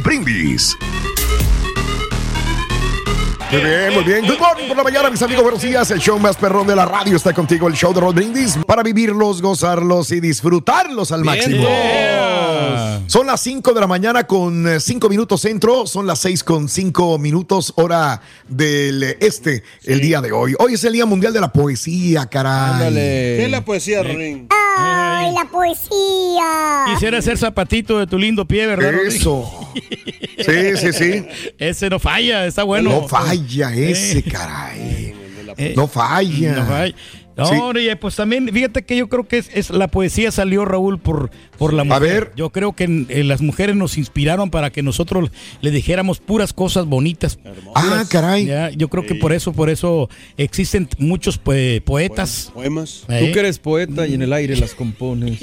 Brindis. 0.00 0.76
Muy 3.52 3.60
bien, 3.60 3.92
muy 3.92 4.04
bien. 4.04 4.26
Good 4.26 4.38
morning 4.38 4.66
por 4.66 4.76
la 4.78 4.82
mañana, 4.82 5.10
mis 5.10 5.20
amigos. 5.20 5.42
Buenos 5.42 5.60
días. 5.60 5.90
El 5.90 5.98
show 5.98 6.18
más 6.18 6.38
perrón 6.38 6.66
de 6.66 6.74
la 6.74 6.86
radio 6.86 7.16
está 7.16 7.34
contigo. 7.34 7.68
El 7.68 7.74
show 7.74 7.92
de 7.92 8.00
Raúl 8.00 8.14
Brindis 8.14 8.58
para 8.66 8.82
vivirlos, 8.82 9.42
gozarlos 9.42 10.10
y 10.10 10.20
disfrutarlos 10.20 11.12
al 11.12 11.22
máximo. 11.22 11.68
Son 13.06 13.26
las 13.26 13.42
5 13.42 13.74
de 13.74 13.80
la 13.80 13.86
mañana 13.86 14.26
con 14.26 14.80
5 14.80 15.08
minutos 15.10 15.42
centro. 15.42 15.86
Son 15.86 16.06
las 16.06 16.20
6 16.20 16.44
con 16.44 16.68
5 16.68 17.18
minutos 17.18 17.74
hora 17.76 18.22
del 18.48 19.02
este 19.20 19.62
el 19.84 20.00
día 20.00 20.22
de 20.22 20.32
hoy. 20.32 20.54
Hoy 20.58 20.74
es 20.74 20.84
el 20.84 20.94
Día 20.94 21.04
Mundial 21.04 21.34
de 21.34 21.40
la 21.42 21.52
Poesía, 21.52 22.24
caray. 22.24 22.94
¿Qué 22.94 23.44
es 23.44 23.50
la 23.50 23.62
poesía, 23.62 24.02
Rorín? 24.02 24.48
¡Ay, 24.78 25.32
la 25.32 25.44
poesía! 25.50 26.84
Quisiera 26.92 27.20
ser 27.22 27.38
zapatito 27.38 27.98
de 27.98 28.06
tu 28.06 28.18
lindo 28.18 28.46
pie, 28.46 28.66
¿verdad? 28.66 28.94
Eso. 29.06 29.50
Sí, 30.38 30.76
sí, 30.76 30.92
sí. 30.92 31.26
Ese 31.58 31.90
no 31.90 31.98
falla, 31.98 32.46
está 32.46 32.62
bueno. 32.62 32.90
No 32.90 33.08
falla 33.08 33.74
ese, 33.74 34.22
caray. 34.22 35.14
No 35.76 35.86
falla. 35.86 36.52
No 36.52 36.66
falla. 36.66 36.94
No, 37.36 37.46
Sí. 37.46 37.54
oye, 37.54 37.96
pues 37.96 38.16
también, 38.16 38.48
fíjate 38.52 38.82
que 38.82 38.96
yo 38.96 39.08
creo 39.08 39.26
que 39.26 39.38
es, 39.38 39.50
es- 39.54 39.70
la 39.70 39.88
poesía 39.88 40.30
salió, 40.30 40.64
Raúl, 40.64 40.98
por, 40.98 41.30
por 41.58 41.72
la 41.72 41.84
mujer. 41.84 42.00
ver. 42.02 42.32
Yo 42.36 42.50
creo 42.50 42.72
que 42.74 43.06
eh, 43.08 43.24
las 43.24 43.40
mujeres 43.40 43.74
nos 43.74 43.96
inspiraron 43.96 44.50
para 44.50 44.70
que 44.70 44.82
nosotros 44.82 45.30
le 45.62 45.70
dijéramos 45.70 46.20
puras 46.20 46.52
cosas 46.52 46.86
bonitas. 46.86 47.38
Ah, 47.74 48.04
caray. 48.10 48.44
Ya, 48.46 48.70
yo 48.70 48.88
creo 48.88 49.06
que 49.06 49.14
por 49.14 49.32
eso, 49.32 49.52
por 49.52 49.70
eso 49.70 50.10
existen 50.36 50.88
muchos 50.98 51.38
pues, 51.38 51.80
poetas. 51.80 52.50
Poemas. 52.52 53.04
¿eh? 53.08 53.24
Tú 53.26 53.32
que 53.32 53.40
eres 53.40 53.58
poeta 53.58 54.06
y 54.06 54.14
en 54.14 54.22
el 54.22 54.32
aire 54.32 54.56
las 54.56 54.74
compones. 54.74 55.40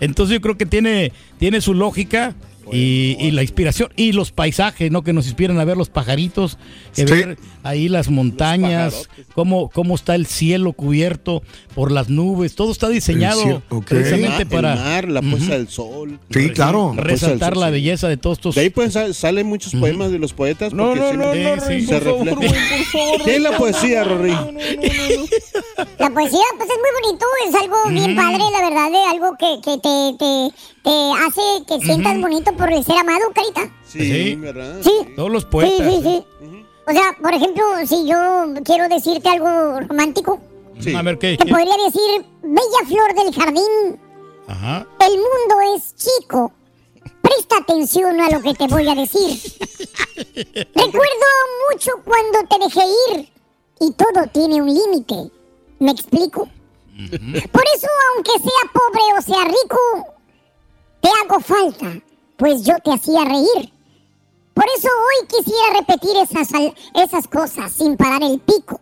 Entonces 0.00 0.34
yo 0.34 0.40
creo 0.40 0.56
que 0.56 0.66
tiene, 0.66 1.12
tiene 1.38 1.60
su 1.60 1.74
lógica 1.74 2.34
y, 2.70 3.16
y 3.18 3.30
la 3.30 3.42
inspiración 3.42 3.90
y 3.96 4.12
los 4.12 4.30
paisajes, 4.32 4.90
¿no? 4.90 5.02
Que 5.02 5.12
nos 5.12 5.26
inspiran 5.26 5.58
a 5.58 5.64
ver 5.64 5.76
los 5.76 5.88
pajaritos, 5.88 6.58
que 6.94 7.06
Sí. 7.06 7.12
ver 7.12 7.38
ahí 7.62 7.88
las 7.88 8.08
montañas, 8.10 9.08
cómo, 9.34 9.68
cómo 9.70 9.94
está 9.94 10.14
el 10.14 10.26
cielo 10.26 10.72
cubierto 10.72 11.42
por 11.74 11.90
las 11.90 12.08
nubes, 12.08 12.54
todo 12.54 12.70
está 12.72 12.88
diseñado 12.88 13.40
cielo, 13.40 13.62
ok. 13.70 13.84
precisamente 13.86 14.42
El 14.42 14.48
para 14.48 14.76
mar, 14.76 15.08
la 15.08 15.22
puesta 15.22 15.52
del 15.56 15.68
sol. 15.68 16.18
Sí, 16.30 16.50
claro. 16.50 16.92
La 16.94 17.02
resaltar 17.02 17.54
sol, 17.54 17.60
la 17.60 17.66
sí. 17.68 17.72
belleza 17.72 18.08
de 18.08 18.16
todos 18.16 18.38
estos. 18.38 18.54
De 18.54 18.60
ahí 18.62 18.70
pues 18.70 18.92
sal- 18.92 19.14
salen 19.14 19.46
muchos 19.46 19.74
poemas 19.74 20.10
de 20.12 20.18
los 20.18 20.32
poetas. 20.32 20.72
No, 20.72 20.90
porque 20.94 21.16
no, 21.16 21.34
no, 21.34 21.62
Sí, 21.66 21.86
Se 21.86 21.94
por 21.98 22.02
favor, 22.04 22.26
refleja. 22.26 22.34
Rorín, 22.34 22.48
por 22.58 23.00
favor. 23.00 23.22
¿Qué 23.24 23.36
es 23.36 23.42
la 23.42 23.56
poesía, 23.56 24.04
Rorín? 24.04 24.36
La 25.98 26.10
poesía, 26.10 26.40
pues 26.56 26.68
es 26.68 26.76
muy 26.78 26.90
bonito, 27.02 27.26
es 27.48 27.54
algo 27.54 27.76
bien 27.90 28.16
padre, 28.16 28.42
la 28.52 28.68
verdad, 28.68 28.90
de 28.90 28.98
algo 29.10 29.36
que, 29.38 29.60
que 29.62 29.78
te, 29.78 30.18
te, 30.18 30.50
te 30.82 30.90
hace 31.24 31.40
que 31.68 31.84
sientas 31.84 32.20
bonito 32.20 32.51
por 32.56 32.72
el 32.72 32.84
ser 32.84 32.98
amado, 32.98 33.24
carita. 33.34 33.70
Sí. 33.84 34.34
¿verdad? 34.36 34.80
Sí. 34.82 34.92
Todos 35.16 35.30
los 35.30 35.42
Sí, 35.42 35.48
poetas. 35.50 35.92
sí, 35.92 36.00
sí. 36.02 36.26
O 36.86 36.90
sea, 36.92 37.16
por 37.22 37.32
ejemplo, 37.32 37.62
si 37.86 38.06
yo 38.08 38.16
quiero 38.64 38.88
decirte 38.88 39.28
algo 39.28 39.80
romántico, 39.80 40.40
Sí. 40.80 40.94
A 40.94 41.02
ver 41.02 41.18
qué. 41.18 41.36
te 41.36 41.46
podría 41.46 41.76
decir, 41.84 42.24
bella 42.42 42.86
flor 42.86 43.14
del 43.14 43.34
jardín, 43.34 44.00
Ajá. 44.48 44.86
el 45.00 45.12
mundo 45.12 45.76
es 45.76 45.94
chico. 45.94 46.52
Presta 47.20 47.58
atención 47.58 48.20
a 48.20 48.30
lo 48.30 48.40
que 48.42 48.54
te 48.54 48.66
voy 48.66 48.88
a 48.88 48.94
decir. 48.94 49.38
Recuerdo 50.74 51.26
mucho 51.70 51.90
cuando 52.04 52.38
te 52.48 52.58
dejé 52.64 52.80
ir 53.14 53.28
y 53.80 53.92
todo 53.92 54.26
tiene 54.32 54.60
un 54.62 54.72
límite. 54.72 55.30
¿Me 55.78 55.92
explico? 55.92 56.48
Por 57.52 57.64
eso, 57.74 57.88
aunque 58.14 58.32
sea 58.32 58.72
pobre 58.72 59.02
o 59.18 59.22
sea 59.22 59.44
rico, 59.44 59.78
te 61.00 61.08
hago 61.22 61.40
falta, 61.40 62.00
pues 62.42 62.64
yo 62.64 62.74
te 62.82 62.92
hacía 62.92 63.24
reír. 63.24 63.72
Por 64.52 64.64
eso 64.76 64.88
hoy 64.88 65.28
quisiera 65.28 65.78
repetir 65.78 66.16
esas, 66.16 66.48
esas 66.92 67.28
cosas 67.28 67.70
sin 67.70 67.96
parar 67.96 68.20
el 68.20 68.40
pico. 68.40 68.80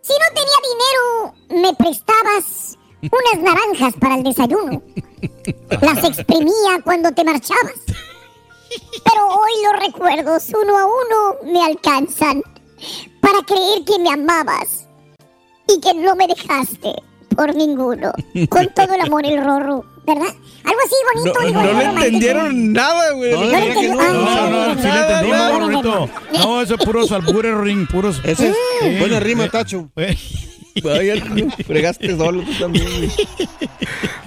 Si 0.00 0.12
no 0.12 0.26
tenía 0.34 1.30
dinero, 1.54 1.62
me 1.62 1.76
prestabas 1.76 2.76
unas 3.02 3.44
naranjas 3.44 3.94
para 4.00 4.16
el 4.16 4.24
desayuno. 4.24 4.82
Las 5.80 6.02
exprimía 6.02 6.82
cuando 6.82 7.12
te 7.12 7.22
marchabas. 7.22 7.78
Pero 7.86 9.28
hoy 9.28 9.52
los 9.62 9.86
recuerdos 9.86 10.48
uno 10.48 10.76
a 10.76 10.84
uno 10.84 11.52
me 11.52 11.64
alcanzan 11.64 12.42
para 13.20 13.42
creer 13.46 13.84
que 13.84 14.00
me 14.00 14.10
amabas 14.10 14.88
y 15.68 15.78
que 15.78 15.94
no 15.94 16.16
me 16.16 16.26
dejaste 16.26 16.96
por 17.34 17.54
ninguno. 17.54 18.12
Con 18.48 18.68
todo 18.74 18.94
el 18.94 19.00
amor 19.00 19.24
el 19.26 19.42
rorro, 19.44 19.84
¿verdad? 20.06 20.28
Algo 20.64 20.80
así 20.84 20.94
No, 21.16 21.32
bonito. 21.32 21.40
digo, 21.46 21.62
no 21.62 21.72
le 21.72 21.84
entendieron 22.06 22.72
nada, 22.72 23.12
güey. 23.12 23.32
No, 23.32 23.44
no 23.44 23.50
le 23.50 23.88
no. 23.88 23.94
No, 23.94 24.50
no, 24.74 24.82
sí 24.82 24.88
le 24.88 25.00
entendimos, 25.00 25.38
no, 25.38 25.48
no, 25.48 25.58
no. 25.58 25.66
bonito. 25.66 26.10
No, 26.34 26.62
eso 26.62 26.74
es 26.74 26.84
puros 26.84 27.10
albures, 27.12 27.56
Ring, 27.58 27.86
puros. 27.88 28.20
Ese 28.24 28.48
es 28.50 28.56
Sí. 28.80 28.98
buena 28.98 29.20
rima, 29.20 29.48
Tacho. 29.48 29.90
Eh, 29.96 30.16
Vaya, 30.82 31.22
fregaste 31.66 32.16
solo 32.16 32.42
tú 32.42 32.52
también. 32.58 32.86
güey. 32.86 33.10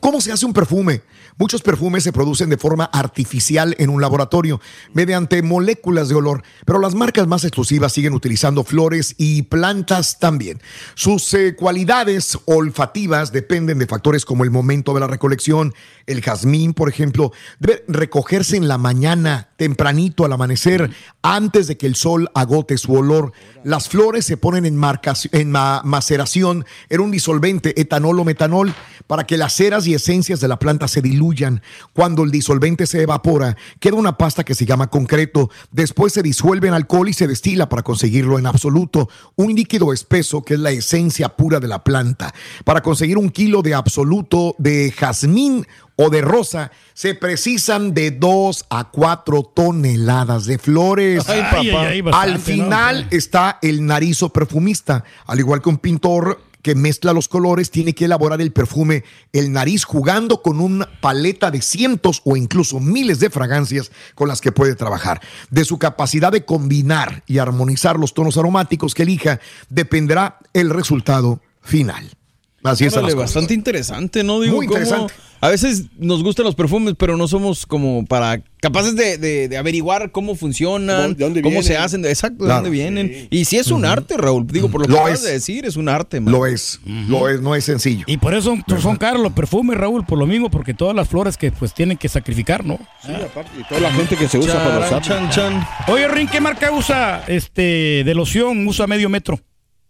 ¿Cómo 0.00 0.20
se 0.20 0.32
hace 0.32 0.46
un 0.46 0.52
perfume? 0.52 1.02
Muchos 1.36 1.62
perfumes 1.62 2.02
se 2.02 2.12
producen 2.12 2.50
de 2.50 2.56
forma 2.56 2.84
artificial 2.86 3.76
en 3.78 3.90
un 3.90 4.00
laboratorio 4.00 4.60
mediante 4.92 5.40
moléculas 5.42 6.08
de 6.08 6.16
olor, 6.16 6.42
pero 6.64 6.80
las 6.80 6.94
marcas 6.94 7.26
más 7.28 7.44
exclusivas 7.44 7.92
siguen 7.92 8.12
utilizando 8.14 8.64
flores 8.64 9.14
y 9.18 9.42
plantas 9.42 10.18
también. 10.18 10.60
Sus 10.94 11.32
eh, 11.34 11.54
cualidades 11.54 12.38
olfativas 12.46 13.30
dependen 13.32 13.78
de 13.78 13.86
factores 13.86 14.24
como 14.24 14.42
el 14.44 14.50
momento 14.50 14.94
de 14.94 15.00
la 15.00 15.06
recolección. 15.06 15.74
El 16.06 16.22
jazmín, 16.22 16.74
por 16.74 16.88
ejemplo, 16.88 17.32
debe 17.60 17.84
recogerse 17.86 18.56
en 18.56 18.66
la 18.66 18.78
mañana, 18.78 19.50
tempranito 19.56 20.24
al 20.24 20.32
amanecer, 20.32 20.90
antes 21.22 21.66
de 21.68 21.76
que 21.76 21.86
el 21.86 21.94
sol 21.94 22.30
agote 22.34 22.78
su 22.78 22.94
olor. 22.94 23.32
Las 23.62 23.88
flores 23.88 24.24
se 24.24 24.36
ponen 24.36 24.66
en, 24.66 24.76
marcaci- 24.80 25.28
en 25.32 25.50
ma- 25.52 25.82
maceración 25.84 26.64
en 26.88 27.00
un 27.00 27.10
disolvente, 27.10 27.57
etanol 27.64 28.20
o 28.20 28.24
metanol, 28.24 28.74
para 29.06 29.24
que 29.24 29.36
las 29.36 29.54
ceras 29.54 29.86
y 29.86 29.94
esencias 29.94 30.40
de 30.40 30.48
la 30.48 30.58
planta 30.58 30.88
se 30.88 31.02
diluyan. 31.02 31.62
Cuando 31.92 32.24
el 32.24 32.30
disolvente 32.30 32.86
se 32.86 33.02
evapora, 33.02 33.56
queda 33.80 33.96
una 33.96 34.16
pasta 34.16 34.44
que 34.44 34.54
se 34.54 34.66
llama 34.66 34.88
concreto. 34.88 35.50
Después 35.70 36.12
se 36.12 36.22
disuelve 36.22 36.68
en 36.68 36.74
alcohol 36.74 37.08
y 37.08 37.12
se 37.12 37.26
destila 37.26 37.68
para 37.68 37.82
conseguirlo 37.82 38.38
en 38.38 38.46
absoluto. 38.46 39.08
Un 39.36 39.54
líquido 39.54 39.92
espeso 39.92 40.42
que 40.42 40.54
es 40.54 40.60
la 40.60 40.70
esencia 40.70 41.30
pura 41.30 41.60
de 41.60 41.68
la 41.68 41.84
planta. 41.84 42.34
Para 42.64 42.82
conseguir 42.82 43.18
un 43.18 43.30
kilo 43.30 43.62
de 43.62 43.74
absoluto 43.74 44.54
de 44.58 44.92
jazmín 44.96 45.66
o 45.96 46.10
de 46.10 46.20
rosa, 46.20 46.70
se 46.94 47.14
precisan 47.14 47.92
de 47.92 48.12
2 48.12 48.66
a 48.70 48.90
4 48.90 49.42
toneladas 49.54 50.46
de 50.46 50.58
flores. 50.58 51.28
Ay, 51.28 51.42
ay, 51.50 51.70
ay, 51.70 52.00
bastante, 52.02 52.30
Al 52.30 52.34
¿no? 52.34 52.40
final 52.40 53.08
está 53.10 53.58
el 53.62 53.84
narizo 53.84 54.28
perfumista, 54.32 55.02
al 55.26 55.40
igual 55.40 55.60
que 55.60 55.68
un 55.70 55.78
pintor 55.78 56.40
que 56.68 56.74
mezcla 56.74 57.14
los 57.14 57.28
colores, 57.28 57.70
tiene 57.70 57.94
que 57.94 58.04
elaborar 58.04 58.42
el 58.42 58.52
perfume, 58.52 59.02
el 59.32 59.52
nariz 59.52 59.84
jugando 59.84 60.42
con 60.42 60.60
una 60.60 60.86
paleta 61.00 61.50
de 61.50 61.62
cientos 61.62 62.20
o 62.26 62.36
incluso 62.36 62.78
miles 62.78 63.20
de 63.20 63.30
fragancias 63.30 63.90
con 64.14 64.28
las 64.28 64.42
que 64.42 64.52
puede 64.52 64.74
trabajar. 64.74 65.22
De 65.48 65.64
su 65.64 65.78
capacidad 65.78 66.30
de 66.30 66.44
combinar 66.44 67.22
y 67.26 67.38
armonizar 67.38 67.98
los 67.98 68.12
tonos 68.12 68.36
aromáticos 68.36 68.94
que 68.94 69.04
elija, 69.04 69.40
dependerá 69.70 70.40
el 70.52 70.68
resultado 70.68 71.40
final. 71.62 72.17
Así 72.64 72.84
es. 72.86 72.96
Órale, 72.96 73.14
bastante 73.14 73.54
interesante, 73.54 74.24
¿no? 74.24 74.40
Digo, 74.40 74.56
Muy 74.56 74.66
cómo 74.66 74.78
interesante. 74.80 75.14
A 75.40 75.48
veces 75.50 75.84
nos 75.96 76.24
gustan 76.24 76.44
los 76.44 76.56
perfumes, 76.56 76.94
pero 76.98 77.16
no 77.16 77.28
somos 77.28 77.64
como 77.64 78.04
para 78.04 78.42
capaces 78.60 78.96
de, 78.96 79.18
de- 79.18 79.46
de 79.48 79.56
averiguar 79.56 80.10
cómo 80.10 80.34
funcionan, 80.34 81.02
¿Cómo- 81.02 81.14
de 81.14 81.24
dónde 81.24 81.42
cómo 81.42 81.62
se 81.62 81.76
hacen, 81.76 82.02
de- 82.02 82.08
exacto, 82.10 82.42
de 82.42 82.48
Claro. 82.48 82.62
dónde 82.62 82.70
vienen. 82.70 83.28
Y 83.30 83.44
si 83.44 83.56
es 83.56 83.68
un 83.68 83.84
arte, 83.84 84.16
Raúl, 84.16 84.44
digo, 84.48 84.68
por 84.68 84.80
lo 84.80 84.86
que 84.88 84.92
Lo 84.94 84.98
acabas 84.98 85.20
es. 85.20 85.24
de 85.26 85.32
decir, 85.34 85.64
es 85.64 85.76
un 85.76 85.88
arte, 85.88 86.18
man. 86.18 86.32
Lo 86.34 86.44
es, 86.44 86.80
lo 86.84 87.28
es, 87.28 87.40
no 87.40 87.54
es 87.54 87.62
sencillo. 87.64 88.02
Y 88.08 88.16
por 88.16 88.34
eso 88.34 88.56
son, 88.66 88.80
son 88.80 88.96
caros 88.96 89.22
los 89.22 89.32
perfumes, 89.32 89.76
Raúl, 89.76 90.04
por 90.04 90.18
lo 90.18 90.26
mismo, 90.26 90.50
porque 90.50 90.74
todas 90.74 90.96
las 90.96 91.06
flores 91.08 91.36
que 91.36 91.52
pues 91.52 91.72
tienen 91.72 91.96
que 91.96 92.08
sacrificar, 92.08 92.64
¿no? 92.64 92.80
Sí, 93.06 93.12
aparte, 93.12 93.52
y 93.60 93.62
toda 93.62 93.80
la 93.80 93.92
gente 93.92 94.16
que 94.16 94.26
se 94.26 94.38
usa 94.38 94.54
para 94.64 94.90
los 94.90 95.02
chan, 95.06 95.30
chan. 95.30 95.64
Oye, 95.86 96.08
Rin, 96.08 96.26
¿qué 96.26 96.40
marca 96.40 96.72
usa 96.72 97.22
este 97.28 98.02
de 98.04 98.14
loción? 98.16 98.66
Usa 98.66 98.88
medio 98.88 99.08
metro. 99.08 99.38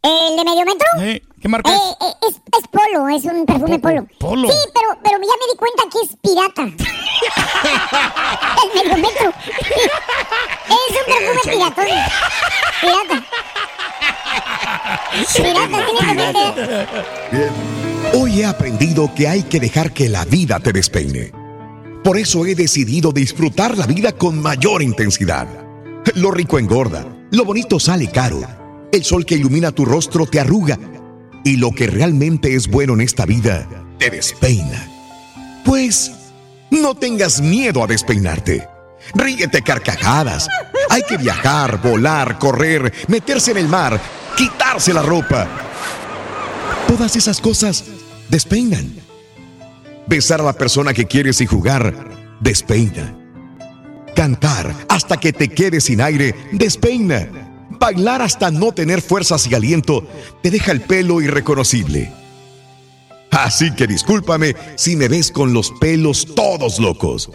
¿El 0.02 0.36
de 0.36 0.44
medio 0.44 0.64
metro? 0.64 0.86
¿Eh? 1.00 1.22
¿Qué 1.40 1.48
marca 1.48 1.70
Eh, 1.70 1.74
es? 1.76 1.82
eh, 2.06 2.14
es, 2.28 2.34
es 2.36 2.68
polo, 2.70 3.08
es 3.08 3.24
un 3.24 3.44
perfume 3.46 3.78
polo. 3.78 4.06
Polo. 4.18 4.48
Sí, 4.48 4.56
pero, 4.72 4.96
pero 5.02 5.18
ya 5.18 5.34
me 5.40 5.46
di 5.50 5.56
cuenta 5.58 5.82
que 5.90 5.98
es 6.04 6.10
pirata. 6.22 6.62
el 8.74 8.88
medio 8.88 8.96
metro. 9.08 9.28
es 10.68 10.90
un 10.96 11.04
perfume 11.06 11.42
piratón. 11.52 11.86
Pirata. 12.80 13.16
Pirata, 15.36 15.78
tiene 15.90 16.32
que 16.32 16.32
ser. 16.32 16.54
Bien. 17.32 17.52
Hoy 18.14 18.40
he 18.40 18.46
aprendido 18.46 19.12
que 19.14 19.28
hay 19.28 19.42
que 19.42 19.60
dejar 19.60 19.92
que 19.92 20.08
la 20.08 20.24
vida 20.24 20.58
te 20.60 20.72
despeine. 20.72 21.30
Por 22.04 22.16
eso 22.16 22.46
he 22.46 22.54
decidido 22.54 23.10
disfrutar 23.12 23.76
la 23.76 23.86
vida 23.86 24.12
con 24.12 24.40
mayor 24.40 24.82
intensidad. 24.82 25.46
Lo 26.14 26.30
rico 26.30 26.58
engorda, 26.58 27.04
lo 27.32 27.44
bonito 27.44 27.78
sale 27.80 28.08
caro. 28.10 28.40
El 28.92 29.04
sol 29.04 29.26
que 29.26 29.34
ilumina 29.34 29.72
tu 29.72 29.84
rostro 29.84 30.26
te 30.26 30.40
arruga. 30.40 30.78
Y 31.44 31.56
lo 31.56 31.72
que 31.72 31.86
realmente 31.86 32.54
es 32.54 32.68
bueno 32.68 32.94
en 32.94 33.02
esta 33.02 33.26
vida 33.26 33.66
te 33.98 34.10
despeina. 34.10 34.88
Pues 35.64 36.12
no 36.70 36.94
tengas 36.94 37.40
miedo 37.40 37.82
a 37.82 37.86
despeinarte. 37.86 38.66
Ríete 39.14 39.62
carcajadas. 39.62 40.48
Hay 40.90 41.02
que 41.02 41.16
viajar, 41.16 41.80
volar, 41.82 42.38
correr, 42.38 42.92
meterse 43.08 43.50
en 43.50 43.58
el 43.58 43.68
mar, 43.68 44.00
quitarse 44.36 44.92
la 44.92 45.02
ropa. 45.02 45.46
Todas 46.86 47.16
esas 47.16 47.40
cosas 47.40 47.84
despeinan. 48.28 48.94
Besar 50.06 50.40
a 50.40 50.44
la 50.44 50.54
persona 50.54 50.94
que 50.94 51.04
quieres 51.04 51.40
y 51.40 51.46
jugar 51.46 51.94
despeina. 52.40 53.14
Cantar 54.14 54.74
hasta 54.88 55.18
que 55.18 55.32
te 55.32 55.48
quedes 55.48 55.84
sin 55.84 56.00
aire 56.00 56.34
despeina. 56.52 57.47
Bailar 57.78 58.22
hasta 58.22 58.50
no 58.50 58.72
tener 58.72 59.00
fuerzas 59.00 59.46
y 59.46 59.54
aliento 59.54 60.06
te 60.42 60.50
deja 60.50 60.72
el 60.72 60.80
pelo 60.80 61.20
irreconocible. 61.20 62.12
Así 63.30 63.72
que 63.74 63.86
discúlpame 63.86 64.56
si 64.76 64.96
me 64.96 65.08
ves 65.08 65.30
con 65.30 65.52
los 65.52 65.70
pelos 65.72 66.26
todos 66.34 66.78
locos. 66.78 67.30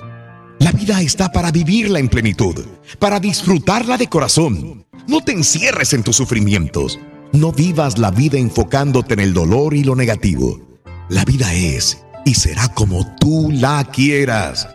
La 0.59 0.71
vida 0.71 1.01
está 1.01 1.31
para 1.31 1.51
vivirla 1.51 1.99
en 1.99 2.09
plenitud, 2.09 2.65
para 2.99 3.19
disfrutarla 3.19 3.97
de 3.97 4.07
corazón. 4.07 4.85
No 5.07 5.21
te 5.21 5.33
encierres 5.33 5.93
en 5.93 6.03
tus 6.03 6.15
sufrimientos. 6.15 6.99
No 7.31 7.51
vivas 7.51 7.97
la 7.97 8.11
vida 8.11 8.37
enfocándote 8.37 9.15
en 9.15 9.19
el 9.19 9.33
dolor 9.33 9.73
y 9.73 9.83
lo 9.83 9.95
negativo. 9.95 10.61
La 11.09 11.25
vida 11.25 11.53
es 11.53 12.03
y 12.25 12.35
será 12.35 12.67
como 12.69 13.15
tú 13.17 13.49
la 13.51 13.83
quieras. 13.91 14.67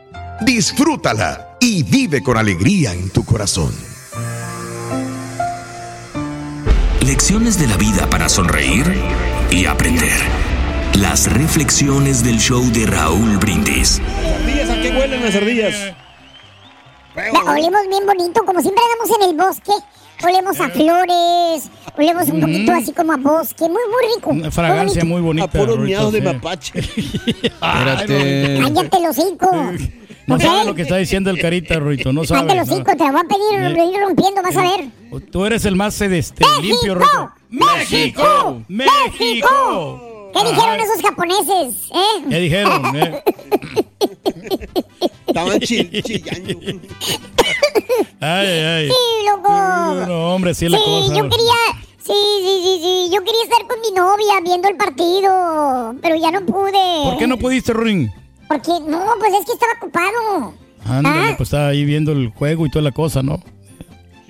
Disfrútala 0.45 1.57
y 1.61 1.83
vive 1.83 2.23
con 2.23 2.37
alegría 2.37 2.93
en 2.93 3.11
tu 3.11 3.25
corazón. 3.25 3.73
Lecciones 7.09 7.59
de 7.59 7.67
la 7.67 7.79
vida 7.79 8.07
para 8.11 8.29
sonreír 8.29 8.85
y 9.51 9.65
aprender. 9.65 10.21
Las 10.93 11.33
reflexiones 11.33 12.23
del 12.23 12.39
show 12.39 12.63
de 12.71 12.85
Raúl 12.85 13.39
Brindis. 13.39 13.99
¿Ardillas 14.35 14.69
a 14.69 14.83
qué 14.83 14.91
huelen 14.91 15.25
las 15.25 15.35
ardillas? 15.35 15.75
Olemos 17.47 17.81
bien 17.89 18.05
bonito, 18.05 18.45
como 18.45 18.61
siempre 18.61 18.83
andamos 18.85 19.19
en 19.19 19.31
el 19.31 19.37
bosque. 19.39 19.73
Olemos 20.23 20.61
a 20.61 20.69
flores, 20.69 21.71
olemos 21.97 22.29
un 22.29 22.41
poquito 22.43 22.73
así 22.73 22.93
como 22.93 23.15
a 23.15 23.17
bosque, 23.17 23.65
muy, 23.65 23.83
muy 23.91 24.15
rico. 24.15 24.29
Una 24.29 24.51
fragancia 24.51 25.03
muy 25.03 25.23
bonita. 25.23 25.47
A 25.47 25.51
puros 25.51 25.79
miados 25.79 26.13
de 26.13 26.19
sí. 26.19 26.25
mapache. 26.27 26.79
Espérate. 27.43 28.61
Cállate 28.63 29.01
los 29.01 29.19
hocico. 29.19 29.51
No 30.29 30.39
sabes 30.39 30.67
lo 30.67 30.75
que 30.75 30.83
está 30.83 30.97
diciendo 30.97 31.31
el 31.31 31.41
carita, 31.41 31.79
Rorito, 31.79 32.13
no 32.13 32.23
Cállate 32.23 32.49
sabes. 32.51 32.57
los 32.57 32.71
hocico, 32.71 32.93
te 32.97 33.05
la 33.05 33.11
voy 33.13 33.21
a 33.21 33.25
pedir, 33.25 33.79
Eh. 33.79 33.91
ir 33.95 34.01
rompiendo, 34.01 34.43
vas 34.43 34.57
a 34.57 34.63
ver. 34.63 34.87
¿no? 35.11 35.21
Tú 35.21 35.45
eres 35.45 35.65
el 35.65 35.75
más 35.77 36.01
este, 36.01 36.45
limpio, 36.63 36.95
¡México! 36.95 36.95
Rorito. 36.95 37.33
¡México! 37.51 38.63
¡México! 38.69 40.31
¿Qué 40.35 40.45
dijeron 40.51 40.81
esos 40.81 41.03
japoneses? 41.03 41.91
¿Eh? 41.95 42.25
¿Qué 42.29 42.37
dijeron? 42.41 42.97
eh? 42.97 43.23
Estaban 45.27 45.59
chill- 45.61 46.03
chillando. 46.03 46.61
Ay, 48.21 48.47
ay. 48.47 48.89
Sí, 48.89 49.27
loco. 49.27 49.49
No, 50.07 50.35
hombre, 50.35 50.55
sí 50.55 50.69
la 50.69 50.79
Sí, 50.79 50.85
cosa. 50.85 51.15
yo 51.15 51.23
quería 51.29 51.55
Sí, 51.99 52.15
sí, 52.41 52.61
sí, 52.65 52.81
sí. 52.83 53.11
Yo 53.15 53.23
quería 53.23 53.43
estar 53.43 53.67
con 53.67 53.81
mi 53.83 53.91
novia 53.91 54.41
viendo 54.43 54.69
el 54.69 54.77
partido, 54.77 55.95
pero 56.01 56.17
ya 56.17 56.31
no 56.31 56.41
pude. 56.47 57.05
¿Por 57.05 57.19
qué 57.19 57.27
no 57.27 57.37
pudiste, 57.39 57.73
Rorín? 57.75 58.11
Porque, 58.49 58.71
no, 58.89 59.05
pues 59.19 59.33
es 59.41 59.47
que 59.47 59.53
estaba 59.53 59.73
ocupado. 59.81 60.55
Ándale, 60.85 61.31
Ah. 61.33 61.35
pues 61.37 61.49
estaba 61.49 61.69
ahí 61.69 61.85
viendo 61.85 62.13
el 62.13 62.29
juego 62.31 62.67
y 62.67 62.71
toda 62.71 62.83
la 62.83 62.93
cosa, 62.93 63.23
¿no? 63.23 63.43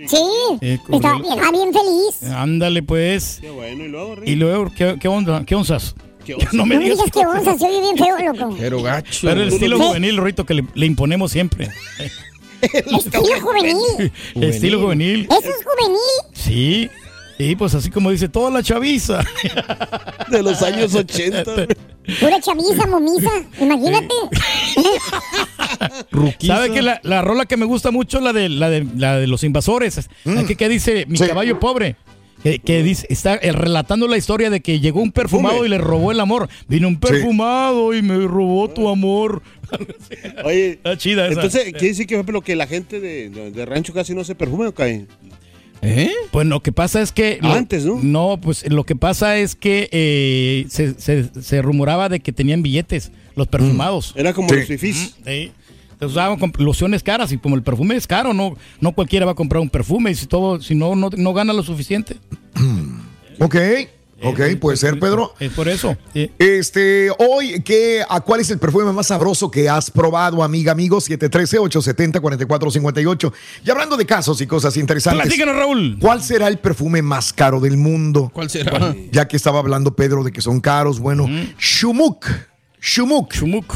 Sí, 0.06 0.16
Eh, 0.60 0.78
estaba 0.90 1.16
el- 1.16 1.22
bien, 1.22 1.38
ah, 1.44 1.50
bien 1.52 1.72
feliz. 1.72 2.32
Ándale, 2.32 2.82
pues. 2.82 3.38
Qué 3.40 3.50
bueno, 3.50 3.84
y 3.84 3.88
luego, 3.88 4.16
Y 4.24 4.34
luego, 4.36 4.70
¿qué, 4.76 4.96
qué 5.00 5.08
onda? 5.08 5.44
¿Qué 5.44 5.54
onzas? 5.54 5.94
No 6.52 6.66
me 6.66 6.74
No 6.74 6.80
me 6.80 6.84
digas. 6.84 6.98
digas 6.98 7.10
que 7.10 7.26
onza, 7.26 7.56
se 7.58 7.66
oye 7.66 7.80
bien 7.80 7.96
feo, 7.96 8.32
loco. 8.32 8.54
Pero 8.60 8.82
gacho. 8.82 9.26
Pero 9.28 9.42
el 9.42 9.48
estilo 9.48 9.76
Sí. 9.78 9.82
juvenil, 9.82 10.16
Rorrito, 10.18 10.44
que 10.46 10.54
le, 10.54 10.64
le 10.74 10.86
imponemos 10.86 11.32
siempre. 11.32 11.68
Estilo 12.60 13.40
juvenil. 13.40 14.12
Estilo 14.40 14.80
juvenil. 14.80 15.28
Eso 15.30 15.48
es 15.48 15.64
juvenil. 15.64 16.00
Sí. 16.34 16.90
Y 17.38 17.54
pues 17.56 17.74
así 17.74 17.90
como 17.90 18.10
dice 18.10 18.28
toda 18.28 18.50
la 18.50 18.62
chaviza. 18.62 19.24
De 20.28 20.42
los 20.42 20.60
años 20.62 20.94
80. 20.94 21.44
Pura 22.20 22.40
chaviza, 22.40 22.86
momisa. 22.86 23.30
Imagínate. 23.60 24.14
¿Sabe 26.44 26.72
que 26.72 26.82
la, 26.82 27.00
la 27.02 27.22
rola 27.22 27.46
que 27.46 27.56
me 27.56 27.64
gusta 27.66 27.90
mucho 27.90 28.20
la 28.20 28.32
de 28.32 28.48
la 28.48 28.70
de 28.70 28.86
la 28.96 29.18
de 29.18 29.26
los 29.26 29.44
invasores? 29.44 30.08
Aquí 30.36 30.56
que 30.56 30.68
dice 30.68 31.06
mi 31.08 31.18
caballo 31.18 31.58
pobre. 31.60 31.96
Que, 32.42 32.60
que 32.60 32.84
dice, 32.84 33.04
está 33.10 33.34
eh, 33.34 33.50
relatando 33.50 34.06
la 34.06 34.16
historia 34.16 34.48
de 34.48 34.60
que 34.60 34.78
llegó 34.78 35.00
un 35.02 35.10
perfumado 35.10 35.64
y 35.66 35.68
le 35.68 35.76
robó 35.76 36.12
el 36.12 36.20
amor. 36.20 36.48
Vino 36.68 36.86
un 36.86 37.00
perfumado 37.00 37.92
y 37.94 38.00
me 38.02 38.16
robó 38.28 38.68
tu 38.70 38.88
amor. 38.88 39.42
Oye, 40.44 40.70
Está 40.74 40.96
chida 40.96 41.24
esa. 41.26 41.34
entonces, 41.34 41.64
¿quiere 41.72 41.88
decir 41.88 42.06
que, 42.06 42.14
por 42.14 42.20
ejemplo, 42.22 42.40
que 42.42 42.54
la 42.54 42.68
gente 42.68 43.00
de, 43.00 43.28
de- 43.30 43.50
de 43.50 43.66
rancho 43.66 43.92
casi 43.92 44.14
no 44.14 44.22
se 44.22 44.36
perfume 44.36 44.68
o 44.68 44.72
cae? 44.72 45.08
¿Eh? 45.82 46.10
Pues 46.32 46.46
lo 46.46 46.60
que 46.60 46.72
pasa 46.72 47.00
es 47.00 47.12
que... 47.12 47.38
lo- 47.40 47.52
Antes, 47.52 47.84
¿no? 47.84 48.00
No, 48.02 48.38
pues 48.40 48.68
lo 48.70 48.84
que 48.84 48.96
pasa 48.96 49.36
es 49.38 49.54
que 49.54 49.88
eh, 49.92 50.66
se, 50.68 50.94
se- 51.00 51.30
se 51.42 51.62
rumoraba 51.62 52.08
de 52.08 52.20
que 52.20 52.32
tenían 52.32 52.62
billetes, 52.62 53.12
los 53.36 53.46
perfumados. 53.46 54.12
Era 54.16 54.32
como 54.32 54.48
Sí. 54.48 54.56
los 54.56 54.66
fifís. 54.66 55.14
Sí. 55.24 55.52
Se 55.98 56.06
usaban 56.06 56.38
con 56.38 56.52
lociones 56.58 57.02
caras 57.02 57.32
y 57.32 57.38
como 57.38 57.56
el 57.56 57.62
perfume 57.62 57.96
es 57.96 58.06
caro, 58.06 58.32
no, 58.32 58.56
no 58.80 58.92
cualquiera 58.92 59.26
va 59.26 59.32
a 59.32 59.34
comprar 59.34 59.60
un 59.60 59.68
perfume 59.70 60.10
y 60.12 60.14
si 60.14 60.26
todo, 60.26 60.60
si 60.60 60.74
no, 60.74 60.94
no, 60.94 61.10
no 61.16 61.32
gana 61.34 61.52
lo 61.52 61.62
suficiente. 61.62 62.16
Ok, 63.40 63.54
ok, 64.22 64.40
puede 64.60 64.76
ser, 64.76 64.98
Pedro. 64.98 65.34
Es 65.38 65.52
por 65.52 65.68
eso. 65.68 65.96
sí. 66.12 66.30
Este, 66.38 67.10
hoy, 67.18 67.62
¿qué, 67.62 68.02
a 68.08 68.20
¿cuál 68.20 68.40
es 68.40 68.50
el 68.50 68.58
perfume 68.58 68.92
más 68.92 69.06
sabroso 69.08 69.50
que 69.50 69.68
has 69.68 69.90
probado, 69.90 70.42
amiga, 70.42 70.72
amigo? 70.72 70.98
713-870-4458. 71.00 73.32
Y 73.64 73.70
hablando 73.70 73.96
de 73.96 74.06
casos 74.06 74.40
y 74.40 74.46
cosas 74.46 74.76
interesantes, 74.76 75.26
Platícanos, 75.26 75.56
Raúl. 75.56 75.98
¿cuál 76.00 76.22
será 76.22 76.48
el 76.48 76.58
perfume 76.58 77.02
más 77.02 77.32
caro 77.32 77.60
del 77.60 77.76
mundo? 77.76 78.30
¿Cuál 78.32 78.50
será? 78.50 78.94
Ya 79.12 79.28
que 79.28 79.36
estaba 79.36 79.58
hablando 79.58 79.94
Pedro 79.94 80.24
de 80.24 80.32
que 80.32 80.40
son 80.40 80.60
caros, 80.60 81.00
bueno, 81.00 81.26
Shumuk, 81.58 82.26
Shumuk, 82.80 83.32
Chumuc. 83.32 83.74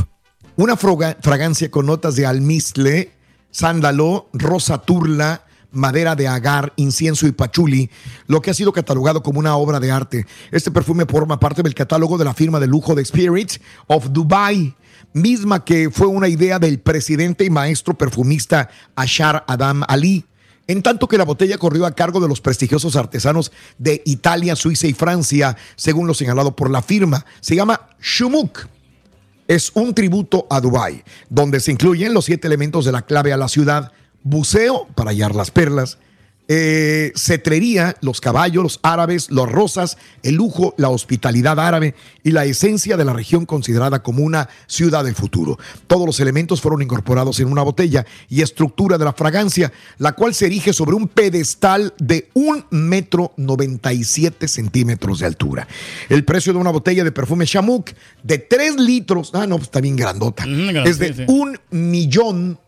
una 0.56 0.76
fragancia 0.76 1.70
con 1.70 1.86
notas 1.86 2.16
de 2.16 2.26
almizcle, 2.26 3.12
sándalo, 3.50 4.28
rosa 4.32 4.78
turla, 4.78 5.44
madera 5.72 6.14
de 6.14 6.28
agar, 6.28 6.72
incienso 6.76 7.26
y 7.26 7.32
pachuli, 7.32 7.90
lo 8.26 8.40
que 8.40 8.50
ha 8.50 8.54
sido 8.54 8.72
catalogado 8.72 9.22
como 9.22 9.38
una 9.38 9.56
obra 9.56 9.80
de 9.80 9.90
arte. 9.90 10.26
Este 10.50 10.70
perfume 10.70 11.06
forma 11.06 11.40
parte 11.40 11.62
del 11.62 11.74
catálogo 11.74 12.18
de 12.18 12.24
la 12.24 12.34
firma 12.34 12.60
de 12.60 12.66
lujo 12.66 12.94
de 12.94 13.02
Spirit 13.02 13.52
of 13.86 14.08
Dubai, 14.10 14.74
misma 15.12 15.64
que 15.64 15.90
fue 15.90 16.06
una 16.06 16.28
idea 16.28 16.58
del 16.58 16.78
presidente 16.78 17.44
y 17.44 17.50
maestro 17.50 17.96
perfumista 17.96 18.68
Ashar 18.94 19.44
Adam 19.48 19.82
Ali. 19.88 20.24
En 20.68 20.82
tanto 20.82 21.08
que 21.08 21.18
la 21.18 21.24
botella 21.24 21.58
corrió 21.58 21.86
a 21.86 21.92
cargo 21.92 22.20
de 22.20 22.28
los 22.28 22.40
prestigiosos 22.40 22.94
artesanos 22.94 23.50
de 23.78 24.00
Italia, 24.06 24.54
Suiza 24.54 24.86
y 24.86 24.92
Francia, 24.92 25.56
según 25.74 26.06
lo 26.06 26.14
señalado 26.14 26.54
por 26.54 26.70
la 26.70 26.82
firma. 26.82 27.26
Se 27.40 27.56
llama 27.56 27.88
Shumuk 28.00 28.68
es 29.48 29.70
un 29.74 29.94
tributo 29.94 30.46
a 30.48 30.60
Dubái, 30.60 31.02
donde 31.28 31.60
se 31.60 31.72
incluyen 31.72 32.14
los 32.14 32.24
siete 32.24 32.46
elementos 32.46 32.84
de 32.84 32.92
la 32.92 33.02
clave 33.02 33.32
a 33.32 33.36
la 33.36 33.48
ciudad, 33.48 33.92
buceo 34.24 34.86
para 34.94 35.10
hallar 35.10 35.34
las 35.34 35.50
perlas, 35.50 35.98
eh, 36.48 37.12
cetrería, 37.16 37.96
los 38.02 38.20
caballos, 38.20 38.62
los 38.62 38.80
árabes, 38.82 39.30
los 39.30 39.50
rosas, 39.50 39.96
el 40.22 40.34
lujo, 40.34 40.74
la 40.76 40.88
hospitalidad 40.90 41.58
árabe 41.58 41.94
y 42.24 42.32
la 42.32 42.44
esencia 42.44 42.96
de 42.96 43.04
la 43.04 43.12
región 43.12 43.46
considerada 43.46 44.02
como 44.02 44.22
una 44.24 44.48
ciudad 44.66 45.04
del 45.04 45.14
futuro. 45.14 45.56
Todos 45.86 46.04
los 46.04 46.20
elementos 46.20 46.60
fueron 46.60 46.82
incorporados 46.82 47.38
en 47.40 47.46
una 47.50 47.62
botella 47.62 48.04
y 48.28 48.42
estructura 48.42 48.98
de 48.98 49.04
la 49.04 49.12
fragancia, 49.12 49.72
la 49.98 50.12
cual 50.12 50.34
se 50.34 50.46
erige 50.46 50.72
sobre 50.72 50.96
un 50.96 51.08
pedestal 51.08 51.94
de 51.98 52.28
un 52.34 52.66
metro 52.70 53.32
97 53.36 54.46
centímetros 54.48 55.20
de 55.20 55.26
altura. 55.26 55.68
El 56.08 56.24
precio 56.24 56.52
de 56.52 56.58
una 56.58 56.70
botella 56.70 57.04
de 57.04 57.12
perfume 57.12 57.46
Chamuk 57.46 57.90
de 58.24 58.38
3 58.38 58.76
litros, 58.76 59.30
ah, 59.32 59.46
no, 59.46 59.56
pues 59.56 59.68
está 59.68 59.80
bien 59.80 59.96
grandota, 59.96 60.44
Mm, 60.44 60.76
es 60.86 60.98
de 60.98 61.08
sí, 61.08 61.14
sí. 61.18 61.24
un 61.28 61.58
millón 61.70 62.58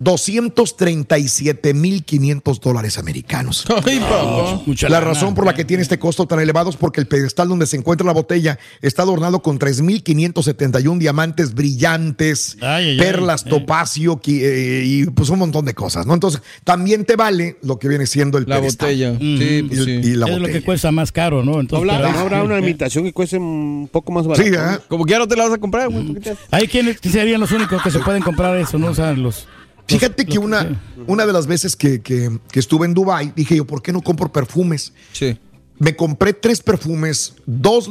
237.500 0.00 2.60
dólares 2.60 2.98
americanos. 2.98 3.64
Ay, 3.84 3.98
papá. 4.00 4.62
Mucha 4.66 4.88
La 4.88 5.00
razón 5.00 5.34
por 5.34 5.44
la 5.44 5.54
que 5.54 5.64
tiene 5.64 5.82
este 5.82 5.98
costo 5.98 6.26
tan 6.26 6.40
elevado 6.40 6.70
es 6.70 6.76
porque 6.76 7.00
el 7.00 7.06
pedestal 7.06 7.48
donde 7.48 7.66
se 7.66 7.76
encuentra 7.76 8.06
la 8.06 8.12
botella 8.12 8.58
está 8.80 9.02
adornado 9.02 9.42
con 9.42 9.58
3.571 9.58 10.98
diamantes 10.98 11.54
brillantes, 11.54 12.56
Ay, 12.60 12.90
ay, 12.90 12.98
perlas, 12.98 13.42
ay. 13.44 13.50
topacio 13.50 14.20
eh, 14.26 14.82
y 14.84 15.04
pues 15.06 15.28
un 15.30 15.38
montón 15.40 15.64
de 15.64 15.74
cosas, 15.74 16.06
¿no? 16.06 16.14
Entonces, 16.14 16.42
también 16.64 17.04
te 17.04 17.16
vale 17.16 17.56
lo 17.62 17.78
que 17.78 17.88
viene 17.88 18.06
siendo 18.06 18.38
el 18.38 18.44
La 18.46 18.60
pedestal. 18.60 18.88
botella. 18.88 19.18
Sí, 19.18 19.64
pues 19.68 19.84
sí. 19.84 19.90
y 19.90 20.14
la 20.14 20.26
es 20.28 20.38
lo 20.38 20.46
que 20.48 20.62
cuesta 20.62 20.90
más 20.92 21.12
caro, 21.12 21.44
¿no? 21.44 21.52
¿No 21.52 21.60
Entonces, 21.60 21.90
habrá, 21.90 22.08
pero- 22.08 22.20
habrá 22.20 22.42
una 22.44 22.58
imitación 22.58 23.04
que 23.04 23.12
cueste 23.12 23.38
un 23.38 23.88
poco 23.90 24.12
más 24.12 24.26
barata? 24.26 24.44
Sí, 24.44 24.50
¿verdad? 24.50 24.82
Como 24.88 25.04
que 25.04 25.12
ya 25.12 25.18
no 25.18 25.26
te 25.28 25.36
la 25.36 25.44
vas 25.44 25.54
a 25.54 25.58
comprar, 25.58 25.88
güey. 25.88 26.06
¿tú 26.06 26.14
qué 26.14 26.20
te 26.20 26.30
haces? 26.30 26.44
Hay 26.50 26.68
quienes 26.68 26.98
serían 27.02 27.40
los 27.40 27.52
únicos 27.52 27.82
que 27.82 27.90
se 27.90 27.98
pueden 28.00 28.22
comprar 28.22 28.56
eso, 28.56 28.78
¿no? 28.78 28.88
O 28.88 28.94
sea, 28.94 29.12
los... 29.12 29.46
Fíjate 29.88 30.24
los- 30.24 30.32
que 30.32 30.38
una, 30.38 30.80
una 31.06 31.26
de 31.26 31.32
las 31.32 31.46
veces 31.46 31.76
que, 31.76 32.00
que- 32.02 32.38
que 32.50 32.60
estuve 32.60 32.86
en 32.86 32.94
Dubai 32.94 33.32
dije 33.34 33.56
yo, 33.56 33.66
¿por 33.66 33.82
qué 33.82 33.92
no 33.92 34.02
compro 34.02 34.30
perfumes? 34.30 34.92
Sí. 35.12 35.38
Me 35.78 35.94
compré 35.94 36.32
tres 36.32 36.60
perfumes, 36.60 37.34
dos, 37.46 37.88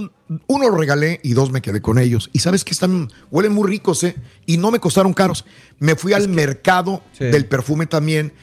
uno 0.47 0.69
lo 0.69 0.75
regalé 0.75 1.21
y 1.23 1.31
dos 1.33 1.51
me 1.51 1.61
quedé 1.61 1.81
con 1.81 1.97
ellos. 1.97 2.29
Y 2.33 2.39
sabes 2.39 2.65
que 2.65 2.71
están, 2.73 3.09
huelen 3.31 3.53
muy 3.53 3.65
ricos, 3.69 4.03
¿eh? 4.03 4.15
Y 4.45 4.57
no 4.57 4.71
me 4.71 4.79
costaron 4.79 5.13
caros. 5.13 5.45
Me 5.79 5.95
fui 5.95 6.11
al 6.11 6.27
mercado 6.27 7.01
Sí. 7.17 7.23
del 7.25 7.45
perfume 7.45 7.85
también 7.85 8.33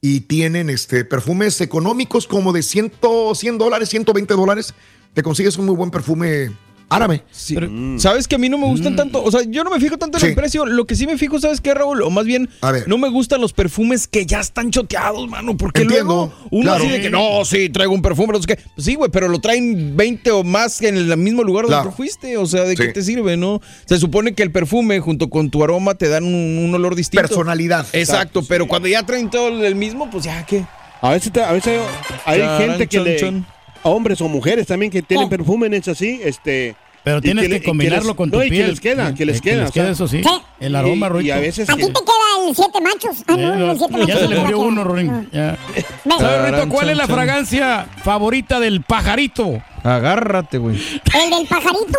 y 0.00 0.20
tienen 0.20 0.70
este 0.70 1.04
perfumes 1.04 1.60
económicos 1.60 2.26
como 2.26 2.52
de 2.54 2.62
100, 2.62 2.92
100 3.34 3.58
dólares, 3.58 3.90
120 3.90 4.32
dólares. 4.34 4.72
Te 5.12 5.22
consigues 5.22 5.58
un 5.58 5.66
muy 5.66 5.76
buen 5.76 5.90
perfume 5.90 6.52
árabe. 6.94 7.22
Sí. 7.30 7.56
¿Sabes 7.98 8.28
que 8.28 8.34
a 8.36 8.38
mí 8.38 8.48
no 8.48 8.58
me 8.58 8.66
gustan 8.66 8.96
tanto? 8.96 9.22
O 9.22 9.30
sea, 9.30 9.42
yo 9.46 9.64
no 9.64 9.70
me 9.70 9.80
fijo 9.80 9.96
tanto 9.98 10.18
en 10.18 10.20
Sí. 10.20 10.26
el 10.28 10.34
precio. 10.34 10.66
Lo 10.66 10.84
que 10.86 10.94
sí 10.94 11.06
me 11.06 11.18
fijo, 11.18 11.38
¿sabes 11.40 11.60
qué, 11.60 11.74
Raúl? 11.74 12.02
O 12.02 12.10
más 12.10 12.24
bien, 12.24 12.48
A 12.60 12.70
ver. 12.72 12.86
no 12.88 12.98
me 12.98 13.08
gustan 13.08 13.40
los 13.40 13.52
perfumes 13.52 14.06
que 14.08 14.26
ya 14.26 14.40
están 14.40 14.70
choteados, 14.70 15.28
mano. 15.28 15.56
Porque 15.56 15.82
Entiendo, 15.82 16.04
luego 16.32 16.32
uno 16.50 16.62
claro. 16.70 16.84
así 16.84 16.92
de 16.92 17.00
que 17.00 17.10
no, 17.10 17.44
sí, 17.44 17.68
traigo 17.68 17.92
un 17.94 18.02
perfume, 18.02 18.32
no 18.32 18.40
sé 18.40 18.46
qué. 18.46 18.56
Pues 18.74 18.84
sí, 18.84 18.94
güey, 18.94 19.10
pero 19.10 19.28
lo 19.28 19.40
traen 19.40 19.96
20 19.96 20.30
o 20.30 20.44
más 20.44 20.80
en 20.82 20.96
el 20.96 21.16
mismo 21.16 21.42
lugar 21.42 21.64
donde 21.64 21.76
Claro. 21.76 21.90
tú 21.90 21.96
fuiste. 21.96 22.36
O 22.36 22.46
sea, 22.46 22.64
¿de 22.64 22.76
qué 22.76 22.88
te 22.88 23.02
sirve, 23.02 23.36
no? 23.36 23.60
Se 23.86 23.98
supone 23.98 24.34
que 24.34 24.42
el 24.42 24.52
perfume 24.52 25.00
junto 25.00 25.30
con 25.30 25.50
tu 25.50 25.62
aroma 25.64 25.94
te 25.94 26.08
dan 26.08 26.24
un, 26.24 26.34
un 26.34 26.74
olor 26.74 26.94
distinto. 26.94 27.26
Personalidad. 27.26 27.86
Exacto, 27.92 28.42
pero 28.48 28.66
cuando 28.68 28.88
ya 28.88 29.02
traen 29.04 29.30
todo 29.30 29.48
el 29.64 29.74
mismo, 29.74 30.10
pues 30.10 30.24
ya, 30.24 30.44
¿qué? 30.46 30.64
A 31.00 31.10
veces, 31.10 31.32
te- 31.32 31.42
a 31.42 31.52
veces 31.52 31.80
hay 32.24 32.40
Charan, 32.40 32.60
gente 32.60 32.86
que 32.86 32.96
chon, 32.96 33.04
le... 33.04 33.16
chon. 33.16 33.46
Hombres 33.82 34.20
o 34.22 34.28
mujeres 34.28 34.66
también 34.66 34.90
que 34.90 35.02
tienen 35.02 35.26
Sí. 35.26 35.30
perfumes 35.36 35.86
así, 35.88 36.18
este... 36.24 36.74
Pero 37.04 37.20
tienes 37.20 37.48
que 37.48 37.62
combinarlo 37.62 38.08
les- 38.08 38.16
con 38.16 38.30
tu 38.30 38.38
no, 38.38 38.44
y 38.44 38.48
piel. 38.50 38.62
que 38.64 38.70
les 38.70 38.80
queda, 38.80 39.14
que 39.14 39.26
les 39.26 39.36
Eh, 39.36 39.40
queda. 39.42 39.64
o 39.68 39.72
sea, 39.72 39.90
eso 39.90 40.08
sí. 40.08 40.22
Sí. 40.24 40.30
El 40.60 40.74
aroma, 40.74 41.10
y, 41.20 41.26
y 41.26 41.30
a 41.30 41.36
veces... 41.38 41.68
Aquí 41.68 41.82
te 41.82 41.92
queda 41.92 42.48
el 42.48 42.56
siete 42.56 42.80
machos. 42.80 43.16
Ah, 43.26 43.36
no, 43.36 43.70
el 43.72 43.78
siete 43.78 43.92
machos. 43.92 44.06
ya 44.08 44.18
se 44.18 44.28
le 44.28 44.34
no 44.36 44.40
murió 44.42 44.58
uno, 44.60 44.84
Rorín. 44.84 45.28
Ya. 45.30 45.58
Ven, 46.04 46.18
¿Sabes, 46.18 46.50
Rito, 46.52 46.68
cuál 46.70 46.88
es 46.90 46.96
la 46.96 47.06
fragancia 47.06 47.86
favorita 48.02 48.58
del 48.60 48.82
pajarito? 48.82 49.62
Agárrate, 49.82 50.56
güey. 50.58 50.76
El 50.76 51.30
del 51.30 51.46
pajarito, 51.46 51.98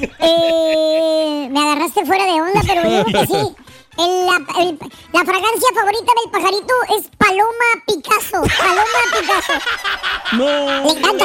eh, 0.00 1.48
me 1.50 1.60
agarraste 1.60 2.06
fuera 2.06 2.24
de 2.24 2.32
onda, 2.32 2.60
pero 2.66 2.82
yo 2.82 3.04
creo 3.04 3.20
que 3.20 3.26
sí. 3.26 3.54
El- 3.98 4.26
la, 4.26 4.36
el- 4.62 4.78
la 5.12 5.24
fragancia 5.24 5.68
favorita 5.74 6.12
del 6.22 6.30
pajarito 6.30 6.74
es 6.98 7.10
Paloma 7.16 7.68
Picasso. 7.86 8.42
Paloma 8.58 9.02
Picasso. 9.20 9.52
No. 10.32 10.84
Le 10.84 10.98
encanta. 10.98 11.24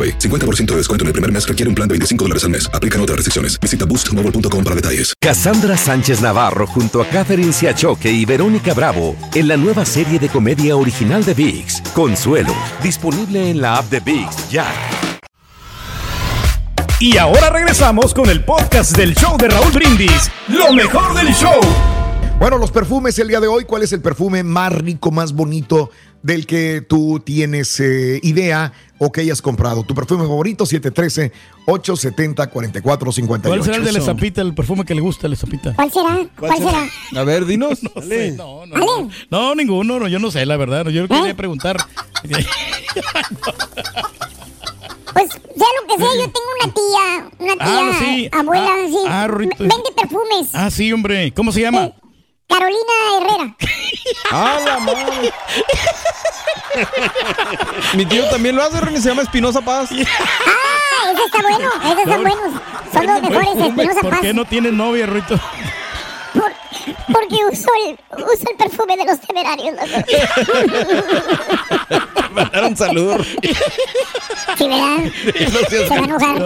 50% 0.09 0.65
de 0.65 0.77
descuento 0.77 1.03
en 1.03 1.07
el 1.07 1.13
primer 1.13 1.31
mes 1.31 1.47
requiere 1.47 1.69
un 1.69 1.75
plan 1.75 1.87
de 1.87 1.93
25 1.93 2.23
dólares 2.23 2.43
al 2.43 2.51
mes. 2.51 2.69
Aplican 2.73 3.01
otras 3.01 3.17
restricciones. 3.17 3.59
Visita 3.59 3.85
boostmobile.com 3.85 4.63
para 4.63 4.75
detalles. 4.75 5.13
Cassandra 5.19 5.77
Sánchez 5.77 6.21
Navarro 6.21 6.67
junto 6.67 7.01
a 7.01 7.07
Catherine 7.07 7.53
Siachoque 7.53 8.11
y 8.11 8.25
Verónica 8.25 8.73
Bravo 8.73 9.15
en 9.33 9.47
la 9.47 9.57
nueva 9.57 9.85
serie 9.85 10.19
de 10.19 10.29
comedia 10.29 10.75
original 10.75 11.23
de 11.23 11.33
VIX, 11.33 11.81
Consuelo, 11.93 12.55
disponible 12.83 13.49
en 13.49 13.61
la 13.61 13.77
app 13.77 13.89
de 13.89 13.99
VIX 13.99 14.49
ya. 14.49 14.67
Y 16.99 17.17
ahora 17.17 17.49
regresamos 17.49 18.13
con 18.13 18.29
el 18.29 18.43
podcast 18.43 18.95
del 18.95 19.15
show 19.15 19.35
de 19.35 19.47
Raúl 19.47 19.71
Brindis. 19.71 20.29
Lo 20.47 20.71
mejor 20.71 21.15
del 21.15 21.33
show. 21.33 21.59
Bueno, 22.37 22.59
los 22.59 22.71
perfumes 22.71 23.17
el 23.19 23.27
día 23.27 23.39
de 23.39 23.47
hoy, 23.47 23.65
¿cuál 23.65 23.83
es 23.83 23.91
el 23.91 24.01
perfume 24.01 24.43
más 24.43 24.71
rico, 24.71 25.11
más 25.11 25.33
bonito 25.33 25.89
del 26.23 26.45
que 26.45 26.81
tú 26.87 27.19
tienes 27.23 27.79
eh, 27.79 28.19
idea 28.23 28.73
o 28.99 29.11
que 29.11 29.21
hayas 29.21 29.41
comprado? 29.41 29.83
Tu 29.83 29.93
perfume 29.95 30.23
favorito, 30.23 30.65
713-870-4458. 30.65 33.41
¿Cuál 33.41 33.63
será 33.63 33.77
el 33.77 33.83
de 33.85 33.91
la 33.91 34.01
zapita, 34.01 34.41
el 34.41 34.53
perfume 34.53 34.85
que 34.85 34.95
le 34.95 35.01
gusta 35.01 35.27
a 35.27 35.29
la 35.29 35.35
zapita? 35.35 35.73
¿Cuál 35.75 35.91
será? 35.91 36.19
¿Cuál, 36.39 36.57
será? 36.57 36.87
A 37.15 37.23
ver, 37.23 37.45
dinos. 37.45 37.79
No 37.95 38.01
sé, 38.01 38.31
no, 38.31 38.65
no, 38.65 38.77
no. 38.77 39.09
No, 39.29 39.55
ninguno, 39.55 39.99
no, 39.99 40.07
yo 40.07 40.19
no 40.19 40.31
sé, 40.31 40.45
la 40.45 40.57
verdad. 40.57 40.87
Yo 40.89 41.07
quería 41.07 41.35
preguntar. 41.35 41.77
Pues 45.13 45.29
sea 45.29 45.67
lo 45.81 45.87
que 45.87 45.97
sea, 45.97 46.07
yo 46.15 46.31
tengo 46.31 46.47
una 46.63 46.73
tía, 46.73 47.29
una 47.37 47.53
tía, 47.53 47.89
Ah, 47.89 47.91
sí. 47.99 48.29
abuela, 48.31 48.69
Ah, 48.71 48.85
sí. 48.87 48.97
ah. 49.07 49.27
Vende 49.27 49.91
perfumes. 49.95 50.47
Ah, 50.53 50.71
sí, 50.71 50.91
hombre. 50.93 51.33
¿Cómo 51.33 51.51
se 51.51 51.59
llama? 51.61 51.91
Carolina 52.51 52.93
Herrera. 53.17 53.55
¡Ah, 54.31 54.59
la 54.65 54.79
madre! 54.79 55.33
Mi 57.93 58.05
tío 58.05 58.27
también 58.29 58.55
lo 58.55 58.63
hace, 58.63 58.79
René, 58.79 59.01
se 59.01 59.09
llama 59.09 59.23
Espinosa 59.23 59.61
Paz. 59.61 59.89
Ah, 61.03 61.11
ese 61.13 61.23
está 61.23 61.41
bueno, 61.41 61.69
esos 61.83 61.97
están 61.99 62.21
buenos. 62.21 62.61
Son 62.93 63.05
los 63.07 63.21
mejores, 63.23 63.49
Espinosa 63.67 64.01
¿Por 64.01 64.09
Paz. 64.11 64.19
qué 64.21 64.33
no 64.35 64.45
tienes 64.45 64.71
novia, 64.73 65.07
Rito? 65.07 65.39
Por- 66.85 67.21
porque 67.21 67.35
uso 67.51 67.69
el, 67.87 67.97
uso 68.23 68.43
el 68.49 68.57
perfume 68.57 68.97
de 68.97 69.05
los 69.05 69.19
temerarios. 69.21 69.75
Mandaron 72.33 72.75
saludos. 72.77 73.27
Sí, 74.57 74.67
¿verdad? 74.67 75.11
Se 75.69 75.87
va 75.89 75.95
a 75.95 75.99
enojar. 75.99 76.39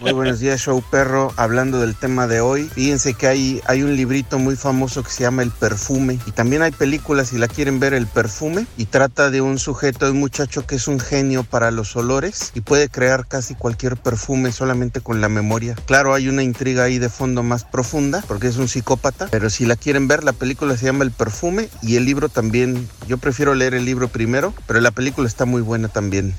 Muy 0.00 0.12
buenos 0.12 0.40
días, 0.40 0.60
show 0.60 0.82
perro. 0.90 1.32
Hablando 1.36 1.80
del 1.80 1.94
tema 1.94 2.26
de 2.26 2.40
hoy, 2.40 2.68
fíjense 2.74 3.14
que 3.14 3.26
hay, 3.26 3.60
hay 3.66 3.82
un 3.82 3.94
librito 3.94 4.38
muy 4.38 4.56
famoso 4.56 5.02
que 5.02 5.10
se 5.10 5.22
llama 5.22 5.42
El 5.42 5.50
perfume. 5.50 6.18
Y 6.26 6.30
también 6.32 6.62
hay 6.62 6.72
películas, 6.72 7.28
si 7.28 7.38
la 7.38 7.48
quieren 7.48 7.78
ver, 7.78 7.94
El 7.94 8.06
perfume. 8.06 8.66
Y 8.76 8.86
trata 8.86 9.30
de 9.30 9.40
un 9.42 9.58
sujeto, 9.58 10.06
de 10.06 10.12
un 10.12 10.20
muchacho 10.20 10.66
que 10.66 10.76
es 10.76 10.88
un 10.88 10.98
genio 10.98 11.44
para 11.44 11.70
los 11.70 11.94
olores 11.96 12.52
y 12.54 12.60
puede 12.62 12.88
crear 12.88 13.26
casi 13.26 13.54
cualquier 13.54 13.96
perfume 13.96 14.50
solamente 14.52 15.00
con 15.00 15.20
la 15.20 15.28
memoria. 15.28 15.74
Claro, 15.86 16.14
hay 16.14 16.28
una 16.28 16.42
intriga 16.42 16.84
ahí 16.84 16.98
de 16.98 17.08
fondo 17.10 17.42
más 17.42 17.64
profunda 17.64 18.24
porque 18.26 18.46
es 18.48 18.56
un 18.56 18.68
psicópata. 18.72 19.28
Pero 19.30 19.50
si 19.50 19.64
la 19.66 19.76
quieren 19.76 20.08
ver, 20.08 20.24
la 20.24 20.32
película 20.32 20.76
se 20.76 20.86
llama 20.86 21.04
El 21.04 21.10
perfume 21.12 21.68
y 21.82 21.96
el 21.96 22.04
libro 22.04 22.28
también. 22.28 22.88
Yo 23.06 23.18
prefiero 23.18 23.54
leer 23.54 23.74
el 23.74 23.84
libro 23.84 24.08
primero, 24.08 24.54
pero 24.66 24.80
la 24.80 24.90
película 24.90 25.28
está 25.28 25.44
muy 25.44 25.62
buena 25.62 25.88
también. 25.88 26.34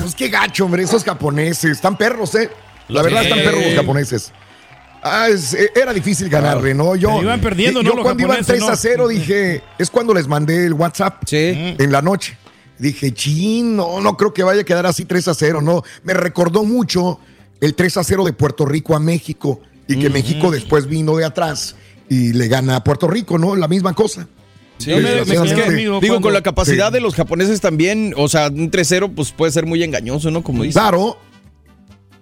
Pues 0.00 0.14
qué 0.14 0.28
gacho, 0.28 0.64
hombre, 0.64 0.82
esos 0.82 1.04
japoneses. 1.04 1.70
Están 1.72 1.96
perros, 1.96 2.34
¿eh? 2.34 2.50
La 2.88 3.02
verdad, 3.02 3.22
están 3.22 3.38
perros 3.38 3.62
los 3.64 3.74
japoneses. 3.74 4.32
Ah, 5.02 5.28
es- 5.28 5.54
eh, 5.54 5.70
era 5.74 5.92
difícil 5.94 6.28
ganarle, 6.28 6.74
¿no? 6.74 6.94
Yo, 6.94 7.22
iban 7.22 7.40
perdiendo, 7.40 7.82
¿no? 7.82 7.96
Yo 7.96 8.02
cuando 8.02 8.22
iban 8.22 8.36
japoneses, 8.38 8.46
3 8.58 8.62
a 8.64 8.70
¿no? 8.72 8.76
0 8.76 9.08
dije, 9.08 9.62
es 9.78 9.88
cuando 9.90 10.12
les 10.12 10.28
mandé 10.28 10.66
el 10.66 10.74
WhatsApp 10.74 11.22
en 11.32 11.90
la 11.92 12.02
noche. 12.02 12.36
Dije, 12.78 13.12
chin, 13.12 13.76
no, 13.76 14.00
no 14.00 14.16
creo 14.16 14.32
que 14.34 14.42
vaya 14.42 14.62
a 14.62 14.64
quedar 14.64 14.86
así 14.86 15.04
3 15.04 15.28
a 15.28 15.34
0, 15.34 15.60
no. 15.62 15.82
Me 16.02 16.12
recordó 16.14 16.64
mucho 16.64 17.18
el 17.60 17.74
3 17.74 17.96
a 17.98 18.04
0 18.04 18.24
de 18.24 18.32
Puerto 18.32 18.64
Rico 18.66 18.94
a 18.96 19.00
México 19.00 19.60
y 19.88 19.96
que 19.98 20.08
México 20.10 20.50
después 20.50 20.86
vino 20.86 21.16
de 21.16 21.24
atrás 21.24 21.76
y 22.08 22.32
le 22.32 22.48
gana 22.48 22.76
a 22.76 22.84
Puerto 22.84 23.08
Rico, 23.08 23.38
¿no? 23.38 23.56
La 23.56 23.68
misma 23.68 23.92
cosa. 23.94 24.26
Sí, 24.78 24.90
me- 24.90 25.00
me- 25.00 25.00
es 25.00 25.04
que, 25.12 25.18
Desgraciadamente. 25.32 25.74
digo, 25.76 26.00
cuando- 26.00 26.20
con 26.22 26.32
la 26.32 26.42
capacidad 26.42 26.88
Sí. 26.88 26.94
de 26.94 27.00
los 27.00 27.14
japoneses 27.14 27.60
también, 27.60 28.14
o 28.16 28.28
sea, 28.28 28.48
un 28.48 28.70
3-0 28.70 29.10
pues 29.14 29.30
puede 29.32 29.52
ser 29.52 29.66
muy 29.66 29.82
engañoso, 29.82 30.30
¿no? 30.30 30.42
Como 30.42 30.62
dices. 30.62 30.80
Claro. 30.80 31.18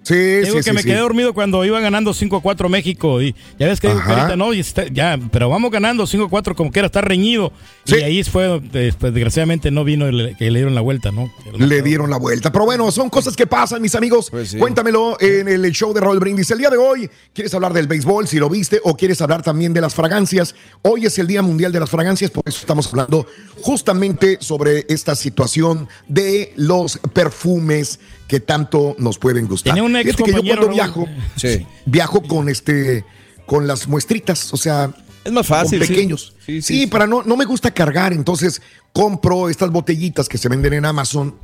Sí, 0.08 0.14
Digo 0.14 0.46
sí, 0.46 0.56
que 0.56 0.62
sí, 0.62 0.72
me 0.72 0.80
sí. 0.82 0.88
quedé 0.88 1.00
dormido 1.00 1.34
cuando 1.34 1.62
iba 1.66 1.78
ganando 1.80 2.14
5 2.14 2.36
a 2.38 2.40
4 2.40 2.68
México. 2.70 3.20
Y 3.20 3.34
ya 3.58 3.66
ves 3.66 3.78
que 3.78 3.88
digo 3.88 4.00
ahorita 4.00 4.36
no, 4.36 4.54
y 4.54 4.60
está- 4.60 4.86
ya, 4.86 5.18
pero 5.30 5.50
vamos 5.50 5.70
ganando 5.70 6.06
5 6.06 6.24
a 6.24 6.28
4 6.30 6.54
como 6.56 6.72
que 6.72 6.78
era, 6.78 6.86
está 6.86 7.02
reñido. 7.02 7.52
Y 7.84 7.94
ahí 7.96 8.24
fue, 8.24 8.60
después, 8.72 9.12
desgraciadamente 9.12 9.70
no 9.70 9.84
vino 9.84 10.06
el, 10.06 10.34
que 10.38 10.50
le 10.50 10.60
dieron 10.60 10.74
la 10.74 10.80
vuelta, 10.80 11.10
¿no? 11.10 11.30
Le 11.58 11.82
dieron 11.82 12.08
la 12.08 12.16
vuelta. 12.16 12.50
Pero 12.50 12.64
bueno, 12.64 12.90
son 12.90 13.10
cosas 13.10 13.36
que 13.36 13.46
pasan, 13.46 13.82
mis 13.82 13.94
amigos. 13.94 14.30
Pues 14.30 14.56
Cuéntamelo 14.56 15.18
en 15.20 15.46
el 15.48 15.70
show 15.72 15.92
de 15.92 16.00
Raúl 16.00 16.18
Brindis. 16.20 16.50
El 16.50 16.58
día 16.58 16.70
de 16.70 16.78
hoy, 16.78 17.10
¿quieres 17.34 17.52
hablar 17.52 17.74
del 17.74 17.86
béisbol, 17.86 18.26
si 18.26 18.38
lo 18.38 18.48
viste, 18.48 18.80
o 18.84 18.96
quieres 18.96 19.20
hablar 19.20 19.42
también 19.42 19.74
de 19.74 19.80
las 19.82 19.94
fragancias? 19.94 20.54
Hoy 20.82 21.04
es 21.04 21.18
el 21.18 21.26
Día 21.26 21.42
Mundial 21.42 21.70
de 21.72 21.80
las 21.80 21.90
Fragancias, 21.90 22.30
por 22.30 22.44
eso 22.46 22.58
estamos 22.60 22.86
hablando 22.88 23.26
justamente 23.62 24.38
sobre 24.40 24.86
esta 24.88 25.14
situación 25.14 25.88
de 26.08 26.52
los 26.56 26.98
perfumes 27.12 27.98
que 28.28 28.38
tanto 28.40 28.94
nos 28.98 29.18
pueden 29.18 29.48
gustar. 29.48 29.74
Tenía 29.74 29.82
un 29.82 29.96
ex 29.96 30.14
Fíjate 30.14 30.24
que 30.24 30.46
yo 30.46 30.54
cuando 30.54 30.68
viajo, 30.68 31.08
viajo 31.86 32.22
con 32.22 32.48
este 32.48 33.04
con 33.46 33.66
las 33.66 33.88
muestritas, 33.88 34.52
o 34.52 34.58
sea, 34.58 34.92
es 35.24 35.32
más 35.32 35.46
fácil, 35.46 35.78
con 35.78 35.88
pequeños. 35.88 36.34
Sí, 36.44 36.60
Sí, 36.60 36.62
sí, 36.62 36.80
sí. 36.82 36.86
para 36.86 37.06
no 37.06 37.22
no 37.22 37.36
me 37.36 37.46
gusta 37.46 37.72
cargar, 37.72 38.12
entonces 38.12 38.60
compro 38.92 39.48
estas 39.48 39.70
botellitas 39.70 40.28
que 40.28 40.38
se 40.38 40.48
venden 40.48 40.74
en 40.74 40.84
Amazon, 40.84 41.34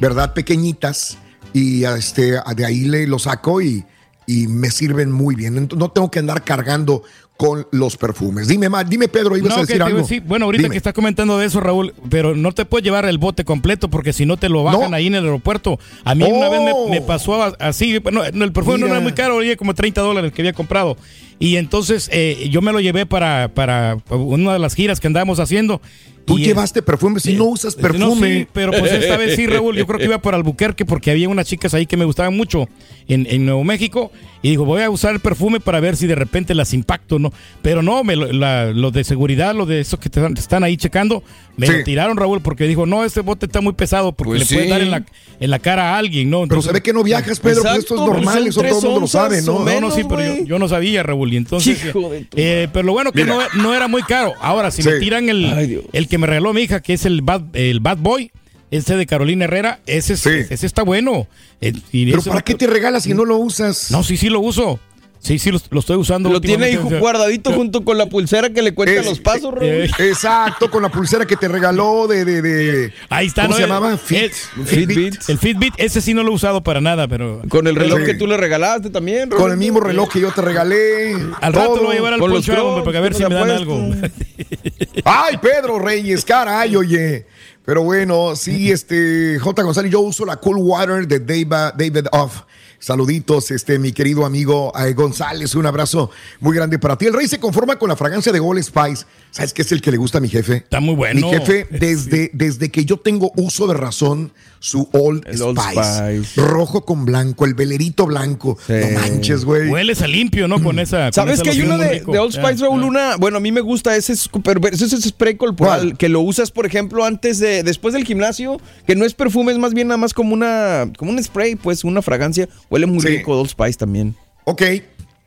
¿verdad? 0.00 0.34
Pequeñitas 0.34 1.18
y 1.54 1.84
este 1.84 2.38
de 2.54 2.64
ahí 2.64 2.84
le 2.84 3.06
lo 3.06 3.18
saco 3.18 3.60
y 3.62 3.84
y 4.26 4.46
me 4.46 4.70
sirven 4.70 5.12
muy 5.12 5.34
bien. 5.34 5.68
No 5.76 5.90
tengo 5.90 6.10
que 6.10 6.18
andar 6.18 6.44
cargando 6.44 7.02
con 7.36 7.66
los 7.72 7.96
perfumes. 7.96 8.46
Dime, 8.46 8.68
Ma- 8.68 8.84
dime 8.84 9.08
Pedro, 9.08 9.36
ibas 9.36 9.50
No, 9.50 9.56
a 9.56 9.60
decir 9.62 9.82
algo. 9.82 10.06
bueno, 10.24 10.44
ahorita 10.46 10.62
Dime. 10.62 10.72
que 10.72 10.76
estás 10.78 10.92
comentando 10.92 11.36
de 11.36 11.46
eso, 11.46 11.58
Raúl, 11.60 11.92
pero 12.08 12.36
no 12.36 12.52
te 12.52 12.64
puedes 12.64 12.84
llevar 12.84 13.04
el 13.06 13.18
bote 13.18 13.44
completo 13.44 13.88
porque 13.90 14.12
si 14.12 14.24
no 14.24 14.36
te 14.36 14.48
lo 14.48 14.62
bajan 14.62 14.90
No. 14.92 14.96
ahí 14.96 15.08
en 15.08 15.16
el 15.16 15.24
aeropuerto. 15.24 15.78
A 16.04 16.14
mí 16.14 16.24
una 16.24 16.48
vez 16.48 16.60
Oh. 16.62 16.88
me, 16.88 17.00
me 17.00 17.00
pasó 17.00 17.42
así, 17.58 17.98
bueno, 17.98 18.22
el 18.24 18.52
perfume 18.52 18.78
no 18.78 18.86
era 18.86 19.00
muy 19.00 19.12
caro, 19.12 19.36
oye, 19.36 19.56
como 19.56 19.74
30 19.74 20.00
dólares 20.00 20.32
que 20.32 20.42
había 20.42 20.52
comprado. 20.52 20.96
Y 21.40 21.56
entonces 21.56 22.08
eh, 22.12 22.48
yo 22.52 22.62
me 22.62 22.70
lo 22.72 22.78
llevé 22.78 23.04
para, 23.06 23.48
para 23.52 23.98
una 24.10 24.52
de 24.52 24.60
las 24.60 24.74
giras 24.74 25.00
que 25.00 25.08
andábamos 25.08 25.40
haciendo. 25.40 25.80
Tú 26.24 26.38
Y, 26.38 26.44
llevaste 26.44 26.80
perfume, 26.82 27.20
si 27.20 27.34
no 27.34 27.44
usas 27.44 27.76
no, 27.76 27.82
perfume. 27.82 28.38
sí, 28.40 28.46
pero 28.52 28.72
pues 28.72 28.90
esta 28.92 29.16
vez 29.18 29.36
sí, 29.36 29.46
Raúl, 29.48 29.76
yo 29.76 29.86
creo 29.86 29.98
que 29.98 30.06
iba 30.06 30.18
por 30.18 30.34
Albuquerque 30.34 30.84
porque 30.86 31.10
había 31.10 31.28
unas 31.28 31.46
chicas 31.46 31.74
ahí 31.74 31.84
que 31.86 31.96
me 31.98 32.04
gustaban 32.06 32.34
mucho 32.36 32.66
en, 33.08 33.26
en 33.28 33.44
Nuevo 33.44 33.62
México 33.64 34.10
y 34.40 34.50
digo, 34.50 34.64
voy 34.64 34.82
a 34.82 34.88
usar 34.90 35.12
el 35.14 35.20
perfume 35.20 35.60
para 35.60 35.80
ver 35.80 35.96
si 35.96 36.06
de 36.06 36.14
repente 36.14 36.54
las 36.54 36.72
impacto, 36.72 37.18
¿no? 37.18 37.32
Pero 37.62 37.82
no, 37.82 38.04
me 38.04 38.16
lo, 38.16 38.32
la- 38.32 38.72
los 38.72 38.92
de 38.92 39.04
seguridad, 39.04 39.54
los 39.54 39.68
de 39.68 39.80
esos 39.80 40.00
que 40.00 40.08
te 40.08 40.20
están 40.38 40.64
ahí 40.64 40.76
checando, 40.78 41.22
me 41.56 41.66
Sí. 41.66 41.72
lo 41.72 41.84
tiraron, 41.84 42.16
Raúl, 42.16 42.40
porque 42.40 42.66
dijo, 42.66 42.84
no, 42.86 43.04
este 43.04 43.20
bote 43.20 43.46
está 43.46 43.60
muy 43.60 43.72
pesado 43.74 44.12
porque 44.12 44.30
Pues 44.38 44.40
le 44.40 44.46
puede 44.56 44.64
sí. 44.66 44.70
dar 44.70 44.80
en 44.82 44.90
la, 44.90 45.04
en 45.40 45.50
la 45.50 45.58
cara 45.58 45.94
a 45.94 45.98
alguien, 45.98 46.30
¿no? 46.30 46.46
Pero 46.48 46.62
se 46.62 46.72
ve 46.72 46.82
que 46.82 46.92
no 46.92 47.02
viajas, 47.02 47.38
Pedro, 47.40 47.62
pues 47.62 47.78
esto 47.78 47.94
es 47.94 48.00
Exacto, 48.00 48.06
normal, 48.06 48.46
eso 48.46 48.60
todo 48.62 48.68
el 48.78 48.84
mundo 48.84 49.00
lo 49.00 49.06
sabe, 49.06 49.42
¿no? 49.42 49.52
o 49.52 49.58
no, 49.58 49.58
no, 49.60 49.64
menos, 49.64 49.94
sí, 49.94 50.02
pero 50.08 50.22
yo, 50.22 50.44
yo 50.44 50.58
no 50.58 50.68
sabía, 50.68 51.02
Raúl. 51.02 51.32
Y 51.32 51.36
entonces, 51.36 51.84
Hijo 51.84 52.10
de 52.10 52.20
tu 52.24 52.36
eh, 52.38 52.68
pero 52.72 52.84
lo 52.86 52.92
bueno 52.92 53.12
que 53.12 53.24
no, 53.24 53.38
no 53.56 53.74
era 53.74 53.88
muy 53.88 54.02
caro. 54.02 54.34
Ahora, 54.40 54.70
si 54.70 54.82
me 54.82 54.98
tiran 54.98 55.28
el, 55.28 55.44
Ay, 55.52 55.80
el 55.92 56.08
que 56.08 56.18
me 56.18 56.26
regaló 56.26 56.52
mi 56.52 56.62
hija, 56.62 56.80
que 56.80 56.94
es 56.94 57.04
el 57.06 57.22
Bad, 57.22 57.42
el 57.54 57.80
Bad 57.80 57.98
Boy, 57.98 58.30
ese 58.70 58.96
de 58.96 59.06
Carolina 59.06 59.44
Herrera, 59.44 59.78
ese, 59.86 60.14
es- 60.14 60.20
Sí. 60.20 60.30
ese 60.50 60.66
está 60.66 60.82
bueno. 60.82 61.28
Eh, 61.60 61.72
y 61.92 62.06
Pero 62.06 62.18
ese- 62.18 62.30
¿para 62.30 62.42
qué 62.42 62.54
te 62.54 62.66
regalas 62.66 63.04
si 63.04 63.14
no 63.14 63.24
lo 63.24 63.36
usas? 63.36 63.90
No, 63.92 64.02
sí, 64.02 64.16
sí 64.16 64.28
lo 64.28 64.40
uso. 64.40 64.80
Sí, 65.24 65.38
sí, 65.38 65.50
lo, 65.50 65.58
lo 65.70 65.80
estoy 65.80 65.96
usando. 65.96 66.28
Lo 66.28 66.38
tiene 66.40 66.66
ahí 66.66 66.76
guardadito 66.76 67.50
junto 67.52 67.82
con 67.82 67.96
la 67.96 68.06
pulsera 68.06 68.50
que 68.50 68.60
le 68.60 68.74
cuenta 68.74 69.00
Es- 69.00 69.06
los 69.06 69.20
pasos, 69.20 69.54
Raúl. 69.54 69.64
eh, 69.64 69.90
Exacto, 69.98 70.70
con 70.70 70.82
la 70.82 70.90
pulsera 70.90 71.24
que 71.24 71.34
te 71.36 71.48
regaló 71.48 72.06
de. 72.06 72.26
de, 72.26 72.42
de- 72.42 72.92
Ahí 73.08 73.26
está, 73.28 73.42
¿Cómo 73.42 73.52
¿no? 73.52 73.56
se 73.56 73.62
El- 73.62 73.68
llamaba? 73.70 73.96
Fit, 73.96 74.32
el- 74.58 74.66
Fitbit. 74.66 75.14
El 75.28 75.38
Fitbit, 75.38 75.74
ese 75.78 76.02
sí 76.02 76.12
no 76.12 76.22
lo 76.22 76.30
he 76.30 76.34
usado 76.34 76.62
para 76.62 76.82
nada, 76.82 77.08
pero. 77.08 77.40
Con 77.48 77.66
el 77.66 77.74
reloj 77.74 78.00
Sí. 78.00 78.04
que 78.04 78.14
tú 78.14 78.26
le 78.26 78.36
regalaste 78.36 78.90
también, 78.90 79.30
Con 79.30 79.50
el 79.50 79.56
mismo 79.56 79.80
reloj 79.80 80.10
que 80.10 80.20
yo 80.20 80.30
te 80.30 80.42
regalé. 80.42 81.14
Al 81.40 81.52
rato 81.54 81.68
todo. 81.68 81.76
lo 81.76 81.82
voy 81.84 81.92
a 81.92 81.94
llevar 81.96 82.12
al 82.12 82.20
Con 82.20 82.30
los 82.30 82.44
poncho 82.46 82.52
hombre, 82.52 82.82
Crocs, 82.82 82.84
para 82.84 82.92
que 82.92 82.98
a 82.98 83.00
ver 83.00 83.12
¿cómo 83.12 83.24
si 83.26 83.32
me 83.32 83.40
dan 83.40 83.50
algo. 83.50 83.90
Ay, 85.04 85.36
Pedro 85.38 85.78
Reyes, 85.78 86.24
caray, 86.24 86.76
oye. 86.76 87.26
Pero 87.64 87.82
bueno, 87.82 88.36
sí, 88.36 88.70
este, 88.70 89.38
J. 89.38 89.62
González, 89.62 89.90
yo 89.90 90.00
uso 90.00 90.26
la 90.26 90.36
Cool 90.36 90.58
Water 90.58 91.06
de 91.08 91.18
David, 91.18 91.72
David 91.76 92.06
Off. 92.12 92.42
Saluditos, 92.84 93.50
este, 93.50 93.78
mi 93.78 93.92
querido 93.92 94.26
amigo 94.26 94.70
eh, 94.78 94.92
González, 94.92 95.54
un 95.54 95.64
abrazo 95.64 96.10
muy 96.40 96.54
grande 96.54 96.78
para 96.78 96.98
ti. 96.98 97.06
El 97.06 97.14
rey 97.14 97.26
se 97.26 97.40
conforma 97.40 97.78
con 97.78 97.88
la 97.88 97.96
fragancia 97.96 98.30
de 98.30 98.38
Gold 98.38 98.62
Spice. 98.62 99.06
¿Sabes 99.30 99.54
qué 99.54 99.62
es 99.62 99.72
el 99.72 99.80
que 99.80 99.90
le 99.90 99.96
gusta 99.96 100.18
a 100.18 100.20
mi 100.20 100.28
jefe? 100.28 100.56
Está 100.56 100.80
muy 100.80 100.94
bueno. 100.94 101.26
Mi 101.26 101.32
jefe, 101.32 101.66
desde, 101.70 102.30
desde 102.34 102.70
que 102.70 102.84
yo 102.84 102.98
tengo 102.98 103.32
uso 103.36 103.66
de 103.66 103.72
razón, 103.72 104.32
su 104.64 104.88
Old, 104.92 105.26
El 105.28 105.42
Old 105.42 105.60
Spice. 105.60 106.24
Spice. 106.24 106.40
Rojo 106.40 106.86
con 106.86 107.04
blanco, 107.04 107.44
el 107.44 107.52
velerito 107.52 108.06
blanco. 108.06 108.56
No 108.66 108.98
manches, 108.98 109.44
güey. 109.44 109.68
Hueles 109.68 110.00
a 110.00 110.06
limpio, 110.06 110.48
¿no? 110.48 110.62
Con 110.62 110.78
esa. 110.78 111.04
con 111.08 111.12
¿Sabes 111.12 111.34
esa 111.34 111.42
que 111.42 111.50
hay 111.50 111.60
uno 111.60 111.76
de, 111.76 112.02
Old 112.06 112.32
Spice, 112.32 112.64
Raúl? 112.64 112.80
ya. 112.80 112.86
Una, 112.86 113.16
bueno, 113.16 113.36
a 113.36 113.40
mí 113.40 113.52
me 113.52 113.60
gusta 113.60 113.94
ese, 113.94 114.16
super, 114.16 114.58
ese, 114.72 114.86
ese 114.86 114.96
spray 115.02 115.34
corporal 115.36 115.98
que 115.98 116.08
lo 116.08 116.20
usas, 116.22 116.50
por 116.50 116.64
ejemplo, 116.64 117.04
antes 117.04 117.40
de, 117.40 117.62
después 117.62 117.92
del 117.92 118.06
gimnasio, 118.06 118.58
que 118.86 118.96
no 118.96 119.04
es 119.04 119.12
perfume, 119.12 119.52
es 119.52 119.58
más 119.58 119.74
bien 119.74 119.88
nada 119.88 119.98
más 119.98 120.14
como 120.14 120.32
una, 120.32 120.90
como 120.96 121.10
un 121.10 121.22
spray, 121.22 121.56
pues, 121.56 121.84
una 121.84 122.00
fragancia. 122.00 122.48
Huele 122.70 122.86
muy 122.86 123.00
Sí. 123.02 123.08
rico 123.08 123.38
Old 123.38 123.50
Spice 123.50 123.74
también. 123.76 124.16
Ok, 124.44 124.62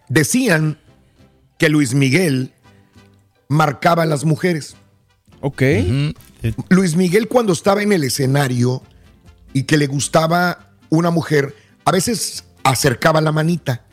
decían 0.09 0.79
que 1.59 1.69
Luis 1.69 1.93
Miguel 1.93 2.53
marcaba 3.49 4.01
a 4.01 4.05
las 4.07 4.25
mujeres. 4.25 4.75
Ok. 5.41 5.61
Luis 6.69 6.95
Miguel 6.95 7.27
cuando 7.27 7.53
estaba 7.53 7.83
en 7.83 7.93
el 7.93 8.03
escenario 8.03 8.81
y 9.53 9.63
que 9.63 9.77
le 9.77 9.87
gustaba 9.87 10.71
una 10.89 11.11
mujer, 11.11 11.55
a 11.85 11.91
veces 11.91 12.43
acercaba 12.63 13.21
la 13.21 13.31
manita 13.31 13.85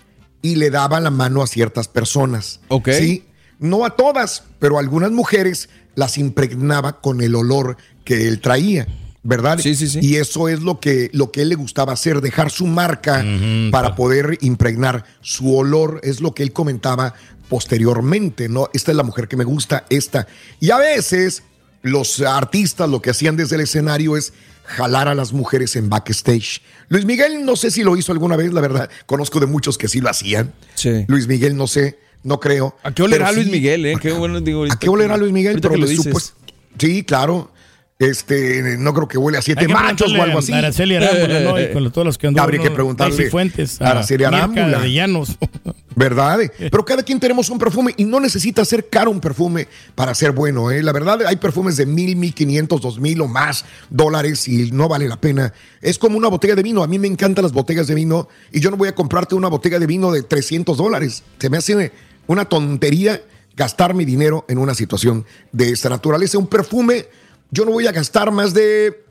y 0.43 0.57
le 0.57 0.71
daba 0.71 1.01
la 1.01 1.11
mano 1.11 1.43
a 1.43 1.47
ciertas 1.47 1.89
personas. 1.89 2.61
Ok. 2.69 2.91
Sí, 2.91 3.25
no 3.59 3.85
a 3.85 3.91
todas, 3.91 4.45
pero 4.59 4.77
a 4.77 4.81
algunas 4.81 5.11
mujeres 5.11 5.69
las 5.95 6.19
impregnaba 6.19 7.01
con 7.01 7.21
el 7.21 7.35
olor 7.35 7.77
que 8.05 8.29
él 8.29 8.41
traía. 8.41 8.87
¿Verdad? 9.27 9.59
Sí, 9.59 9.75
sí, 9.75 9.89
sí. 9.89 10.01
Y 10.03 10.17
eso 10.17 10.51
es 10.51 10.61
lo 10.61 10.81
que, 10.81 11.09
lo 11.15 11.33
que 11.33 11.41
él 11.41 11.49
le 11.49 11.55
gustaba 11.55 11.95
hacer, 11.95 12.21
dejar 12.21 12.51
su 12.51 12.67
marca 12.67 13.25
para 13.71 13.97
poder 13.97 14.37
impregnar 14.43 15.07
su 15.23 15.57
olor, 15.57 15.99
es 16.03 16.21
lo 16.21 16.35
que 16.35 16.43
él 16.43 16.53
comentaba 16.53 17.15
posteriormente, 17.49 18.51
¿no? 18.51 18.69
Esta 18.75 18.91
es 18.91 18.97
la 18.99 19.03
mujer 19.03 19.27
que 19.27 19.39
me 19.39 19.45
gusta, 19.45 19.87
esta. 19.89 20.27
Y 20.61 20.73
a 20.73 20.77
veces 20.77 21.43
los 21.81 22.21
artistas 22.21 22.89
lo 22.91 23.01
que 23.01 23.11
hacían 23.11 23.37
desde 23.37 23.57
el 23.57 23.63
escenario 23.63 24.19
es 24.19 24.35
jalar 24.65 25.09
a 25.09 25.15
las 25.15 25.33
mujeres 25.33 25.77
en 25.77 25.89
backstage. 25.89 26.61
Luis 26.89 27.05
Miguel 27.05 27.45
no 27.45 27.57
sé 27.57 27.71
si 27.71 27.83
lo 27.83 27.97
hizo 27.97 28.13
alguna 28.13 28.37
vez, 28.37 28.53
la 28.53 28.61
verdad. 28.61 28.91
Conozco 29.07 29.41
de 29.41 29.47
muchos 29.47 29.79
que 29.79 29.89
sí 29.89 30.01
lo 30.01 30.09
hacían. 30.11 30.53
Sí. 30.75 31.05
Luis 31.09 31.27
Miguel 31.27 31.57
no 31.57 31.67
sé, 31.67 31.99
no 32.23 32.41
creo. 32.41 32.77
¿A 32.83 32.93
qué 32.93 33.03
olerá 33.03 33.27
Pero 33.27 33.37
Luis 33.37 33.47
sí- 33.47 33.53
Miguel, 33.53 33.87
eh? 33.87 33.95
Qué 34.01 34.13
bueno, 34.13 34.41
digo, 34.41 34.65
¿A 34.65 34.79
qué 34.79 34.89
olerá 34.89 35.17
Luis 35.17 35.33
Miguel? 35.33 35.53
ahorita 35.53 35.69
Pero 35.69 35.75
que 35.75 35.81
lo 35.81 35.87
le 35.87 35.93
dices. 35.93 36.13
supo- 36.13 36.35
Sí, 36.79 37.05
claro. 37.05 37.53
Este, 37.99 38.77
no 38.77 38.93
creo 38.93 39.07
que 39.07 39.19
huele 39.19 39.39
a 39.39 39.43
siete 39.43 39.69
machos 39.69 40.13
o 40.13 40.23
algo 40.23 40.41
así. 40.41 40.53
Araceli 40.53 40.97
Arámbula, 40.97 41.41
¿no? 41.41 41.61
Y 41.61 41.73
con 41.73 41.93
todos 41.93 42.05
los 42.05 42.19
que 42.19 42.27
anduvo, 42.27 42.43
Habría 42.43 42.61
que 42.61 42.71
preguntarle 42.71 43.31
Fuentes, 43.31 43.81
a 43.81 43.91
Araceli 43.91 44.25
Arámbula. 44.25 44.81
de 44.81 44.93
Llanos. 44.93 45.37
¿Verdad? 45.97 46.41
Pero 46.59 46.85
cada 46.85 47.05
quien 47.05 47.21
tenemos 47.21 47.51
un 47.51 47.59
perfume 47.59 47.95
y 47.97 48.05
no 48.05 48.19
necesita 48.19 48.65
ser 48.65 48.89
caro 48.89 49.13
un 49.13 49.21
perfume 49.21 49.69
para 49.95 50.13
ser 50.13 50.33
bueno. 50.33 50.73
¿eh? 50.73 50.83
La 50.83 50.93
verdad, 50.93 51.21
hay 51.25 51.37
perfumes 51.37 51.77
de 51.77 51.87
mil, 51.87 52.17
mil 52.17 52.35
quinientos, 52.35 52.81
dos 52.81 52.99
mil 52.99 53.21
o 53.21 53.29
más 53.29 53.65
dólares 53.91 54.49
y 54.49 54.73
no 54.73 54.89
vale 54.89 55.09
la 55.09 55.21
pena. 55.21 55.53
Es 55.81 55.99
como 55.99 56.19
una 56.19 56.27
botella 56.27 56.57
de 56.57 56.65
vino. 56.65 56.83
A 56.83 56.89
mí 56.89 56.99
me 56.99 57.07
encantan 57.07 57.45
las 57.45 57.53
botellas 57.53 57.87
de 57.87 57.95
vino 57.95 58.29
y 58.51 58.59
yo 58.59 58.73
no 58.73 58.77
voy 58.77 58.89
a 58.89 58.95
comprarte 58.97 59.37
una 59.37 59.47
botella 59.47 59.79
de 59.79 59.87
vino 59.87 60.11
de 60.11 60.25
300 60.25 60.77
dólares. 60.77 61.23
Se 61.39 61.49
me 61.49 61.59
hace 61.59 61.93
una 62.27 62.45
tontería 62.47 63.23
gastar 63.57 63.95
mi 63.95 64.05
dinero 64.05 64.45
en 64.49 64.59
una 64.59 64.75
situación 64.75 65.25
de 65.53 65.71
esta 65.71 65.89
naturaleza. 65.89 66.39
Un 66.39 66.49
perfume, 66.49 67.07
yo 67.51 67.65
no 67.65 67.73
voy 67.73 67.87
a 67.87 67.93
gastar 67.93 68.31
más 68.31 68.55
de 68.55 69.05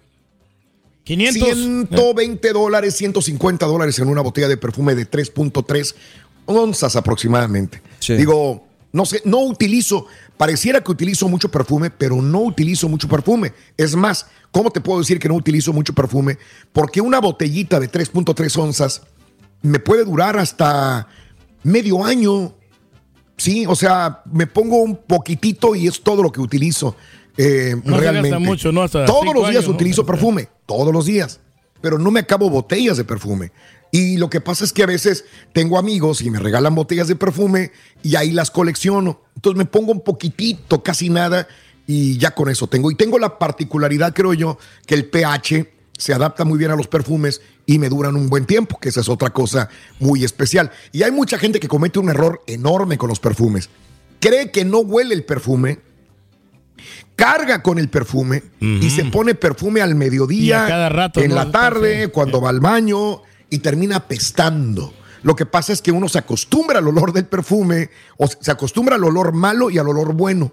500. 1.03 1.53
120 1.53 2.53
dólares, 2.53 2.95
150 2.95 3.65
dólares 3.65 3.99
en 3.99 4.07
una 4.07 4.21
botella 4.21 4.47
de 4.47 4.57
perfume 4.57 4.95
de 4.95 5.09
3.3 5.09 5.95
onzas 6.45 6.95
aproximadamente. 6.95 7.81
Digo, 8.07 8.65
no 8.91 9.05
sé, 9.05 9.21
no 9.25 9.39
utilizo, 9.39 10.07
pareciera 10.37 10.81
que 10.83 10.91
utilizo 10.91 11.27
mucho 11.27 11.49
perfume, 11.49 11.89
pero 11.89 12.21
no 12.21 12.41
utilizo 12.41 12.87
mucho 12.87 13.07
perfume. 13.07 13.53
Es 13.75 13.95
más, 13.95 14.27
¿cómo 14.51 14.71
te 14.71 14.81
puedo 14.81 14.99
decir 14.99 15.19
que 15.19 15.27
no 15.27 15.35
utilizo 15.35 15.73
mucho 15.73 15.93
perfume? 15.93 16.37
Porque 16.71 17.01
una 17.01 17.19
botellita 17.19 17.79
de 17.79 17.91
3.3 17.91 18.57
onzas 18.57 19.01
me 19.61 19.79
puede 19.79 20.05
durar 20.05 20.37
hasta 20.37 21.07
medio 21.63 22.05
año. 22.05 22.53
Sí, 23.35 23.65
o 23.65 23.75
sea, 23.75 24.21
me 24.31 24.45
pongo 24.45 24.77
un 24.77 24.95
poquitito 24.95 25.75
y 25.75 25.87
es 25.87 26.01
todo 26.01 26.21
lo 26.21 26.31
que 26.31 26.39
utilizo. 26.39 26.95
Eh, 27.37 27.75
No 27.83 27.95
se 27.95 28.01
realmente. 28.01 28.29
gasta 28.29 28.39
mucho, 28.39 28.71
¿no? 28.71 28.83
Hasta 28.83 29.05
Todos 29.05 29.25
los 29.33 29.49
días 29.49 29.49
años, 29.63 29.67
¿no? 29.67 29.75
utilizo 29.75 30.05
perfume, 30.05 30.49
todos 30.65 30.93
los 30.93 31.05
días, 31.05 31.39
pero 31.81 31.97
no 31.97 32.11
me 32.11 32.19
acabo 32.21 32.49
botellas 32.49 32.97
de 32.97 33.03
perfume. 33.03 33.51
Y 33.91 34.17
lo 34.17 34.29
que 34.29 34.41
pasa 34.41 34.63
es 34.65 34.73
que 34.73 34.81
a 34.83 34.87
veces 34.87 35.25
tengo 35.53 35.77
amigos 35.77 36.21
y 36.21 36.31
me 36.31 36.39
regalan 36.39 36.73
botellas 36.73 37.07
de 37.07 37.15
perfume 37.15 37.71
y 38.01 38.15
ahí 38.15 38.31
las 38.31 38.49
colecciono. 38.49 39.21
Entonces 39.35 39.57
me 39.57 39.65
pongo 39.65 39.91
un 39.91 40.01
poquitito, 40.01 40.81
casi 40.81 41.09
nada, 41.09 41.47
y 41.85 42.17
ya 42.17 42.31
con 42.31 42.49
eso 42.49 42.65
tengo. 42.67 42.89
Y 42.89 42.95
tengo 42.95 43.19
la 43.19 43.37
particularidad, 43.37 44.13
creo 44.13 44.33
yo, 44.33 44.57
que 44.87 44.95
el 44.95 45.05
pH 45.05 45.69
se 45.95 46.11
adapta 46.11 46.43
muy 46.43 46.57
bien 46.57 46.71
a 46.71 46.75
los 46.75 46.87
perfumes 46.87 47.41
y 47.67 47.77
me 47.77 47.87
duran 47.87 48.15
un 48.15 48.29
buen 48.29 48.45
tiempo, 48.45 48.79
que 48.79 48.89
esa 48.89 49.01
es 49.01 49.09
otra 49.09 49.29
cosa 49.29 49.69
muy 49.99 50.23
especial. 50.23 50.71
Y 50.91 51.03
hay 51.03 51.11
mucha 51.11 51.37
gente 51.37 51.59
que 51.59 51.67
comete 51.67 51.99
un 51.99 52.09
error 52.09 52.41
enorme 52.47 52.97
con 52.97 53.09
los 53.09 53.19
perfumes. 53.19 53.69
Cree 54.19 54.49
que 54.49 54.65
no 54.65 54.79
huele 54.79 55.13
el 55.13 55.23
perfume, 55.23 55.79
carga 57.15 57.61
con 57.61 57.79
el 57.79 57.89
perfume 57.89 58.43
y 58.59 58.89
se 58.89 59.05
pone 59.05 59.35
perfume 59.35 59.81
al 59.81 59.95
mediodía, 59.95 60.65
cada 60.67 60.89
rato, 60.89 61.21
en 61.21 61.29
¿no? 61.29 61.35
la 61.35 61.51
tarde, 61.51 62.09
cuando 62.09 62.41
va 62.41 62.49
al 62.49 62.59
baño 62.59 63.21
y 63.49 63.59
termina 63.59 63.97
apestando. 63.97 64.93
Lo 65.21 65.35
que 65.35 65.45
pasa 65.45 65.71
es 65.71 65.81
que 65.81 65.91
uno 65.91 66.09
se 66.09 66.19
acostumbra 66.19 66.79
al 66.79 66.87
olor 66.87 67.13
del 67.13 67.25
perfume 67.25 67.89
o 68.17 68.27
se 68.27 68.51
acostumbra 68.51 68.95
al 68.95 69.03
olor 69.03 69.33
malo 69.33 69.69
y 69.69 69.77
al 69.77 69.87
olor 69.87 70.13
bueno. 70.13 70.51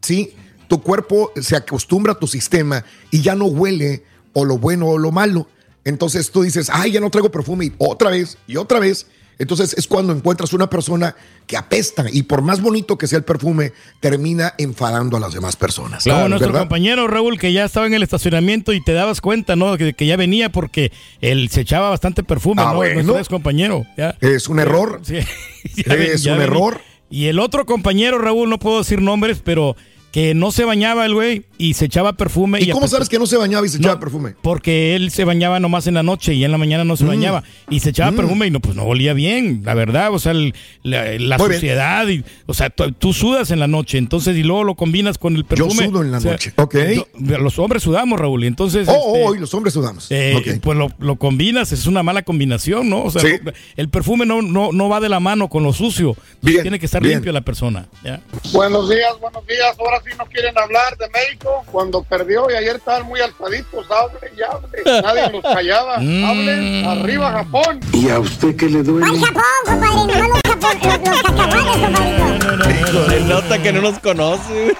¿Sí? 0.00 0.34
Tu 0.68 0.80
cuerpo 0.80 1.32
se 1.40 1.56
acostumbra 1.56 2.12
a 2.12 2.18
tu 2.18 2.26
sistema 2.26 2.84
y 3.10 3.22
ya 3.22 3.34
no 3.34 3.46
huele 3.46 4.04
o 4.32 4.44
lo 4.44 4.58
bueno 4.58 4.86
o 4.86 4.98
lo 4.98 5.10
malo. 5.10 5.48
Entonces 5.84 6.30
tú 6.30 6.42
dices, 6.42 6.70
ay, 6.72 6.92
ya 6.92 7.00
no 7.00 7.10
traigo 7.10 7.30
perfume 7.30 7.66
y 7.66 7.72
otra 7.78 8.10
vez 8.10 8.38
y 8.46 8.56
otra 8.56 8.78
vez. 8.78 9.06
Entonces 9.38 9.74
es 9.74 9.86
cuando 9.86 10.14
encuentras 10.14 10.52
una 10.54 10.70
persona 10.70 11.14
que 11.46 11.56
apesta 11.58 12.06
y 12.10 12.22
por 12.22 12.40
más 12.40 12.62
bonito 12.62 12.96
que 12.96 13.06
sea 13.06 13.18
el 13.18 13.24
perfume, 13.24 13.72
termina 14.00 14.54
enfadando 14.56 15.18
a 15.18 15.20
las 15.20 15.34
demás 15.34 15.56
personas. 15.56 16.04
Como 16.04 16.28
nuestro 16.28 16.48
¿verdad? 16.48 16.60
compañero 16.62 17.06
Raúl, 17.06 17.38
que 17.38 17.52
ya 17.52 17.64
estaba 17.66 17.86
en 17.86 17.92
el 17.94 18.02
estacionamiento 18.02 18.72
y 18.72 18.82
te 18.82 18.92
dabas 18.94 19.20
cuenta, 19.20 19.54
¿no? 19.54 19.76
Que, 19.76 19.92
que 19.92 20.06
ya 20.06 20.16
venía 20.16 20.48
porque 20.50 20.90
él 21.20 21.48
se 21.50 21.60
echaba 21.60 21.90
bastante 21.90 22.22
perfume, 22.22 22.62
Ah, 22.64 22.70
¿no? 22.70 22.76
bueno. 22.76 22.94
Nuestro 22.94 23.18
ex 23.18 23.28
compañero. 23.28 23.84
ya. 23.98 24.16
Es 24.20 24.48
un 24.48 24.58
error. 24.58 25.00
Sí. 25.04 25.14
Ven- 25.86 26.02
Es 26.02 26.24
un 26.24 26.32
venía. 26.32 26.44
error. 26.44 26.80
Y 27.10 27.26
el 27.26 27.38
otro 27.38 27.66
compañero, 27.66 28.18
Raúl, 28.18 28.48
no 28.48 28.58
puedo 28.58 28.78
decir 28.78 29.00
nombres, 29.02 29.40
pero 29.44 29.76
que 30.16 30.32
no 30.34 30.50
se 30.50 30.64
bañaba 30.64 31.04
el 31.04 31.12
güey 31.12 31.44
y 31.58 31.74
se 31.74 31.84
echaba 31.84 32.14
perfume. 32.14 32.58
¿Y 32.62 32.70
cómo 32.70 32.86
apest- 32.86 32.90
sabes 32.92 33.10
que 33.10 33.18
no 33.18 33.26
se 33.26 33.36
bañaba 33.36 33.66
y 33.66 33.68
se 33.68 33.76
echaba 33.76 34.00
perfume? 34.00 34.34
Porque 34.40 34.96
él 34.96 35.10
se 35.10 35.26
bañaba 35.26 35.60
nomás 35.60 35.86
en 35.88 35.92
la 35.92 36.02
noche 36.02 36.32
y 36.32 36.42
en 36.42 36.52
la 36.52 36.56
mañana 36.56 36.84
no 36.84 36.96
se 36.96 37.04
Mm. 37.04 37.08
bañaba. 37.08 37.44
Y 37.68 37.80
se 37.80 37.90
echaba 37.90 38.12
Mm. 38.12 38.16
perfume 38.16 38.46
y 38.46 38.50
no, 38.50 38.60
pues 38.60 38.74
no 38.76 38.84
olía 38.84 39.12
bien, 39.12 39.60
la 39.62 39.74
verdad. 39.74 40.14
O 40.14 40.18
sea, 40.18 40.32
el- 40.32 40.54
la, 40.82 41.38
suciedad. 41.38 42.08
Y, 42.08 42.24
o 42.46 42.54
sea, 42.54 42.70
tú, 42.70 43.12
sudas 43.12 43.50
en 43.50 43.60
la 43.60 43.66
noche, 43.66 43.98
entonces, 43.98 44.38
y 44.38 44.42
luego 44.42 44.64
lo 44.64 44.74
combinas 44.74 45.18
con 45.18 45.36
el 45.36 45.44
perfume. 45.44 45.84
sudo 45.84 46.02
en 46.02 46.10
la 46.10 46.16
O 46.16 46.20
sea, 46.22 46.32
noche, 46.32 46.54
ok. 46.56 46.74
yo- 46.94 47.38
los 47.38 47.58
hombres 47.58 47.82
sudamos, 47.82 48.18
Raúl, 48.18 48.42
y 48.44 48.46
entonces. 48.46 48.88
Oh, 48.88 48.92
este, 49.16 49.24
oh, 49.26 49.34
y 49.34 49.38
los 49.38 49.52
hombres 49.52 49.74
sudamos. 49.74 50.06
eh, 50.10 50.34
Ok. 50.38 50.60
Pues 50.62 50.78
lo, 50.78 50.88
lo 50.98 51.16
combinas, 51.16 51.72
es 51.72 51.86
una 51.86 52.02
mala 52.02 52.22
combinación, 52.22 52.88
¿no? 52.88 53.02
O 53.04 53.10
sea, 53.10 53.20
Sí. 53.20 53.32
el 53.76 53.90
perfume 53.90 54.24
no, 54.24 54.40
no, 54.40 54.72
no 54.72 54.88
va 54.88 54.98
de 55.00 55.10
la 55.10 55.20
mano 55.20 55.48
con 55.50 55.62
lo 55.62 55.74
sucio. 55.74 56.16
Bien, 56.40 56.62
Tiene 56.62 56.78
que 56.78 56.86
estar 56.86 57.02
bien. 57.02 57.16
limpio 57.16 57.32
la 57.32 57.42
persona. 57.42 57.86
¿ya? 58.02 58.22
Buenos 58.54 58.88
días, 58.88 59.12
buenos 59.20 59.46
días. 59.46 59.76
Ahora 59.78 60.00
sí 60.06 60.16
no 60.18 60.24
quieren 60.26 60.56
hablar 60.58 60.96
de 60.96 61.08
México. 61.10 61.64
Cuando 61.70 62.02
perdió 62.02 62.50
y 62.50 62.54
ayer 62.54 62.76
estaban 62.76 63.04
muy 63.06 63.20
alzaditos, 63.20 63.86
hable 63.90 64.32
y 64.36 64.42
hable. 64.42 65.02
Nadie 65.02 65.30
los 65.32 65.42
callaba. 65.42 65.98
Mm. 65.98 66.24
Hable, 66.24 66.86
arriba 66.86 67.32
Japón. 67.32 67.80
¿Y 67.92 68.08
a 68.10 68.18
usted 68.20 68.56
qué 68.56 68.68
le 68.68 68.82
duele? 68.82 69.06
¡Al 69.06 69.18
Japón, 69.20 69.42
compadre! 69.64 70.22
¡Nomás 70.22 70.40
los, 70.46 70.56
capo- 70.56 70.86
los, 70.86 71.22
los 71.22 71.22
cacahuates, 71.22 71.82
compadrito! 71.82 73.10
Se 73.10 73.20
nota 73.20 73.62
que 73.62 73.72
no 73.72 73.80
nos 73.82 73.98
conoce. 73.98 74.76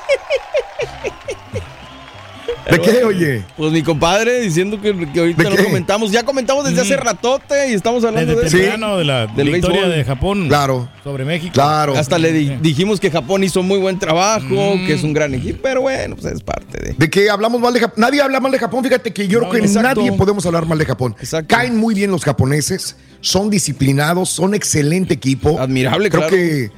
¿De 2.71 2.81
qué, 2.81 3.05
oye? 3.05 3.45
Pues 3.57 3.73
mi 3.73 3.83
compadre 3.83 4.41
diciendo 4.41 4.81
que, 4.81 4.93
que 5.13 5.21
ahorita 5.21 5.43
¿De 5.45 5.51
no 5.51 5.57
qué? 5.57 5.65
comentamos. 5.65 6.11
Ya 6.11 6.25
comentamos 6.25 6.65
desde 6.65 6.81
hace 6.81 6.97
ratote 6.97 7.71
y 7.71 7.75
estamos 7.75 8.05
hablando 8.05 8.33
Desde 8.35 8.43
de 8.43 8.47
eso. 8.49 8.57
temprano 8.59 8.99
de 8.99 9.05
la 9.05 9.27
Del 9.29 9.51
victoria 9.51 9.83
béisbol. 9.83 9.97
de 9.99 10.05
Japón 10.05 10.49
Claro, 10.49 10.89
sobre 11.05 11.25
México. 11.25 11.53
claro. 11.55 11.97
Hasta 11.97 12.19
le 12.19 12.33
di- 12.33 12.57
dijimos 12.61 12.99
que 12.99 13.11
Japón 13.11 13.45
hizo 13.45 13.63
muy 13.63 13.79
buen 13.79 13.99
trabajo, 13.99 14.47
Mm. 14.77 14.87
que 14.87 14.95
es 14.95 15.03
un 15.05 15.13
gran 15.13 15.33
equipo, 15.35 15.61
pero 15.63 15.83
bueno, 15.83 16.17
pues 16.17 16.33
es 16.35 16.43
parte 16.43 16.79
de. 16.83 16.95
De 16.95 17.09
que 17.11 17.31
hablamos 17.31 17.61
mal 17.61 17.73
de 17.73 17.81
Japón. 17.81 17.95
Nadie 17.99 18.21
habla 18.21 18.41
mal 18.41 18.51
de 18.51 18.59
Japón. 18.59 18.83
Fíjate 18.83 19.13
que 19.13 19.29
yo 19.29 19.41
No, 19.41 19.49
creo 19.49 19.63
que 19.63 19.69
exacto. 19.69 20.01
nadie 20.01 20.13
podemos 20.13 20.45
hablar 20.47 20.67
mal 20.67 20.79
de 20.79 20.87
Japón. 20.87 21.15
Exacto. 21.21 21.55
Caen 21.55 21.77
muy 21.77 21.95
bien 21.95 22.11
los 22.11 22.25
japoneses. 22.25 22.97
Son 23.21 23.49
disciplinados. 23.49 24.29
Son 24.31 24.55
excelente 24.55 25.15
equipo. 25.15 25.59
Admirable, 25.61 26.11
Creo 26.11 26.23
claro. 26.23 26.37
que 26.37 26.71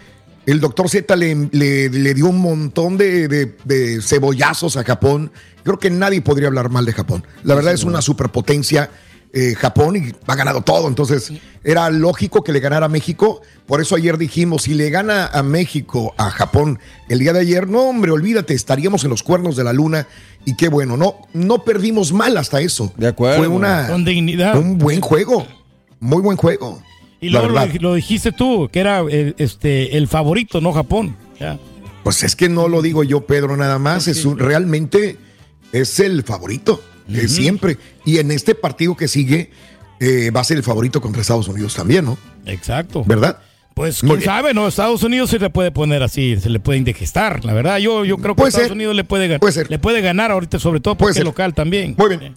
El 0.49 0.61
doctor 0.61 0.89
Z 0.89 1.15
le, 1.17 1.49
le- 1.53 1.91
le 1.91 2.15
dio 2.15 2.27
un 2.29 2.39
montón 2.39 2.97
de, 2.97 3.29
de- 3.29 3.55
de 3.65 4.01
cebollazos 4.01 4.77
a 4.79 4.85
Japón. 4.85 5.31
Creo 5.63 5.79
que 5.79 5.91
nadie 5.91 6.23
podría 6.23 6.49
hablar 6.49 6.71
mal 6.71 6.87
de 6.87 6.93
Japón. 6.95 7.23
La 7.45 7.55
verdad 7.55 7.75
es 7.75 7.85
una 7.85 8.01
superpotencia 8.01 8.89
eh, 9.35 9.55
Japón 9.55 9.97
y 9.97 10.15
ha 10.27 10.35
ganado 10.37 10.63
todo. 10.63 10.89
Entonces 10.89 11.31
era 11.63 11.91
lógico 11.91 12.43
que 12.43 12.53
le 12.55 12.61
ganara 12.61 12.87
a 12.87 12.89
México. 12.89 13.43
Por 13.67 13.83
eso 13.83 13.95
ayer 13.95 14.17
dijimos, 14.17 14.63
si 14.63 14.73
le 14.73 14.89
gana 14.89 15.27
a 15.27 15.43
México 15.43 16.15
a 16.17 16.31
Japón 16.31 16.79
el 17.11 17.19
día 17.19 17.35
de 17.35 17.41
ayer, 17.41 17.69
no 17.69 17.83
hombre, 17.83 18.11
olvídate, 18.11 18.55
estaríamos 18.55 19.05
en 19.05 19.11
los 19.11 19.23
cuernos 19.23 19.55
de 19.55 19.65
la 19.65 19.75
luna. 19.75 20.07
Y 20.47 20.57
qué 20.57 20.69
bueno, 20.69 20.97
no, 20.97 21.17
no 21.35 21.63
perdimos 21.63 22.13
mal 22.15 22.39
hasta 22.39 22.63
eso. 22.63 22.91
De 22.97 23.09
acuerdo. 23.09 23.37
Fue 23.37 23.49
una, 23.49 23.87
Con 23.89 24.07
dignidad. 24.07 24.57
un 24.57 24.79
buen 24.79 25.03
juego. 25.03 25.47
Muy 26.01 26.23
buen 26.23 26.39
juego. 26.39 26.83
Y 27.21 27.31
luego 27.31 27.49
lo, 27.81 27.95
dijiste 27.95 28.33
tú, 28.33 28.69
que 28.73 28.81
era 28.81 29.03
eh, 29.11 29.35
este, 29.39 29.97
el 29.97 30.07
favorito, 30.09 30.61
no 30.61 30.73
Japón. 30.73 31.17
Ya. 31.41 31.59
Pues 32.05 32.23
es 32.23 32.37
que 32.37 32.49
no 32.49 32.69
lo 32.69 32.81
digo 32.83 33.03
yo, 33.05 33.27
Pedro, 33.27 33.57
nada 33.57 33.79
más. 33.79 34.07
Es 34.09 34.25
un- 34.25 34.39
realmente 34.39 35.17
es 35.73 35.99
el 36.01 36.23
favorito 36.23 36.83
de 37.07 37.27
siempre. 37.29 37.77
Y 38.05 38.19
en 38.19 38.31
este 38.31 38.55
partido 38.55 38.97
que 38.97 39.09
sigue 39.09 39.51
eh, 40.01 40.31
va 40.31 40.41
a 40.41 40.45
ser 40.45 40.57
el 40.59 40.63
favorito 40.63 41.01
contra 41.01 41.21
Estados 41.23 41.49
Unidos 41.49 41.75
también, 41.75 42.05
¿no? 42.05 42.17
Exacto. 42.47 43.03
¿Verdad? 43.05 43.41
Pues 43.75 44.01
quién 44.01 44.21
sabe, 44.23 44.55
¿no? 44.55 44.67
Estados 44.69 45.03
Unidos 45.03 45.31
se 45.31 45.39
le 45.39 45.51
puede 45.51 45.71
poner 45.71 46.03
así, 46.03 46.37
se 46.41 46.51
le 46.51 46.59
puede 46.61 46.79
indigestar. 46.79 47.45
La 47.45 47.53
verdad, 47.53 47.79
yo, 47.79 48.05
yo 48.05 48.17
creo 48.17 48.35
que 48.35 48.39
Puede 48.41 48.49
Estados 48.51 48.69
ser. 48.69 48.77
Unidos 48.77 48.95
le 48.97 49.05
puede, 49.05 49.39
gan- 49.39 49.69
le 49.69 49.79
puede 49.79 50.01
ganar 50.01 50.31
ahorita, 50.31 50.59
sobre 50.59 50.81
todo 50.81 50.97
porque 50.97 51.19
es 51.19 51.25
local 51.25 51.55
también. 51.55 51.95
Muy 51.99 52.17
bien. 52.17 52.37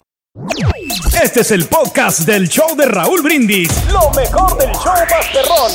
Este 1.21 1.41
es 1.41 1.51
el 1.51 1.65
podcast 1.65 2.21
del 2.21 2.47
show 2.47 2.75
de 2.77 2.85
Raúl 2.85 3.21
Brindis. 3.21 3.69
Lo 3.91 4.09
mejor 4.11 4.57
del 4.57 4.71
show 4.71 4.93
Masterrón. 5.09 5.71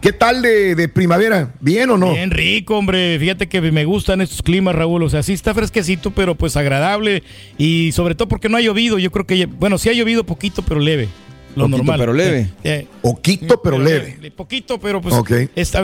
¿Qué 0.00 0.12
tal 0.12 0.42
de, 0.42 0.74
de 0.74 0.88
primavera? 0.88 1.52
¿Bien 1.60 1.88
o 1.90 1.96
no? 1.96 2.12
Bien 2.12 2.32
rico, 2.32 2.76
hombre. 2.76 3.16
Fíjate 3.20 3.48
que 3.48 3.60
me 3.60 3.84
gustan 3.84 4.20
estos 4.20 4.42
climas, 4.42 4.74
Raúl. 4.74 5.04
O 5.04 5.08
sea, 5.08 5.22
sí 5.22 5.32
está 5.32 5.54
fresquecito, 5.54 6.10
pero 6.10 6.34
pues 6.34 6.56
agradable. 6.56 7.22
Y 7.58 7.92
sobre 7.92 8.14
todo 8.16 8.26
porque 8.28 8.48
no 8.48 8.56
ha 8.56 8.60
llovido. 8.60 8.98
Yo 8.98 9.12
creo 9.12 9.26
que, 9.26 9.46
bueno, 9.46 9.78
sí 9.78 9.88
ha 9.88 9.92
llovido 9.92 10.24
poquito, 10.24 10.62
pero 10.62 10.80
leve. 10.80 11.08
Lo 11.58 11.64
Poquito, 11.64 11.76
normal. 11.78 11.98
pero 12.00 12.12
leve. 12.12 12.50
Eh, 12.64 12.86
Poquito, 13.02 13.60
pero 13.62 13.78
leve. 13.78 14.32
Poquito, 14.36 14.78
pero 14.78 15.00
pues, 15.00 15.14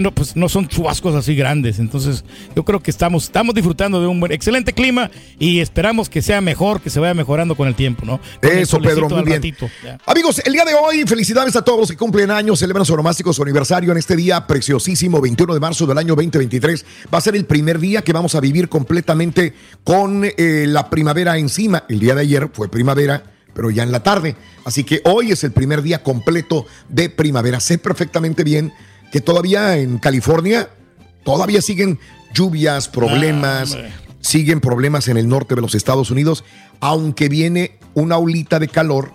no, 0.00 0.12
pues 0.12 0.36
no 0.36 0.48
son 0.48 0.68
chubascos 0.68 1.14
así 1.14 1.34
grandes. 1.34 1.78
Entonces, 1.78 2.24
yo 2.54 2.64
creo 2.64 2.80
que 2.80 2.90
estamos, 2.90 3.24
estamos 3.24 3.54
disfrutando 3.54 4.00
de 4.00 4.06
un 4.06 4.20
buen, 4.20 4.32
excelente 4.32 4.72
clima 4.72 5.10
y 5.38 5.60
esperamos 5.60 6.08
que 6.08 6.22
sea 6.22 6.40
mejor, 6.40 6.80
que 6.80 6.90
se 6.90 7.00
vaya 7.00 7.14
mejorando 7.14 7.54
con 7.56 7.68
el 7.68 7.74
tiempo, 7.74 8.06
¿no? 8.06 8.20
Con 8.40 8.50
Eso, 8.50 8.80
Pedro, 8.80 9.08
muy 9.08 9.22
bien. 9.24 9.36
ratito. 9.36 9.68
Amigos, 10.06 10.40
el 10.44 10.52
día 10.52 10.64
de 10.64 10.74
hoy, 10.74 11.04
felicidades 11.06 11.56
a 11.56 11.62
todos 11.62 11.80
los 11.80 11.90
que 11.90 11.96
cumplen 11.96 12.30
años, 12.30 12.58
celebran 12.58 12.84
su 12.84 12.94
onomástico, 12.94 13.32
su 13.32 13.42
aniversario 13.42 13.92
en 13.92 13.98
este 13.98 14.16
día 14.16 14.46
preciosísimo, 14.46 15.20
21 15.20 15.54
de 15.54 15.60
marzo 15.60 15.86
del 15.86 15.98
año 15.98 16.14
2023. 16.14 16.84
Va 17.12 17.18
a 17.18 17.20
ser 17.20 17.36
el 17.36 17.44
primer 17.44 17.78
día 17.78 18.02
que 18.02 18.12
vamos 18.12 18.34
a 18.34 18.40
vivir 18.40 18.68
completamente 18.68 19.54
con 19.82 20.24
eh, 20.24 20.64
la 20.68 20.88
primavera 20.90 21.36
encima. 21.38 21.84
El 21.88 22.00
día 22.00 22.14
de 22.14 22.20
ayer 22.22 22.48
fue 22.52 22.68
primavera, 22.70 23.22
pero 23.54 23.70
ya 23.70 23.82
en 23.82 23.92
la 23.92 24.02
tarde. 24.02 24.36
Así 24.64 24.84
que 24.84 25.00
hoy 25.04 25.32
es 25.32 25.44
el 25.44 25.52
primer 25.52 25.82
día 25.82 26.02
completo 26.02 26.66
de 26.88 27.08
primavera. 27.08 27.60
Sé 27.60 27.78
perfectamente 27.78 28.44
bien 28.44 28.72
que 29.12 29.20
todavía 29.20 29.76
en 29.78 29.98
California 29.98 30.68
todavía 31.24 31.62
siguen 31.62 31.98
lluvias, 32.34 32.88
problemas, 32.88 33.76
siguen 34.20 34.60
problemas 34.60 35.08
en 35.08 35.16
el 35.16 35.28
norte 35.28 35.54
de 35.54 35.60
los 35.60 35.74
Estados 35.74 36.10
Unidos, 36.10 36.44
aunque 36.80 37.28
viene 37.28 37.78
una 37.94 38.18
olita 38.18 38.58
de 38.58 38.68
calor 38.68 39.12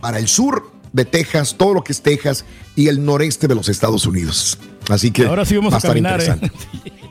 para 0.00 0.18
el 0.18 0.26
sur 0.26 0.72
de 0.92 1.04
Texas, 1.04 1.54
todo 1.56 1.74
lo 1.74 1.84
que 1.84 1.92
es 1.92 2.02
Texas 2.02 2.44
y 2.76 2.88
el 2.88 3.04
noreste 3.04 3.48
de 3.48 3.54
los 3.54 3.68
Estados 3.68 4.06
Unidos. 4.06 4.58
Así 4.88 5.10
que 5.10 5.26
Ahora 5.26 5.44
sí 5.44 5.56
vamos 5.56 5.72
va 5.72 5.76
a 5.76 5.78
estar 5.78 5.90
caminar, 5.90 6.20
¿eh? 6.20 6.50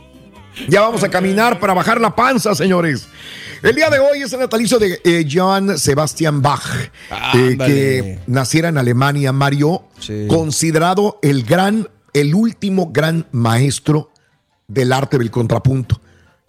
Ya 0.68 0.82
vamos 0.82 1.04
a 1.04 1.10
caminar 1.10 1.60
para 1.60 1.74
bajar 1.74 2.00
la 2.00 2.16
panza, 2.16 2.56
señores. 2.56 3.08
El 3.62 3.76
día 3.76 3.90
de 3.90 4.00
hoy 4.00 4.22
es 4.24 4.34
el 4.34 4.40
natalicio 4.40 4.80
de 4.80 5.00
eh, 5.04 5.28
Johann 5.32 5.78
Sebastian 5.78 6.42
Bach, 6.42 6.64
eh, 7.34 7.58
que 7.58 8.20
naciera 8.28 8.70
en 8.70 8.78
Alemania, 8.78 9.32
Mario, 9.32 9.84
Sí. 10.00 10.26
considerado 10.28 11.20
el 11.22 11.44
gran, 11.44 11.88
el 12.14 12.34
último 12.34 12.92
gran 12.92 13.28
maestro 13.32 14.12
del 14.68 14.92
arte 14.94 15.18
del 15.20 15.30
contrapunto. 15.30 16.02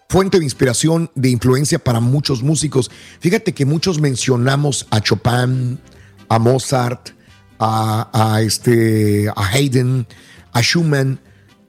Fuente 0.09 0.39
de 0.39 0.45
inspiración, 0.45 1.11
de 1.15 1.31
influencia 1.31 1.79
para 1.79 2.01
muchos 2.01 2.43
músicos. 2.43 2.91
Fíjate 3.21 3.53
que 3.53 3.65
muchos 3.67 4.01
mencionamos 4.01 4.87
a 4.91 5.01
Chopin, 5.01 5.79
a 6.29 6.39
Mozart, 6.39 7.11
a, 7.59 8.09
a 8.35 8.41
este, 8.43 9.29
a 9.35 9.47
Haydn, 9.49 10.07
a 10.53 10.61
Schumann, 10.63 11.19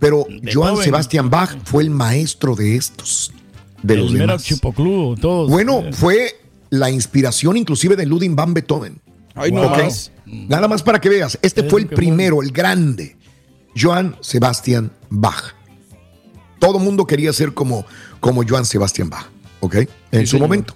pero 0.04 0.24
Johann 0.26 0.42
Beethoven. 0.42 0.84
Sebastian 0.84 1.30
Bach 1.30 1.56
fue 1.64 1.84
el 1.84 1.90
maestro 1.90 2.56
de 2.56 2.76
estos, 2.76 3.32
de 3.82 3.96
los 3.96 4.08
el 4.08 4.14
mero 4.14 4.28
demás. 4.34 4.44
chupocludo, 4.44 5.16
todos. 5.16 5.50
Bueno, 5.50 5.80
Eh, 5.80 5.94
fue 5.94 6.36
la 6.70 6.90
inspiración 6.90 7.56
inclusive 7.58 7.96
de 7.96 8.06
Ludwig 8.06 8.32
van 8.32 8.54
Beethoven. 8.54 9.00
Ay, 9.36 9.52
no 9.52 9.70
más. 9.70 10.12
Nada 10.26 10.68
más 10.68 10.84
para 10.84 11.00
que 11.00 11.10
veas, 11.10 11.38
este 11.42 11.62
Es 11.62 11.70
fue 11.70 11.82
el 11.82 11.88
primero, 11.88 12.42
el 12.42 12.52
grande, 12.52 13.16
Johann 13.78 14.16
Sebastian 14.22 14.92
Bach. 15.10 15.54
Todo 16.60 16.80
mundo 16.80 17.06
quería 17.06 17.32
ser 17.34 17.54
como, 17.54 17.86
como 18.20 18.44
Johann 18.48 18.66
Sebastian 18.66 19.10
Bach, 19.10 19.28
¿ok? 19.60 19.76
En 19.76 19.88
Sí, 20.22 20.26
su 20.26 20.32
señor. 20.32 20.42
momento. 20.48 20.76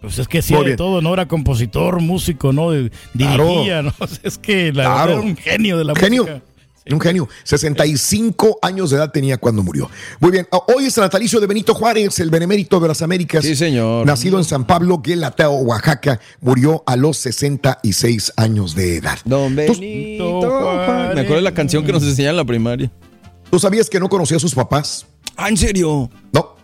Pues 0.00 0.18
es 0.18 0.28
que 0.28 0.40
sí, 0.42 0.54
de 0.54 0.76
todo, 0.76 1.00
¿no? 1.02 1.12
Era 1.14 1.26
compositor, 1.26 2.00
músico, 2.00 2.52
¿no? 2.52 2.70
De- 2.70 2.90
Claro. 3.16 3.46
Dirigía, 3.48 3.82
¿no? 3.82 3.92
Es 4.22 4.38
que 4.38 4.72
la 4.72 4.84
Claro. 4.84 5.12
era 5.12 5.20
un 5.20 5.36
genio 5.36 5.78
de 5.78 5.84
la 5.84 5.94
Genio. 5.94 6.22
música. 6.24 6.42
Un 6.88 7.00
genio. 7.00 7.28
65 7.44 8.58
años 8.62 8.90
de 8.90 8.96
edad 8.96 9.10
tenía 9.10 9.38
cuando 9.38 9.62
murió. 9.62 9.90
Muy 10.20 10.30
bien. 10.30 10.46
ah, 10.52 10.60
Hoy 10.74 10.84
es 10.86 10.96
el 10.98 11.02
natalicio 11.02 11.40
de 11.40 11.46
Benito 11.46 11.74
Juárez, 11.74 12.18
el 12.20 12.30
benemérito 12.30 12.78
de 12.80 12.88
las 12.88 13.02
Américas. 13.02 13.44
Sí, 13.44 13.56
señor. 13.56 14.06
Nacido 14.06 14.38
en 14.38 14.44
San 14.44 14.66
Pablo, 14.66 15.00
Guelatao, 15.02 15.54
Oaxaca. 15.56 16.20
Murió 16.40 16.82
a 16.86 16.96
los 16.96 17.16
66 17.18 18.32
años 18.36 18.74
de 18.74 18.96
edad. 18.96 19.18
Don 19.24 19.50
¿Tú- 19.50 19.56
Benito 19.56 20.40
Juárez. 20.40 21.14
Me 21.14 21.20
acuerdo 21.22 21.36
de 21.36 21.42
la 21.42 21.54
canción 21.54 21.84
que 21.84 21.92
nos 21.92 22.02
enseñaron 22.02 22.34
en 22.34 22.36
la 22.38 22.44
primaria. 22.44 22.90
¿Tú 23.50 23.58
sabías 23.58 23.88
que 23.90 24.00
no 24.00 24.08
conocía 24.08 24.36
a 24.36 24.40
sus 24.40 24.54
papás? 24.54 25.06
Ah, 25.36 25.48
¿en 25.48 25.56
serio? 25.56 26.10
No. 26.32 26.56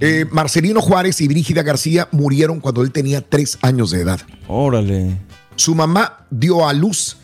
Eh, 0.00 0.26
Marcelino 0.30 0.80
Juárez 0.80 1.20
y 1.20 1.28
Brígida 1.28 1.62
García 1.62 2.08
murieron 2.12 2.60
cuando 2.60 2.82
él 2.82 2.90
tenía 2.90 3.20
tres 3.20 3.58
años 3.62 3.90
de 3.90 4.00
edad. 4.02 4.20
Órale. 4.48 5.18
Su 5.56 5.74
mamá 5.74 6.26
dio 6.30 6.66
a 6.66 6.72
luz, 6.72 7.16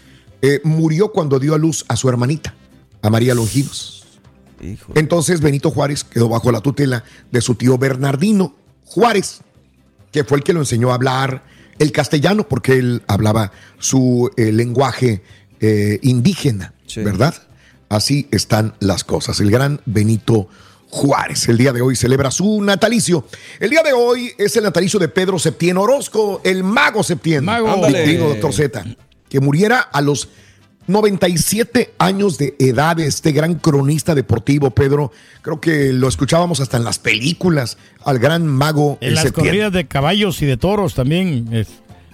eh, 0.42 0.60
murió 0.64 1.12
cuando 1.12 1.38
dio 1.38 1.54
a 1.54 1.58
luz 1.58 1.84
a 1.88 1.96
su 1.96 2.08
hermanita, 2.08 2.54
a 3.02 3.10
María 3.10 3.34
Longinos. 3.34 4.04
Hijo. 4.62 4.92
Entonces 4.94 5.40
Benito 5.40 5.70
Juárez 5.70 6.04
quedó 6.04 6.28
bajo 6.28 6.52
la 6.52 6.60
tutela 6.60 7.04
de 7.30 7.40
su 7.40 7.54
tío 7.54 7.78
Bernardino 7.78 8.54
Juárez, 8.84 9.40
que 10.12 10.24
fue 10.24 10.38
el 10.38 10.44
que 10.44 10.52
lo 10.52 10.60
enseñó 10.60 10.90
a 10.90 10.94
hablar 10.94 11.44
el 11.78 11.92
castellano, 11.92 12.46
porque 12.46 12.74
él 12.74 13.02
hablaba 13.06 13.52
su 13.78 14.30
eh, 14.36 14.52
lenguaje 14.52 15.22
eh, 15.60 15.98
indígena, 16.02 16.74
Sí. 16.86 17.02
¿verdad? 17.02 17.34
Así 17.88 18.28
están 18.32 18.74
las 18.80 19.02
cosas. 19.04 19.40
El 19.40 19.50
gran 19.50 19.80
Benito 19.86 20.48
Juárez. 20.90 21.48
El 21.48 21.56
día 21.56 21.72
de 21.72 21.80
hoy 21.80 21.96
celebra 21.96 22.30
su 22.30 22.60
natalicio. 22.62 23.24
El 23.60 23.70
día 23.70 23.82
de 23.82 23.92
hoy 23.92 24.32
es 24.38 24.56
el 24.56 24.64
natalicio 24.64 24.98
de 25.00 25.08
Pedro 25.08 25.38
Septién 25.38 25.76
Orozco, 25.78 26.40
el 26.44 26.64
mago 26.64 27.02
Septién. 27.02 27.44
Mago. 27.44 27.68
Ándale. 27.72 28.18
doctor 28.18 28.52
Z, 28.52 28.84
que 29.30 29.40
muriera 29.40 29.78
a 29.80 30.02
los 30.02 30.28
97 30.86 31.94
años 31.98 32.36
de 32.36 32.54
edad, 32.58 32.98
este 33.00 33.32
gran 33.32 33.54
cronista 33.54 34.14
deportivo, 34.14 34.70
Pedro. 34.70 35.12
Creo 35.42 35.60
que 35.60 35.92
lo 35.92 36.08
escuchábamos 36.08 36.60
hasta 36.60 36.76
en 36.76 36.84
las 36.84 36.98
películas, 36.98 37.78
al 38.04 38.18
gran 38.18 38.46
mago 38.46 38.98
En 39.00 39.14
las 39.14 39.30
corridas 39.32 39.72
de 39.72 39.86
caballos 39.86 40.42
y 40.42 40.46
de 40.46 40.56
toros 40.56 40.94
también. 40.94 41.48
es- 41.52 41.68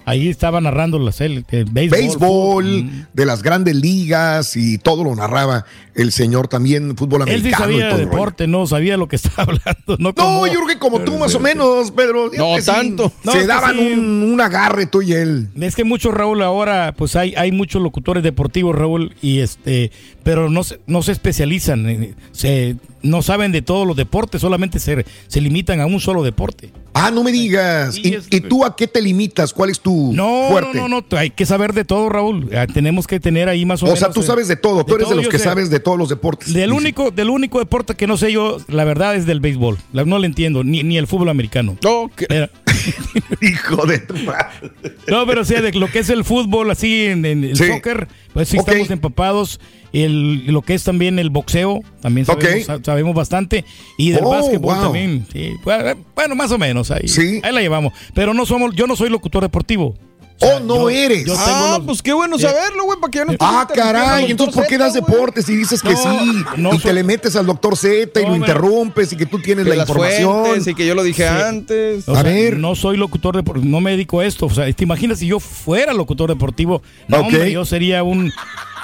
ahí 0.06 0.28
estaba 0.28 0.60
narrando 0.62 0.98
las, 0.98 1.20
el, 1.20 1.44
el 1.50 1.64
béisbol. 1.66 1.98
béisbol, 1.98 2.90
de 3.12 3.26
las 3.26 3.42
grandes 3.42 3.76
ligas 3.76 4.56
y 4.56 4.78
todo 4.78 5.04
lo 5.04 5.14
narraba 5.14 5.66
el 5.94 6.12
señor 6.12 6.48
también, 6.48 6.96
fútbol 6.96 7.22
Él 7.22 7.28
sí 7.28 7.34
americano. 7.52 7.64
y 7.70 7.74
sabía 7.74 7.88
todo 7.88 7.96
de 7.98 8.02
el 8.04 8.08
rollo. 8.08 8.18
deporte, 8.18 8.46
no 8.46 8.66
sabía 8.66 8.96
lo 8.96 9.08
que 9.08 9.16
estaba 9.22 9.42
hablando. 9.42 9.96
No, 9.98 10.08
No, 10.10 10.14
como- 10.14 10.46
yo 10.46 10.54
creo 10.54 10.66
que 10.68 10.78
como 10.78 11.00
tú 11.00 11.18
más 11.18 11.34
o 11.34 11.40
menos, 11.40 11.90
Pedro. 11.90 12.30
No 12.36 12.56
sí, 12.58 12.66
tanto. 12.66 13.12
No, 13.24 13.32
se 13.32 13.46
daban 13.46 13.76
sí. 13.76 13.92
un, 13.92 14.22
un 14.32 14.40
agarre 14.40 14.86
tú 14.86 15.02
y 15.02 15.12
él. 15.12 15.48
Es 15.60 15.74
que 15.74 15.84
mucho 15.84 16.10
Raúl 16.12 16.42
ahora, 16.42 16.94
pues 16.96 17.16
hay, 17.16 17.34
hay 17.36 17.50
muchos 17.52 17.82
locutores 17.82 18.22
deportivos, 18.22 18.74
Raúl, 18.76 19.14
y 19.20 19.40
este, 19.40 19.90
pero 20.22 20.48
no 20.50 20.62
se, 20.64 20.80
no 20.86 21.02
se 21.02 21.12
especializan, 21.12 21.88
eh, 21.88 22.14
se, 22.32 22.76
no 23.02 23.22
saben 23.22 23.50
de 23.52 23.62
todos 23.62 23.86
los 23.86 23.96
deportes, 23.96 24.40
solamente 24.40 24.78
se, 24.78 25.04
se 25.26 25.40
limitan 25.40 25.80
a 25.80 25.86
un 25.86 25.98
solo 26.00 26.22
deporte. 26.22 26.70
Ah, 26.98 27.10
no 27.10 27.22
me 27.22 27.30
digas. 27.30 27.94
¿Y, 27.98 28.40
tú 28.40 28.64
a 28.64 28.74
qué 28.74 28.86
te 28.86 29.02
limitas? 29.02 29.52
¿Cuál 29.52 29.68
es 29.68 29.80
tu 29.80 30.12
No, 30.14 30.46
fuerte? 30.48 30.78
no, 30.78 30.88
no, 30.88 31.04
no, 31.10 31.18
hay 31.18 31.28
que 31.28 31.44
saber 31.44 31.74
de 31.74 31.84
todo, 31.84 32.08
Raúl. 32.08 32.48
Ah, 32.56 32.66
Tenemos 32.66 33.06
que 33.06 33.20
tener 33.20 33.50
ahí 33.50 33.66
más 33.66 33.82
o, 33.82 33.84
O 33.84 33.88
menos. 33.88 33.98
sea, 33.98 34.10
tú 34.10 34.22
sabes 34.22 34.48
de 34.48 34.56
todo. 34.56 34.84
Tú 34.86 34.94
eres 34.94 35.00
de 35.08 35.10
todo 35.10 35.16
los 35.16 35.24
yo 35.26 35.30
que 35.30 35.36
sé. 35.38 35.44
sabes 35.44 35.68
de 35.68 35.78
todos 35.78 35.98
los 35.98 36.08
deportes. 36.08 36.54
Del 36.54 36.70
Dice. 36.70 36.80
único, 36.80 37.10
del 37.10 37.28
único 37.28 37.58
deporte 37.58 37.94
que 37.94 38.06
no 38.06 38.16
sé 38.16 38.32
yo, 38.32 38.56
la 38.68 38.84
verdad, 38.84 39.14
es 39.14 39.26
del 39.26 39.40
béisbol. 39.40 39.76
No 39.92 40.18
le 40.18 40.26
entiendo, 40.26 40.64
ni, 40.64 40.82
ni 40.84 40.96
el 40.96 41.06
fútbol 41.06 41.28
americano. 41.28 41.76
No, 41.84 42.10
que- 42.16 42.26
Hijo 43.42 43.84
de 43.86 43.98
tu 43.98 44.14
madre. 44.14 44.70
no, 45.08 45.26
pero 45.26 45.42
o 45.42 45.44
sea, 45.44 45.60
de 45.60 45.72
lo 45.72 45.88
que 45.90 45.98
es 46.00 46.08
el 46.10 46.24
fútbol, 46.24 46.70
así 46.70 47.06
en, 47.06 47.24
en 47.24 47.44
el 47.44 47.56
Sí. 47.56 47.66
soccer, 47.68 48.08
pues 48.36 48.48
sí 48.50 48.58
estamos 48.58 48.90
empapados. 48.90 49.60
El, 49.92 50.46
lo 50.48 50.60
que 50.60 50.74
es 50.74 50.84
también 50.84 51.18
el 51.18 51.30
boxeo, 51.30 51.80
también 52.02 52.26
sabemos, 52.26 52.66
sabemos 52.84 53.14
bastante. 53.14 53.64
Y 53.96 54.10
del 54.10 54.24
Oh, 54.24 54.30
básquetbol 54.30 54.74
wow. 54.74 54.84
también. 54.84 55.26
sí. 55.32 55.52
Bueno, 55.64 55.98
bueno, 56.14 56.34
más 56.34 56.52
o 56.52 56.58
menos, 56.58 56.90
ahí, 56.90 57.08
Sí. 57.08 57.40
ahí 57.42 57.52
la 57.52 57.62
llevamos. 57.62 57.94
Pero 58.12 58.34
no 58.34 58.44
somos, 58.44 58.74
yo 58.74 58.86
no 58.86 58.94
soy 58.94 59.08
locutor 59.08 59.42
deportivo. 59.42 59.94
Oh, 60.40 60.60
no 60.60 60.90
eres. 60.90 61.24
yo 61.24 61.34
Ah, 61.36 61.76
los- 61.78 61.86
pues 61.86 62.02
qué 62.02 62.12
bueno 62.12 62.36
Eh, 62.36 62.40
saberlo, 62.40 62.84
güey, 62.84 63.00
para 63.00 63.10
que 63.10 63.18
ya 63.20 63.24
no 63.24 63.32
Ah, 63.40 63.66
caray, 63.74 64.30
entonces 64.30 64.54
¿por 64.54 64.66
qué 64.66 64.76
das 64.76 64.92
deportes 64.92 65.48
y 65.48 65.56
dices 65.56 65.80
que 65.82 65.92
No, 65.92 65.96
sí? 65.96 66.44
no 66.58 66.74
y 66.74 66.78
te 66.78 66.92
le 66.92 67.02
metes 67.04 67.36
al 67.36 67.46
doctor 67.46 67.74
Z 67.76 68.20
y 68.20 68.24
No, 68.24 68.30
lo 68.30 68.36
interrumpes 68.36 69.12
y 69.12 69.16
que 69.16 69.24
tú 69.26 69.38
tienes 69.40 69.64
Que 69.64 69.70
la 69.70 69.76
las 69.76 69.88
información. 69.88 70.60
y 70.66 70.74
que 70.74 70.86
yo 70.86 70.94
lo 70.94 71.02
dije 71.02 71.22
Sí. 71.26 71.34
antes. 71.44 72.06
O 72.08 72.12
A 72.12 72.14
sea, 72.16 72.22
ver. 72.24 72.58
no 72.58 72.74
soy 72.74 72.96
locutor 72.98 73.34
deportivo, 73.34 73.66
no 73.66 73.80
me 73.80 73.92
dedico 73.92 74.20
a 74.20 74.26
esto. 74.26 74.46
O 74.46 74.50
sea, 74.50 74.70
te 74.70 74.84
imaginas 74.84 75.18
si 75.20 75.26
yo 75.26 75.40
fuera 75.40 75.94
locutor 75.94 76.28
deportivo, 76.28 76.82
no, 77.08 77.18
Ok. 77.18 77.22
hombre, 77.24 77.50
yo 77.52 77.64
sería 77.64 78.02
un, 78.02 78.30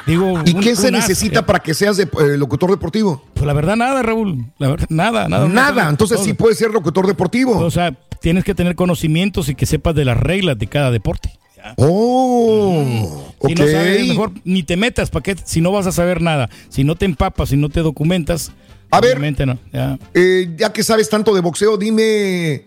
digo, 0.06 0.32
¿Y 0.46 0.54
un- 0.54 0.60
qué 0.62 0.74
se 0.74 0.90
necesita 0.90 1.40
Eh, 1.40 1.42
para 1.42 1.58
que 1.60 1.74
seas 1.74 1.98
de- 1.98 2.04
eh, 2.04 2.38
locutor 2.38 2.70
deportivo? 2.70 3.22
Pues 3.34 3.44
la 3.46 3.52
verdad 3.52 3.76
nada, 3.76 4.02
Raúl, 4.02 4.46
la 4.58 4.68
verdad 4.68 4.86
nada, 4.88 5.28
nada. 5.28 5.48
Nada, 5.48 5.88
entonces 5.90 6.20
sí 6.24 6.32
puedes 6.32 6.56
ser 6.56 6.70
locutor 6.70 7.06
deportivo. 7.06 7.58
O 7.58 7.70
sea, 7.70 7.92
tienes 8.20 8.42
que 8.44 8.54
tener 8.54 8.74
conocimientos 8.74 9.48
y 9.50 9.54
que 9.54 9.66
sepas 9.66 9.94
de 9.94 10.04
las 10.06 10.16
reglas 10.16 10.58
de 10.58 10.66
cada 10.66 10.90
deporte. 10.90 11.30
Oh, 11.76 13.32
Si 13.40 13.52
ok. 13.52 13.58
no 13.58 13.66
sabes, 13.66 14.08
mejor 14.08 14.32
ni 14.44 14.62
te 14.62 14.76
metas, 14.76 15.10
¿para 15.10 15.22
qué? 15.22 15.36
Si 15.44 15.60
no 15.60 15.72
vas 15.72 15.86
a 15.86 15.92
saber 15.92 16.20
nada, 16.20 16.48
si 16.68 16.84
no 16.84 16.96
te 16.96 17.04
empapas, 17.04 17.50
si 17.50 17.56
no 17.56 17.68
te 17.68 17.80
documentas, 17.80 18.52
A 18.90 19.00
ver. 19.00 19.18
no. 19.46 19.58
ya. 19.72 19.98
Eh, 20.14 20.54
ya 20.56 20.72
que 20.72 20.82
sabes 20.82 21.08
tanto 21.08 21.34
de 21.34 21.40
boxeo, 21.40 21.76
dime, 21.76 22.64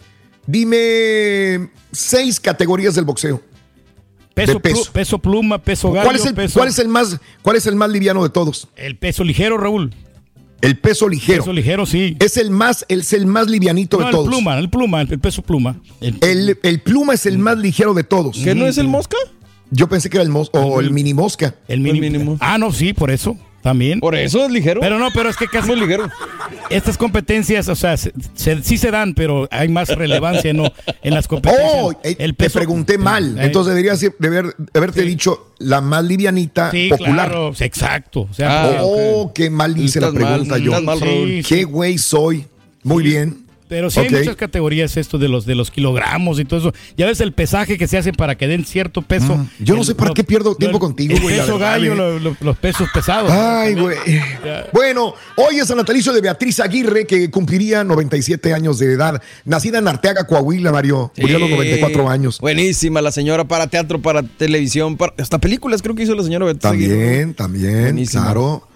dime 0.48 1.70
seis 1.92 2.40
categorías 2.40 2.96
del 2.96 3.06
boxeo. 3.06 3.42
Peso, 4.34 4.60
peso. 4.60 4.92
peso 4.92 5.18
pluma, 5.18 5.58
peso 5.60 5.92
gallo, 5.94 6.04
¿Cuál 6.04 6.18
es, 6.18 6.26
el, 6.26 6.34
peso, 6.36 6.60
cuál 6.60 6.68
es 6.68 6.78
el 6.80 6.90
más, 6.90 7.18
cuál 7.42 7.56
es 7.56 7.66
el 7.68 7.76
más 7.76 7.90
liviano 7.90 8.22
de 8.22 8.30
todos? 8.30 8.68
el 8.76 8.98
peso 8.98 9.24
ligero, 9.24 9.58
Raúl. 9.58 9.94
El 10.62 10.78
peso 10.78 11.08
ligero. 11.10 11.44
Peso 11.44 11.54
ligero, 11.54 11.86
sí. 11.86 12.16
Es 12.20 12.38
el 12.38 12.50
más, 12.50 12.86
es 12.90 13.14
el 13.14 13.26
más 13.28 13.48
livianito 13.50 13.98
No, 13.98 14.04
de 14.04 14.10
el 14.10 14.16
todos. 14.16 14.28
pluma, 14.28 14.58
el 14.58 14.70
pluma, 14.70 15.02
el 15.02 15.20
peso 15.20 15.42
pluma. 15.42 15.80
El- 16.02 16.18
El, 16.22 16.60
el 16.64 16.82
pluma 16.82 17.14
es 17.14 17.26
el 17.26 17.38
más 17.38 17.58
ligero 17.58 17.94
de 17.94 18.04
todos. 18.04 18.38
¿Qué 18.44 18.56
no 18.56 18.66
es 18.66 18.78
el 18.78 18.88
mosca? 18.88 19.18
Yo 19.72 19.90
pensé 19.90 20.10
que 20.10 20.18
era 20.18 20.24
el 20.24 20.30
mos 20.30 20.50
o 20.54 20.80
el 20.80 20.92
mini 20.92 21.14
mosca. 21.14 21.56
El 21.68 21.82
mini- 21.82 22.00
mínimo. 22.00 22.38
Ah, 22.40 22.58
no, 22.58 22.72
sí, 22.72 22.94
por 22.94 23.12
eso. 23.12 23.38
También. 23.66 24.00
Por 24.00 24.14
eso 24.16 24.46
es 24.46 24.52
ligero. 24.52 24.80
Pero 24.80 25.00
no, 25.00 25.10
pero 25.12 25.28
es 25.28 25.36
que 25.38 25.48
casi 25.48 25.68
muy 25.70 25.80
ligero. 25.80 26.08
estas 26.70 27.00
competencias, 27.00 27.68
o 27.68 27.76
sea, 27.76 27.98
se- 27.98 28.14
se- 28.36 28.62
sí 28.62 28.78
se 28.78 28.92
dan, 28.92 29.16
pero 29.16 29.48
hay 29.50 29.70
más 29.70 29.90
relevancia 29.90 30.54
¿no? 30.54 30.72
en 31.02 31.14
las 31.16 31.28
competencias. 31.28 31.72
Oh, 31.74 31.92
eh, 32.04 32.32
te 32.38 32.50
pregunté 32.52 33.00
mal. 33.00 33.40
Eh, 33.40 33.46
Entonces 33.46 33.74
deberías 33.74 34.00
de 34.00 34.14
haber- 34.28 34.56
de 34.56 34.72
haberte 34.80 35.02
dicho 35.02 35.52
la 35.58 35.82
más 35.82 36.04
livianita 36.04 36.70
sí, 36.70 36.90
popular. 36.90 37.30
claro, 37.30 37.54
exacto. 37.60 38.28
O 38.30 38.34
sea, 38.36 38.66
Ah, 38.66 38.78
Oh, 38.84 39.32
qué 39.34 39.50
mal 39.50 39.76
hice 39.80 40.00
la 40.00 40.12
mal, 40.12 40.16
pregunta 40.16 40.58
yo. 40.60 40.80
mal, 40.84 41.00
sí. 41.00 41.42
Qué 41.48 41.64
güey 41.64 41.98
soy. 41.98 42.46
Muy 42.84 43.04
bien. 43.04 43.45
Pero 43.68 43.90
sí 43.90 44.00
hay 44.00 44.10
muchas 44.12 44.36
categorías 44.36 44.96
esto 44.96 45.18
de 45.18 45.28
los 45.28 45.46
de 45.48 45.56
los 45.56 45.72
kilogramos 45.72 46.40
y 46.40 46.46
todo 46.46 46.60
eso. 46.60 46.74
Ya 46.98 47.08
ves 47.08 47.20
el 47.20 47.34
pesaje 47.34 47.78
que 47.80 47.88
se 47.88 47.98
hace 47.98 48.14
para 48.14 48.36
que 48.36 48.48
den 48.48 48.64
cierto 48.64 49.02
peso. 49.02 49.38
Mm, 49.38 49.48
yo 49.60 49.74
no 49.74 49.82
El- 49.82 49.88
sé 49.88 49.96
para 49.96 50.10
lo- 50.10 50.14
qué 50.14 50.24
pierdo 50.24 50.52
lo- 50.52 50.56
tiempo 50.56 50.80
contigo, 50.80 51.16
güey, 51.20 51.36
peso 51.38 51.54
verdad, 51.54 51.72
gallo, 51.80 51.94
eh. 51.94 51.96
lo- 51.96 52.20
lo- 52.20 52.38
los 52.40 52.58
pesos 52.58 52.88
pesados. 52.94 53.32
Ay, 53.32 53.74
güey. 53.74 53.98
Bueno, 54.72 55.14
hoy 55.38 55.58
es 55.60 55.70
el 55.70 55.78
natalicio 55.78 56.14
de 56.14 56.22
Beatriz 56.22 56.60
Aguirre, 56.60 57.06
que 57.08 57.30
cumpliría 57.32 57.84
97 57.84 58.54
años 58.54 58.78
de 58.80 58.94
edad. 58.94 59.22
Nacida 59.46 59.80
en 59.80 59.88
Arteaga, 59.88 60.28
Coahuila, 60.28 60.72
Mario. 60.72 61.12
Murió 61.18 61.38
a 61.38 61.40
los 61.40 61.50
Sí. 61.50 61.56
94 61.56 62.10
años. 62.10 62.40
Buenísima 62.40 63.02
la 63.02 63.12
señora 63.12 63.46
para 63.46 63.68
teatro, 63.68 64.02
para 64.02 64.24
televisión, 64.24 64.96
para 64.98 65.14
hasta 65.18 65.40
películas 65.40 65.82
creo 65.82 65.96
que 65.96 66.04
hizo 66.04 66.14
la 66.16 66.24
señora 66.24 66.46
Beatriz 66.46 66.66
Aguirre. 66.72 66.96
También, 66.98 67.34
también, 67.34 67.82
Buenísima. 67.84 68.24
claro. 68.26 68.68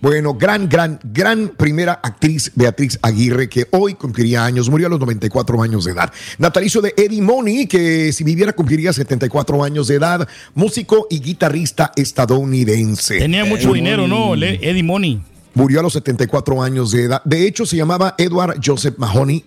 Bueno, 0.00 0.32
gran, 0.32 0.66
gran, 0.66 0.98
gran 1.04 1.48
primera 1.48 2.00
actriz 2.02 2.52
Beatriz 2.54 2.98
Aguirre, 3.02 3.50
que 3.50 3.66
hoy 3.70 3.94
cumpliría 3.94 4.44
años, 4.44 4.70
murió 4.70 4.86
a 4.86 4.90
los 4.90 4.98
94 4.98 5.62
años 5.62 5.84
de 5.84 5.92
edad. 5.92 6.10
Natalicio 6.38 6.80
de 6.80 6.94
Eddie 6.96 7.20
Money, 7.20 7.66
que 7.66 8.10
si 8.12 8.24
viviera 8.24 8.54
cumpliría 8.54 8.94
74 8.94 9.62
años 9.62 9.88
de 9.88 9.96
edad, 9.96 10.26
músico 10.54 11.06
y 11.10 11.20
guitarrista 11.20 11.92
estadounidense. 11.96 13.18
Tenía 13.18 13.44
mucho 13.44 13.74
dinero, 13.74 14.08
¿no? 14.08 14.34
Eddie 14.34 14.82
Money. 14.82 15.20
Murió 15.52 15.80
a 15.80 15.82
los 15.82 15.92
74 15.92 16.62
años 16.62 16.92
de 16.92 17.04
edad. 17.04 17.22
De 17.24 17.46
hecho, 17.46 17.66
se 17.66 17.76
llamaba 17.76 18.14
Edward 18.16 18.58
Joseph 18.64 18.94
Mahoney, 18.96 19.44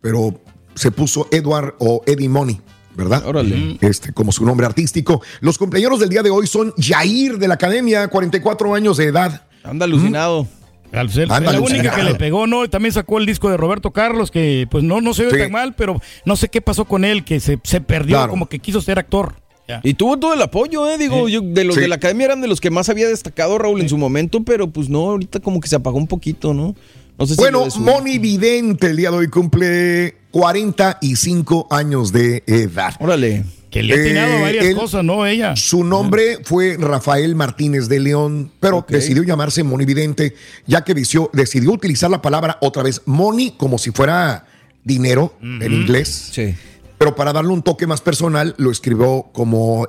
pero 0.00 0.40
se 0.76 0.92
puso 0.92 1.26
Edward 1.32 1.74
o 1.78 2.02
Eddie 2.06 2.28
Money. 2.28 2.60
¿Verdad? 2.94 3.26
Órale. 3.26 3.76
Este, 3.80 4.12
como 4.12 4.32
su 4.32 4.46
nombre 4.46 4.64
artístico. 4.66 5.20
Los 5.40 5.58
cumpleaños 5.58 6.00
del 6.00 6.08
día 6.08 6.22
de 6.22 6.30
hoy 6.30 6.46
son 6.46 6.72
Jair 6.78 7.38
de 7.38 7.48
la 7.48 7.54
Academia, 7.54 8.08
44 8.08 8.74
años 8.74 8.96
de 8.96 9.04
edad. 9.04 9.42
Anda 9.68 9.84
alucinado. 9.84 10.46
Al 10.92 11.10
ser- 11.10 11.30
Anda 11.30 11.52
la 11.52 11.60
única 11.60 11.94
que 11.94 12.02
le 12.04 12.14
pegó, 12.14 12.46
¿no? 12.46 12.68
También 12.70 12.92
sacó 12.92 13.18
el 13.18 13.26
disco 13.26 13.50
de 13.50 13.56
Roberto 13.56 13.90
Carlos, 13.90 14.30
que 14.30 14.66
pues 14.70 14.84
no, 14.84 15.00
no 15.00 15.14
se 15.14 15.24
ve 15.24 15.30
Sí. 15.32 15.38
tan 15.38 15.52
mal, 15.52 15.74
pero 15.74 16.00
no 16.24 16.36
sé 16.36 16.48
qué 16.48 16.60
pasó 16.60 16.84
con 16.84 17.04
él, 17.04 17.24
que 17.24 17.40
se, 17.40 17.58
se 17.64 17.80
perdió, 17.80 18.16
Claro. 18.18 18.30
como 18.30 18.48
que 18.48 18.60
quiso 18.60 18.80
ser 18.80 18.98
actor. 18.98 19.34
Ya. 19.68 19.80
Y 19.82 19.94
tuvo 19.94 20.16
todo 20.16 20.32
el 20.32 20.40
apoyo, 20.40 20.88
¿eh? 20.88 20.96
Digo, 20.96 21.28
yo, 21.28 21.40
de 21.42 21.64
los 21.64 21.74
Sí. 21.74 21.80
de 21.80 21.88
la 21.88 21.96
academia 21.96 22.26
eran 22.26 22.40
de 22.40 22.46
los 22.46 22.60
que 22.60 22.70
más 22.70 22.88
había 22.88 23.08
destacado 23.08 23.58
Raúl 23.58 23.80
en 23.80 23.88
su 23.88 23.98
momento, 23.98 24.44
pero 24.44 24.68
pues 24.70 24.88
no, 24.88 25.10
ahorita 25.10 25.40
como 25.40 25.60
que 25.60 25.66
se 25.68 25.74
apagó 25.74 25.98
un 25.98 26.06
poquito, 26.06 26.54
¿no? 26.54 26.76
No 27.18 27.26
sé 27.26 27.34
si 27.34 27.40
Bueno, 27.40 27.66
Moni 27.80 28.18
Vidente 28.18 28.86
el 28.88 28.96
día 28.96 29.10
de 29.10 29.16
hoy 29.16 29.28
cumple 29.28 30.14
45 30.30 31.66
años 31.70 32.12
de 32.12 32.42
edad. 32.46 32.94
Órale. 33.00 33.44
Que 33.76 33.82
le 33.82 33.94
ha 33.94 34.00
atinado 34.00 34.32
Eh, 34.38 34.40
varias 34.42 34.64
él- 34.66 34.74
cosas, 34.76 35.04
¿no? 35.04 35.26
Ella. 35.26 35.54
Su 35.56 35.84
nombre 35.84 36.38
fue 36.44 36.76
Rafael 36.78 37.34
Martínez 37.34 37.88
de 37.88 38.00
León, 38.00 38.50
pero 38.60 38.84
decidió 38.88 39.22
llamarse 39.22 39.62
Moni 39.62 39.84
Vidente, 39.84 40.34
ya 40.66 40.82
que 40.84 40.94
decidió, 40.94 41.30
decidió 41.32 41.72
utilizar 41.72 42.10
la 42.10 42.22
palabra 42.22 42.58
otra 42.60 42.82
vez 42.82 43.02
Money 43.06 43.54
como 43.56 43.78
si 43.78 43.90
fuera 43.90 44.46
dinero 44.84 45.34
en 45.42 45.72
inglés. 45.72 46.30
Sí. 46.32 46.54
Pero 46.98 47.14
para 47.14 47.32
darle 47.34 47.50
un 47.52 47.62
toque 47.62 47.86
más 47.86 48.00
personal, 48.00 48.54
lo 48.56 48.70
escribió 48.70 49.26
como 49.32 49.86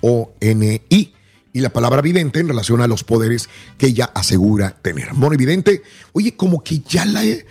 M-H-O-N-I. 0.00 1.12
Y 1.52 1.60
la 1.60 1.70
palabra 1.70 2.02
vidente 2.02 2.40
en 2.40 2.48
relación 2.48 2.82
a 2.82 2.86
los 2.86 3.02
poderes 3.02 3.48
que 3.78 3.86
ella 3.86 4.10
asegura 4.14 4.76
tener. 4.82 5.14
Moni 5.14 5.38
Vidente, 5.38 5.82
oye, 6.12 6.36
como 6.36 6.62
que 6.62 6.80
ya 6.80 7.06
la 7.06 7.24
he- 7.24 7.46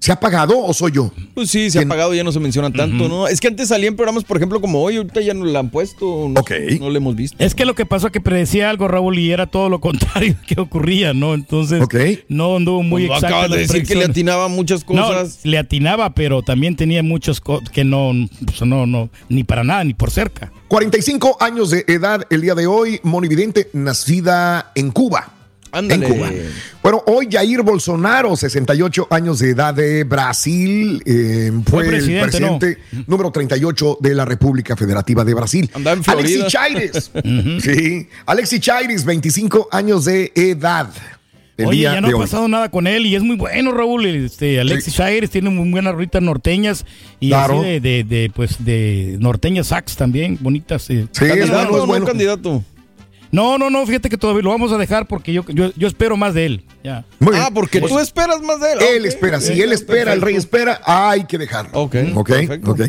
¿Se 0.00 0.10
ha 0.10 0.14
apagado 0.14 0.58
o 0.58 0.72
soy 0.72 0.92
yo? 0.92 1.12
Pues 1.34 1.50
sí, 1.50 1.70
se 1.70 1.78
ha 1.78 1.82
¿Quién? 1.82 1.88
apagado, 1.90 2.14
ya 2.14 2.24
no 2.24 2.32
se 2.32 2.40
menciona 2.40 2.72
tanto, 2.72 3.06
¿no? 3.06 3.28
Es 3.28 3.38
que 3.38 3.48
antes 3.48 3.68
salían 3.68 3.96
programas, 3.96 4.24
por 4.24 4.38
ejemplo, 4.38 4.58
como 4.58 4.82
hoy, 4.82 4.96
ahorita 4.96 5.20
ya 5.20 5.34
no 5.34 5.44
la 5.44 5.58
han 5.58 5.68
puesto, 5.68 6.26
no, 6.30 6.42
no 6.80 6.90
le 6.90 6.96
hemos 6.96 7.14
visto. 7.14 7.36
Es 7.38 7.54
que 7.54 7.66
lo 7.66 7.74
que 7.74 7.84
pasó 7.84 8.06
es 8.06 8.12
que 8.12 8.20
predecía 8.22 8.70
algo, 8.70 8.88
Raúl, 8.88 9.18
y 9.18 9.30
era 9.30 9.46
todo 9.46 9.68
lo 9.68 9.78
contrario 9.80 10.36
que 10.46 10.58
ocurría, 10.58 11.12
¿no? 11.12 11.34
Entonces, 11.34 11.82
Ok. 11.82 11.94
no 12.28 12.56
anduvo 12.56 12.82
muy 12.82 13.06
Cuando 13.08 13.26
exacto. 13.26 13.36
acabas 13.44 13.50
de 13.50 13.58
decir 13.58 13.86
que 13.86 13.94
le 13.94 14.06
atinaba 14.06 14.48
muchas 14.48 14.84
cosas. 14.84 15.40
No, 15.44 15.50
le 15.50 15.58
atinaba, 15.58 16.14
pero 16.14 16.40
también 16.42 16.76
tenía 16.76 17.02
muchas 17.02 17.38
cosas 17.38 17.68
que 17.68 17.84
no, 17.84 18.12
pues, 18.46 18.62
no, 18.62 18.86
no, 18.86 19.10
ni 19.28 19.44
para 19.44 19.64
nada, 19.64 19.84
ni 19.84 19.92
por 19.92 20.10
cerca. 20.10 20.50
45 20.68 21.36
años 21.40 21.68
de 21.70 21.84
edad 21.88 22.26
el 22.30 22.40
día 22.40 22.54
de 22.54 22.66
hoy, 22.66 23.00
Moni 23.02 23.28
Vidente, 23.28 23.68
nacida 23.74 24.72
en 24.74 24.92
Cuba. 24.92 25.34
Ándale. 25.72 26.06
En 26.06 26.12
Cuba. 26.14 26.30
Bueno, 26.82 27.02
hoy 27.06 27.28
Jair 27.30 27.62
Bolsonaro, 27.62 28.36
68 28.36 29.06
años 29.10 29.38
de 29.38 29.50
edad 29.50 29.74
de 29.74 30.04
Brasil, 30.04 31.02
eh, 31.06 31.52
fue, 31.66 31.84
Fue 31.84 31.88
presidente, 31.88 32.18
el 32.24 32.30
presidente 32.30 32.78
número 33.06 33.30
38 33.30 33.98
de 34.00 34.14
la 34.14 34.24
República 34.24 34.76
Federativa 34.76 35.24
de 35.24 35.34
Brasil. 35.34 35.70
Alexis 36.06 36.46
Chaires. 36.46 37.10
sí. 37.62 38.08
Alexis 38.26 38.60
Chaires, 38.60 39.04
25 39.04 39.68
años 39.70 40.04
de 40.06 40.32
edad. 40.34 40.88
Oye, 41.62 41.80
día 41.80 41.92
ya 41.92 42.00
no 42.00 42.08
ha 42.08 42.10
hoy. 42.14 42.20
pasado 42.22 42.48
nada 42.48 42.70
con 42.70 42.86
él 42.86 43.04
y 43.04 43.14
es 43.14 43.22
muy 43.22 43.36
bueno, 43.36 43.72
Raúl. 43.72 44.06
Este, 44.06 44.58
Alexis 44.60 44.94
Shires 44.94 45.28
tiene 45.28 45.50
muy 45.50 45.68
buenas 45.70 45.94
ruitas 45.94 46.22
norteñas 46.22 46.86
y 47.20 47.28
Claro. 47.28 47.60
así 47.60 47.68
de, 47.68 47.80
de, 47.80 48.04
de, 48.04 48.32
pues, 48.34 48.64
de 48.64 49.18
norteñas 49.20 49.66
sax 49.66 49.94
también, 49.94 50.38
bonitas. 50.40 50.88
eh. 50.88 51.06
Sí, 51.12 51.24
es 51.26 51.28
¿Candidato 51.28 51.52
bueno, 51.68 51.76
no 51.76 51.86
bueno. 51.86 52.06
candidato? 52.06 52.64
No, 53.32 53.58
no, 53.58 53.70
no, 53.70 53.86
fíjate 53.86 54.08
que 54.08 54.16
todavía 54.18 54.42
lo 54.42 54.50
vamos 54.50 54.72
a 54.72 54.76
dejar 54.78 55.06
porque 55.06 55.32
yo, 55.32 55.44
yo, 55.48 55.72
yo 55.76 55.86
espero 55.86 56.16
más 56.16 56.34
de 56.34 56.46
él. 56.46 56.64
Ya. 56.82 57.04
Muy 57.18 57.32
bien. 57.32 57.44
Ah, 57.46 57.50
porque 57.52 57.80
Pues, 57.80 57.92
tú 57.92 57.98
esperas 57.98 58.40
más 58.42 58.60
de 58.60 58.72
él. 58.72 58.78
Él 58.96 59.06
espera, 59.06 59.40
si 59.40 59.60
él 59.60 59.72
espera, 59.72 60.12
el 60.12 60.20
rey 60.20 60.34
espera, 60.34 60.80
hay 60.84 61.24
que 61.24 61.38
dejarlo. 61.38 61.70
Ok, 61.74 61.96
ok, 62.14 62.28
perfecto. 62.28 62.70
ok. 62.72 62.80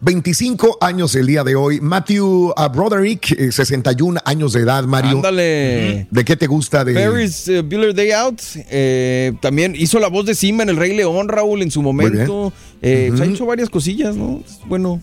25 0.00 0.78
años 0.80 1.14
el 1.14 1.26
día 1.26 1.44
de 1.44 1.54
hoy. 1.54 1.80
Matthew 1.80 2.48
uh, 2.50 2.68
Broderick, 2.72 3.32
eh, 3.32 3.52
61 3.52 4.20
años 4.24 4.52
de 4.52 4.60
edad, 4.60 4.84
Mario. 4.84 5.12
Ándale. 5.16 6.06
¿De 6.10 6.24
qué 6.24 6.36
te 6.36 6.46
gusta? 6.46 6.84
De... 6.84 6.94
Ferris 6.94 7.48
eh, 7.48 7.62
Bueller 7.62 7.94
Day 7.94 8.10
Out 8.10 8.40
eh, 8.70 9.32
también 9.40 9.74
hizo 9.76 9.98
la 10.00 10.08
voz 10.08 10.26
de 10.26 10.34
Simba 10.34 10.62
en 10.64 10.70
El 10.70 10.76
Rey 10.76 10.94
León, 10.96 11.28
Raúl, 11.28 11.62
en 11.62 11.70
su 11.70 11.82
momento. 11.82 12.52
Eh, 12.82 13.06
pues, 13.10 13.20
Ha 13.20 13.24
hecho 13.26 13.46
varias 13.46 13.70
cosillas, 13.70 14.16
¿no? 14.16 14.42
Bueno. 14.66 15.00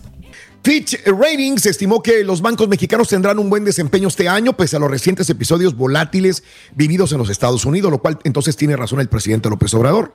Fitch 0.62 1.04
Ratings 1.06 1.66
estimó 1.66 2.02
que 2.02 2.22
los 2.22 2.40
bancos 2.40 2.68
mexicanos 2.68 3.08
tendrán 3.08 3.38
un 3.40 3.50
buen 3.50 3.64
desempeño 3.64 4.06
este 4.06 4.28
año, 4.28 4.56
pese 4.56 4.76
a 4.76 4.78
los 4.78 4.90
recientes 4.90 5.28
episodios 5.28 5.76
volátiles 5.76 6.44
vividos 6.74 7.10
en 7.12 7.18
los 7.18 7.30
Estados 7.30 7.64
Unidos, 7.64 7.90
lo 7.90 7.98
cual 7.98 8.18
entonces 8.22 8.56
tiene 8.56 8.76
razón 8.76 9.00
el 9.00 9.08
presidente 9.08 9.50
López 9.50 9.74
Obrador, 9.74 10.14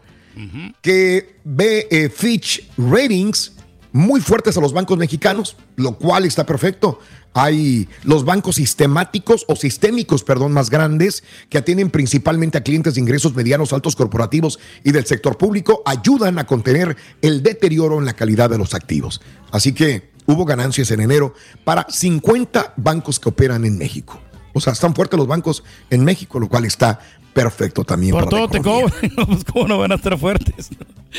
que 0.81 1.39
ve 1.43 1.87
eh, 1.91 2.09
Fitch 2.09 2.69
Ratings 2.77 3.53
muy 3.91 4.21
fuertes 4.21 4.55
a 4.55 4.61
los 4.61 4.71
bancos 4.71 4.97
mexicanos, 4.97 5.57
lo 5.75 5.97
cual 5.97 6.23
está 6.25 6.45
perfecto. 6.45 6.99
Hay 7.33 7.89
los 8.03 8.23
bancos 8.23 8.55
sistemáticos 8.55 9.43
o 9.47 9.55
sistémicos, 9.55 10.23
perdón, 10.23 10.53
más 10.53 10.69
grandes 10.69 11.23
que 11.49 11.57
atienden 11.57 11.89
principalmente 11.89 12.57
a 12.57 12.63
clientes 12.63 12.95
de 12.95 13.01
ingresos 13.01 13.35
medianos, 13.35 13.73
altos 13.73 13.95
corporativos 13.95 14.59
y 14.83 14.91
del 14.91 15.05
sector 15.05 15.37
público, 15.37 15.81
ayudan 15.85 16.39
a 16.39 16.45
contener 16.45 16.95
el 17.21 17.43
deterioro 17.43 17.97
en 17.99 18.05
la 18.05 18.13
calidad 18.13 18.49
de 18.49 18.57
los 18.57 18.73
activos. 18.73 19.21
Así 19.51 19.73
que 19.73 20.16
hubo 20.27 20.45
ganancias 20.45 20.91
en 20.91 20.99
enero 21.01 21.33
para 21.63 21.87
50 21.89 22.73
bancos 22.77 23.19
que 23.19 23.29
operan 23.29 23.65
en 23.65 23.77
México. 23.77 24.19
O 24.53 24.59
sea, 24.59 24.73
están 24.73 24.93
fuertes 24.93 25.17
los 25.17 25.27
bancos 25.27 25.63
en 25.89 26.03
México, 26.03 26.39
lo 26.39 26.47
cual 26.47 26.65
está 26.65 26.99
perfecto 27.33 27.83
también. 27.83 28.11
Por 28.13 28.25
para 28.25 28.29
todo 28.37 28.47
te 28.49 28.61
cobran. 28.61 28.91
Pues, 29.27 29.43
¿Cómo 29.43 29.67
no 29.67 29.77
van 29.77 29.91
a 29.91 29.95
estar 29.95 30.17
fuertes? 30.17 30.69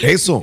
Eso. 0.03 0.41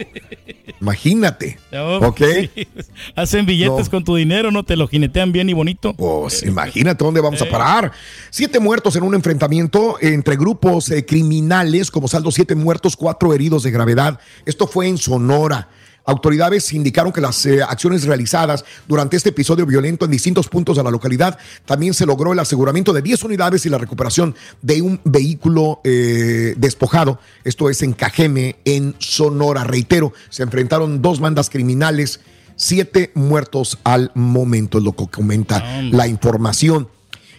Imagínate. 0.82 1.60
No, 1.72 1.98
¿Ok? 1.98 2.22
sí, 2.56 2.68
Hacen 3.16 3.46
billetes 3.46 3.86
No. 3.86 3.92
con 3.92 4.04
tu 4.04 4.16
dinero, 4.16 4.52
no 4.52 4.64
te 4.64 4.76
lo 4.76 4.88
jinetean 4.88 5.32
bien 5.32 5.50
y 5.50 5.54
bonito. 5.54 5.94
Pues 5.94 6.44
imagínate 6.44 7.04
dónde 7.04 7.22
vamos 7.22 7.42
a 7.42 7.50
parar. 7.50 7.92
Siete 8.30 8.60
muertos 8.60 8.96
en 8.96 9.04
un 9.04 9.14
enfrentamiento 9.16 9.98
entre 10.02 10.38
grupos 10.38 10.90
eh, 10.92 11.06
criminales, 11.06 11.92
como 11.92 12.08
saldo 12.08 12.32
siete 12.32 12.56
muertos, 12.56 12.96
cuatro 12.96 13.34
heridos 13.34 13.64
de 13.64 13.72
gravedad. 13.72 14.20
Esto 14.46 14.68
fue 14.68 14.88
en 14.88 14.98
Sonora. 14.98 15.68
Autoridades 16.06 16.72
indicaron 16.74 17.12
que 17.12 17.20
las 17.20 17.46
eh, 17.46 17.64
acciones 17.64 18.06
realizadas 18.06 18.64
durante 18.88 19.18
este 19.18 19.30
episodio 19.30 19.66
violento 19.66 20.06
en 20.06 20.12
distintos 20.12 20.48
puntos 20.48 20.78
de 20.78 20.84
la 20.84 20.92
localidad 20.92 21.40
también 21.66 21.96
se 21.96 22.06
logró 22.06 22.34
el 22.34 22.40
aseguramiento 22.40 22.94
de 22.94 23.02
10 23.02 23.24
unidades 23.24 23.66
y 23.66 23.70
la 23.70 23.80
recuperación 23.80 24.36
de 24.62 24.84
un 24.84 25.02
vehículo 25.04 25.82
eh, 25.84 26.54
despojado. 26.58 27.20
Esto 27.44 27.72
es 27.72 27.82
en 27.82 27.94
Cajeme, 27.94 28.58
en 28.66 28.96
Sonora. 29.00 29.64
Reitero, 29.64 30.14
se 30.30 30.44
enfrentaron 30.44 31.02
dos 31.02 31.20
bandas 31.20 31.50
criminales, 31.50 32.20
siete 32.56 33.12
muertos 33.16 33.80
al 33.84 34.12
momento, 34.14 34.78
es 34.78 34.84
lo 34.84 34.96
que 34.96 35.08
comenta 35.08 35.82
la 35.82 36.08
información. 36.08 36.88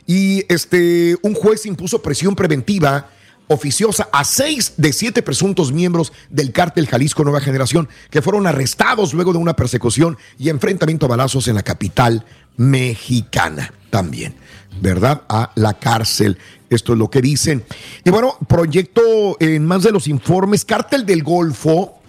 Y 0.06 0.44
este, 0.52 1.16
un 1.22 1.34
juez 1.34 1.66
impuso 1.66 2.02
presión 2.02 2.34
preventiva 2.34 3.10
oficiosa 3.48 4.08
a 4.12 4.24
seis 4.24 4.74
de 4.76 4.92
siete 4.92 5.22
presuntos 5.22 5.72
miembros 5.72 6.12
del 6.30 6.52
cártel 6.52 6.86
Jalisco 6.86 7.22
Nueva 7.24 7.40
Generación 7.40 7.88
que 8.10 8.22
fueron 8.22 8.46
arrestados 8.46 9.14
luego 9.14 9.32
de 9.32 9.38
una 9.38 9.54
persecución 9.54 10.16
y 10.38 10.48
enfrentamiento 10.48 11.06
a 11.06 11.10
balazos 11.10 11.48
en 11.48 11.54
la 11.54 11.62
capital 11.62 12.24
mexicana 12.56 13.72
también, 13.90 14.34
¿verdad? 14.80 15.22
A 15.28 15.52
la 15.54 15.74
cárcel. 15.74 16.38
Esto 16.68 16.92
es 16.94 16.98
lo 16.98 17.08
que 17.08 17.20
dicen. 17.20 17.64
Y 18.04 18.10
bueno, 18.10 18.36
proyecto 18.48 19.36
en 19.40 19.64
más 19.64 19.82
de 19.82 19.92
los 19.92 20.08
informes, 20.08 20.64
cártel 20.64 21.06
del 21.06 21.22
Golfo 21.22 22.00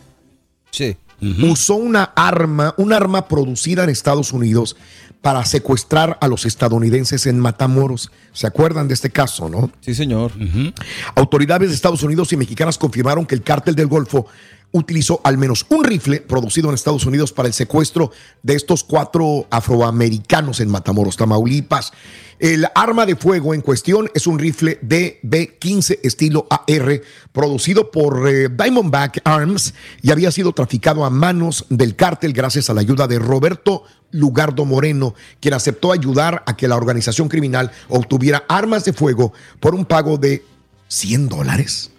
Sí. 0.72 0.98
usó 1.44 1.76
una 1.76 2.04
arma, 2.04 2.74
un 2.78 2.94
arma 2.94 3.28
producida 3.28 3.84
en 3.84 3.90
Estados 3.90 4.34
Unidos 4.34 4.76
para 5.22 5.44
secuestrar 5.46 6.18
a 6.22 6.28
los 6.28 6.46
estadounidenses 6.46 7.26
en 7.26 7.40
Matamoros. 7.40 8.12
¿Se 8.34 8.48
acuerdan 8.48 8.88
de 8.88 8.94
este 8.94 9.10
caso, 9.10 9.50
no? 9.50 9.72
Sí, 9.82 9.94
señor. 9.94 10.32
Autoridades 11.16 11.70
de 11.70 11.76
Estados 11.76 12.04
Unidos 12.04 12.32
y 12.34 12.38
mexicanas 12.38 12.78
confirmaron 12.78 13.26
que 13.26 13.36
el 13.36 13.42
cártel 13.42 13.76
del 13.76 13.88
Golfo 13.88 14.28
utilizó 14.72 15.22
al 15.24 15.38
menos 15.38 15.66
un 15.70 15.84
rifle 15.84 16.22
producido 16.22 16.70
en 16.70 16.76
Estados 16.76 17.06
Unidos 17.06 17.32
para 17.32 17.48
el 17.48 17.54
secuestro 17.54 18.12
de 18.44 18.56
estos 18.56 18.84
cuatro 18.84 19.48
afroamericanos 19.50 20.60
en 20.60 20.70
Matamoros, 20.70 21.18
Tamaulipas. 21.18 21.94
El 22.40 22.68
arma 22.76 23.08
de 23.08 23.16
fuego 23.16 23.56
en 23.56 23.62
cuestión 23.62 24.12
es 24.14 24.28
un 24.28 24.38
rifle 24.38 24.80
DB-15 24.82 26.00
estilo 26.04 26.46
AR 26.52 27.02
producido 27.32 27.90
por 27.90 28.30
eh, 28.30 28.48
Diamondback 28.50 29.22
Arms 29.24 29.74
y 30.04 30.12
había 30.12 30.32
sido 30.32 30.54
traficado 30.54 31.04
a 31.04 31.10
manos 31.10 31.66
del 31.70 31.96
cártel 31.96 32.34
gracias 32.34 32.70
a 32.70 32.76
la 32.76 32.82
ayuda 32.82 33.08
de 33.08 33.18
Roberto 33.18 33.86
Lugardo 34.12 34.66
Moreno, 34.66 35.16
quien 35.40 35.56
aceptó 35.56 35.92
ayudar 35.92 36.44
a 36.46 36.56
que 36.56 36.68
la 36.68 36.76
organización 36.76 37.28
criminal 37.28 37.72
obtuviera 37.90 38.46
armas 38.48 38.86
de 38.86 38.94
fuego 38.94 39.34
por 39.60 39.74
un 39.74 39.86
pago 39.86 40.18
de 40.18 40.46
100 40.90 41.30
dólares. 41.30 41.92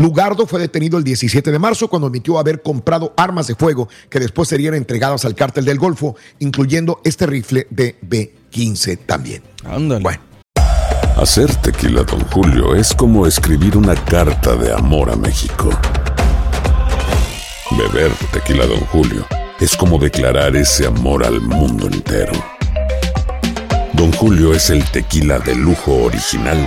Lugardo 0.00 0.46
fue 0.46 0.60
detenido 0.60 0.96
el 0.96 1.04
17 1.04 1.52
de 1.52 1.58
marzo 1.58 1.86
cuando 1.88 2.08
admitió 2.08 2.38
haber 2.38 2.62
comprado 2.62 3.12
armas 3.18 3.48
de 3.48 3.54
fuego 3.54 3.86
que 4.08 4.18
después 4.18 4.48
serían 4.48 4.72
entregadas 4.72 5.26
al 5.26 5.34
cártel 5.34 5.66
del 5.66 5.78
Golfo, 5.78 6.16
incluyendo 6.38 7.02
este 7.04 7.26
rifle 7.26 7.66
de 7.68 7.98
B-15 8.00 8.98
también. 9.04 9.42
Ándale. 9.62 10.02
Bueno, 10.02 10.20
Hacer 11.18 11.54
tequila, 11.56 12.02
Don 12.04 12.20
Julio, 12.30 12.74
es 12.74 12.94
como 12.94 13.26
escribir 13.26 13.76
una 13.76 13.94
carta 13.94 14.56
de 14.56 14.72
amor 14.72 15.10
a 15.10 15.16
México. 15.16 15.68
Beber 17.72 18.10
tequila, 18.32 18.64
Don 18.64 18.80
Julio, 18.86 19.26
es 19.60 19.76
como 19.76 19.98
declarar 19.98 20.56
ese 20.56 20.86
amor 20.86 21.26
al 21.26 21.42
mundo 21.42 21.88
entero. 21.88 22.32
Don 23.92 24.10
Julio 24.12 24.54
es 24.54 24.70
el 24.70 24.82
tequila 24.82 25.40
de 25.40 25.54
lujo 25.56 25.92
original, 26.04 26.66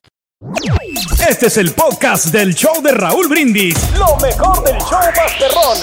Este 1.29 1.45
es 1.47 1.57
el 1.57 1.71
podcast 1.71 2.27
del 2.27 2.55
show 2.55 2.81
de 2.81 2.91
Raúl 2.91 3.27
Brindis. 3.27 3.75
Lo 3.95 4.17
mejor 4.17 4.63
del 4.63 4.75
show 4.79 4.99
Masterrón. 5.15 5.77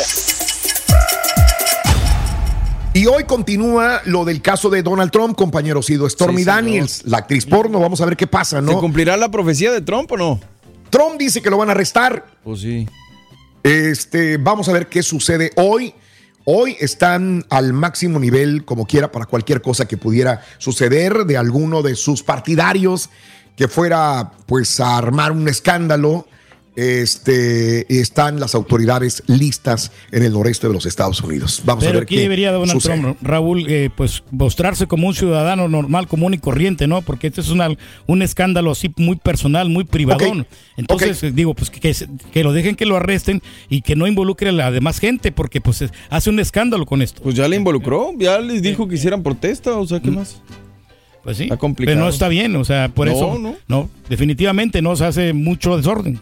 Y 2.92 3.06
hoy 3.06 3.22
continúa 3.22 4.00
lo 4.06 4.24
del 4.24 4.42
caso 4.42 4.68
de 4.68 4.82
Donald 4.82 5.12
Trump, 5.12 5.36
compañero 5.36 5.80
Sido. 5.80 6.10
Stormy 6.10 6.38
Sí, 6.38 6.44
señor. 6.44 6.56
Daniels, 6.56 7.02
la 7.04 7.18
actriz 7.18 7.46
porno. 7.46 7.78
Vamos 7.78 8.00
a 8.00 8.06
ver 8.06 8.16
qué 8.16 8.26
pasa, 8.26 8.56
¿Se 8.56 8.62
¿no? 8.62 8.80
cumplirá 8.80 9.16
la 9.16 9.30
profecía 9.30 9.70
de 9.70 9.80
Trump 9.80 10.10
o 10.10 10.16
no? 10.16 10.40
Trump 10.90 11.18
dice 11.20 11.40
que 11.40 11.50
lo 11.50 11.58
van 11.58 11.68
a 11.68 11.72
arrestar. 11.72 12.26
Pues 12.42 12.60
sí. 12.60 12.88
Este, 13.62 14.38
vamos 14.38 14.68
a 14.68 14.72
ver 14.72 14.88
qué 14.88 15.04
sucede 15.04 15.52
hoy. 15.54 15.94
Hoy 16.50 16.76
están 16.80 17.44
al 17.50 17.74
máximo 17.74 18.18
nivel, 18.18 18.64
como 18.64 18.86
quiera, 18.86 19.12
para 19.12 19.26
cualquier 19.26 19.62
cosa 19.62 19.86
que 19.86 19.98
pudiera 19.98 20.42
suceder 20.56 21.26
de 21.26 21.36
alguno 21.36 21.82
de 21.82 21.94
sus 21.94 22.22
partidarios 22.24 23.10
que 23.58 23.68
fuera 23.68 24.30
pues 24.46 24.80
a 24.80 24.96
armar 24.96 25.32
un 25.32 25.46
escándalo. 25.48 26.26
Este, 26.76 28.00
están 28.00 28.38
las 28.38 28.54
autoridades 28.54 29.24
listas 29.26 29.90
en 30.12 30.22
el 30.22 30.32
noreste 30.32 30.68
de 30.68 30.72
los 30.74 30.86
Estados 30.86 31.20
Unidos. 31.20 31.60
Vamos 31.64 31.82
a 31.82 31.88
Pero 31.88 31.98
ver 31.98 32.02
aquí 32.04 32.14
qué 32.14 32.20
debería 32.22 32.52
Donald 32.52 32.70
sucede. 32.70 33.00
Trump, 33.00 33.18
Raúl, 33.20 33.66
eh, 33.68 33.90
pues 33.96 34.22
mostrarse 34.30 34.86
como 34.86 35.08
un 35.08 35.14
ciudadano 35.14 35.66
normal, 35.66 36.06
común 36.06 36.34
y 36.34 36.38
corriente, 36.38 36.86
¿no? 36.86 37.02
Porque 37.02 37.26
este 37.26 37.40
es 37.40 37.48
una- 37.50 37.68
un 38.06 38.22
escándalo 38.22 38.70
así 38.70 38.92
muy 38.96 39.16
personal, 39.16 39.68
muy 39.68 39.82
privadón. 39.84 40.46
Entonces, 40.76 41.20
eh, 41.24 41.32
digo, 41.32 41.52
pues 41.54 41.68
que, 41.70 41.80
que 41.80 41.92
se- 41.94 42.08
que 42.32 42.44
lo 42.44 42.52
dejen 42.52 42.76
que 42.76 42.86
lo 42.86 42.94
arresten 42.96 43.42
y 43.68 43.82
que 43.82 43.96
no 43.96 44.06
involucre 44.06 44.50
a 44.50 44.52
la 44.52 44.70
demás 44.70 45.00
gente, 45.00 45.32
porque 45.32 45.60
pues 45.60 45.82
es- 45.82 45.90
hace 46.10 46.30
un 46.30 46.38
escándalo 46.38 46.86
con 46.86 47.02
esto. 47.02 47.22
Pues 47.22 47.34
ya 47.34 47.48
le 47.48 47.56
involucró, 47.56 48.12
ya 48.16 48.38
les 48.38 48.62
dijo 48.62 48.86
que 48.86 48.94
hicieran 48.94 49.24
protesta, 49.24 49.72
o 49.76 49.84
sea, 49.86 50.00
¿qué 50.00 50.12
más? 50.12 50.40
Pues 51.28 51.36
sí. 51.36 51.42
Está 51.42 51.58
complicado. 51.58 51.94
Pero 51.94 52.04
no 52.06 52.10
está 52.10 52.26
bien, 52.28 52.56
o 52.56 52.64
sea, 52.64 52.88
por 52.88 53.06
No, 53.06 53.12
eso. 53.12 53.38
no. 53.38 53.54
No, 53.68 53.90
definitivamente 54.08 54.80
no 54.80 54.96
se 54.96 55.04
hace 55.04 55.34
mucho 55.34 55.76
desorden. 55.76 56.18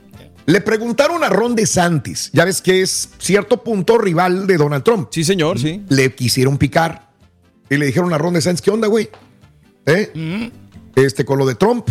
Le 0.46 0.60
preguntaron 0.60 1.22
a 1.22 1.28
Ron 1.28 1.54
DeSantis, 1.54 2.30
ya 2.32 2.44
ves 2.44 2.60
que 2.60 2.82
es 2.82 3.10
cierto 3.18 3.62
punto 3.62 3.98
rival 3.98 4.48
de 4.48 4.56
Donald 4.56 4.82
Trump. 4.82 5.06
Sí, 5.12 5.22
señor, 5.22 5.60
sí. 5.60 5.80
Le 5.90 6.12
quisieron 6.12 6.58
picar 6.58 7.08
y 7.70 7.76
le 7.76 7.86
dijeron 7.86 8.12
a 8.14 8.18
Ron 8.18 8.34
DeSantis, 8.34 8.60
¿qué 8.60 8.72
onda, 8.72 8.88
güey? 8.88 9.08
¿Eh? 9.86 10.50
Este, 10.96 11.24
con 11.24 11.38
lo 11.38 11.46
de 11.46 11.54
Trump. 11.54 11.88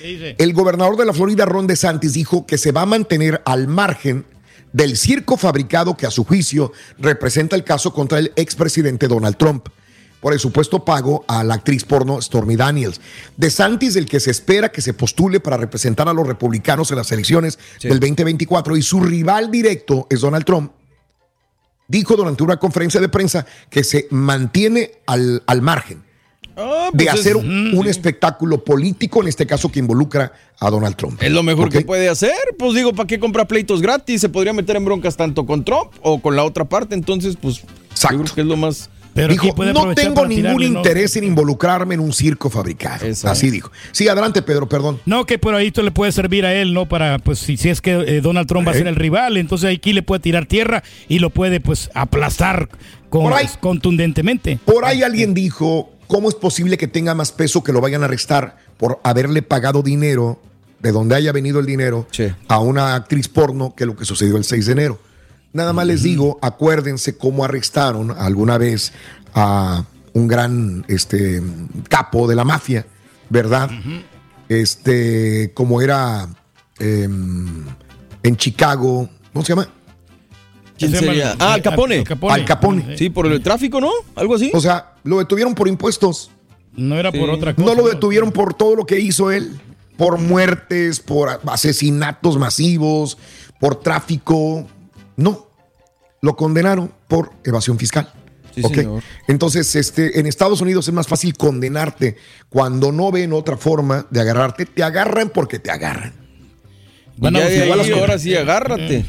El 0.00 0.54
gobernador 0.54 0.96
de 0.96 1.04
la 1.04 1.12
Florida, 1.12 1.44
Ron 1.44 1.66
DeSantis, 1.66 2.14
dijo 2.14 2.46
que 2.46 2.56
se 2.56 2.72
va 2.72 2.80
a 2.80 2.86
mantener 2.86 3.42
al 3.44 3.68
margen 3.68 4.24
del 4.72 4.96
circo 4.96 5.36
fabricado 5.36 5.98
que 5.98 6.06
a 6.06 6.10
su 6.10 6.24
juicio 6.24 6.72
representa 6.98 7.56
el 7.56 7.64
caso 7.64 7.92
contra 7.92 8.18
el 8.18 8.32
expresidente 8.36 9.06
Donald 9.06 9.36
Trump 9.36 9.68
por 10.20 10.32
el 10.32 10.38
supuesto 10.40 10.84
pago 10.84 11.24
a 11.28 11.44
la 11.44 11.54
actriz 11.54 11.84
porno 11.84 12.20
Stormy 12.20 12.56
Daniels. 12.56 13.00
DeSantis, 13.36 13.96
el 13.96 14.06
que 14.06 14.20
se 14.20 14.30
espera 14.30 14.70
que 14.70 14.80
se 14.80 14.94
postule 14.94 15.40
para 15.40 15.56
representar 15.56 16.08
a 16.08 16.12
los 16.12 16.26
republicanos 16.26 16.90
en 16.90 16.96
las 16.96 17.12
elecciones 17.12 17.58
del 17.82 18.00
2024 18.00 18.76
y 18.76 18.82
su 18.82 19.00
rival 19.00 19.50
directo 19.50 20.06
es 20.10 20.20
Donald 20.20 20.44
Trump, 20.44 20.72
dijo 21.86 22.16
durante 22.16 22.42
una 22.42 22.56
conferencia 22.58 23.00
de 23.00 23.08
prensa 23.08 23.46
que 23.70 23.84
se 23.84 24.08
mantiene 24.10 24.92
al, 25.06 25.42
al 25.46 25.62
margen 25.62 26.04
Ah, 26.60 26.90
de 26.92 27.04
pues 27.04 27.14
es- 27.14 27.20
hacer 27.20 27.36
un, 27.36 27.86
espectáculo 27.86 28.64
político, 28.64 29.22
en 29.22 29.28
este 29.28 29.46
caso 29.46 29.70
que 29.70 29.78
involucra 29.78 30.32
a 30.58 30.68
Donald 30.70 30.96
Trump. 30.96 31.22
Es 31.22 31.30
lo 31.30 31.44
mejor 31.44 31.70
que 31.70 31.82
puede 31.82 32.08
hacer. 32.08 32.32
Pues 32.58 32.74
digo, 32.74 32.92
¿para 32.94 33.06
qué 33.06 33.20
compra 33.20 33.46
pleitos 33.46 33.80
gratis? 33.80 34.20
Se 34.22 34.28
podría 34.28 34.52
meter 34.52 34.74
en 34.74 34.84
broncas 34.84 35.16
tanto 35.16 35.46
con 35.46 35.64
Trump 35.64 35.92
o 36.02 36.20
con 36.20 36.34
la 36.34 36.42
otra 36.42 36.64
parte. 36.64 36.96
Entonces, 36.96 37.36
pues, 37.40 37.58
yo 37.62 38.08
creo 38.08 38.24
que 38.34 38.40
es 38.40 38.46
lo 38.48 38.56
más. 38.56 38.90
Dijo, 39.26 39.54
no 39.72 39.94
tengo 39.94 40.26
ningún 40.26 40.62
interés 40.62 41.16
en 41.16 41.24
involucrarme 41.24 41.94
en 41.94 42.00
un 42.00 42.12
circo 42.12 42.50
fabricado. 42.50 43.06
Así 43.24 43.50
dijo. 43.50 43.72
Sí, 43.92 44.06
adelante, 44.08 44.42
Pedro, 44.42 44.68
perdón. 44.68 45.00
No, 45.06 45.24
que 45.26 45.38
por 45.38 45.54
ahí 45.54 45.68
esto 45.68 45.82
le 45.82 45.90
puede 45.90 46.12
servir 46.12 46.44
a 46.46 46.54
él, 46.54 46.74
¿no? 46.74 46.86
Para, 46.88 47.18
pues, 47.18 47.38
si, 47.38 47.56
si 47.56 47.68
es 47.70 47.80
que 47.80 47.92
eh, 47.92 48.20
Donald 48.20 48.46
Trump 48.46 48.66
va 48.66 48.72
a 48.72 48.74
Ok. 48.74 48.78
ser 48.78 48.86
el 48.86 48.96
rival, 48.96 49.36
entonces 49.36 49.74
aquí 49.76 49.92
le 49.92 50.02
puede 50.02 50.20
tirar 50.20 50.46
tierra 50.46 50.82
y 51.08 51.18
lo 51.18 51.30
puede, 51.30 51.60
pues, 51.60 51.90
aplastar 51.94 52.68
con, 53.08 53.22
Por 53.24 53.32
ahí. 53.32 53.48
contundentemente. 53.60 54.58
Por 54.64 54.84
ahí 54.84 55.02
alguien 55.02 55.34
dijo, 55.34 55.90
¿cómo 56.06 56.28
es 56.28 56.34
posible 56.34 56.76
que 56.76 56.86
tenga 56.88 57.14
más 57.14 57.32
peso 57.32 57.64
que 57.64 57.72
lo 57.72 57.80
vayan 57.80 58.02
a 58.02 58.04
arrestar 58.06 58.56
por 58.76 59.00
haberle 59.02 59.42
pagado 59.42 59.82
dinero, 59.82 60.40
de 60.80 60.92
donde 60.92 61.14
haya 61.16 61.32
venido 61.32 61.58
el 61.58 61.66
dinero, 61.66 62.06
a 62.48 62.60
una 62.60 62.94
actriz 62.94 63.28
porno 63.28 63.74
que 63.76 63.86
lo 63.86 63.96
que 63.96 64.04
sucedió 64.04 64.36
el 64.36 64.44
6 64.44 64.66
de 64.66 64.72
enero? 64.72 64.98
Nada 65.52 65.72
más 65.72 65.86
les 65.86 66.02
digo, 66.02 66.38
acuérdense 66.42 67.16
cómo 67.16 67.44
arrestaron 67.44 68.10
alguna 68.10 68.58
vez 68.58 68.92
a 69.34 69.84
un 70.12 70.28
gran 70.28 70.84
este, 70.88 71.42
capo 71.88 72.28
de 72.28 72.34
la 72.34 72.44
mafia, 72.44 72.86
¿verdad? 73.30 73.70
Este, 74.48 75.52
como 75.54 75.80
era 75.82 76.28
em, 76.78 77.64
en 78.22 78.36
Chicago, 78.36 79.08
¿cómo 79.32 79.44
se 79.44 79.52
llama? 79.52 79.68
¿Quién 80.78 80.92
sería? 80.92 81.34
Ah, 81.38 81.54
Al 81.54 81.62
Capone. 81.62 82.04
Al 82.28 82.44
Capone. 82.44 82.96
Sí, 82.96 83.10
por 83.10 83.26
el 83.26 83.42
tráfico, 83.42 83.80
¿no? 83.80 83.90
Algo 84.14 84.36
así. 84.36 84.50
O 84.54 84.60
sea, 84.60 84.94
lo 85.02 85.18
detuvieron 85.18 85.54
por 85.54 85.66
impuestos. 85.66 86.30
No 86.76 86.96
era 86.96 87.10
por 87.10 87.28
otra 87.30 87.52
No 87.56 87.64
cosa, 87.64 87.74
lo 87.76 87.82
¿no? 87.82 87.88
detuvieron 87.88 88.30
por 88.30 88.54
todo 88.54 88.76
lo 88.76 88.86
que 88.86 89.00
hizo 89.00 89.30
él. 89.32 89.60
Por 89.96 90.18
muertes, 90.18 91.00
por 91.00 91.40
asesinatos 91.46 92.38
masivos, 92.38 93.18
por 93.58 93.80
tráfico. 93.80 94.68
No. 95.18 95.46
Lo 96.22 96.34
condenaron 96.36 96.92
por 97.08 97.32
evasión 97.44 97.78
fiscal. 97.78 98.10
Sí, 98.54 98.62
Ok. 98.64 98.74
señor. 98.74 99.02
Entonces, 99.28 99.76
este, 99.76 100.18
en 100.18 100.26
Estados 100.26 100.60
Unidos 100.62 100.88
es 100.88 100.94
más 100.94 101.06
fácil 101.06 101.36
condenarte 101.36 102.16
cuando 102.48 102.90
no 102.90 103.12
ven 103.12 103.32
otra 103.34 103.56
forma 103.56 104.06
de 104.10 104.20
agarrarte. 104.20 104.64
Te 104.66 104.82
agarran 104.82 105.28
porque 105.28 105.58
te 105.58 105.70
agarran. 105.70 106.14
Ya 107.18 107.30
de 107.30 107.64
Igual 107.64 107.80
ahí, 107.80 107.90
las- 107.90 107.98
ahora 107.98 108.18
sí, 108.18 108.34
agárrate. 108.34 109.04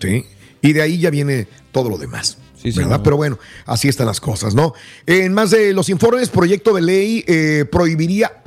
Sí. 0.00 0.24
Y 0.62 0.72
de 0.72 0.82
ahí 0.82 0.98
ya 0.98 1.10
viene 1.10 1.46
todo 1.72 1.88
lo 1.88 1.96
demás. 1.98 2.38
¿verdad? 2.62 2.74
señor. 2.82 3.02
Pero 3.02 3.16
bueno, 3.16 3.38
así 3.64 3.88
están 3.88 4.06
las 4.06 4.20
cosas, 4.20 4.54
¿no? 4.54 4.74
En 5.06 5.32
más 5.32 5.50
de 5.50 5.72
los 5.72 5.88
informes, 5.88 6.28
proyecto 6.28 6.74
de 6.74 6.82
ley 6.82 7.24
eh, 7.26 7.64
prohibiría. 7.70 8.42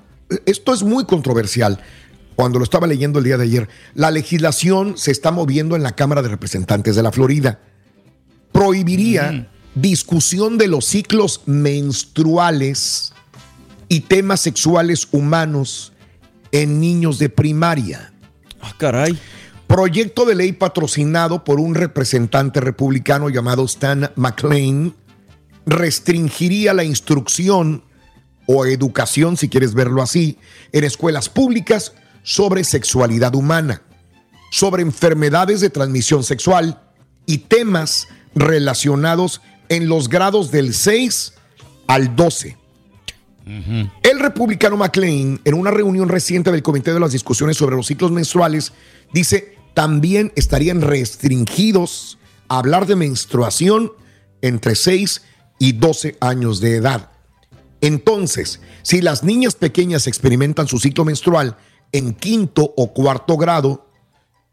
Esto 0.46 0.74
es 0.74 0.84
muy 0.84 1.06
controversial. 1.06 1.80
Cuando 2.36 2.60
lo 2.60 2.64
estaba 2.64 2.88
leyendo 2.88 3.20
el 3.20 3.26
día 3.26 3.38
de 3.38 3.44
ayer, 3.44 3.70
la 3.94 4.12
legislación 4.12 4.98
se 4.98 5.12
está 5.12 5.32
moviendo 5.32 5.76
en 5.76 5.84
la 5.84 5.94
Cámara 5.94 6.22
de 6.22 6.30
Representantes 6.30 6.96
de 6.96 7.04
la 7.04 7.12
Florida. 7.12 7.60
Prohibiría 8.52 9.50
discusión 9.76 10.58
de 10.58 10.68
los 10.68 10.86
ciclos 10.86 11.42
menstruales 11.46 13.14
y 13.90 14.02
temas 14.02 14.42
sexuales 14.42 15.08
humanos 15.12 15.94
en 16.52 16.80
niños 16.80 17.20
de 17.20 17.30
primaria. 17.30 18.14
Ah, 18.62 18.74
caray. 18.78 19.18
Proyecto 19.68 20.26
de 20.26 20.36
ley 20.36 20.52
patrocinado 20.52 21.44
por 21.44 21.60
un 21.60 21.74
representante 21.74 22.60
republicano 22.60 23.30
llamado 23.30 23.66
Stan 23.66 24.12
McLean 24.16 24.96
restringiría 25.66 26.74
la 26.74 26.84
instrucción 26.84 27.84
o 28.46 28.66
educación, 28.66 29.38
si 29.38 29.50
quieres 29.50 29.74
verlo 29.74 30.02
así, 30.02 30.38
en 30.74 30.84
escuelas 30.84 31.30
públicas 31.30 31.94
sobre 32.24 32.64
sexualidad 32.64 33.36
humana, 33.36 33.84
sobre 34.52 34.82
enfermedades 34.82 35.62
de 35.62 35.70
transmisión 35.70 36.24
sexual 36.24 36.82
y 37.26 37.40
temas 37.40 38.08
relacionados 38.34 39.42
en 39.70 39.88
los 39.88 40.10
grados 40.10 40.52
del 40.52 40.74
6 40.74 41.34
al 41.88 42.16
12. 42.16 42.58
El 44.04 44.20
republicano 44.20 44.78
McLean, 44.78 45.42
en 45.44 45.54
una 45.54 45.70
reunión 45.70 46.08
reciente 46.08 46.52
del 46.52 46.64
Comité 46.64 46.94
de 46.94 47.00
las 47.00 47.12
Discusiones 47.12 47.58
sobre 47.58 47.76
los 47.76 47.88
ciclos 47.88 48.12
menstruales, 48.12 48.72
dice 49.14 49.58
también 49.74 50.32
estarían 50.36 50.82
restringidos 50.82 52.18
a 52.48 52.60
hablar 52.60 52.86
de 52.86 52.96
menstruación 52.96 53.92
entre 54.42 54.76
6 54.76 55.24
y 55.60 55.74
12 55.74 56.18
años 56.22 56.62
de 56.62 56.76
edad. 56.76 57.10
Entonces, 57.82 58.62
si 58.82 59.02
las 59.02 59.24
niñas 59.24 59.56
pequeñas 59.56 60.08
experimentan 60.08 60.68
su 60.68 60.80
ciclo 60.80 61.04
menstrual 61.04 61.58
en 61.94 62.14
quinto 62.14 62.74
o 62.76 62.92
cuarto 62.92 63.38
grado, 63.38 63.88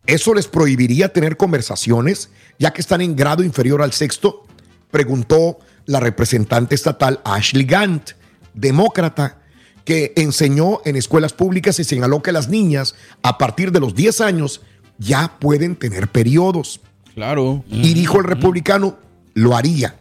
¿eso 0.07 0.33
les 0.35 0.47
prohibiría 0.47 1.13
tener 1.13 1.37
conversaciones 1.37 2.31
ya 2.59 2.73
que 2.73 2.81
están 2.81 3.01
en 3.01 3.17
grado 3.17 3.43
inferior 3.43 3.83
al 3.83 3.93
sexto? 3.93 4.45
Preguntó 4.91 5.59
la 5.87 5.99
representante 5.99 6.77
estatal 6.77 7.21
Ashley 7.25 7.65
Gant, 7.65 8.11
demócrata, 8.55 9.39
que 9.85 10.13
enseñó 10.17 10.81
en 10.85 10.97
escuelas 10.97 11.33
públicas 11.33 11.79
y 11.81 11.85
señaló 11.85 12.23
que 12.23 12.33
las 12.33 12.49
niñas 12.49 12.95
a 13.23 13.39
partir 13.39 13.73
de 13.73 13.81
los 13.81 13.95
10 13.95 14.21
años 14.21 14.61
ya 14.99 15.39
pueden 15.41 15.75
tener 15.75 16.09
periodos. 16.09 16.81
Claro. 17.15 17.65
Y 17.69 17.95
dijo 17.95 18.19
el 18.19 18.25
republicano, 18.25 18.99
lo 19.35 19.57
haría. 19.57 19.97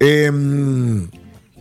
Em, 0.00 1.08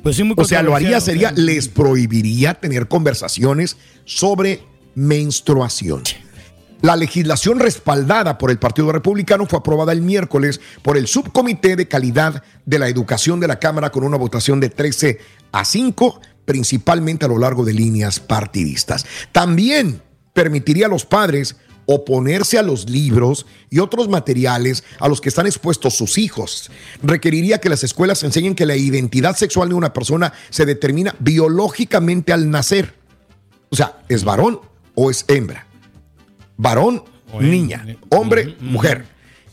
Pues 0.06 0.18
sí, 0.18 0.24
muy 0.24 0.36
o 0.38 0.46
sea, 0.46 0.62
lo 0.62 0.76
haría 0.76 1.02
sería, 1.02 1.32
o 1.32 1.36
sea. 1.36 1.44
les 1.44 1.68
prohibiría 1.68 2.54
tener 2.54 2.88
conversaciones 2.88 3.76
sobre 4.06 4.62
menstruación. 4.94 6.04
La 6.84 6.96
legislación 6.96 7.60
respaldada 7.60 8.38
por 8.38 8.52
el 8.52 8.60
Partido 8.60 8.92
Republicano 8.92 9.48
fue 9.48 9.58
aprobada 9.58 9.94
el 9.94 10.04
miércoles 10.04 10.62
por 10.84 10.96
el 10.96 11.08
Subcomité 11.08 11.76
de 11.76 11.88
Calidad 11.88 12.44
de 12.68 12.78
la 12.78 12.88
Educación 12.88 13.40
de 13.40 13.48
la 13.48 13.58
Cámara 13.58 13.92
con 13.92 14.04
una 14.04 14.18
votación 14.18 14.60
de 14.60 14.70
13 14.70 15.18
a 15.52 15.66
5, 15.66 16.22
principalmente 16.46 17.26
a 17.26 17.28
lo 17.28 17.40
largo 17.40 17.66
de 17.66 17.74
líneas 17.74 18.20
partidistas. 18.20 19.08
También 19.32 20.04
permitiría 20.34 20.86
a 20.86 20.90
los 20.90 21.08
padres 21.08 21.56
oponerse 21.86 22.58
a 22.58 22.64
los 22.64 22.90
libros 22.90 23.46
y 23.70 23.80
otros 23.80 24.10
materiales 24.10 24.84
a 25.00 25.08
los 25.08 25.22
que 25.22 25.30
están 25.30 25.46
expuestos 25.46 25.96
sus 25.96 26.18
hijos. 26.18 26.72
Requeriría 27.02 27.60
que 27.60 27.70
las 27.70 27.84
escuelas 27.84 28.24
enseñen 28.24 28.56
que 28.56 28.66
la 28.66 28.76
identidad 28.76 29.36
sexual 29.36 29.70
de 29.70 29.76
una 29.76 29.94
persona 29.94 30.34
se 30.50 30.66
determina 30.66 31.16
biológicamente 31.20 32.34
al 32.34 32.50
nacer. 32.50 32.94
O 33.70 33.76
sea, 33.76 34.00
¿es 34.10 34.24
varón 34.24 34.60
o 34.96 35.12
es 35.12 35.26
hembra? 35.28 35.68
Varón, 36.58 37.04
niña, 37.40 37.86
hombre, 38.10 38.56
mujer. 38.60 39.06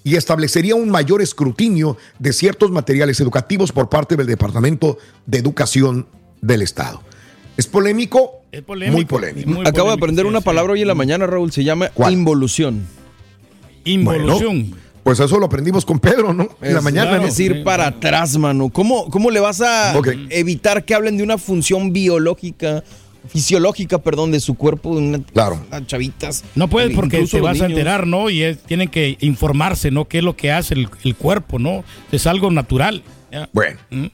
y 0.05 0.17
establecería 0.17 0.75
un 0.75 0.91
mayor 0.91 1.21
escrutinio 1.23 1.97
de 2.19 2.33
ciertos 2.33 2.71
materiales 2.71 3.21
educativos 3.21 3.73
por 3.73 3.89
parte 3.89 4.17
del 4.17 4.27
Departamento 4.27 4.99
de 5.27 5.39
Educación 5.39 6.07
del 6.41 6.63
Estado. 6.63 7.03
¿Es 7.57 7.67
polémico? 7.67 8.43
Es 8.51 8.63
polémico. 8.63 8.97
Muy 8.97 9.05
polémico. 9.05 9.51
Muy 9.51 9.67
Acabo 9.67 9.89
de 9.89 9.95
aprender 9.95 10.25
sí, 10.25 10.29
una 10.29 10.41
sí. 10.41 10.45
palabra 10.45 10.73
hoy 10.73 10.83
en 10.83 10.89
la 10.89 10.95
mañana, 10.95 11.27
Raúl. 11.27 11.53
Se 11.53 11.65
llama 11.65 11.91
involución. 12.11 12.87
Involución. 13.85 14.63
Bueno, 14.71 14.77
pues 15.03 15.19
eso 15.21 15.39
lo 15.39 15.47
aprendimos 15.47 15.85
con 15.85 15.99
Pedro, 15.99 16.33
¿no? 16.33 16.49
En 16.61 16.75
la 16.75 16.81
mañana, 16.81 17.17
¿no? 17.19 17.25
decir 17.25 17.65
para 17.65 17.89
atrás, 17.89 18.37
mano. 18.37 18.69
¿Cómo, 18.71 19.11
¿Cómo 19.11 19.31
le 19.31 19.41
vas 19.41 19.61
a 19.61 19.95
evitar 20.31 20.85
que 20.85 20.95
hablen 20.95 21.17
de 21.17 21.25
una 21.25 21.39
función 21.39 21.93
biológica, 21.93 22.85
fisiológica, 23.29 23.99
perdón, 23.99 24.31
de 24.31 24.39
su 24.39 24.55
cuerpo? 24.55 24.95
De 24.95 25.03
una, 25.03 25.19
Claro. 25.33 25.61
las 25.71 25.87
chavitas. 25.89 26.45
No 26.55 26.69
puedes 26.69 26.95
porque 26.95 27.25
te 27.27 27.41
vas 27.41 27.61
a 27.61 27.67
enterar, 27.67 28.07
¿no? 28.07 28.31
Y 28.31 28.43
es- 28.45 28.59
tienen 28.63 28.89
que 28.89 29.17
informarse, 29.21 29.91
¿no? 29.91 30.07
¿Qué 30.07 30.19
es 30.19 30.25
lo 30.25 30.37
que 30.37 30.53
hace 30.53 30.75
el, 30.75 30.89
el 31.03 31.17
cuerpo, 31.17 31.59
¿no? 31.59 31.83
Es 32.13 32.27
algo 32.29 32.51
natural. 32.53 33.03
¿ya? 33.33 33.49
Bueno. 33.53 33.81
Molto 33.91 34.13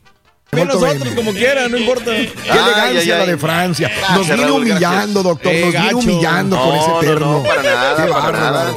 nosotros 0.52 1.14
como 1.14 1.32
quiera, 1.32 1.68
no 1.68 1.76
importa. 1.76 2.06
Qué 2.10 2.30
elegancia 2.50 3.14
ay, 3.14 3.20
la 3.20 3.26
de 3.26 3.36
Francia. 3.38 3.88
Nos 3.88 3.98
Gracias, 4.26 4.26
viene 4.28 4.42
Raúl, 4.44 4.62
humillando, 4.62 5.22
gracias. 5.22 5.24
doctor. 5.24 5.52
Eh, 5.52 5.62
Nos 5.64 5.72
viene 5.72 5.94
humillando 5.94 6.56
con 6.58 6.68
No, 6.68 6.74
ese 6.80 6.88
no, 6.90 6.98
terno. 7.00 7.32
no, 7.32 7.42
para 7.42 7.62
nada, 7.62 8.06
Qué 8.06 8.12
para 8.12 8.32
nada. 8.40 8.72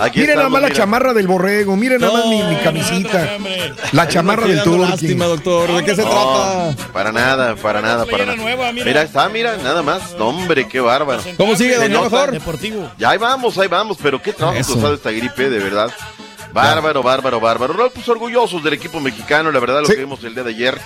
Aquí 0.00 0.20
Miren 0.20 0.36
nada 0.36 0.48
más 0.48 0.62
la 0.62 0.70
chamarra 0.70 1.12
del 1.12 1.26
borrego, 1.26 1.76
miren 1.76 2.00
nada 2.00 2.14
más 2.14 2.24
mi, 2.24 2.42
mi 2.42 2.54
No, 2.54 2.62
camisita. 2.62 3.36
La 3.92 4.08
chamarra 4.08 4.46
del 4.46 4.62
Turqui. 4.62 4.90
Lástima, 4.90 5.26
doctor. 5.26 5.70
¿De 5.76 5.84
qué 5.84 5.94
se 5.94 6.02
No, 6.02 6.08
trata? 6.10 6.90
para 6.90 7.12
nada, 7.12 7.54
para 7.56 7.82
nada, 7.82 8.06
para 8.06 8.24
nada. 8.24 8.36
nueva, 8.36 8.72
mira. 8.72 8.86
mira. 8.86 9.02
está, 9.02 9.28
mira, 9.28 9.58
nada 9.58 9.82
más. 9.82 10.14
No, 10.18 10.28
hombre, 10.28 10.66
qué 10.66 10.80
bárbaro. 10.80 11.20
¿Cómo 11.36 11.54
sigue, 11.54 11.78
mejor? 11.86 12.30
Deportivo. 12.30 12.90
Ya 12.96 13.10
ahí 13.10 13.18
vamos, 13.18 13.58
ahí 13.58 13.68
vamos, 13.68 13.98
pero 14.02 14.22
qué 14.22 14.32
trabajo 14.32 14.58
causado 14.58 14.94
esta 14.94 15.10
gripe, 15.10 15.50
de 15.50 15.58
verdad. 15.58 15.90
Bárbaro, 16.52 17.02
bárbaro, 17.02 17.40
bárbaro. 17.40 17.74
No, 17.74 17.90
pues 17.90 18.08
orgullosos 18.08 18.62
del 18.64 18.74
equipo 18.74 19.00
mexicano, 19.00 19.50
la 19.52 19.60
verdad, 19.60 19.80
lo 19.80 19.86
Sí. 19.86 19.94
que 19.94 20.00
vimos 20.00 20.22
el 20.24 20.34
día 20.34 20.42
de 20.44 20.50
ayer 20.50 20.78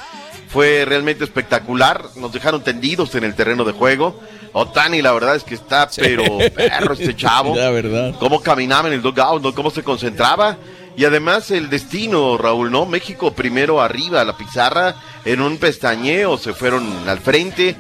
fue 0.49 0.85
realmente 0.85 1.25
espectacular. 1.25 2.05
Nos 2.17 2.33
dejaron 2.33 2.63
tendidos 2.63 3.15
en 3.15 3.25
el 3.25 3.35
terreno 3.35 3.65
de 3.65 3.73
juego. 3.73 4.21
Otani, 4.53 5.03
la 5.03 5.13
verdad 5.13 5.35
es 5.37 5.43
que 5.45 5.55
está, 5.55 5.89
pero 5.97 6.25
perro 6.55 6.95
este 6.95 7.17
chavo. 7.17 7.57
La 7.57 7.71
verdad. 7.71 8.15
Cómo 8.21 8.41
caminaba 8.41 8.89
en 8.89 8.95
el 8.95 9.03
dugout, 9.03 9.43
¿no? 9.43 9.55
cómo 9.55 9.71
se 9.71 9.83
concentraba. 9.83 10.57
Y 10.97 11.05
además 11.05 11.51
el 11.51 11.71
destino, 11.71 12.39
Raúl, 12.39 12.71
¿no? 12.71 12.87
México 12.87 13.33
primero 13.33 13.81
arriba 13.83 14.21
a 14.21 14.25
la 14.25 14.37
pizarra, 14.37 14.95
en 15.25 15.41
un 15.41 15.57
pestañeo 15.59 16.39
se 16.39 16.53
fueron 16.55 16.87
al 17.09 17.19
frente. 17.19 17.75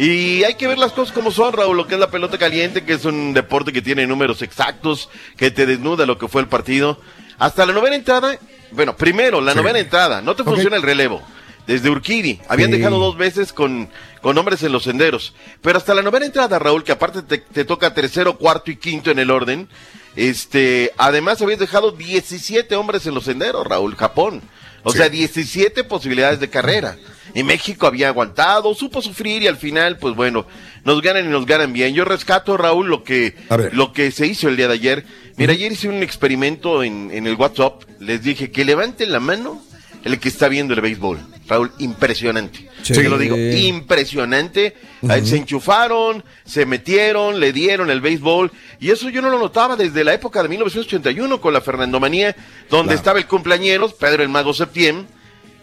Y 0.00 0.42
hay 0.42 0.54
que 0.56 0.66
ver 0.66 0.76
las 0.76 0.92
cosas 0.92 1.14
como 1.14 1.30
son, 1.30 1.52
Raúl, 1.52 1.76
lo 1.76 1.86
que 1.86 1.94
es 1.94 2.00
la 2.00 2.10
pelota 2.10 2.36
caliente, 2.38 2.84
que 2.84 2.94
es 2.94 3.04
un 3.04 3.32
deporte 3.32 3.72
que 3.72 3.80
tiene 3.82 4.04
números 4.06 4.42
exactos, 4.42 5.08
que 5.36 5.52
te 5.52 5.64
desnuda 5.64 6.06
lo 6.06 6.18
que 6.18 6.26
fue 6.26 6.42
el 6.42 6.48
partido. 6.48 6.98
Hasta 7.38 7.66
la 7.66 7.72
novena 7.72 7.96
entrada, 7.96 8.38
bueno, 8.70 8.96
primero, 8.96 9.40
la 9.40 9.52
Sí. 9.52 9.58
novena 9.58 9.78
entrada, 9.78 10.22
no 10.22 10.34
te 10.34 10.44
funciona 10.44 10.76
el 10.76 10.82
relevo. 10.82 11.22
Desde 11.66 11.90
Urquidi, 11.90 12.40
habían 12.48 12.70
Sí. 12.70 12.76
dejado 12.78 12.98
dos 12.98 13.16
veces 13.16 13.52
con, 13.52 13.88
con 14.22 14.38
hombres 14.38 14.62
en 14.62 14.70
los 14.72 14.84
senderos. 14.84 15.34
Pero 15.62 15.78
hasta 15.78 15.94
la 15.94 16.02
novena 16.02 16.26
entrada, 16.26 16.58
Raúl, 16.60 16.84
que 16.84 16.92
aparte 16.92 17.22
te, 17.22 17.38
te 17.38 17.64
toca 17.64 17.92
tercero, 17.92 18.38
cuarto 18.38 18.70
y 18.70 18.76
quinto 18.76 19.10
en 19.10 19.18
el 19.18 19.30
orden, 19.32 19.68
este, 20.14 20.92
además 20.96 21.42
habías 21.42 21.58
dejado 21.58 21.90
17 21.92 22.74
hombres 22.76 23.06
en 23.06 23.14
los 23.14 23.24
senderos, 23.24 23.66
Raúl, 23.66 23.96
Japón. 23.96 24.42
O 24.84 24.92
Sí. 24.92 24.98
sea, 24.98 25.08
17 25.08 25.82
posibilidades 25.82 26.38
de 26.38 26.48
carrera. 26.48 26.96
Y 27.34 27.42
México 27.42 27.88
había 27.88 28.08
aguantado, 28.08 28.72
supo 28.74 29.02
sufrir 29.02 29.42
y 29.42 29.48
al 29.48 29.56
final, 29.56 29.98
pues 29.98 30.14
bueno, 30.14 30.46
nos 30.84 31.02
ganan 31.02 31.26
y 31.26 31.28
nos 31.28 31.44
ganan 31.44 31.72
bien. 31.72 31.92
Yo 31.92 32.04
rescato, 32.04 32.56
Raúl, 32.56 32.86
lo 32.86 33.02
que, 33.02 33.34
lo 33.72 33.92
que 33.92 34.12
se 34.12 34.26
hizo 34.28 34.48
el 34.48 34.56
día 34.56 34.68
de 34.68 34.74
ayer. 34.74 35.04
Mira, 35.36 35.52
ayer 35.52 35.72
hice 35.72 35.88
un 35.88 36.02
experimento 36.02 36.82
en, 36.82 37.10
en 37.12 37.26
el 37.26 37.34
WhatsApp. 37.34 37.82
Les 38.00 38.22
dije 38.22 38.50
que 38.50 38.64
levanten 38.64 39.12
la 39.12 39.20
mano 39.20 39.62
el 40.04 40.18
que 40.20 40.28
está 40.28 40.48
viendo 40.48 40.72
el 40.72 40.80
béisbol. 40.80 41.18
Raúl, 41.48 41.72
impresionante. 41.78 42.68
Sí. 42.82 42.92
Te 42.94 43.08
lo 43.08 43.18
digo, 43.18 43.36
impresionante. 43.36 44.76
Se 45.24 45.36
enchufaron, 45.36 46.24
se 46.44 46.64
metieron, 46.66 47.38
le 47.40 47.52
dieron 47.52 47.90
el 47.90 48.00
béisbol. 48.00 48.50
Y 48.80 48.90
eso 48.90 49.08
yo 49.10 49.20
no 49.22 49.30
lo 49.30 49.38
notaba 49.38 49.76
desde 49.76 50.04
la 50.04 50.14
época 50.14 50.42
de 50.42 50.48
1981 50.48 51.40
con 51.40 51.52
la 51.52 51.60
Fernandomanía, 51.60 52.34
donde 52.70 52.88
Claro. 52.88 52.98
estaba 52.98 53.18
el 53.18 53.26
cumpleañeros, 53.26 53.94
Pedro 53.94 54.22
el 54.22 54.28
Mago 54.28 54.54
Septién, 54.54 55.06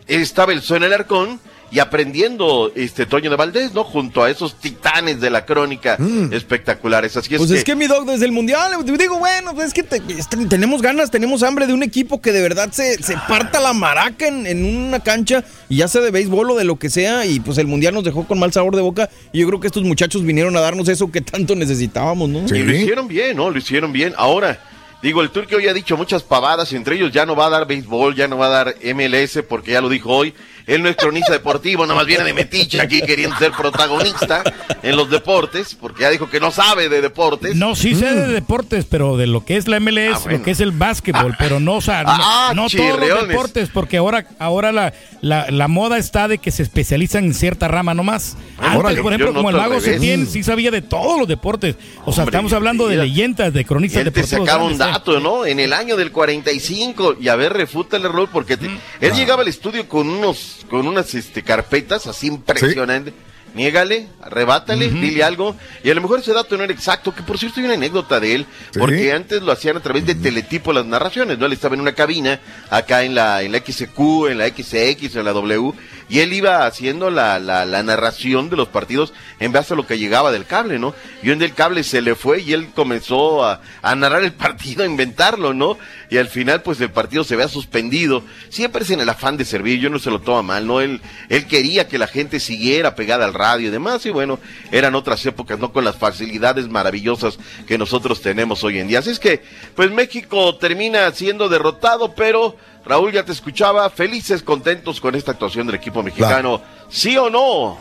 estaba 0.08 0.54
el 0.54 0.62
Son 0.62 0.84
el 0.84 0.94
Arcón. 0.94 1.40
Y 1.74 1.80
aprendiendo 1.80 2.72
este 2.76 3.08
Toño 3.08 3.32
de 3.32 3.36
Valdés, 3.36 3.74
¿no? 3.74 3.84
Junto 3.84 4.22
a 4.24 4.30
esos 4.30 4.60
titanes 4.60 5.20
de 5.20 5.32
la 5.32 5.44
crónica 5.46 5.98
espectaculares. 6.32 7.16
Así 7.18 7.34
es 7.34 7.40
Pues 7.40 7.52
que, 7.52 7.58
es 7.58 7.64
que 7.64 7.76
mi 7.76 7.88
dog 7.88 8.06
desde 8.06 8.26
el 8.26 8.32
mundial, 8.32 8.72
digo, 8.98 9.18
bueno, 9.18 9.54
pues 9.56 9.68
es 9.68 9.74
que 9.74 9.84
te- 9.84 10.02
es 10.18 10.28
que 10.28 10.38
tenemos 10.46 10.82
ganas, 10.82 11.10
tenemos 11.10 11.42
hambre 11.44 11.66
de 11.66 11.74
un 11.74 11.82
equipo 11.82 12.22
que 12.22 12.32
de 12.32 12.42
verdad 12.42 12.70
se, 12.72 13.02
se 13.02 13.16
parta 13.28 13.60
la 13.60 13.74
maraca 13.74 14.28
en, 14.28 14.46
en 14.46 14.66
una 14.66 15.00
cancha, 15.00 15.44
y 15.70 15.78
ya 15.78 15.88
sea 15.88 16.02
de 16.02 16.12
béisbol 16.12 16.52
o 16.52 16.56
de 16.56 16.64
lo 16.64 16.78
que 16.78 16.90
sea, 16.90 17.26
y 17.26 17.40
pues 17.40 17.58
el 17.58 17.68
mundial 17.68 17.94
nos 17.94 18.04
dejó 18.04 18.28
con 18.28 18.38
mal 18.40 18.52
sabor 18.54 18.76
de 18.76 18.82
boca, 18.82 19.10
y 19.32 19.40
yo 19.40 19.48
creo 19.48 19.60
que 19.60 19.68
estos 19.68 19.84
muchachos 19.84 20.24
vinieron 20.24 20.56
a 20.58 20.60
darnos 20.60 20.88
eso 20.90 21.12
que 21.12 21.22
tanto 21.22 21.56
necesitábamos, 21.56 22.30
¿no? 22.30 22.48
Sí. 22.48 22.56
Y 22.58 22.64
lo 22.64 22.76
hicieron 22.76 23.08
bien, 23.08 23.38
¿no? 23.38 23.50
Lo 23.50 23.58
hicieron 23.58 23.92
bien. 23.92 24.14
Ahora, 24.18 24.60
digo, 25.02 25.22
el 25.22 25.32
turco 25.32 25.56
hoy 25.56 25.68
ha 25.68 25.74
dicho 25.74 25.98
muchas 25.98 26.24
pavadas, 26.24 26.72
entre 26.74 26.96
ellos 26.98 27.12
ya 27.12 27.26
no 27.26 27.36
va 27.36 27.48
a 27.48 27.50
dar 27.50 27.66
béisbol, 27.68 28.16
ya 28.16 28.28
no 28.28 28.38
va 28.38 28.46
a 28.48 28.50
dar 28.50 28.76
MLS, 28.94 29.40
porque 29.48 29.72
ya 29.72 29.82
lo 29.82 29.90
dijo 29.90 30.10
hoy. 30.12 30.34
Él 30.68 30.82
no 30.84 30.89
es 30.89 30.95
cronista 30.95 31.32
deportivo, 31.34 31.84
nada 31.86 31.95
más 31.95 32.05
viene 32.05 32.24
de 32.24 32.34
metiche 32.34 32.80
aquí 32.82 33.01
queriendo 33.01 33.36
ser 33.38 33.51
protagonista 33.51 34.43
en 34.82 34.95
los 34.95 35.09
deportes, 35.09 35.76
porque 35.80 36.01
ya 36.03 36.09
dijo 36.09 36.30
que 36.30 36.39
no 36.39 36.51
sabe 36.51 36.89
de 36.89 37.01
deportes. 37.01 37.55
No, 37.55 37.76
sí 37.76 37.95
sé 37.95 38.14
de 38.14 38.28
deportes, 38.28 38.86
pero 38.86 39.18
de 39.18 39.28
lo 39.28 39.43
que 39.45 39.57
es 39.57 39.68
la 39.68 39.80
MLS, 39.80 40.16
Ah, 40.16 40.20
bueno. 40.24 40.38
lo 40.39 40.43
que 40.43 40.51
es 40.51 40.59
el 40.59 40.72
básquetbol, 40.72 41.36
pero 41.38 41.59
no, 41.59 41.76
o 41.76 41.82
sea, 41.82 42.03
no, 42.03 42.09
Ah, 42.14 42.51
no 42.55 42.68
todos 42.70 42.99
los 42.99 43.28
deportes, 43.28 43.70
porque 43.70 43.97
ahora, 43.97 44.26
ahora 44.39 44.72
la, 44.72 44.93
la, 45.22 45.49
la 45.51 45.68
moda 45.68 45.97
está 45.97 46.28
de 46.28 46.38
que 46.38 46.51
se 46.51 46.64
especializan 46.64 47.26
en 47.26 47.34
cierta 47.34 47.68
rama 47.68 47.93
nomás. 47.93 48.38
Antes, 48.57 48.80
órale, 48.80 49.01
por 49.01 49.14
ejemplo, 49.14 49.34
como 49.34 49.49
el 49.49 49.57
mago. 49.57 49.80
Setién 49.82 50.28
sí 50.28 50.43
sabía 50.43 50.72
de 50.72 50.82
todos 50.82 51.20
los 51.20 51.28
deportes. 51.28 51.76
O 52.05 52.14
sea, 52.14 52.24
Hombre, 52.24 52.38
estamos 52.38 52.53
hablando 52.53 52.88
de 52.88 52.97
leyendas, 52.97 53.51
de 53.53 53.66
cronistas 53.66 53.99
Él 54.05 54.11
te 54.11 54.22
deportivos. 54.22 54.47
sacaba 54.47 54.64
un 54.66 54.78
dato, 54.78 55.20
¿no? 55.20 55.45
En 55.45 55.59
el 55.59 55.74
año 55.74 55.97
del 55.97 56.11
45, 56.11 57.18
y 57.20 57.28
a 57.28 57.36
ver, 57.36 57.53
refuta 57.53 57.97
el 57.97 58.05
error, 58.05 58.30
porque 58.32 58.57
te- 58.57 58.70
él 59.01 59.14
llegaba 59.14 59.41
al 59.41 59.47
estudio 59.47 59.88
con 59.88 60.07
unos, 60.09 60.53
con 60.70 60.88
unas 60.88 61.14
este, 61.16 61.43
carpetas 61.43 62.08
así 62.08 62.28
impresionantes. 62.28 63.14
Niégale, 63.56 64.08
arrebátale, 64.20 64.89
dile 64.89 65.24
algo. 65.24 65.56
Y 65.84 65.91
a 65.91 65.93
lo 65.93 66.01
mejor 66.01 66.20
ese 66.22 66.34
dato 66.34 66.58
no 66.58 66.64
era 66.64 66.74
exacto, 66.74 67.14
que 67.14 67.22
por 67.22 67.38
cierto 67.38 67.60
hay 67.60 67.66
una 67.68 67.76
anécdota 67.76 68.20
de 68.20 68.34
él, 68.34 68.45
Sí. 68.72 68.80
porque 68.80 69.14
antes 69.14 69.43
lo 69.43 69.51
hacían 69.51 69.78
a 69.78 69.80
través 69.80 70.08
de 70.08 70.16
teletipo 70.16 70.74
las 70.74 70.88
narraciones, 70.88 71.38
¿no? 71.38 71.45
Él 71.45 71.54
estaba 71.54 71.76
en 71.76 71.82
una 71.82 71.93
cabina, 71.93 72.39
acá 72.72 73.04
en 73.04 73.14
la, 73.14 73.43
en 73.43 73.51
la 73.51 73.60
XQ, 73.60 74.28
en 74.32 74.39
la 74.39 74.47
XX, 74.47 75.16
en 75.18 75.26
la 75.26 75.34
W, 75.34 75.72
y 76.10 76.20
él 76.22 76.34
iba 76.34 76.66
haciendo 76.66 77.12
la, 77.12 77.38
la, 77.38 77.64
la 77.68 77.84
narración 77.84 78.49
de 78.49 78.56
los 78.58 78.70
partidos 78.70 79.14
en 79.39 79.51
base 79.51 79.74
a 79.74 79.78
lo 79.78 79.86
que 79.86 79.99
llegaba 79.99 80.32
del 80.32 80.45
cable, 80.47 80.80
¿no? 80.80 80.95
Y 81.22 81.30
un 81.30 81.38
del 81.38 81.54
cable 81.54 81.84
se 81.84 82.01
le 82.01 82.16
fue 82.16 82.41
y 82.41 82.54
él 82.54 82.70
comenzó 82.74 83.45
a, 83.45 83.62
a 83.84 83.93
narrar 83.95 84.24
el 84.24 84.34
partido, 84.34 84.82
a 84.84 84.88
inventarlo, 84.88 85.54
¿no? 85.54 85.78
Y 86.14 86.18
al 86.20 86.28
final, 86.28 86.61
pues 86.61 86.80
el 86.80 86.91
partido 86.91 87.24
se 87.24 87.36
vea 87.36 87.47
suspendido. 87.47 88.22
Siempre 88.49 88.84
es 88.84 88.91
en 88.91 89.01
el 89.01 89.09
afán 89.09 89.36
de 89.36 89.45
servir, 89.45 89.80
yo 89.80 89.89
no 89.89 89.97
se 89.97 90.11
lo 90.11 90.22
toma 90.22 90.43
mal, 90.43 90.68
¿no? 90.68 90.80
Él, 90.80 91.01
él 91.28 91.47
quería 91.47 91.88
que 91.88 91.97
la 91.97 92.05
gente 92.05 92.39
siguiera 92.39 92.93
pegada 92.93 93.26
al 93.26 93.34
radio 93.34 93.70
y 93.70 93.72
demás, 93.72 94.05
y 94.05 94.11
bueno, 94.11 94.38
eran 94.72 94.93
otras 94.93 95.26
épocas, 95.26 95.57
¿no? 95.57 95.74
Con 95.74 95.84
las 95.84 95.95
facilidades 95.95 96.70
maravillosas 96.70 97.39
que 97.66 97.80
nosotros 97.80 98.22
tenemos 98.22 98.64
hoy 98.64 98.78
en 98.78 98.88
día. 98.89 98.99
Así 98.99 99.09
es 99.09 99.18
que, 99.18 99.41
pues 99.76 99.89
México 99.89 100.55
termina 100.57 101.11
siendo 101.14 101.49
derrotado, 101.49 102.14
pero 102.14 102.55
Raúl 102.86 103.11
ya 103.11 103.26
te 103.26 103.32
escuchaba, 103.32 103.89
felices, 103.89 104.43
contentos 104.43 105.01
con 105.01 105.16
esta 105.16 105.32
actuación 105.32 105.66
del 105.66 105.78
equipo 105.78 106.03
mexicano. 106.03 106.61
¿Sí 106.89 107.18
o 107.18 107.32
no? 107.32 107.76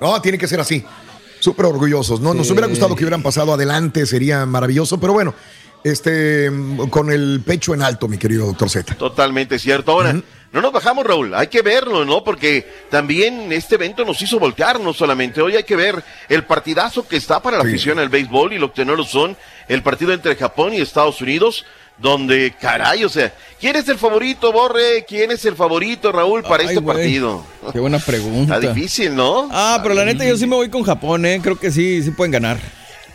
No, 0.00 0.22
tiene 0.22 0.38
que 0.38 0.48
ser 0.48 0.58
así. 0.58 0.82
Súper 1.38 1.66
orgullosos. 1.66 2.18
No, 2.20 2.32
nos 2.32 2.46
Sí. 2.46 2.52
hubiera 2.54 2.66
gustado 2.66 2.96
que 2.96 3.04
hubieran 3.04 3.22
pasado 3.22 3.52
adelante, 3.52 4.06
sería 4.06 4.46
maravilloso, 4.46 4.98
pero 4.98 5.12
bueno, 5.12 5.34
este, 5.84 6.50
con 6.90 7.12
el 7.12 7.42
pecho 7.46 7.74
en 7.74 7.82
alto, 7.82 8.08
mi 8.08 8.18
querido 8.18 8.46
doctor 8.46 8.68
Z. 8.70 8.94
Totalmente 8.96 9.58
cierto. 9.58 9.92
Ahora, 9.92 10.14
no 10.52 10.60
nos 10.60 10.72
bajamos, 10.72 11.04
Raúl. 11.06 11.34
Hay 11.34 11.48
que 11.48 11.62
verlo, 11.62 12.04
¿no? 12.04 12.24
Porque 12.24 12.66
también 12.90 13.52
este 13.52 13.74
evento 13.74 14.04
nos 14.04 14.20
hizo 14.22 14.38
voltear, 14.38 14.80
no 14.80 14.92
solamente. 14.94 15.42
Hoy 15.42 15.56
hay 15.56 15.64
que 15.64 15.76
ver 15.76 16.02
el 16.28 16.44
partidazo 16.44 17.06
que 17.06 17.16
está 17.16 17.40
para 17.42 17.58
la 17.58 17.64
Sí. 17.64 17.70
afición 17.70 17.98
al 17.98 18.08
béisbol 18.08 18.52
y 18.54 18.58
lo 18.58 18.72
que 18.72 18.84
no 18.84 18.96
lo 18.96 19.04
son, 19.04 19.36
el 19.68 19.82
partido 19.82 20.12
entre 20.12 20.34
Japón 20.36 20.72
y 20.72 20.80
Estados 20.80 21.20
Unidos. 21.20 21.64
Donde, 21.96 22.52
caray, 22.60 23.04
o 23.04 23.08
sea, 23.08 23.32
¿quién 23.60 23.76
es 23.76 23.88
el 23.88 23.98
favorito, 23.98 24.50
Borre? 24.50 25.04
¿Quién 25.06 25.30
es 25.30 25.44
el 25.44 25.54
favorito, 25.54 26.10
Raúl, 26.10 26.42
para 26.42 26.64
Ay, 26.64 26.70
este 26.70 26.82
partido? 26.82 27.46
Qué 27.72 27.78
buena 27.78 28.00
pregunta. 28.00 28.56
Está 28.56 28.72
difícil, 28.72 29.14
¿no? 29.14 29.48
Ah, 29.52 29.78
pero 29.80 29.94
la 29.94 30.04
neta 30.04 30.24
yo 30.24 30.36
sí 30.36 30.44
me 30.44 30.56
voy 30.56 30.68
con 30.70 30.82
Japón, 30.82 31.24
¿eh? 31.24 31.38
Creo 31.40 31.56
que 31.56 31.70
sí, 31.70 32.02
sí 32.02 32.10
pueden 32.10 32.32
ganar. 32.32 32.58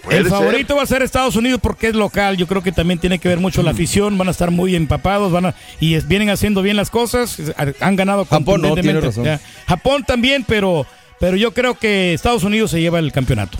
El 0.09 0.23
ser. 0.23 0.31
favorito 0.31 0.75
va 0.75 0.83
a 0.83 0.85
ser 0.85 1.01
Estados 1.01 1.35
Unidos 1.35 1.59
porque 1.61 1.87
es 1.87 1.95
local. 1.95 2.37
Yo 2.37 2.47
creo 2.47 2.63
que 2.63 2.71
también 2.71 2.99
tiene 2.99 3.19
que 3.19 3.27
ver 3.27 3.39
mucho 3.39 3.61
Mm. 3.61 3.65
la 3.65 3.71
afición. 3.71 4.17
Van 4.17 4.27
a 4.27 4.31
estar 4.31 4.51
muy 4.51 4.75
empapados, 4.75 5.31
van 5.31 5.47
a, 5.47 5.55
y 5.79 5.95
es- 5.95 6.07
vienen 6.07 6.29
haciendo 6.29 6.61
bien 6.61 6.77
las 6.77 6.89
cosas. 6.89 7.37
Han 7.79 7.95
ganado 7.95 8.25
Japón 8.25 8.61
no, 8.61 8.73
tiene 8.75 8.99
razón. 8.99 9.25
Ya. 9.25 9.39
Japón 9.67 10.03
también, 10.05 10.43
pero, 10.47 10.85
pero 11.19 11.35
yo 11.37 11.53
creo 11.53 11.75
que 11.75 12.13
Estados 12.13 12.43
Unidos 12.43 12.71
se 12.71 12.79
lleva 12.81 12.99
el 12.99 13.11
campeonato. 13.11 13.57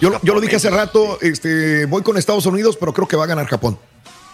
Yo, 0.00 0.18
yo 0.22 0.34
lo 0.34 0.40
dije 0.40 0.56
hace 0.56 0.70
rato, 0.70 1.18
este, 1.20 1.86
voy 1.86 2.02
con 2.02 2.16
Estados 2.16 2.46
Unidos, 2.46 2.76
pero 2.78 2.92
creo 2.92 3.06
que 3.08 3.16
va 3.16 3.24
a 3.24 3.28
ganar 3.28 3.46
Japón. 3.46 3.78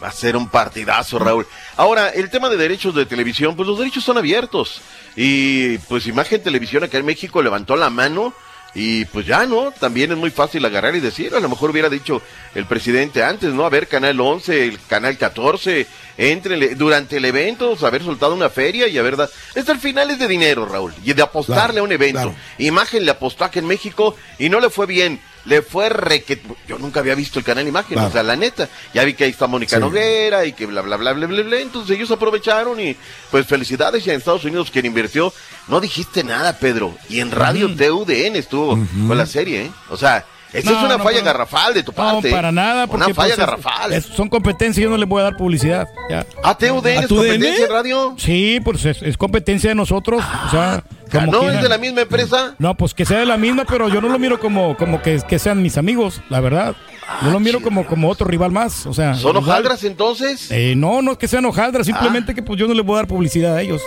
Va 0.03 0.09
a 0.09 0.13
ser 0.13 0.35
un 0.35 0.49
partidazo, 0.49 1.19
Raúl. 1.19 1.47
Ahora, 1.77 2.09
el 2.09 2.31
tema 2.31 2.49
de 2.49 2.57
derechos 2.57 2.95
de 2.95 3.05
televisión, 3.05 3.55
pues 3.55 3.69
los 3.69 3.79
derechos 3.79 4.03
son 4.03 4.17
abiertos. 4.17 4.81
Y 5.15 5.77
pues 5.79 6.07
Imagen 6.07 6.43
Televisión 6.43 6.83
acá 6.85 6.97
en 6.97 7.05
México 7.05 7.43
levantó 7.43 7.77
la 7.77 7.91
mano 7.91 8.33
y 8.75 9.05
pues 9.07 9.27
ya, 9.27 9.47
¿no? 9.47 9.73
También 9.73 10.13
es 10.13 10.19
muy 10.19 10.31
fácil 10.31 10.65
agarrar 10.65 10.95
y 10.95 11.01
decir, 11.01 11.35
a 11.35 11.41
lo 11.41 11.49
mejor 11.49 11.71
hubiera 11.71 11.89
dicho 11.89 12.23
el 12.55 12.67
presidente 12.67 13.23
antes, 13.23 13.53
¿no? 13.53 13.65
A 13.65 13.71
ver, 13.71 13.89
Canal 13.89 14.21
11, 14.21 14.65
el 14.65 14.81
Canal 14.87 15.19
14, 15.19 15.87
entrenle 16.17 16.75
durante 16.75 17.17
el 17.17 17.25
evento, 17.25 17.77
haber 17.85 18.03
soltado 18.03 18.35
una 18.35 18.51
feria 18.51 18.87
y 18.87 18.99
a 18.99 19.03
verdad. 19.03 19.29
Esto 19.55 19.73
al 19.73 19.81
final 19.81 20.11
es 20.11 20.19
de 20.19 20.29
dinero, 20.29 20.67
Raúl, 20.67 20.95
y 21.05 21.13
de 21.13 21.23
apostarle 21.23 21.81
a 21.81 21.83
un 21.83 21.93
evento. 21.93 22.35
Imagen 22.59 23.05
le 23.05 23.11
apostó 23.11 23.45
aquí 23.45 23.59
en 23.59 23.67
México 23.67 24.17
y 24.39 24.49
no 24.49 24.61
le 24.61 24.71
fue 24.71 24.87
bien. 24.87 25.21
Le 25.47 25.63
fue 25.63 25.89
re 25.89 26.23
que 26.23 26.41
yo 26.69 26.79
nunca 26.79 27.01
había 27.01 27.15
visto 27.15 27.39
el 27.39 27.45
canal 27.45 27.67
Imagen, 27.67 27.99
o 27.99 28.11
sea, 28.11 28.23
la 28.23 28.37
neta. 28.37 28.69
Ya 28.93 29.05
vi 29.05 29.15
que 29.15 29.25
ahí 29.25 29.31
está 29.31 29.47
Mónica 29.47 29.77
Sí. 29.77 29.81
Noguera 29.81 30.45
y 30.45 30.53
que 30.53 30.67
bla 30.67 30.83
bla 30.83 30.97
bla 30.97 31.13
bla 31.15 31.27
bla 31.27 31.43
bla. 31.43 31.61
Entonces 31.61 31.97
ellos 31.97 32.11
aprovecharon 32.11 32.79
y 32.81 32.95
pues 33.31 33.47
felicidades 33.47 34.07
y 34.07 34.11
en 34.11 34.17
Estados 34.17 34.45
Unidos 34.45 34.71
quien 34.71 34.87
invirtió. 34.87 35.33
No 35.69 35.81
dijiste 35.81 36.25
nada, 36.25 36.59
Pedro. 36.59 36.95
Y 37.09 37.21
en 37.21 37.31
Radio 37.31 37.69
TUDN 37.75 38.37
estuvo 38.37 38.79
con 39.09 39.17
la 39.17 39.27
serie, 39.27 39.63
¿eh? 39.67 39.71
O 39.89 39.97
sea, 39.97 40.25
esa 40.53 40.73
No, 40.73 40.79
es 40.79 40.85
una 40.85 40.99
no, 40.99 41.05
falla 41.05 41.21
garrafal 41.23 41.73
de 41.75 41.85
tu 41.85 41.93
parte. 41.93 42.29
No, 42.29 42.37
para 42.37 42.51
nada, 42.51 42.87
porque 42.89 43.07
Una 43.07 43.15
falla 43.15 43.15
pues, 43.15 43.31
es- 43.31 43.39
garrafal. 43.39 43.93
es- 43.93 44.05
son 44.05 44.29
competencias, 44.29 44.83
yo 44.83 44.91
no 44.91 44.97
les 44.97 45.09
voy 45.09 45.21
a 45.21 45.25
dar 45.25 45.37
publicidad. 45.37 45.89
Ya. 46.11 46.27
¿A 46.43 46.59
TUDN 46.59 46.89
es 47.05 47.07
competencia 47.07 47.65
en 47.67 47.71
radio? 47.71 48.15
Sí, 48.19 48.59
pues 48.65 48.85
es, 48.85 49.01
es 49.03 49.17
competencia 49.17 49.71
de 49.71 49.77
nosotros. 49.77 50.23
o 50.47 50.51
sea, 50.51 50.83
como 51.11 51.33
¿No 51.33 51.39
quieran. 51.41 51.57
es 51.57 51.63
de 51.63 51.69
la 51.69 51.79
misma 51.79 52.01
empresa? 52.03 52.55
No, 52.59 52.75
pues 52.77 52.95
que 52.95 53.05
sea 53.05 53.19
de 53.19 53.27
la 53.27 53.37
misma, 53.37 53.65
pero 53.65 53.89
yo 53.89 54.01
no 54.01 54.09
lo 54.09 54.19
miro 54.19 54.39
como, 54.41 54.77
como 54.77 55.03
que, 55.03 55.21
que 55.29 55.39
sean 55.39 55.63
mis 55.63 55.77
amigos, 55.79 56.21
la 56.29 56.41
verdad. 56.41 56.75
Yo 57.23 57.31
lo 57.31 57.41
miro 57.41 57.61
como, 57.61 57.87
como 57.87 58.09
otro 58.09 58.27
rival 58.27 58.51
más. 58.51 58.87
O 58.87 58.95
sea, 58.95 59.15
¿Son 59.15 59.37
hojaldras 59.37 59.85
entonces? 59.85 60.51
Eh, 60.51 60.75
no, 60.77 61.03
no 61.03 61.13
es 61.13 61.19
que 61.19 61.29
sean 61.29 61.45
hojaldras, 61.45 61.87
simplemente 61.87 62.35
que 62.35 62.43
pues 62.43 62.59
yo 62.59 62.67
no 62.67 62.75
les 62.75 62.85
voy 62.85 62.95
a 62.95 62.99
dar 62.99 63.07
publicidad 63.07 63.57
a 63.57 63.63
ellos. 63.63 63.83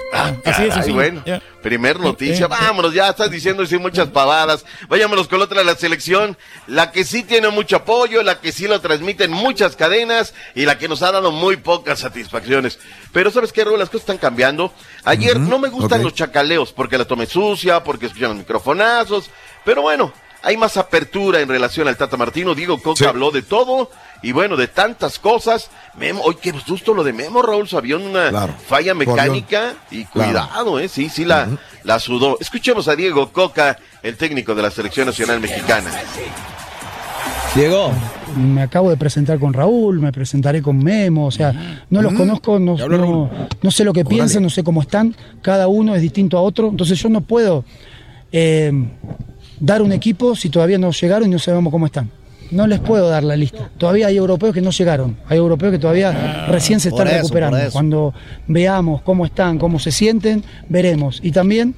Así 0.45 0.65
es, 0.65 0.77
así. 0.77 0.91
bueno. 0.91 1.23
Primer 1.61 1.99
noticia, 1.99 2.45
eh, 2.45 2.49
eh. 2.51 2.55
vámonos, 2.61 2.93
ya 2.93 3.09
estás 3.09 3.31
diciendo 3.31 3.65
sí 3.65 3.77
muchas 3.77 4.09
pavadas. 4.09 4.65
Vayámonos 4.89 5.27
con 5.27 5.41
otra 5.41 5.59
de 5.59 5.65
la 5.65 5.75
selección, 5.75 6.37
la 6.67 6.91
que 6.91 7.05
sí 7.05 7.23
tiene 7.23 7.49
mucho 7.49 7.77
apoyo, 7.77 8.21
la 8.21 8.41
que 8.41 8.51
sí 8.51 8.67
lo 8.67 8.81
transmiten 8.81 9.31
muchas 9.31 9.75
cadenas 9.75 10.33
y 10.55 10.65
la 10.65 10.77
que 10.77 10.87
nos 10.87 11.01
ha 11.01 11.11
dado 11.11 11.31
muy 11.31 11.57
pocas 11.57 11.99
satisfacciones. 11.99 12.79
Pero 13.13 13.31
¿sabes 13.31 13.53
qué, 13.53 13.63
Raúl? 13.63 13.79
Las 13.79 13.89
cosas 13.89 14.01
están 14.01 14.17
cambiando. 14.17 14.73
Ayer 15.05 15.39
no 15.39 15.57
me 15.57 15.69
gustan 15.69 16.03
los 16.03 16.13
chacaleos 16.13 16.73
porque 16.73 16.97
la 16.97 17.05
tomé 17.05 17.25
sucia, 17.25 17.83
porque 17.83 18.07
escuchan 18.07 18.29
los 18.29 18.37
microfonazos, 18.39 19.29
pero 19.63 19.81
bueno, 19.81 20.11
hay 20.45 20.57
más 20.57 20.75
apertura 20.75 21.39
en 21.39 21.47
relación 21.47 21.87
al 21.87 21.95
Tata 21.95 22.17
Martino. 22.17 22.53
Diego 22.53 22.77
Coca 22.81 23.09
habló 23.09 23.31
de 23.31 23.41
todo 23.41 23.89
y 24.21 24.33
bueno, 24.33 24.57
de 24.57 24.67
tantas 24.67 25.17
cosas. 25.17 25.71
Memo, 25.97 26.21
hoy 26.21 26.35
qué 26.41 26.53
susto 26.65 26.93
lo 26.93 27.03
de 27.03 27.13
Memo, 27.13 27.41
Raúl, 27.41 27.67
había 27.71 27.95
una 27.97 28.47
falla 28.67 28.93
mecánica 28.93 29.73
y 29.89 30.03
Claro. 30.05 30.31
cuidado, 30.31 30.79
eh, 30.79 30.89
sí, 30.89 31.09
sí 31.09 31.23
la, 31.23 31.47
la 31.83 31.97
sudó. 31.99 32.37
Escuchemos 32.41 32.89
a 32.89 32.95
Diego 32.95 33.31
Coca, 33.31 33.77
el 34.03 34.17
técnico 34.17 34.53
de 34.53 34.61
la 34.63 34.69
selección 34.69 35.07
nacional 35.07 35.39
mexicana. 35.39 35.89
Diego. 37.55 37.91
Me 38.35 38.63
acabo 38.63 38.89
de 38.89 38.97
presentar 38.97 39.39
con 39.39 39.53
Raúl, 39.53 39.99
me 39.99 40.11
presentaré 40.11 40.61
con 40.61 40.77
Memo, 40.83 41.27
o 41.27 41.31
sea, 41.31 41.85
no 41.89 42.01
los 42.01 42.13
conozco, 42.13 42.57
no, 42.59 42.75
no, 42.75 43.29
no 43.61 43.71
sé 43.71 43.83
lo 43.83 43.93
que 43.93 44.03
piensan, 44.03 44.41
no 44.43 44.49
sé 44.49 44.63
cómo 44.63 44.81
están, 44.81 45.15
cada 45.41 45.67
uno 45.67 45.95
es 45.95 46.01
distinto 46.01 46.37
a 46.37 46.41
otro, 46.41 46.69
entonces 46.69 46.97
yo 46.99 47.09
no 47.09 47.21
puedo 47.21 47.63
eh, 48.31 48.71
dar 49.59 49.81
un 49.81 49.91
equipo 49.91 50.35
si 50.35 50.49
todavía 50.49 50.77
no 50.77 50.91
llegaron 50.91 51.27
y 51.27 51.31
no 51.31 51.39
sabemos 51.39 51.71
cómo 51.71 51.85
están. 51.85 52.09
No 52.51 52.67
les 52.67 52.79
puedo 52.79 53.09
dar 53.09 53.23
la 53.23 53.35
lista. 53.35 53.69
Todavía 53.77 54.07
hay 54.07 54.17
europeos 54.17 54.53
que 54.53 54.61
no 54.61 54.69
llegaron, 54.69 55.17
hay 55.27 55.37
europeos 55.37 55.71
que 55.71 55.79
todavía 55.79 56.45
recién 56.47 56.79
se 56.79 56.89
están 56.89 57.07
eso, 57.07 57.17
recuperando. 57.17 57.57
Cuando 57.71 58.13
veamos 58.47 59.01
cómo 59.01 59.25
están, 59.25 59.57
cómo 59.57 59.79
se 59.79 59.91
sienten, 59.91 60.43
veremos. 60.69 61.19
Y 61.23 61.31
también 61.31 61.73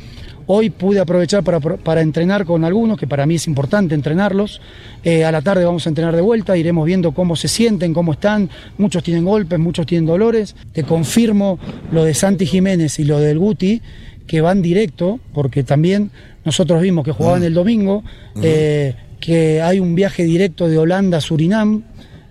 hoy 0.48 0.70
pude 0.70 1.00
aprovechar 1.00 1.44
para, 1.44 1.60
para 1.60 2.02
entrenar 2.02 2.46
con 2.46 2.64
algunos, 2.64 2.98
que 2.98 3.08
para 3.08 3.26
mí 3.26 3.36
es 3.36 3.48
importante 3.48 3.96
entrenarlos. 3.96 4.62
Eh, 5.04 5.24
a 5.24 5.32
la 5.32 5.42
tarde 5.42 5.66
vamos 5.66 5.86
a 5.86 5.90
entrenar 5.90 6.16
de 6.16 6.22
vuelta, 6.22 6.58
iremos 6.58 6.86
viendo 6.86 7.12
cómo 7.14 7.36
se 7.36 7.48
sienten, 7.48 7.94
cómo 7.94 8.14
están. 8.14 8.50
Muchos 8.78 9.04
tienen 9.04 9.26
golpes, 9.26 9.60
muchos 9.60 9.86
tienen 9.86 10.06
dolores. 10.06 10.56
Te 10.74 10.84
confirmo 10.84 11.60
lo 11.92 12.04
de 12.04 12.14
Santi 12.14 12.46
Jiménez 12.46 13.00
y 13.00 13.06
lo 13.06 13.20
del 13.20 13.40
Guti, 13.40 13.82
que 14.28 14.42
van 14.42 14.62
directo, 14.62 15.20
porque 15.34 15.64
también 15.64 16.12
nosotros 16.46 16.82
vimos 16.82 17.04
que 17.04 17.12
jugaban 17.12 17.44
el 17.44 17.54
domingo, 17.54 18.04
eh, 18.42 18.96
que 19.20 19.62
hay 19.62 19.80
un 19.80 19.96
viaje 19.96 20.24
directo 20.24 20.68
de 20.70 20.78
Holanda 20.78 21.18
a 21.18 21.22
Surinam, 21.22 21.84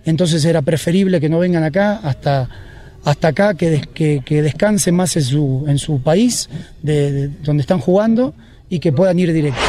entonces 0.04 0.44
era 0.44 0.62
preferible 0.62 1.20
que 1.20 1.28
no 1.28 1.38
vengan 1.40 1.64
acá 1.64 2.00
hasta, 2.02 2.48
hasta 3.04 3.28
acá, 3.28 3.54
que, 3.54 3.70
des- 3.70 3.86
que, 3.88 4.22
que 4.24 4.40
descansen 4.42 4.94
más 4.94 5.16
en 5.16 5.22
su, 5.24 5.64
en 5.66 5.78
su 5.78 6.00
país, 6.02 6.48
de, 6.82 7.12
de 7.12 7.28
donde 7.42 7.62
están 7.62 7.80
jugando, 7.80 8.34
y 8.70 8.78
que 8.78 8.92
puedan 8.92 9.18
ir 9.18 9.32
directo. 9.32 9.60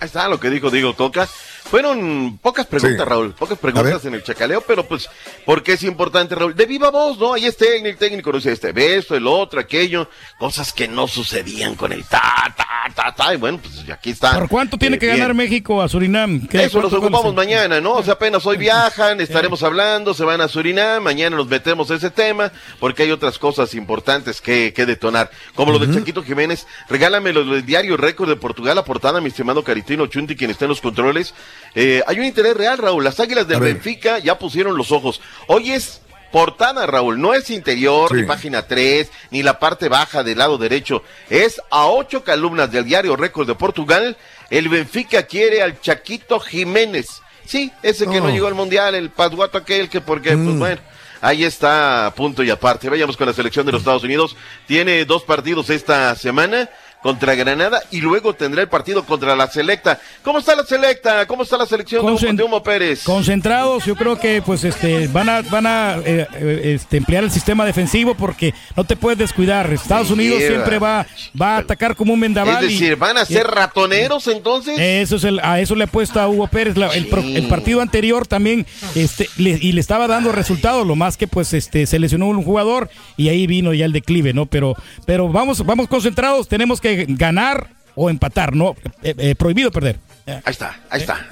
Ahí 0.00 0.06
está 0.06 0.28
lo 0.28 0.40
que 0.40 0.50
dijo 0.50 0.70
Diego 0.70 0.94
Coca. 0.94 1.28
Fueron 1.64 2.38
pocas 2.42 2.66
preguntas, 2.66 2.98
Sí. 3.00 3.04
Raúl, 3.08 3.32
pocas 3.34 3.58
preguntas 3.58 4.04
en 4.04 4.14
el 4.14 4.22
chacaleo, 4.22 4.60
pero 4.60 4.86
pues, 4.86 5.08
¿por 5.46 5.62
qué 5.62 5.72
es 5.72 5.82
importante, 5.82 6.34
Raúl? 6.34 6.54
De 6.54 6.66
viva 6.66 6.90
voz, 6.90 7.18
¿no? 7.18 7.32
Ahí 7.34 7.46
es 7.46 7.56
técnico, 7.56 7.98
técnico, 7.98 8.32
no 8.32 8.40
sé, 8.40 8.52
este, 8.52 8.72
esto, 8.96 9.16
el 9.16 9.26
otro, 9.26 9.58
aquello, 9.60 10.08
cosas 10.38 10.72
que 10.72 10.86
no 10.86 11.08
sucedían 11.08 11.74
con 11.74 11.90
el 11.92 12.04
ta, 12.04 12.54
ta, 12.56 12.66
ta, 12.94 13.14
ta, 13.14 13.34
y 13.34 13.38
bueno, 13.38 13.58
pues 13.62 13.88
aquí 13.90 14.10
está. 14.10 14.34
¿Por 14.34 14.48
cuánto 14.48 14.76
tiene 14.76 14.96
Eh, 14.96 14.98
que 14.98 15.06
bien. 15.06 15.18
ganar 15.18 15.34
México 15.34 15.80
a 15.82 15.88
Surinam? 15.88 16.46
¿Qué- 16.46 16.64
Eso 16.64 16.82
nos 16.82 16.92
ocupamos 16.92 17.34
mañana, 17.34 17.80
¿no? 17.80 17.94
O 17.94 18.02
sea, 18.02 18.12
apenas 18.14 18.44
hoy 18.46 18.56
viajan, 18.58 19.20
estaremos 19.20 19.62
hablando, 19.62 20.12
se 20.14 20.22
van 20.24 20.42
a 20.42 20.48
Surinam, 20.48 21.02
mañana 21.02 21.36
nos 21.36 21.48
metemos 21.48 21.90
a 21.90 21.94
ese 21.94 22.10
tema, 22.10 22.52
porque 22.78 23.04
hay 23.04 23.10
otras 23.10 23.38
cosas 23.38 23.74
importantes 23.74 24.40
que, 24.42 24.72
que 24.74 24.84
detonar. 24.86 25.30
Como 25.54 25.72
lo 25.72 25.78
de 25.78 25.92
Chaquito 25.92 26.22
Jiménez, 26.22 26.66
regálame 26.88 27.32
lo 27.32 27.42
del 27.44 27.64
diario 27.64 27.96
Récord 27.96 28.28
de 28.28 28.36
Portugal, 28.36 28.76
la 28.76 28.84
portada, 28.84 29.20
mi 29.22 29.28
estimado 29.28 29.64
Caritino 29.64 30.06
Chunti, 30.06 30.36
quien 30.36 30.50
está 30.50 30.66
en 30.66 30.68
los 30.68 30.80
controles. 30.82 31.34
Eh, 31.74 32.02
hay 32.06 32.18
un 32.18 32.24
interés 32.24 32.56
real, 32.56 32.78
Raúl. 32.78 33.02
Las 33.04 33.18
águilas 33.20 33.48
del 33.48 33.60
Benfica 33.60 34.18
ya 34.18 34.38
pusieron 34.38 34.76
los 34.76 34.92
ojos. 34.92 35.20
Hoy 35.48 35.72
es 35.72 36.00
portada, 36.30 36.86
Raúl. 36.86 37.20
No 37.20 37.34
es 37.34 37.50
interior, 37.50 38.10
Sí. 38.10 38.16
ni 38.16 38.22
página 38.24 38.66
3, 38.66 39.10
ni 39.30 39.42
la 39.42 39.58
parte 39.58 39.88
baja 39.88 40.22
del 40.22 40.38
lado 40.38 40.58
derecho. 40.58 41.02
Es 41.30 41.60
a 41.70 41.86
ocho 41.86 42.24
columnas 42.24 42.70
del 42.70 42.84
diario 42.84 43.16
Récord 43.16 43.46
de 43.46 43.54
Portugal. 43.54 44.16
El 44.50 44.68
Benfica 44.68 45.22
quiere 45.24 45.62
al 45.62 45.80
Chaquito 45.80 46.38
Jiménez. 46.40 47.06
Sí, 47.46 47.70
ese 47.82 48.06
que 48.06 48.20
no 48.20 48.26
Oh. 48.26 48.30
llegó 48.30 48.46
al 48.46 48.54
Mundial, 48.54 48.94
el 48.94 49.10
pasguato 49.10 49.58
aquel 49.58 49.88
que 49.88 50.00
porque, 50.00 50.30
pues 50.36 50.58
bueno. 50.58 50.80
Ahí 51.20 51.42
está, 51.44 52.12
punto 52.14 52.42
y 52.42 52.50
aparte. 52.50 52.90
Vayamos 52.90 53.16
con 53.16 53.26
la 53.26 53.32
selección 53.32 53.64
de 53.64 53.72
los 53.72 53.80
Estados 53.80 54.02
Unidos. 54.04 54.36
Tiene 54.66 55.04
dos 55.06 55.22
partidos 55.22 55.70
esta 55.70 56.14
semana 56.16 56.68
contra 57.04 57.34
Granada 57.34 57.82
y 57.90 58.00
luego 58.00 58.32
tendrá 58.32 58.62
el 58.62 58.68
partido 58.68 59.04
contra 59.04 59.36
la 59.36 59.46
Selecta. 59.46 60.00
¿Cómo 60.22 60.38
está 60.38 60.56
la 60.56 60.64
Selecta? 60.64 61.26
¿Cómo 61.26 61.42
está 61.42 61.58
la 61.58 61.66
selección 61.66 62.00
de 62.06 62.10
Humo, 62.12 62.32
de 62.32 62.42
Humo 62.42 62.62
Pérez? 62.62 63.04
Concentrados, 63.04 63.84
yo 63.84 63.94
creo 63.94 64.18
que 64.18 64.40
pues 64.40 64.64
este 64.64 65.06
van 65.08 65.28
a 65.28 65.42
van 65.42 65.66
a 65.66 65.96
eh, 66.02 66.26
eh, 66.32 66.72
este, 66.74 66.96
emplear 66.96 67.22
el 67.22 67.30
sistema 67.30 67.66
defensivo 67.66 68.14
porque 68.14 68.54
no 68.74 68.84
te 68.84 68.96
puedes 68.96 69.18
descuidar. 69.18 69.70
Estados 69.70 70.10
Unidos 70.10 70.38
Lleva. 70.38 70.54
siempre 70.54 70.78
va 70.78 71.06
va 71.38 71.56
a 71.56 71.58
atacar 71.58 71.94
como 71.94 72.14
un 72.14 72.20
vendaval. 72.20 72.64
Es 72.64 72.70
y- 72.70 72.72
decir, 72.78 72.96
¿van 72.96 73.18
a 73.18 73.22
y- 73.24 73.26
ser 73.26 73.46
ratoneros 73.48 74.26
entonces? 74.28 74.78
Eso 74.78 75.16
es 75.16 75.24
el, 75.24 75.40
a 75.40 75.60
eso 75.60 75.74
le 75.74 75.84
apuesta 75.84 76.22
a 76.22 76.28
Hugo 76.28 76.46
Pérez. 76.46 76.78
La- 76.78 76.88
el, 76.94 77.08
pro- 77.08 77.20
el 77.20 77.46
partido 77.48 77.82
anterior 77.82 78.26
también 78.26 78.64
este, 78.94 79.28
le- 79.36 79.58
y 79.60 79.72
le 79.72 79.80
estaba 79.82 80.06
dando 80.08 80.32
resultados, 80.32 80.86
lo 80.86 80.96
más 80.96 81.18
que 81.18 81.28
pues 81.28 81.52
este 81.52 81.84
se 81.84 81.98
lesionó 81.98 82.28
un 82.28 82.42
jugador 82.42 82.88
y 83.18 83.28
ahí 83.28 83.46
vino 83.46 83.74
ya 83.74 83.84
el 83.84 83.92
declive, 83.92 84.32
¿no? 84.32 84.46
Pero, 84.46 84.74
pero 85.04 85.28
vamos, 85.28 85.66
vamos 85.66 85.86
concentrados, 85.86 86.48
tenemos 86.48 86.80
que 86.80 86.93
ganar 87.08 87.68
o 87.94 88.10
empatar, 88.10 88.54
¿no? 88.54 88.76
Eh, 89.02 89.14
eh, 89.18 89.34
prohibido 89.34 89.70
perder. 89.70 89.98
Ahí 90.26 90.40
está, 90.46 90.80
ahí 90.88 91.00
está. 91.00 91.26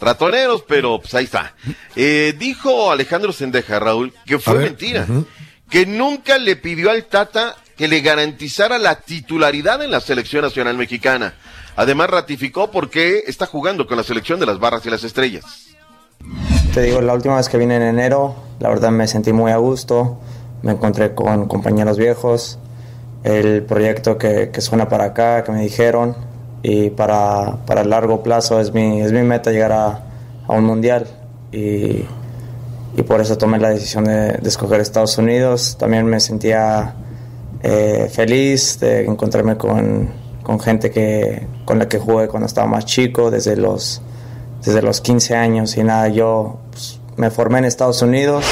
Ratoneros, 0.00 0.64
pero 0.66 1.00
pues 1.00 1.12
ahí 1.14 1.24
está. 1.24 1.54
Eh, 1.94 2.34
dijo 2.38 2.90
Alejandro 2.90 3.32
Sendeja, 3.32 3.78
Raúl, 3.78 4.14
que 4.24 4.38
fue 4.38 4.58
mentira. 4.58 5.06
Que 5.68 5.84
nunca 5.84 6.38
le 6.38 6.56
pidió 6.56 6.90
al 6.90 7.04
Tata 7.04 7.56
que 7.76 7.88
le 7.88 8.00
garantizara 8.00 8.78
la 8.78 8.96
titularidad 8.96 9.82
en 9.82 9.90
la 9.90 10.00
selección 10.00 10.42
nacional 10.42 10.76
mexicana. 10.76 11.34
Además 11.76 12.10
ratificó 12.10 12.70
por 12.72 12.90
qué 12.90 13.22
está 13.26 13.46
jugando 13.46 13.86
con 13.86 13.96
la 13.96 14.02
selección 14.02 14.40
de 14.40 14.46
las 14.46 14.58
barras 14.58 14.84
y 14.84 14.90
las 14.90 15.04
estrellas. 15.04 15.44
Te 16.74 16.82
digo, 16.82 17.00
la 17.00 17.14
última 17.14 17.36
vez 17.36 17.48
que 17.48 17.56
vine 17.56 17.76
en 17.76 17.82
enero, 17.82 18.34
la 18.58 18.68
verdad 18.68 18.90
me 18.90 19.06
sentí 19.06 19.32
muy 19.32 19.52
a 19.52 19.58
gusto, 19.58 20.20
me 20.62 20.72
encontré 20.72 21.14
con 21.14 21.46
compañeros 21.46 21.98
viejos, 21.98 22.58
el 23.24 23.62
proyecto 23.64 24.18
que, 24.18 24.50
suena 24.60 24.88
para 24.88 25.06
acá, 25.06 25.44
que 25.44 25.52
me 25.52 25.62
dijeron, 25.62 26.16
y 26.62 26.90
para, 26.90 27.58
para 27.66 27.82
el 27.82 27.90
largo 27.90 28.22
plazo 28.22 28.60
es 28.60 28.72
mi, 28.72 29.00
es 29.00 29.12
mi 29.12 29.22
meta 29.22 29.50
llegar 29.50 29.72
a, 29.72 30.02
a 30.46 30.52
un 30.52 30.64
mundial. 30.64 31.06
Y, 31.52 32.04
y 32.96 33.02
por 33.06 33.20
eso 33.20 33.38
tomé 33.38 33.58
la 33.58 33.70
decisión 33.70 34.04
de, 34.04 34.32
de 34.32 34.48
escoger 34.48 34.80
Estados 34.80 35.18
Unidos. 35.18 35.76
También 35.78 36.06
me 36.06 36.20
sentía 36.20 36.94
eh, 37.62 38.08
feliz 38.12 38.78
de 38.80 39.04
encontrarme 39.04 39.56
con, 39.56 40.10
con 40.42 40.60
gente 40.60 40.90
que, 40.90 41.46
con 41.64 41.78
la 41.78 41.88
que 41.88 41.98
jugué 41.98 42.28
cuando 42.28 42.46
estaba 42.46 42.66
más 42.66 42.84
chico, 42.84 43.30
desde 43.30 43.56
los, 43.56 44.00
desde 44.64 44.80
los 44.80 45.00
15 45.00 45.34
años 45.34 45.76
y 45.76 45.82
nada, 45.82 46.08
yo 46.08 46.58
pues, 46.70 47.00
me 47.16 47.30
formé 47.30 47.58
en 47.58 47.64
Estados 47.64 48.00
Unidos. 48.02 48.44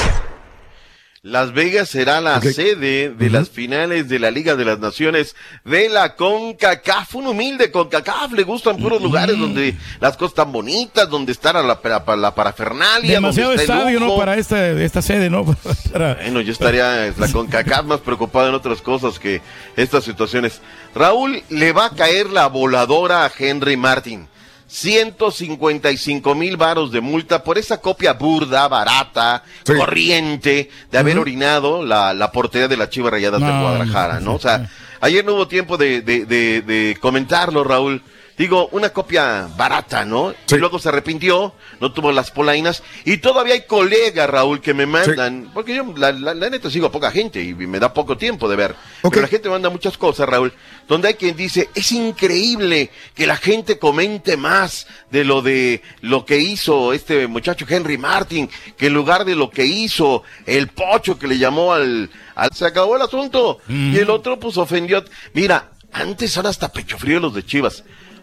Las 1.26 1.52
Vegas 1.52 1.88
será 1.88 2.20
la 2.20 2.40
sede 2.40 3.10
de 3.10 3.30
las 3.30 3.50
finales 3.50 4.08
de 4.08 4.20
la 4.20 4.30
Liga 4.30 4.54
de 4.54 4.64
las 4.64 4.78
Naciones 4.78 5.34
de 5.64 5.88
la 5.88 6.14
CONCACAF. 6.14 7.16
Un 7.16 7.26
humilde 7.26 7.72
CONCACAF, 7.72 8.30
le 8.32 8.44
gustan 8.44 8.76
puros 8.76 9.02
lugares 9.02 9.36
donde 9.36 9.74
las 10.00 10.16
cosas 10.16 10.30
están 10.34 10.52
bonitas, 10.52 11.10
donde 11.10 11.32
está 11.32 11.52
la, 11.52 11.62
la, 11.64 12.16
la 12.16 12.34
parafernalia. 12.34 13.14
Demasiado 13.14 13.48
donde 13.50 13.62
está 13.64 13.74
el 13.74 13.80
estadio, 13.88 14.00
¿no? 14.00 14.16
Para 14.16 14.36
esta, 14.36 14.70
esta 14.70 15.02
sede, 15.02 15.28
¿no? 15.28 15.44
Para- 15.92 16.14
Bueno, 16.14 16.40
yo 16.42 16.52
estaría 16.52 17.12
la 17.18 17.28
CONCACAF 17.32 17.84
más 17.86 18.00
preocupado 18.00 18.48
en 18.48 18.54
otras 18.54 18.80
cosas 18.80 19.18
que 19.18 19.40
estas 19.76 20.04
situaciones. 20.04 20.60
Raúl 20.94 21.42
le 21.50 21.72
va 21.72 21.86
a 21.86 21.90
caer 21.90 22.30
la 22.30 22.46
voladora 22.46 23.24
a 23.24 23.32
Henry 23.36 23.76
Martin. 23.76 24.28
155 24.68 26.34
mil 26.34 26.56
varos 26.56 26.90
de 26.92 27.00
multa 27.00 27.42
por 27.42 27.58
esa 27.58 27.80
copia 27.80 28.12
burda, 28.14 28.66
barata, 28.68 29.42
corriente 29.64 30.70
de 30.90 30.98
haber 30.98 31.18
orinado 31.18 31.84
la, 31.84 32.12
la 32.14 32.32
portería 32.32 32.68
de 32.68 32.76
la 32.76 32.88
Chiva 32.90 33.10
Rayadas 33.10 33.40
de 33.40 33.46
Guadalajara, 33.46 34.20
¿no? 34.20 34.34
O 34.34 34.38
sea, 34.40 34.68
ayer 35.00 35.24
no 35.24 35.34
hubo 35.34 35.48
tiempo 35.48 35.76
de, 35.76 36.02
de, 36.02 36.26
de, 36.26 36.62
de 36.62 36.96
comentarlo, 37.00 37.64
Raúl. 37.64 38.02
Digo, 38.38 38.68
una 38.72 38.90
copia 38.90 39.48
barata, 39.56 40.04
¿no? 40.04 40.34
Y 40.56 40.60
luego 40.60 40.78
se 40.78 40.90
arrepintió, 40.90 41.54
no 41.80 41.92
tuvo 41.92 42.12
las 42.12 42.30
polainas. 42.30 42.82
Y 43.06 43.16
todavía 43.16 43.54
hay 43.54 43.62
colegas, 43.62 44.28
Raúl, 44.28 44.60
que 44.60 44.74
me 44.74 44.84
mandan. 44.84 45.50
Porque 45.54 45.74
yo, 45.74 45.94
la, 45.96 46.12
la- 46.12 46.34
la 46.34 46.50
neta, 46.50 46.70
sigo 46.70 46.86
a 46.88 46.92
poca 46.92 47.10
gente 47.10 47.42
y 47.42 47.54
me 47.54 47.78
da 47.80 47.94
poco 47.94 48.18
tiempo 48.18 48.46
de 48.48 48.56
ver. 48.56 48.74
Pero 49.10 49.22
la 49.22 49.28
gente 49.28 49.48
manda 49.48 49.70
muchas 49.70 49.96
cosas, 49.96 50.28
Raúl. 50.28 50.52
Donde 50.86 51.08
hay 51.08 51.14
quien 51.14 51.34
dice, 51.34 51.70
es 51.74 51.90
increíble 51.92 52.90
que 53.14 53.26
la 53.26 53.36
gente 53.36 53.78
comente 53.78 54.36
más 54.36 54.86
de 55.10 55.24
lo 55.24 55.40
de 55.40 55.80
lo 56.02 56.26
que 56.26 56.38
hizo 56.38 56.92
este 56.92 57.26
muchacho 57.26 57.64
Henry 57.68 57.96
Martin, 57.96 58.50
que 58.76 58.88
en 58.88 58.94
lugar 58.94 59.24
de 59.24 59.34
lo 59.34 59.48
que 59.50 59.64
hizo 59.64 60.22
el 60.44 60.68
pocho 60.68 61.18
que 61.18 61.26
le 61.26 61.38
llamó 61.38 61.72
al. 61.72 62.10
al 62.34 62.50
se 62.52 62.66
acabó 62.66 62.96
el 62.96 63.02
asunto. 63.02 63.60
Y 63.68 63.96
el 63.98 64.10
otro, 64.10 64.38
pues 64.38 64.58
ofendió. 64.58 65.02
Mira, 65.32 65.70
antes 65.92 66.36
eran 66.36 66.50
hasta 66.50 66.70
pecho 66.70 66.98
frío 66.98 67.18
los 67.18 67.32
de 67.34 67.44
Chivas. 67.46 67.82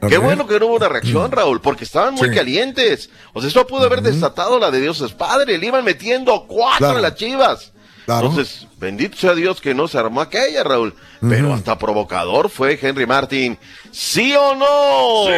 Qué 0.09 0.17
bueno 0.17 0.47
que 0.47 0.59
no 0.59 0.67
hubo 0.67 0.75
una 0.75 0.89
reacción, 0.89 1.31
Raúl, 1.31 1.61
porque 1.61 1.83
estaban 1.83 2.15
muy 2.15 2.29
Sí. 2.29 2.35
calientes. 2.35 3.09
O 3.33 3.41
sea, 3.41 3.47
esto 3.47 3.65
pudo 3.67 3.85
haber 3.85 4.01
desatado 4.01 4.59
la 4.59 4.71
de 4.71 4.81
Dios 4.81 5.01
es 5.01 5.11
Padre. 5.13 5.57
Le 5.57 5.67
iban 5.67 5.83
metiendo 5.83 6.45
cuatro 6.47 6.77
Claro. 6.79 6.97
a 6.97 7.01
las 7.01 7.15
chivas. 7.15 7.71
Claro. 8.05 8.27
Entonces, 8.27 8.67
bendito 8.79 9.17
sea 9.17 9.33
Dios 9.33 9.61
que 9.61 9.73
no 9.73 9.87
se 9.87 9.97
armó 9.97 10.19
aquella, 10.19 10.63
Raúl. 10.63 10.93
Pero 11.21 11.53
hasta 11.53 11.77
provocador 11.77 12.49
fue 12.49 12.77
Henry 12.81 13.05
Martin. 13.05 13.57
¿Sí 13.91 14.33
o 14.35 14.55
no? 14.55 15.29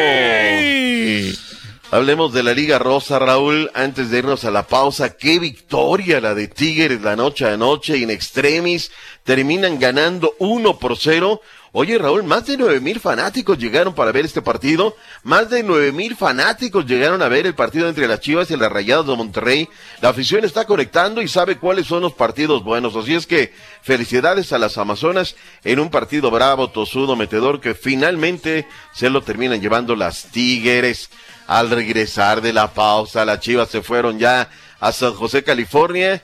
Hablemos 1.91 2.33
de 2.33 2.41
la 2.43 2.53
Liga 2.53 2.79
Rosa, 2.79 3.19
Raúl, 3.19 3.69
antes 3.75 4.09
de 4.09 4.17
irnos 4.17 4.43
a 4.43 4.51
la 4.51 4.65
pausa. 4.67 5.15
Qué 5.15 5.37
victoria 5.39 6.19
la 6.19 6.33
de 6.33 6.47
Tigres 6.47 7.01
la 7.01 7.15
noche 7.15 7.45
a 7.47 7.55
noche, 7.55 7.97
in 7.97 8.09
extremis. 8.09 8.91
Terminan 9.23 9.79
ganando 9.79 10.33
1 10.39 10.79
por 10.79 10.97
0. 10.97 11.41
Oye, 11.77 11.97
Raúl, 11.97 12.23
más 12.23 12.45
de 12.45 12.55
nueve 12.55 12.79
mil 12.79 13.01
fanáticos 13.01 13.57
llegaron 13.57 13.93
para 13.93 14.13
ver 14.13 14.23
este 14.23 14.41
partido. 14.41 14.95
Más 15.23 15.49
de 15.49 15.61
nueve 15.61 15.91
mil 15.91 16.15
fanáticos 16.15 16.85
llegaron 16.85 17.21
a 17.21 17.27
ver 17.27 17.45
el 17.45 17.53
partido 17.53 17.89
entre 17.89 18.07
las 18.07 18.21
Chivas 18.21 18.49
y 18.49 18.55
las 18.55 18.71
Rayadas 18.71 19.05
de 19.07 19.17
Monterrey. 19.17 19.67
La 19.99 20.07
afición 20.07 20.45
está 20.45 20.63
conectando 20.63 21.21
y 21.21 21.27
sabe 21.27 21.57
cuáles 21.57 21.87
son 21.87 22.03
los 22.03 22.13
partidos 22.13 22.63
buenos. 22.63 22.95
Así 22.95 23.13
es 23.13 23.27
que 23.27 23.53
felicidades 23.81 24.53
a 24.53 24.57
las 24.57 24.77
Amazonas 24.77 25.35
en 25.65 25.81
un 25.81 25.89
partido 25.89 26.31
bravo, 26.31 26.69
tosudo, 26.69 27.17
metedor 27.17 27.59
que 27.59 27.75
finalmente 27.75 28.65
se 28.93 29.09
lo 29.09 29.21
terminan 29.21 29.59
llevando 29.59 29.97
las 29.97 30.31
Tigres. 30.31 31.09
Al 31.45 31.71
regresar 31.71 32.39
de 32.39 32.53
la 32.53 32.73
pausa, 32.73 33.25
las 33.25 33.41
Chivas 33.41 33.67
se 33.67 33.81
fueron 33.81 34.17
ya 34.17 34.49
a 34.79 34.93
San 34.93 35.13
José, 35.13 35.43
California. 35.43 36.23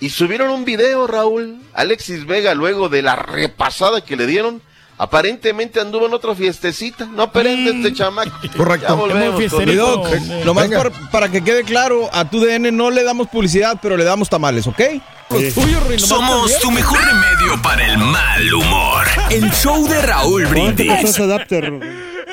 Y 0.00 0.08
subieron 0.08 0.48
un 0.48 0.64
video, 0.64 1.06
Raúl. 1.06 1.60
Alexis 1.74 2.24
Vega, 2.24 2.54
luego 2.54 2.88
de 2.88 3.02
la 3.02 3.16
repasada 3.16 4.00
que 4.00 4.16
le 4.16 4.26
dieron, 4.26 4.62
aparentemente 4.98 5.80
anduvo 5.80 6.06
en 6.06 6.14
otra 6.14 6.34
fiestecita. 6.34 7.06
No 7.06 7.22
aprende 7.24 7.70
este 7.70 7.92
chamaco. 7.94 8.30
Correcto. 8.56 8.88
Ya 8.88 8.94
volvemos 8.94 9.44
con- 9.50 9.64
Mi 9.64 9.74
Doc, 9.74 10.08
nomás 10.44 10.68
para, 10.68 10.90
para 11.10 11.28
que 11.30 11.42
quede 11.42 11.64
claro, 11.64 12.08
a 12.12 12.28
tu 12.28 12.40
DN 12.40 12.72
no 12.72 12.90
le 12.90 13.02
damos 13.04 13.28
publicidad, 13.28 13.78
pero 13.80 13.96
le 13.96 14.04
damos 14.04 14.28
tamales, 14.28 14.66
¿ok? 14.66 14.80
Somos 15.98 16.58
tu 16.60 16.70
mejor 16.70 16.98
remedio 17.04 17.60
para 17.62 17.86
el 17.86 17.98
mal 17.98 18.54
humor. 18.54 19.04
El 19.30 19.50
show 19.52 19.86
de 19.86 20.00
Raúl 20.02 20.46
Brindis. 20.46 20.90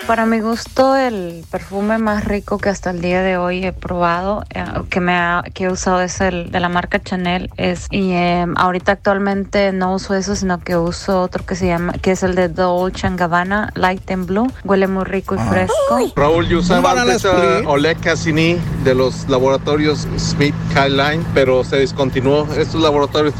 Para 0.07 0.27
mi 0.27 0.39
gusto, 0.39 0.95
el 0.95 1.43
perfume 1.49 1.97
más 1.97 2.25
rico 2.25 2.59
que 2.59 2.69
hasta 2.69 2.91
el 2.91 3.01
día 3.01 3.23
de 3.23 3.37
hoy 3.37 3.65
he 3.65 3.73
probado, 3.73 4.43
eh, 4.53 4.63
que 4.91 4.99
me 4.99 5.13
ha, 5.13 5.43
que 5.51 5.63
he 5.63 5.71
usado 5.71 5.99
es 6.01 6.21
el 6.21 6.51
de 6.51 6.59
la 6.59 6.69
marca 6.69 7.01
Chanel. 7.01 7.49
Es, 7.57 7.87
y 7.89 8.11
eh, 8.11 8.45
ahorita 8.55 8.91
actualmente 8.91 9.71
no 9.71 9.95
uso 9.95 10.13
eso, 10.13 10.35
sino 10.35 10.59
que 10.59 10.77
uso 10.77 11.23
otro 11.23 11.43
que 11.43 11.55
se 11.55 11.65
llama, 11.65 11.93
que 11.93 12.11
es 12.11 12.21
el 12.21 12.35
de 12.35 12.49
Dolce 12.49 13.09
Gabbana 13.15 13.71
Light 13.73 14.11
and 14.11 14.27
Blue. 14.27 14.45
Huele 14.63 14.87
muy 14.87 15.05
rico 15.05 15.33
y 15.35 15.39
fresco. 15.39 16.11
Raúl, 16.15 16.47
yo 16.47 16.59
usaba 16.59 16.91
antes 16.91 17.25
a. 17.25 17.67
Oleg 17.67 17.99
Cassini 17.99 18.59
de 18.83 18.93
los 18.93 19.27
laboratorios 19.27 20.07
Smith 20.19 20.53
Kyline, 20.75 21.25
pero 21.33 21.63
se 21.63 21.77
descontinuó. 21.77 22.47
Estos 22.55 22.79
laboratorios 22.79 23.33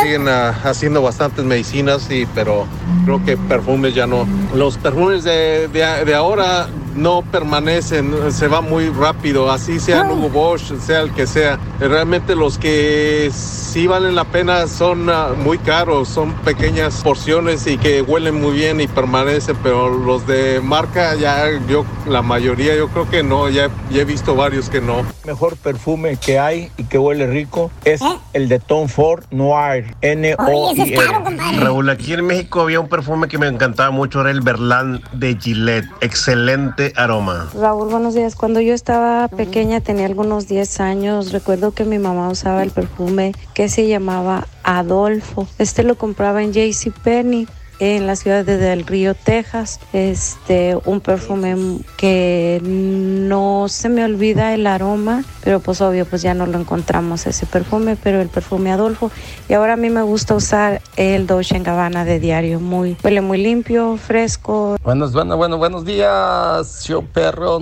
siguen 0.00 0.28
ah, 0.28 0.54
haciendo 0.62 1.02
bastantes 1.02 1.44
medicinas, 1.44 2.08
y, 2.08 2.24
pero 2.36 2.66
creo 3.04 3.24
que 3.24 3.36
perfumes 3.36 3.96
ya 3.96 4.06
no. 4.06 4.28
Los 4.54 4.78
perfumes 4.78 5.24
de, 5.24 5.66
de- 5.68 6.03
de 6.04 6.14
ahora 6.14 6.68
no 6.94 7.22
permanecen, 7.22 8.32
se 8.32 8.48
va 8.48 8.60
muy 8.60 8.88
rápido, 8.88 9.50
así 9.50 9.80
sea 9.80 10.04
Hugo 10.04 10.28
Bosch, 10.28 10.78
sea 10.78 11.00
el 11.00 11.12
que 11.12 11.26
sea. 11.26 11.58
Realmente 11.80 12.36
los 12.36 12.58
que 12.58 13.30
sí 13.34 13.86
valen 13.86 14.14
la 14.14 14.24
pena 14.24 14.66
son 14.66 15.10
ah, 15.10 15.30
muy 15.36 15.58
caros, 15.58 16.08
son 16.08 16.32
pequeñas 16.32 17.02
porciones 17.02 17.66
y 17.66 17.78
que 17.78 18.02
huelen 18.02 18.40
muy 18.40 18.52
bien 18.52 18.80
y 18.80 18.86
permanecen, 18.86 19.56
pero 19.62 19.88
los 19.88 20.26
de 20.26 20.60
marca 20.62 21.14
ya 21.14 21.50
yo, 21.68 21.84
la 22.08 22.22
mayoría 22.22 22.76
yo 22.76 22.88
creo 22.88 23.08
que 23.08 23.22
no, 23.22 23.48
ya, 23.48 23.70
ya 23.90 24.02
he 24.02 24.04
visto 24.04 24.34
varios 24.34 24.68
que 24.68 24.80
no. 24.80 25.13
Mejor 25.24 25.56
perfume 25.56 26.16
que 26.16 26.38
hay 26.38 26.70
y 26.76 26.84
que 26.84 26.98
huele 26.98 27.26
rico 27.26 27.70
es 27.84 28.00
el 28.32 28.48
de 28.48 28.58
Tom 28.58 28.88
Ford 28.88 29.24
Noir. 29.30 29.94
N-O-I-R. 30.00 31.60
Raúl, 31.60 31.90
aquí 31.90 32.12
en 32.12 32.24
México 32.24 32.60
había 32.60 32.80
un 32.80 32.88
perfume 32.88 33.28
que 33.28 33.38
me 33.38 33.46
encantaba 33.46 33.90
mucho, 33.90 34.20
era 34.20 34.30
el 34.30 34.40
Berlán 34.40 35.02
de 35.12 35.36
Gillette. 35.36 35.86
Excelente 36.00 36.92
aroma. 36.96 37.50
Raúl, 37.54 37.88
buenos 37.88 38.14
días. 38.14 38.36
Cuando 38.36 38.60
yo 38.60 38.74
estaba 38.74 39.28
pequeña, 39.28 39.80
tenía 39.80 40.06
algunos 40.06 40.48
10 40.48 40.80
años, 40.80 41.32
recuerdo 41.32 41.72
que 41.72 41.84
mi 41.84 41.98
mamá 41.98 42.28
usaba 42.28 42.62
el 42.62 42.70
perfume 42.70 43.32
que 43.54 43.68
se 43.68 43.88
llamaba 43.88 44.46
Adolfo. 44.62 45.46
Este 45.58 45.82
lo 45.82 45.96
compraba 45.96 46.42
en 46.42 46.52
JCPenney 46.52 47.48
en 47.78 48.06
la 48.06 48.16
ciudad 48.16 48.44
de 48.44 48.56
Del 48.56 48.86
Río, 48.86 49.14
Texas. 49.14 49.80
Este, 49.92 50.76
un 50.84 51.00
perfume 51.00 51.78
que 51.96 52.60
no 52.62 53.66
se 53.68 53.88
me 53.88 54.04
olvida 54.04 54.54
el 54.54 54.66
aroma, 54.66 55.24
pero 55.42 55.60
pues 55.60 55.80
obvio, 55.80 56.06
pues 56.06 56.22
ya 56.22 56.34
no 56.34 56.46
lo 56.46 56.58
encontramos 56.58 57.26
ese 57.26 57.46
perfume, 57.46 57.96
pero 57.96 58.20
el 58.20 58.28
perfume 58.28 58.72
Adolfo. 58.72 59.10
Y 59.48 59.54
ahora 59.54 59.74
a 59.74 59.76
mí 59.76 59.90
me 59.90 60.02
gusta 60.02 60.34
usar 60.34 60.82
el 60.96 61.26
Dolce 61.26 61.58
Gabbana 61.58 62.04
de 62.04 62.18
diario, 62.18 62.60
muy, 62.60 62.96
huele 63.02 63.20
muy 63.20 63.38
limpio, 63.38 63.96
fresco, 63.96 64.76
Buenos, 64.82 65.12
bueno, 65.12 65.36
bueno, 65.36 65.56
buenos 65.56 65.84
días, 65.84 66.84
show 66.84 67.04
perro. 67.04 67.58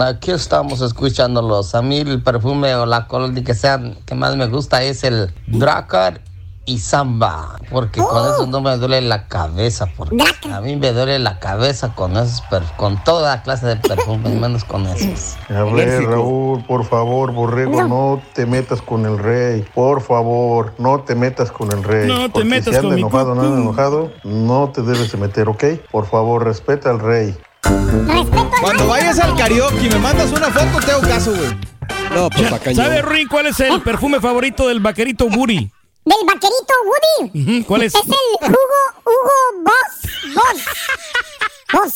Aquí 0.00 0.30
estamos 0.30 0.80
escuchándolos. 0.80 1.74
A 1.74 1.82
mí 1.82 1.98
el 1.98 2.22
perfume 2.22 2.74
o 2.74 2.86
la 2.86 3.06
colonia 3.06 3.42
que 3.42 3.54
sean 3.54 3.96
que 4.06 4.14
más 4.14 4.36
me 4.36 4.46
gusta 4.46 4.82
es 4.82 5.04
el 5.04 5.32
Dracar 5.46 6.20
y 6.68 6.78
Samba, 6.80 7.58
porque 7.70 7.98
con 7.98 8.30
eso 8.30 8.46
no 8.46 8.60
me 8.60 8.76
duele 8.76 9.00
la 9.00 9.26
cabeza, 9.26 9.86
porque 9.96 10.22
a 10.52 10.60
mí 10.60 10.76
me 10.76 10.92
duele 10.92 11.18
la 11.18 11.38
cabeza 11.38 11.94
con 11.94 12.14
esos 12.18 12.42
con 12.76 13.02
toda 13.04 13.42
clase 13.42 13.68
de 13.68 13.76
perfumes, 13.76 14.34
menos 14.40 14.64
con 14.64 14.86
esos. 14.86 15.38
A 15.48 15.62
ver, 15.62 16.04
Raúl, 16.04 16.62
por 16.64 16.84
favor, 16.84 17.32
borrego, 17.32 17.84
no 17.84 18.20
te 18.34 18.44
metas 18.44 18.82
con 18.82 19.06
el 19.06 19.18
rey. 19.18 19.64
Por 19.74 20.02
favor, 20.02 20.74
no 20.76 21.00
te 21.00 21.14
metas 21.14 21.50
con 21.50 21.72
el 21.72 21.82
rey. 21.82 22.06
No 22.06 22.30
te 22.30 22.44
metas 22.44 22.74
si 22.74 22.80
con 22.82 22.94
mi 22.94 23.00
enojado, 23.00 23.34
no 23.34 23.44
enojado, 23.44 24.12
no 24.24 24.68
te 24.68 24.82
debes 24.82 25.10
de 25.10 25.16
meter, 25.16 25.48
¿ok? 25.48 25.64
Por 25.90 26.04
favor, 26.04 26.44
respeta 26.44 26.90
al 26.90 27.00
rey. 27.00 27.34
Cuando 28.60 28.86
vayas 28.86 29.18
al 29.20 29.34
karaoke 29.36 29.86
y 29.86 29.88
me 29.88 29.98
mandas 30.00 30.30
una 30.32 30.50
foto, 30.50 30.84
te 30.84 30.92
hago 30.92 31.00
caso, 31.00 31.30
güey. 31.34 31.56
No, 32.14 32.28
pues. 32.28 32.76
¿Sabe, 32.76 33.00
Ruin, 33.00 33.26
cuál 33.26 33.46
es 33.46 33.58
el 33.60 33.80
perfume 33.80 34.20
favorito 34.20 34.68
del 34.68 34.80
vaquerito 34.80 35.26
Woody? 35.26 35.70
¿Del 36.08 36.26
vaquerito 36.26 36.74
Woody? 36.86 37.62
¿Cuál 37.64 37.82
es? 37.82 37.94
Es 37.94 38.00
el 38.04 38.48
Hugo, 38.48 38.82
Hugo 39.04 39.64
Boss. 39.64 40.34
Boss. 40.34 40.62
Boss. 41.72 41.94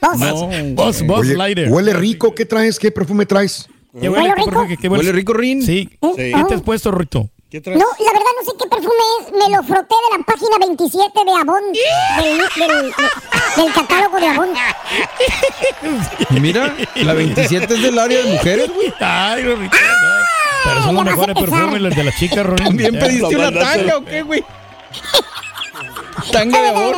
Boss. 0.00 0.74
Boss, 0.74 1.02
Boss 1.06 1.20
Oye, 1.20 1.36
Lighter. 1.36 1.68
Huele 1.70 1.92
rico, 1.94 2.34
¿qué 2.34 2.44
traes? 2.44 2.78
¿Qué 2.78 2.90
perfume 2.90 3.24
traes? 3.26 3.68
¿Qué 4.00 4.08
huele, 4.08 4.34
¿Qué 4.34 4.42
perfume- 4.42 4.68
qué- 4.68 4.76
qué 4.76 4.88
huele? 4.88 5.00
¿Huele 5.00 5.12
rico, 5.12 5.32
Rin? 5.32 5.62
Sí. 5.62 5.88
Sí. 6.02 6.16
¿Qué 6.16 6.44
te 6.48 6.54
has 6.54 6.62
puesto, 6.62 6.90
Rito? 6.90 7.30
No, 7.52 7.62
la 7.62 8.12
verdad 8.12 8.32
no 8.38 8.44
sé 8.44 8.52
qué 8.60 8.68
perfume 8.68 8.94
es. 9.20 9.32
Me 9.32 9.56
lo 9.56 9.62
froté 9.62 9.94
de 10.10 10.18
la 10.18 10.24
página 10.24 10.58
27 10.60 11.10
de 11.24 11.32
Avon. 11.40 11.62
Del, 11.72 12.38
del, 12.68 12.92
del 13.56 13.72
catálogo 13.72 14.18
de 14.20 14.26
Avon. 14.26 14.48
Y 16.30 16.40
mira, 16.40 16.76
la 16.96 17.14
27 17.14 17.72
es 17.74 17.82
del 17.82 17.98
área 17.98 18.22
de 18.22 18.32
mujeres, 18.32 18.70
güey. 18.74 18.92
Ay, 19.00 19.42
Rito. 19.44 19.76
Pero 20.68 20.82
son 20.82 20.94
los 20.96 21.04
mejores 21.04 21.34
perfumes, 21.36 21.80
los 21.80 21.96
de 21.96 22.04
las 22.04 22.16
chicas, 22.16 22.44
Rolín. 22.46 22.64
¿También 22.66 22.98
pediste 22.98 23.36
una 23.36 23.52
tanga 23.52 23.96
o 23.98 24.04
qué, 24.04 24.22
güey? 24.22 24.44
¿Tanga 26.32 26.62
de 26.62 26.68
amor? 26.68 26.96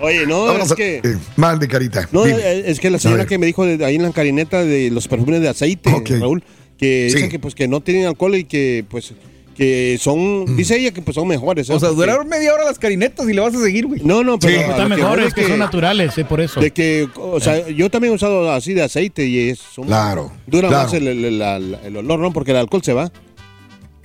Oye, 0.00 0.26
no, 0.26 0.44
Vámonos 0.44 0.66
es 0.66 0.72
a- 0.72 0.76
que... 0.76 0.96
eh, 1.02 1.16
mande, 1.36 1.68
carita. 1.68 2.06
No, 2.12 2.24
Dime. 2.24 2.38
eh, 2.38 2.64
es 2.66 2.80
que 2.80 2.90
la 2.90 2.96
A 2.96 3.00
señora 3.00 3.22
ver. 3.22 3.28
que 3.28 3.38
me 3.38 3.46
dijo 3.46 3.64
de- 3.64 3.82
ahí 3.84 3.96
en 3.96 4.02
la 4.02 4.10
carineta 4.12 4.62
de 4.62 4.90
los 4.90 5.08
perfumes 5.08 5.40
de 5.40 5.48
aceite, 5.48 5.90
Raúl, 6.20 6.42
que 6.78 7.08
Sí. 7.08 7.14
dicen 7.14 7.30
que 7.30 7.38
pues 7.38 7.54
que 7.54 7.66
no 7.66 7.80
tienen 7.80 8.06
alcohol 8.06 8.34
y 8.36 8.44
que 8.44 8.84
pues 8.90 9.14
que 9.56 9.98
son, 10.00 10.44
Mm. 10.44 10.56
dice 10.56 10.76
ella 10.76 10.90
que 10.92 11.00
pues 11.02 11.14
son 11.14 11.26
mejores. 11.28 11.68
¿eh? 11.70 11.72
O 11.72 11.80
sea, 11.80 11.88
Porque- 11.88 12.02
duraron 12.02 12.28
media 12.28 12.52
hora 12.52 12.64
las 12.64 12.78
carinetas 12.78 13.28
y 13.28 13.32
le 13.32 13.40
vas 13.40 13.54
a 13.54 13.58
seguir, 13.60 13.86
güey. 13.86 14.02
No, 14.04 14.22
no, 14.22 14.38
pero 14.38 14.54
Sí, 14.54 14.60
están 14.70 14.88
mejores, 14.88 15.28
es 15.28 15.34
que 15.34 15.46
son 15.48 15.58
naturales, 15.58 16.16
eh, 16.18 16.24
por 16.24 16.40
eso. 16.40 16.60
De 16.60 16.70
que, 16.72 17.08
o 17.16 17.40
sea, 17.40 17.68
yo 17.68 17.90
también 17.90 18.12
he 18.12 18.16
usado 18.16 18.52
así 18.52 18.74
de 18.74 18.82
aceite 18.82 19.26
y 19.26 19.48
es 19.50 19.58
son- 19.58 19.86
Claro, 19.86 20.30
dura 20.46 20.68
claro. 20.68 20.84
más 20.84 20.92
el, 20.94 21.96
olor, 21.96 22.18
¿no? 22.18 22.32
Porque 22.32 22.50
el 22.50 22.58
alcohol 22.58 22.82
se 22.84 22.92
va. 22.92 23.10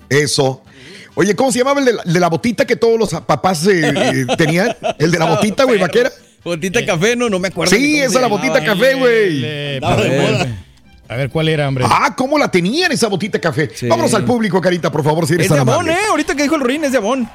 Eso. 0.10 0.62
Oye, 1.16 1.36
¿cómo 1.36 1.52
se 1.52 1.60
llamaba 1.60 1.80
el 1.82 1.86
de 1.86 1.94
la, 1.94 2.04
de 2.04 2.20
la 2.20 2.30
botita 2.30 2.66
que 2.66 2.76
todos 2.78 2.98
los 2.98 3.10
papás 3.24 3.68
eh, 3.68 3.82
eh, 3.96 4.26
tenían? 4.38 4.76
El 4.98 5.12
de 5.12 5.20
la 5.20 5.26
botita, 5.26 5.66
güey, 5.66 5.78
vaquera. 5.80 6.12
Botita 6.44 6.84
café, 6.86 7.16
no, 7.16 7.30
no 7.30 7.38
me 7.40 7.50
acuerdo. 7.50 7.76
Sí, 7.76 8.00
esa 8.00 8.20
la 8.22 8.28
botita 8.28 8.64
café, 8.64 8.94
güey. 8.96 9.80
A 11.12 11.16
ver. 11.18 11.30
¿cuál 11.30 11.50
era, 11.50 11.68
hombre? 11.68 11.84
Ah, 11.88 12.14
¿cómo 12.16 12.38
la 12.38 12.50
tenían 12.50 12.92
esa 12.92 13.08
botita 13.08 13.40
café? 13.40 13.70
Vámonos 13.90 14.14
al 14.14 14.24
público, 14.26 14.62
carita, 14.62 14.92
por 14.92 15.04
favor, 15.04 15.28
si 15.28 15.34
eres 15.34 15.46
Es 15.48 15.52
de 15.52 15.58
tan 15.58 15.68
Avon, 15.68 15.82
amable. 15.86 15.94
¿eh? 15.94 16.06
Ahorita 16.10 16.36
que 16.36 16.44
dijo 16.44 16.56
el 16.56 16.62
Ruin 16.62 16.84
es 16.86 16.92
de 16.94 16.98
Avon. 17.00 17.28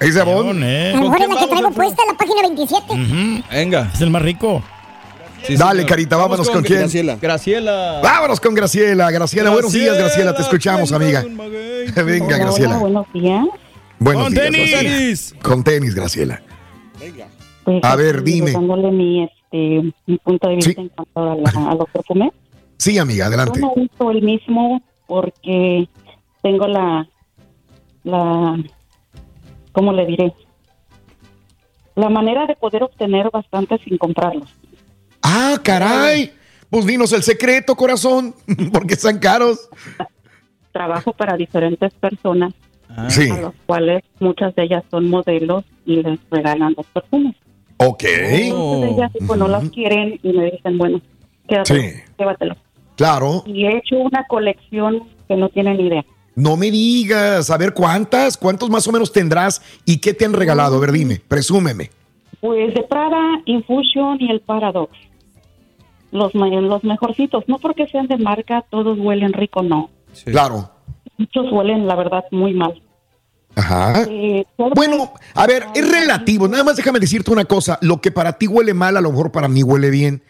¿Es 0.00 0.14
de 0.14 0.20
Avon? 0.20 0.62
Eh. 0.64 0.92
La 0.94 1.00
que 1.40 1.46
traigo 1.46 1.70
puesta 1.70 2.02
en 2.02 2.08
la 2.08 2.14
página 2.18 2.42
27. 2.42 3.44
Venga. 3.52 3.90
Es 3.94 4.00
el 4.00 4.10
más 4.10 4.22
rico. 4.22 4.62
Sí, 5.46 5.56
Dale, 5.56 5.80
señor. 5.80 5.88
carita, 5.88 6.16
Vamos 6.16 6.30
vámonos 6.30 6.50
con, 6.50 6.62
quién. 6.62 6.78
Graciela. 6.80 7.16
Graciela. 7.20 8.00
Vámonos 8.02 8.40
con 8.40 8.54
Graciela. 8.54 9.10
Graciela, 9.10 9.50
buenos 9.50 9.72
días, 9.72 9.96
Graciela, 9.98 10.34
te 10.34 10.42
escuchamos, 10.42 10.92
amiga. 10.92 11.24
Venga, 12.04 12.38
Graciela. 12.38 12.78
buenos 12.78 13.06
días. 13.12 13.46
Buenos 13.98 14.24
Con 14.24 14.32
días, 14.34 14.44
tenis. 14.50 14.70
Graciela. 14.70 15.42
Con 15.42 15.64
tenis, 15.64 15.94
Graciela. 15.94 16.42
Pues, 17.64 17.84
A 17.84 17.94
ver, 17.96 18.16
aquí 18.16 18.24
dime. 18.32 18.50
Dándole 18.52 18.90
mi, 18.90 19.22
este, 19.24 19.92
mi 20.06 20.18
punto 20.18 20.48
de 20.48 20.56
vista 20.56 20.70
Sí. 20.72 20.80
en 20.80 20.88
cuanto 20.88 21.20
a, 21.20 21.36
la- 21.36 21.70
a 21.70 21.74
los 21.76 21.88
perfumes. 21.90 22.32
Sí, 22.82 22.98
amiga, 22.98 23.26
adelante. 23.26 23.60
Yo 23.60 23.66
no 23.66 23.74
uso 23.76 24.10
el 24.10 24.22
mismo 24.22 24.82
porque 25.06 25.88
tengo 26.42 26.66
la, 26.66 27.08
la, 28.02 28.60
¿cómo 29.70 29.92
le 29.92 30.04
diré? 30.04 30.32
La 31.94 32.08
manera 32.08 32.44
de 32.46 32.56
poder 32.56 32.82
obtener 32.82 33.30
bastante 33.32 33.78
sin 33.84 33.98
comprarlos. 33.98 34.48
Ah, 35.22 35.60
caray. 35.62 36.32
Pues 36.70 36.84
dinos 36.84 37.12
el 37.12 37.22
secreto, 37.22 37.76
corazón, 37.76 38.34
porque 38.72 38.94
están 38.94 39.20
caros. 39.20 39.68
Trabajo 40.72 41.12
para 41.12 41.36
diferentes 41.36 41.94
personas, 41.94 42.52
Sí. 43.06 43.30
a 43.30 43.42
los 43.42 43.54
cuales 43.64 44.02
muchas 44.18 44.56
de 44.56 44.64
ellas 44.64 44.82
son 44.90 45.08
modelos 45.08 45.64
y 45.86 46.02
les 46.02 46.18
regalan 46.32 46.74
los 46.76 46.86
perfumes. 46.86 47.36
Ok. 47.76 48.02
Muchas 48.52 48.80
de 48.80 48.88
ellas 48.96 49.12
tipo, 49.12 49.36
no 49.36 49.46
las 49.46 49.70
quieren 49.70 50.18
y 50.20 50.32
me 50.32 50.50
dicen, 50.50 50.78
bueno, 50.78 51.00
quédatelo, 51.46 51.80
Sí. 51.80 51.88
llévatelo. 52.18 52.56
Claro. 52.96 53.42
Y 53.46 53.66
he 53.66 53.78
hecho 53.78 53.96
una 53.96 54.24
colección 54.28 55.08
que 55.28 55.36
no 55.36 55.48
tienen 55.48 55.80
idea. 55.80 56.04
No 56.34 56.56
me 56.56 56.70
digas. 56.70 57.50
A 57.50 57.58
ver, 57.58 57.74
¿cuántas? 57.74 58.36
¿Cuántos 58.36 58.70
más 58.70 58.86
o 58.88 58.92
menos 58.92 59.12
tendrás? 59.12 59.62
¿Y 59.84 59.98
qué 59.98 60.14
te 60.14 60.24
han 60.24 60.32
regalado? 60.32 60.76
A 60.76 60.80
ver, 60.80 60.92
dime, 60.92 61.20
presúmeme. 61.26 61.90
Pues 62.40 62.74
de 62.74 62.82
Prada, 62.82 63.40
Infusion 63.44 64.18
y 64.20 64.30
el 64.30 64.40
Paradox. 64.40 64.92
Los, 66.10 66.34
los 66.34 66.84
mejorcitos. 66.84 67.44
No 67.46 67.58
porque 67.58 67.86
sean 67.88 68.06
de 68.06 68.18
marca, 68.18 68.64
todos 68.70 68.98
huelen 68.98 69.32
rico, 69.32 69.62
no. 69.62 69.90
Claro. 70.24 70.70
Muchos 71.18 71.52
huelen, 71.52 71.86
la 71.86 71.94
verdad, 71.94 72.24
muy 72.30 72.52
mal. 72.52 72.82
Ajá. 73.54 74.04
Eh, 74.08 74.44
Bueno, 74.74 75.12
a 75.34 75.46
ver, 75.46 75.66
es 75.74 75.90
relativo. 75.90 76.48
Nada 76.48 76.64
más 76.64 76.76
déjame 76.76 76.98
decirte 77.00 77.30
una 77.30 77.44
cosa. 77.44 77.78
Lo 77.82 78.00
que 78.00 78.10
para 78.10 78.38
ti 78.38 78.46
huele 78.46 78.74
mal, 78.74 78.96
a 78.96 79.00
lo 79.00 79.10
mejor 79.10 79.30
para 79.30 79.48
mí 79.48 79.62
huele 79.62 79.90
bien. 79.90 80.22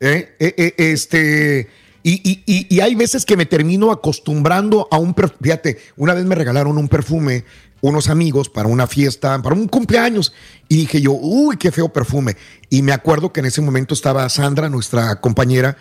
¿Eh? 0.00 0.36
Eh, 0.38 0.54
eh, 0.58 0.74
este. 0.76 1.68
Y, 2.08 2.20
y- 2.46 2.66
y- 2.70 2.78
hay 2.80 2.94
veces 2.94 3.24
que 3.24 3.36
me 3.36 3.46
termino 3.46 3.90
acostumbrando 3.90 4.86
a 4.92 4.98
un 4.98 5.12
perfume. 5.12 5.38
Fíjate, 5.42 5.78
una 5.96 6.14
vez 6.14 6.24
me 6.24 6.36
regalaron 6.36 6.78
un 6.78 6.86
perfume 6.88 7.44
unos 7.80 8.08
amigos 8.08 8.48
para 8.48 8.68
una 8.68 8.86
fiesta, 8.86 9.42
para 9.42 9.56
un 9.56 9.66
cumpleaños. 9.66 10.32
Y 10.68 10.76
dije 10.76 11.00
yo, 11.00 11.12
uy, 11.12 11.56
qué 11.56 11.72
feo 11.72 11.88
perfume. 11.92 12.36
Y 12.70 12.82
me 12.82 12.92
acuerdo 12.92 13.32
que 13.32 13.40
en 13.40 13.46
ese 13.46 13.60
momento 13.60 13.92
estaba 13.92 14.28
Sandra, 14.28 14.68
nuestra 14.68 15.20
compañera, 15.20 15.76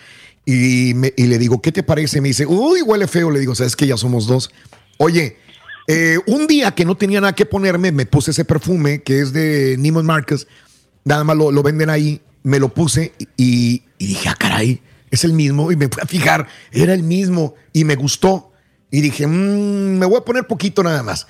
y, 0.46 0.94
me- 0.96 1.14
y 1.16 1.26
le 1.28 1.38
digo, 1.38 1.62
¿qué 1.62 1.72
te 1.72 1.84
parece? 1.84 2.22
Me 2.22 2.30
dice, 2.30 2.48
uy, 2.48 2.82
huele 2.82 3.08
feo. 3.08 3.30
Le 3.30 3.40
digo, 3.40 3.54
¿sabes 3.54 3.76
que 3.76 3.86
ya 3.86 3.96
somos 3.96 4.26
dos? 4.26 4.50
Oye, 4.98 5.38
eh, 5.88 6.18
un 6.26 6.48
día 6.48 6.72
que 6.72 6.86
no 6.86 6.96
tenía 6.98 7.22
nada 7.22 7.34
que 7.34 7.46
ponerme, 7.46 7.92
me 7.92 8.08
puse 8.08 8.32
ese 8.32 8.46
perfume 8.46 9.04
que 9.04 9.20
es 9.20 9.32
de 9.32 9.76
Neiman 9.78 10.08
Marcus. 10.08 10.48
Nada 11.04 11.24
más 11.24 11.38
lo, 11.38 11.52
lo 11.52 11.62
venden 11.62 11.92
ahí. 11.92 12.20
Me 12.42 12.58
lo 12.58 12.70
puse 12.74 13.14
y, 13.38 13.84
y 14.00 14.08
dije, 14.08 14.28
ah, 14.30 14.36
caray, 14.40 14.82
es 15.16 15.24
el 15.24 15.34
mismo. 15.34 15.72
Y 15.72 15.76
me 15.76 15.88
fui 15.90 16.02
a 16.02 16.06
fijar, 16.06 16.48
era 16.72 16.94
el 16.94 17.04
mismo. 17.04 17.56
Y 17.74 17.84
me 17.84 17.96
gustó. 17.96 18.52
Y 18.92 19.02
dije, 19.02 19.26
"Mm, 19.28 19.98
me 19.98 20.06
voy 20.06 20.18
a 20.18 20.22
poner 20.26 20.46
poquito 20.48 20.84
nada 20.84 21.02
más. 21.04 21.28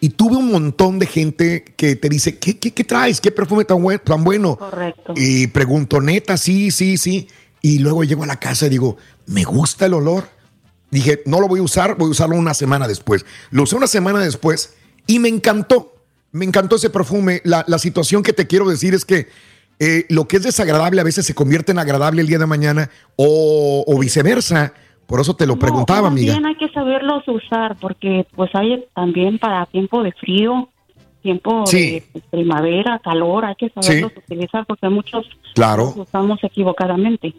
Y 0.00 0.10
tuve 0.10 0.36
un 0.36 0.50
montón 0.50 0.98
de 0.98 1.06
gente 1.06 1.62
que 1.76 1.94
te 1.94 2.08
dice, 2.08 2.38
¿qué, 2.38 2.58
qué, 2.58 2.72
qué 2.72 2.84
traes? 2.84 3.20
¿Qué 3.20 3.30
perfume 3.30 3.64
tan, 3.64 3.82
buen- 3.82 3.98
tan 3.98 4.24
bueno? 4.24 4.56
Correcto. 4.56 5.12
Y 5.16 5.46
pregunto, 5.48 6.00
neta, 6.00 6.36
sí, 6.38 6.70
sí, 6.70 6.96
sí. 6.96 7.28
Y 7.62 7.78
luego 7.80 8.02
llego 8.04 8.24
a 8.24 8.26
la 8.26 8.40
casa 8.40 8.66
y 8.66 8.70
digo, 8.70 8.96
me 9.26 9.44
gusta 9.44 9.86
el 9.86 9.94
olor. 9.94 10.28
Dije, 10.90 11.22
no 11.26 11.38
lo 11.40 11.46
voy 11.48 11.60
a 11.60 11.62
usar, 11.62 11.96
voy 11.98 12.08
a 12.08 12.10
usarlo 12.12 12.34
una 12.36 12.54
semana 12.54 12.88
después. 12.88 13.24
Lo 13.50 13.62
usé 13.64 13.76
una 13.76 13.86
semana 13.86 14.18
después 14.20 14.72
y 15.06 15.18
me 15.18 15.28
encantó. 15.28 15.94
Me 16.32 16.44
encantó 16.46 16.76
ese 16.76 16.90
perfume. 16.90 17.42
La, 17.44 17.64
la 17.68 17.78
situación 17.78 18.22
que 18.22 18.32
te 18.32 18.46
quiero 18.46 18.68
decir 18.68 18.94
es 18.94 19.04
que 19.04 19.28
eh, 19.80 20.04
lo 20.10 20.28
que 20.28 20.36
es 20.36 20.44
desagradable 20.44 21.00
a 21.00 21.04
veces 21.04 21.26
se 21.26 21.34
convierte 21.34 21.72
en 21.72 21.78
agradable 21.80 22.20
el 22.20 22.28
día 22.28 22.38
de 22.38 22.46
mañana 22.46 22.88
o, 23.16 23.82
o 23.86 23.98
viceversa. 23.98 24.72
Por 25.06 25.20
eso 25.20 25.34
te 25.34 25.46
lo 25.46 25.58
preguntaba, 25.58 26.06
amiga. 26.06 26.34
También 26.34 26.54
hay 26.54 26.56
que 26.68 26.72
saberlos 26.72 27.24
usar 27.26 27.76
porque 27.80 28.26
pues 28.36 28.50
hay 28.54 28.84
también 28.94 29.38
para 29.40 29.66
tiempo 29.66 30.04
de 30.04 30.12
frío, 30.12 30.68
tiempo 31.22 31.66
Sí. 31.66 32.02
de 32.14 32.20
primavera, 32.30 33.00
calor, 33.02 33.44
hay 33.44 33.56
que 33.56 33.70
saberlos 33.70 34.12
utilizar 34.16 34.64
porque 34.66 34.88
muchos 34.88 35.26
Claro. 35.54 35.92
los 35.96 36.06
usamos 36.08 36.38
equivocadamente. 36.44 37.34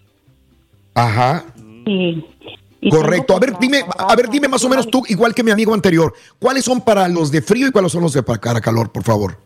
Ajá. 0.94 1.46
Y 1.86 2.90
Correcto. 2.90 3.36
A 3.38 3.40
tengo, 3.40 3.54
ver, 3.54 3.60
dime, 3.62 3.86
a 3.98 4.16
ver, 4.16 4.30
dime 4.30 4.48
más 4.48 4.64
o 4.64 4.70
menos 4.70 4.88
tú, 4.90 5.04
igual 5.08 5.34
que 5.36 5.44
mi 5.44 5.52
amigo 5.52 5.74
anterior, 5.74 6.14
¿cuáles 6.40 6.66
son 6.66 6.82
para 6.82 7.08
los 7.08 7.32
de 7.32 7.42
frío 7.42 7.68
y 7.68 7.72
cuáles 7.72 7.92
son 7.92 8.02
los 8.02 8.14
de 8.14 8.24
para 8.24 8.60
calor, 8.60 8.92
por 8.92 9.04
favor? 9.04 9.38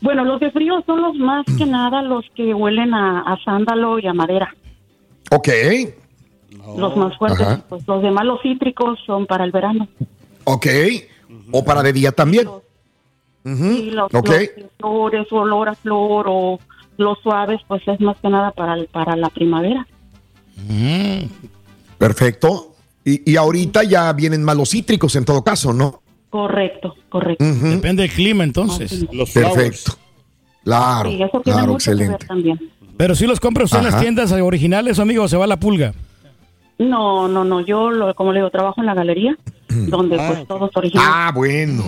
Bueno, 0.00 0.24
los 0.24 0.40
de 0.40 0.50
frío 0.50 0.82
son 0.86 1.02
los 1.02 1.14
más 1.16 1.44
que 1.58 1.66
nada 1.66 2.00
los 2.02 2.24
que 2.34 2.54
huelen 2.54 2.94
a, 2.94 3.20
a 3.20 3.36
sándalo 3.44 3.98
y 3.98 4.06
a 4.06 4.14
madera, 4.14 4.54
Ok. 5.30 5.48
los 6.78 6.96
más 6.96 7.16
fuertes. 7.18 7.40
Ajá. 7.46 7.62
Pues 7.68 7.86
los 7.86 8.02
demás, 8.02 8.24
los 8.24 8.40
cítricos, 8.42 8.98
son 9.06 9.26
para 9.26 9.44
el 9.44 9.52
verano. 9.52 9.88
Ok. 10.44 10.66
O 11.52 11.64
para 11.64 11.82
de 11.82 11.92
día 11.92 12.12
también. 12.12 12.48
Ujú, 12.48 13.64
Y 13.64 13.90
los, 13.90 14.12
Ok. 14.14 14.30
los 14.56 14.70
flores, 14.78 15.26
olor 15.32 15.68
a 15.68 15.74
flor 15.74 16.26
o 16.28 16.58
los 16.96 17.18
suaves, 17.22 17.60
pues 17.68 17.86
es 17.86 18.00
más 18.00 18.16
que 18.18 18.28
nada 18.28 18.50
para, 18.52 18.74
el- 18.74 18.86
para 18.86 19.16
la 19.16 19.28
primavera. 19.30 19.86
Perfecto. 21.98 22.74
Y, 23.04 23.30
y 23.32 23.36
ahorita 23.36 23.84
ya 23.84 24.12
vienen 24.12 24.42
más 24.44 24.56
los 24.56 24.70
cítricos 24.70 25.14
en 25.16 25.24
todo 25.24 25.42
caso, 25.42 25.72
¿no? 25.72 26.02
Correcto, 26.30 26.94
correcto. 27.08 27.44
Ujú. 27.44 27.66
Depende 27.68 28.02
del 28.02 28.12
clima, 28.12 28.44
entonces. 28.44 29.06
Los 29.12 29.30
Perfecto. 29.32 29.92
Claro. 30.64 31.10
Sí, 31.10 31.22
eso 31.22 31.40
tiene 31.40 31.58
Claro, 31.58 31.72
mucho 31.72 31.90
que 31.90 31.96
ver 31.96 32.02
excelente. 32.02 32.26
también. 32.26 32.60
Pero 32.96 33.14
si 33.14 33.26
los 33.26 33.40
compra 33.40 33.64
usted 33.64 33.78
en 33.78 33.84
las 33.84 33.94
Ajá. 33.94 34.02
tiendas 34.02 34.30
originales, 34.32 34.98
amigo, 34.98 35.26
se 35.26 35.36
va 35.36 35.46
la 35.46 35.58
pulga. 35.58 35.92
No, 36.78 37.28
no, 37.28 37.44
no, 37.44 37.60
yo, 37.60 37.90
lo, 37.90 38.14
como 38.14 38.32
le 38.32 38.38
digo, 38.40 38.50
trabajo 38.50 38.80
en 38.80 38.86
la 38.86 38.94
galería, 38.94 39.36
donde 39.68 40.16
pues 40.16 40.46
todo 40.46 40.66
es 40.66 40.76
original. 40.76 41.06
Ah, 41.08 41.32
bueno. 41.34 41.82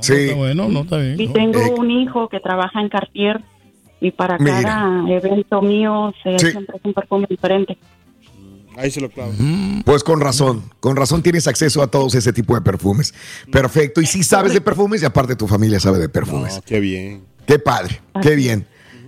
sí. 0.00 0.12
Está 0.14 0.36
bueno, 0.36 0.68
no 0.68 0.80
está 0.80 0.96
bien. 0.98 1.20
Y 1.20 1.26
¿no? 1.26 1.32
tengo 1.32 1.60
Eh. 1.60 1.74
un 1.78 1.90
hijo 1.90 2.28
que 2.28 2.40
trabaja 2.40 2.80
en 2.80 2.88
Cartier 2.88 3.40
y 4.00 4.10
para 4.10 4.36
Mira. 4.38 4.62
cada 4.62 5.10
evento 5.10 5.62
mío 5.62 6.12
se 6.22 6.38
Sí. 6.38 6.50
siempre 6.50 6.76
es 6.76 6.84
un 6.84 6.92
perfume 6.92 7.26
diferente. 7.28 7.78
Ahí 8.76 8.90
se 8.90 9.00
lo 9.00 9.08
clavo. 9.10 9.32
Pues 9.84 10.02
con 10.04 10.20
razón, 10.20 10.70
con 10.80 10.96
razón 10.96 11.22
tienes 11.22 11.46
acceso 11.46 11.82
a 11.82 11.86
todos 11.86 12.14
ese 12.14 12.32
tipo 12.32 12.54
de 12.54 12.60
perfumes. 12.60 13.14
Perfecto. 13.50 14.00
Y 14.00 14.06
si 14.06 14.22
sabes 14.22 14.52
de 14.52 14.60
perfumes 14.60 15.02
y 15.02 15.04
aparte 15.04 15.36
tu 15.36 15.46
familia 15.46 15.80
sabe 15.80 15.98
de 15.98 16.08
perfumes. 16.08 16.56
No, 16.56 16.62
qué 16.62 16.80
bien. 16.80 17.24
Qué 17.46 17.58
padre, 17.58 18.00
qué 18.22 18.34
bien. 18.34 18.66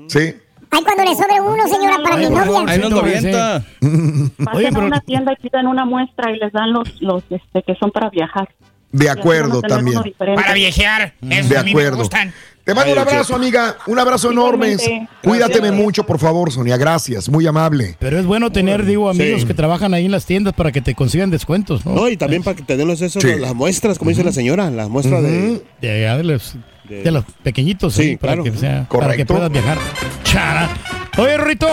Sí. 0.08 0.34
Ay, 0.70 0.82
cuando 0.82 1.04
le 1.04 1.14
sobre 1.16 1.40
uno, 1.40 1.68
señora, 1.68 1.96
para 2.02 2.16
mi 2.16 2.24
novia. 2.28 2.72
Ahí 2.72 2.78
nos 2.78 2.90
lo 2.90 3.00
avienta. 3.00 3.64
Pasen 3.80 4.32
Oye, 4.52 4.68
a 4.68 4.78
una 4.78 5.00
tienda 5.00 5.32
y 5.32 5.36
pidan 5.36 5.66
una 5.66 5.84
muestra 5.84 6.32
y 6.32 6.38
les 6.38 6.52
dan 6.52 6.72
los, 6.72 7.00
los 7.00 7.22
este, 7.30 7.62
que 7.62 7.74
son 7.76 7.90
para 7.90 8.10
viajar. 8.10 8.48
De 8.92 9.08
acuerdo 9.10 9.62
también. 9.62 10.00
Para 10.18 10.52
viajear. 10.54 11.14
Esos 11.28 11.48
De 11.50 11.58
a 11.58 11.62
mí 11.62 11.74
me 11.74 11.80
acuerdo. 11.80 11.98
gustan. 11.98 12.32
Te 12.66 12.74
mando 12.74 12.92
un 12.94 12.98
abrazo, 12.98 13.22
Cheto. 13.22 13.36
amiga. 13.36 13.76
Un 13.86 13.98
abrazo 14.00 14.32
enorme. 14.32 14.76
Cuídateme 15.22 15.68
Gracias. 15.68 15.74
mucho, 15.84 16.04
por 16.04 16.18
favor, 16.18 16.50
Sonia. 16.50 16.76
Gracias. 16.76 17.28
Muy 17.28 17.46
amable. 17.46 17.94
Pero 18.00 18.18
es 18.18 18.26
bueno 18.26 18.50
tener, 18.50 18.84
digo, 18.84 19.08
amigos 19.08 19.42
Sí. 19.42 19.46
que 19.46 19.54
trabajan 19.54 19.94
ahí 19.94 20.06
en 20.06 20.10
las 20.10 20.26
tiendas 20.26 20.52
para 20.52 20.72
que 20.72 20.80
te 20.80 20.96
consigan 20.96 21.30
descuentos, 21.30 21.86
¿no? 21.86 21.94
No, 21.94 22.08
y 22.08 22.16
también 22.16 22.42
para 22.42 22.56
que 22.56 22.64
te 22.64 22.76
den 22.76 22.88
los 22.88 23.00
esos, 23.02 23.22
Sí. 23.22 23.36
las 23.38 23.54
muestras, 23.54 23.98
como 24.00 24.10
dice 24.10 24.24
la 24.24 24.32
señora, 24.32 24.68
las 24.72 24.88
muestras 24.88 25.22
de... 25.22 25.62
De, 25.80 25.88
de 25.90 26.24
los, 26.24 26.56
de 26.88 27.10
los 27.12 27.24
pequeñitos, 27.44 27.94
Sí, 27.94 28.16
para, 28.16 28.32
claro. 28.34 28.42
que 28.42 28.58
sea, 28.58 28.86
para 28.90 29.14
que 29.14 29.24
Correcto. 29.24 29.34
puedas 29.34 29.50
viajar. 29.52 29.78
Chara. 30.24 30.68
Oye, 31.18 31.36
Rito, 31.38 31.68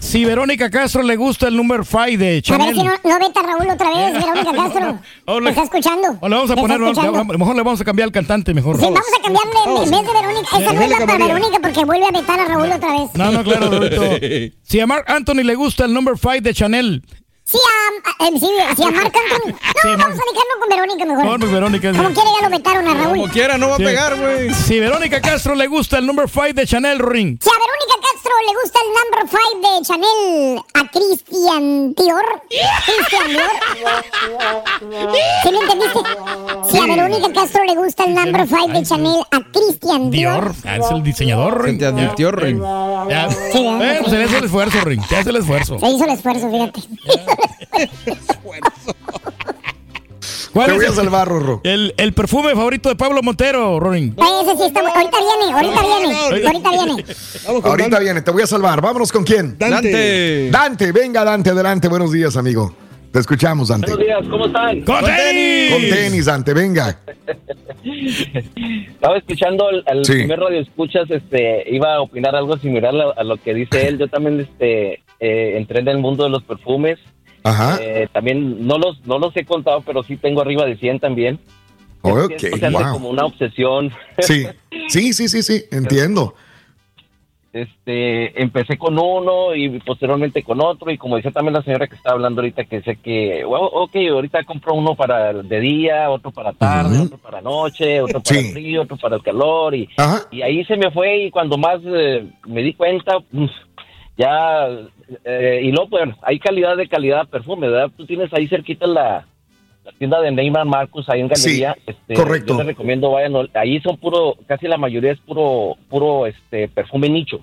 si 0.00 0.24
Verónica 0.24 0.70
Castro 0.70 1.02
le 1.02 1.16
gusta 1.16 1.48
el 1.48 1.56
número 1.56 1.84
5 1.84 2.00
de 2.04 2.12
A 2.14 2.16
ver 2.18 2.42
Chanel. 2.42 2.74
si 2.76 2.82
no, 2.82 2.92
no 3.04 3.18
vete 3.18 3.38
a 3.38 3.42
Raúl 3.42 3.70
otra 3.70 3.88
vez, 3.90 4.12
Verónica 4.24 4.52
Castro. 4.54 5.40
¿Me 5.40 5.50
está 5.50 5.62
escuchando? 5.64 6.18
o 6.20 6.28
le 6.28 6.34
vamos 6.36 6.50
a 6.50 6.54
¿Me 6.54 6.60
está 6.62 6.74
poner, 6.76 6.76
a 7.08 7.22
lo 7.32 7.38
mejor 7.38 7.56
le 7.56 7.62
vamos 7.62 7.80
a 7.80 7.84
cambiar 7.84 8.06
al 8.06 8.12
cantante 8.12 8.54
mejor. 8.54 8.76
Sí, 8.76 8.82
vamos 8.84 9.00
a 9.00 9.22
cambiarle 9.22 9.52
en- 9.64 9.70
en 9.70 9.90
vez 9.90 10.02
de 10.06 10.12
Verónica. 10.20 10.58
Esa 10.58 10.72
no 10.72 10.80
es 10.82 10.90
la 10.90 11.06
para. 11.06 11.26
Verónica 11.26 11.58
porque 11.62 11.84
vuelve 11.84 12.06
a 12.06 12.10
vetar 12.10 12.40
a 12.40 12.44
Raúl 12.44 12.72
otra 12.72 12.92
vez. 12.92 13.10
No, 13.14 13.32
no, 13.32 13.42
claro, 13.44 13.70
Rito. 13.80 14.56
Si 14.62 14.80
a 14.80 14.86
Mark 14.86 15.04
Anthony 15.08 15.42
le 15.44 15.54
gusta 15.54 15.84
el 15.84 15.92
number 15.94 16.14
5 16.18 16.40
de 16.42 16.54
Chanel. 16.54 17.02
Sí, 17.48 17.58
a, 17.58 18.24
a- 18.24 18.28
eh, 18.28 18.32
sí, 18.40 18.48
sí, 18.76 18.82
a 18.82 18.90
Marc 18.90 19.14
Anthony. 19.16 19.54
No, 19.86 19.90
vamos 19.98 20.18
a 20.18 20.24
dejarlo 20.32 20.54
con 20.58 20.68
Verónica 20.68 21.04
mejor. 21.04 21.24
No, 21.24 21.38
pues 21.38 21.52
Verónica. 21.52 21.92
Como 21.92 22.08
quiera 22.12 22.28
ya 22.40 22.48
lo 22.48 22.50
vetaron 22.50 22.88
a 22.88 22.94
Raúl. 22.94 23.30
Sí. 23.32 24.20
güey. 24.20 24.54
Si 24.54 24.80
Verónica 24.80 25.20
Castro 25.20 25.54
le 25.54 25.66
gusta 25.68 25.98
el 25.98 26.06
number 26.06 26.28
5 26.28 26.54
de 26.54 26.66
Chanel, 26.66 26.98
Ring. 26.98 27.38
Si 27.40 27.48
a 27.48 27.52
Verónica 27.52 27.94
Castro 28.12 28.32
le 28.46 28.52
gusta 28.60 28.78
el 28.82 28.88
number 28.98 29.22
5 29.52 29.76
de 29.76 29.82
Chanel 29.86 30.62
a 30.74 30.90
Christian 30.90 31.94
Dior. 31.94 32.42
Christian 32.84 33.28
Dior. 33.28 33.50
¿Sí 35.42 35.50
me 35.52 35.58
entendiste? 35.58 35.98
Si 36.70 36.78
a 36.78 36.82
Sí. 36.82 36.88
Verónica 36.90 37.32
Castro 37.32 37.64
le 37.64 37.74
gusta 37.76 38.04
el 38.04 38.14
number 38.14 38.48
5 38.48 38.68
de 38.68 38.82
Chanel 38.82 39.20
a 39.30 39.40
Christian 39.52 40.10
Dior. 40.10 40.42
Dior, 40.52 40.54
ah, 40.66 40.76
es 40.78 40.90
el 40.90 41.02
diseñador, 41.04 41.62
Ring. 41.64 41.78
te 41.78 41.86
advirtió, 41.86 42.32
Ring. 42.32 42.60
Ya. 43.08 43.28
Sí. 43.30 43.64
Eh, 43.64 43.98
pues 44.00 44.10
se 44.10 44.18
le 44.18 44.24
hace 44.24 44.38
el 44.38 44.44
esfuerzo, 44.46 44.80
Ring. 44.80 45.02
Se 45.08 45.16
hace 45.16 45.30
el 45.30 45.36
esfuerzo. 45.36 45.78
Se 45.78 45.86
hizo 45.88 46.04
el 46.04 46.10
esfuerzo, 46.10 46.50
fíjate. 46.50 46.80
¿Cuál 50.52 50.66
Te 50.66 50.72
es 50.72 50.76
voy 50.78 50.86
a 50.86 50.88
el- 50.88 50.94
salvar, 50.94 51.28
Rorro. 51.28 51.60
El, 51.64 51.92
el 51.98 52.12
perfume 52.14 52.54
favorito 52.54 52.88
de 52.88 52.96
Pablo 52.96 53.22
Montero, 53.22 53.78
Ring. 53.78 54.14
Ese 54.16 54.56
sí 54.56 54.62
está 54.64 54.80
bu- 54.82 54.86
Ahorita 54.94 55.18
viene, 55.18 55.52
ahorita 55.52 55.82
viene, 55.82 56.14
ahorita 56.46 56.70
viene. 56.70 57.04
Ahorita 57.62 57.98
viene, 58.00 58.22
te 58.22 58.30
voy 58.30 58.42
a 58.42 58.46
salvar. 58.46 58.80
Vámonos 58.80 59.12
con 59.12 59.22
quién. 59.24 59.58
Dante. 59.58 60.50
Dante, 60.50 60.92
venga, 60.92 61.24
Dante, 61.24 61.50
adelante. 61.50 61.88
Buenos 61.88 62.10
días, 62.12 62.36
amigo. 62.38 62.74
Te 63.12 63.18
escuchamos, 63.20 63.68
Dante. 63.68 63.90
Buenos 63.90 64.06
días, 64.06 64.22
¿cómo 64.30 64.46
están? 64.46 64.80
¡Con 64.82 65.04
tenis! 65.04 65.72
Con 65.72 65.82
tenis, 65.82 66.24
Dante, 66.24 66.54
venga. 66.54 66.98
Estaba 68.94 69.18
escuchando 69.18 69.68
al, 69.68 69.84
al 69.86 70.04
Sí. 70.04 70.12
primer 70.14 70.40
radio 70.40 70.60
escuchas, 70.60 71.10
este, 71.10 71.64
iba 71.70 71.94
a 71.96 72.00
opinar 72.00 72.34
algo 72.34 72.56
similar 72.58 72.94
a, 72.94 73.20
a 73.20 73.24
lo 73.24 73.36
que 73.36 73.52
dice 73.54 73.88
él. 73.88 73.98
Yo 73.98 74.08
también, 74.08 74.40
este, 74.40 75.02
eh, 75.20 75.56
entré 75.58 75.80
en 75.80 75.88
el 75.88 75.98
mundo 75.98 76.24
de 76.24 76.30
los 76.30 76.42
perfumes. 76.44 76.98
Ajá. 77.46 77.78
Eh, 77.80 78.08
también 78.12 78.66
no 78.66 78.76
los, 78.76 79.04
no 79.06 79.18
los 79.18 79.36
he 79.36 79.44
contado, 79.44 79.82
pero 79.82 80.02
sí 80.02 80.16
tengo 80.16 80.40
arriba 80.40 80.64
de 80.64 80.76
100 80.76 80.98
también. 81.00 81.38
Ok, 82.02 82.32
wow. 82.72 82.92
como 82.92 83.10
una 83.10 83.24
obsesión. 83.24 83.92
Sí, 84.18 84.46
sí, 84.88 85.12
sí, 85.12 85.28
sí, 85.28 85.42
sí, 85.42 85.64
entiendo. 85.70 86.34
Este, 87.52 88.42
empecé 88.42 88.76
con 88.76 88.98
uno 88.98 89.54
y 89.54 89.80
posteriormente 89.80 90.42
con 90.42 90.60
otro 90.60 90.90
y 90.90 90.98
como 90.98 91.16
decía 91.16 91.30
también 91.30 91.54
la 91.54 91.62
señora 91.62 91.86
que 91.86 91.94
estaba 91.94 92.14
hablando 92.14 92.42
ahorita 92.42 92.64
que 92.64 92.82
sé 92.82 92.96
que, 92.96 93.44
wow, 93.44 93.64
ok, 93.64 93.96
ahorita 94.10 94.44
compro 94.44 94.74
uno 94.74 94.94
para 94.94 95.30
el 95.30 95.48
de 95.48 95.60
día, 95.60 96.10
otro 96.10 96.32
para 96.32 96.52
tarde, 96.52 96.98
otro 96.98 97.16
para 97.16 97.40
noche, 97.40 98.02
otro 98.02 98.20
para 98.20 98.40
el 98.40 98.52
frío, 98.52 98.82
otro 98.82 98.98
para 98.98 99.16
el 99.16 99.22
calor 99.22 99.74
y, 99.74 99.88
y 100.32 100.42
ahí 100.42 100.66
se 100.66 100.76
me 100.76 100.90
fue 100.90 101.24
y 101.24 101.30
cuando 101.30 101.56
más 101.56 101.80
eh, 101.86 102.28
me 102.46 102.62
di 102.62 102.74
cuenta, 102.74 103.16
uf, 103.32 103.50
ya, 104.18 104.68
eh, 105.24 105.60
y 105.62 105.70
luego 105.72 105.88
pues 105.90 106.02
hay 106.22 106.38
calidad 106.38 106.76
de 106.76 106.88
calidad 106.88 107.22
de 107.24 107.30
perfume, 107.30 107.68
¿verdad? 107.68 107.90
Tú 107.96 108.06
tienes 108.06 108.32
ahí 108.32 108.48
cerquita 108.48 108.86
la, 108.86 109.26
la 109.84 109.92
tienda 109.92 110.20
de 110.20 110.30
Neymar 110.32 110.64
Marcus 110.66 111.08
ahí 111.08 111.20
en 111.20 111.28
Galería. 111.28 111.74
Sí, 111.74 111.82
este, 111.86 112.14
correcto. 112.14 112.52
Yo 112.54 112.58
les 112.58 112.66
recomiendo, 112.68 113.10
vayan, 113.12 113.48
ahí 113.54 113.80
son 113.80 113.96
puro, 113.98 114.36
casi 114.46 114.66
la 114.68 114.78
mayoría 114.78 115.12
es 115.12 115.20
puro, 115.20 115.76
puro 115.88 116.26
este 116.26 116.68
perfume 116.68 117.08
nicho. 117.08 117.40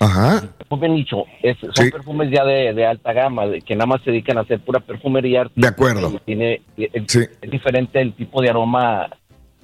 Ajá. 0.00 0.42
Perfume 0.58 0.88
nicho, 0.90 1.24
es- 1.42 1.58
son 1.58 1.72
Sí. 1.86 1.90
perfumes 1.90 2.30
ya 2.30 2.44
de, 2.44 2.72
de 2.72 2.86
alta 2.86 3.12
gama, 3.12 3.46
de- 3.46 3.62
que 3.62 3.74
nada 3.74 3.86
más 3.86 4.00
se 4.02 4.10
dedican 4.12 4.38
a 4.38 4.42
hacer 4.42 4.60
pura 4.60 4.78
perfumería. 4.80 5.50
De 5.56 5.66
acuerdo. 5.66 6.20
Tiene, 6.24 6.62
es, 6.76 7.16
es 7.16 7.50
diferente 7.50 8.00
el 8.00 8.12
tipo 8.14 8.40
de 8.40 8.48
aroma, 8.50 9.08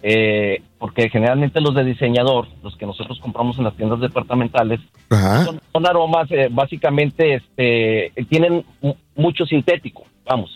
eh, 0.06 0.60
porque 0.78 1.08
generalmente 1.08 1.62
los 1.62 1.74
de 1.74 1.82
diseñador, 1.82 2.46
los 2.62 2.76
que 2.76 2.84
nosotros 2.84 3.18
compramos 3.20 3.56
en 3.56 3.64
las 3.64 3.74
tiendas 3.74 4.00
departamentales, 4.00 4.78
son, 5.08 5.60
son 5.72 5.86
aromas 5.86 6.30
eh, 6.30 6.48
básicamente 6.50 7.36
este, 7.36 8.12
tienen 8.28 8.64
mu- 8.82 8.94
mucho 9.16 9.46
sintético, 9.46 10.04
vamos. 10.26 10.52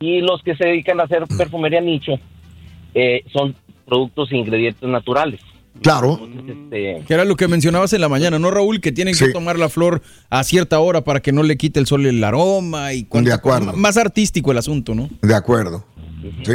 Y 0.00 0.20
los 0.22 0.42
que 0.42 0.56
se 0.56 0.66
dedican 0.66 0.98
a 0.98 1.04
hacer 1.04 1.22
perfumería 1.38 1.80
nicho 1.80 2.12
eh, 2.94 3.22
son 3.32 3.54
productos 3.86 4.32
e 4.32 4.36
ingredientes 4.38 4.88
naturales. 4.88 5.40
Claro. 5.82 6.18
Este, 6.48 7.04
Que 7.06 7.14
era 7.14 7.24
lo 7.24 7.36
que 7.36 7.46
mencionabas 7.46 7.92
en 7.92 8.00
la 8.00 8.08
mañana, 8.08 8.40
¿no, 8.40 8.50
Raúl? 8.50 8.80
Que 8.80 8.90
tienen 8.90 9.14
que 9.16 9.28
tomar 9.28 9.56
la 9.56 9.68
flor 9.68 10.02
a 10.28 10.42
cierta 10.42 10.80
hora 10.80 11.02
para 11.04 11.20
que 11.20 11.30
no 11.32 11.44
le 11.44 11.56
quite 11.56 11.78
el 11.78 11.86
sol 11.86 12.04
el 12.06 12.22
aroma 12.24 12.92
y 12.92 13.04
cuánta 13.04 13.30
De 13.30 13.34
acuerdo. 13.36 13.72
Más 13.74 13.96
artístico 13.96 14.50
el 14.50 14.58
asunto, 14.58 14.96
¿no? 14.96 15.08
De 15.22 15.34
acuerdo. 15.34 15.84
Sí. 16.44 16.54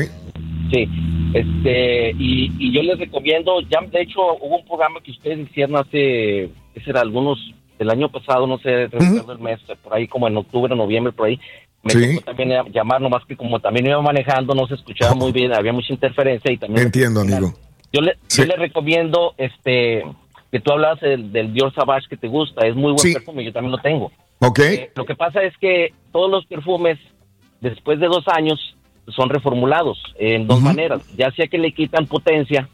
Sí, 0.71 0.87
este, 1.33 2.11
y, 2.17 2.51
y 2.57 2.71
yo 2.73 2.81
les 2.83 2.97
recomiendo, 2.97 3.61
ya 3.61 3.79
de 3.89 4.01
hecho 4.01 4.19
hubo 4.41 4.57
un 4.57 4.65
programa 4.65 4.99
que 5.01 5.11
ustedes 5.11 5.47
hicieron 5.49 5.75
hace, 5.77 6.49
¿qué 6.73 6.81
será? 6.83 7.01
Algunos, 7.01 7.37
el 7.77 7.89
año 7.89 8.09
pasado, 8.09 8.47
no 8.47 8.57
sé, 8.57 8.87
recuerdo 8.87 9.31
el 9.33 9.39
mes, 9.39 9.59
por 9.83 9.93
ahí 9.93 10.07
como 10.07 10.27
en 10.27 10.37
octubre, 10.37 10.75
noviembre, 10.75 11.13
por 11.13 11.27
ahí, 11.27 11.39
me 11.83 11.91
Sí. 11.91 12.19
también 12.25 12.49
llamar, 12.73 12.99
nomás 12.99 13.23
que 13.25 13.37
como 13.37 13.59
también 13.59 13.85
iba 13.85 14.01
manejando, 14.01 14.55
no 14.55 14.65
se 14.67 14.73
escuchaba 14.75 15.13
muy 15.13 15.31
bien, 15.31 15.53
había 15.53 15.71
mucha 15.71 15.93
interferencia 15.93 16.51
y 16.51 16.57
también... 16.57 16.87
Entiendo, 16.87 17.21
amigo. 17.21 17.53
Yo 17.93 18.01
le, 18.01 18.17
yo 18.35 18.45
le 18.45 18.55
recomiendo, 18.55 19.35
este, 19.37 20.03
que 20.51 20.59
tú 20.59 20.71
hablas 20.71 20.99
del, 20.99 21.31
del 21.31 21.53
Dior 21.53 21.73
Savage 21.75 22.07
que 22.09 22.17
te 22.17 22.27
gusta, 22.27 22.65
es 22.67 22.75
muy 22.75 22.91
buen 22.93 22.97
Sí. 22.99 23.13
perfume, 23.13 23.43
yo 23.45 23.53
también 23.53 23.71
lo 23.71 23.77
tengo. 23.77 24.11
Ok. 24.39 24.59
Eh, 24.59 24.91
lo 24.95 25.05
que 25.05 25.15
pasa 25.15 25.43
es 25.43 25.55
que 25.57 25.93
todos 26.11 26.29
los 26.31 26.45
perfumes, 26.47 26.97
después 27.61 27.99
de 27.99 28.07
dos 28.07 28.23
años, 28.27 28.75
son 29.07 29.29
reformulados 29.29 29.97
en 30.17 30.47
dos 30.47 30.61
maneras. 30.61 31.01
Ya 31.17 31.31
sea 31.31 31.47
que 31.47 31.57
le 31.57 31.71
quitan 31.73 32.05
potencia, 32.07 32.67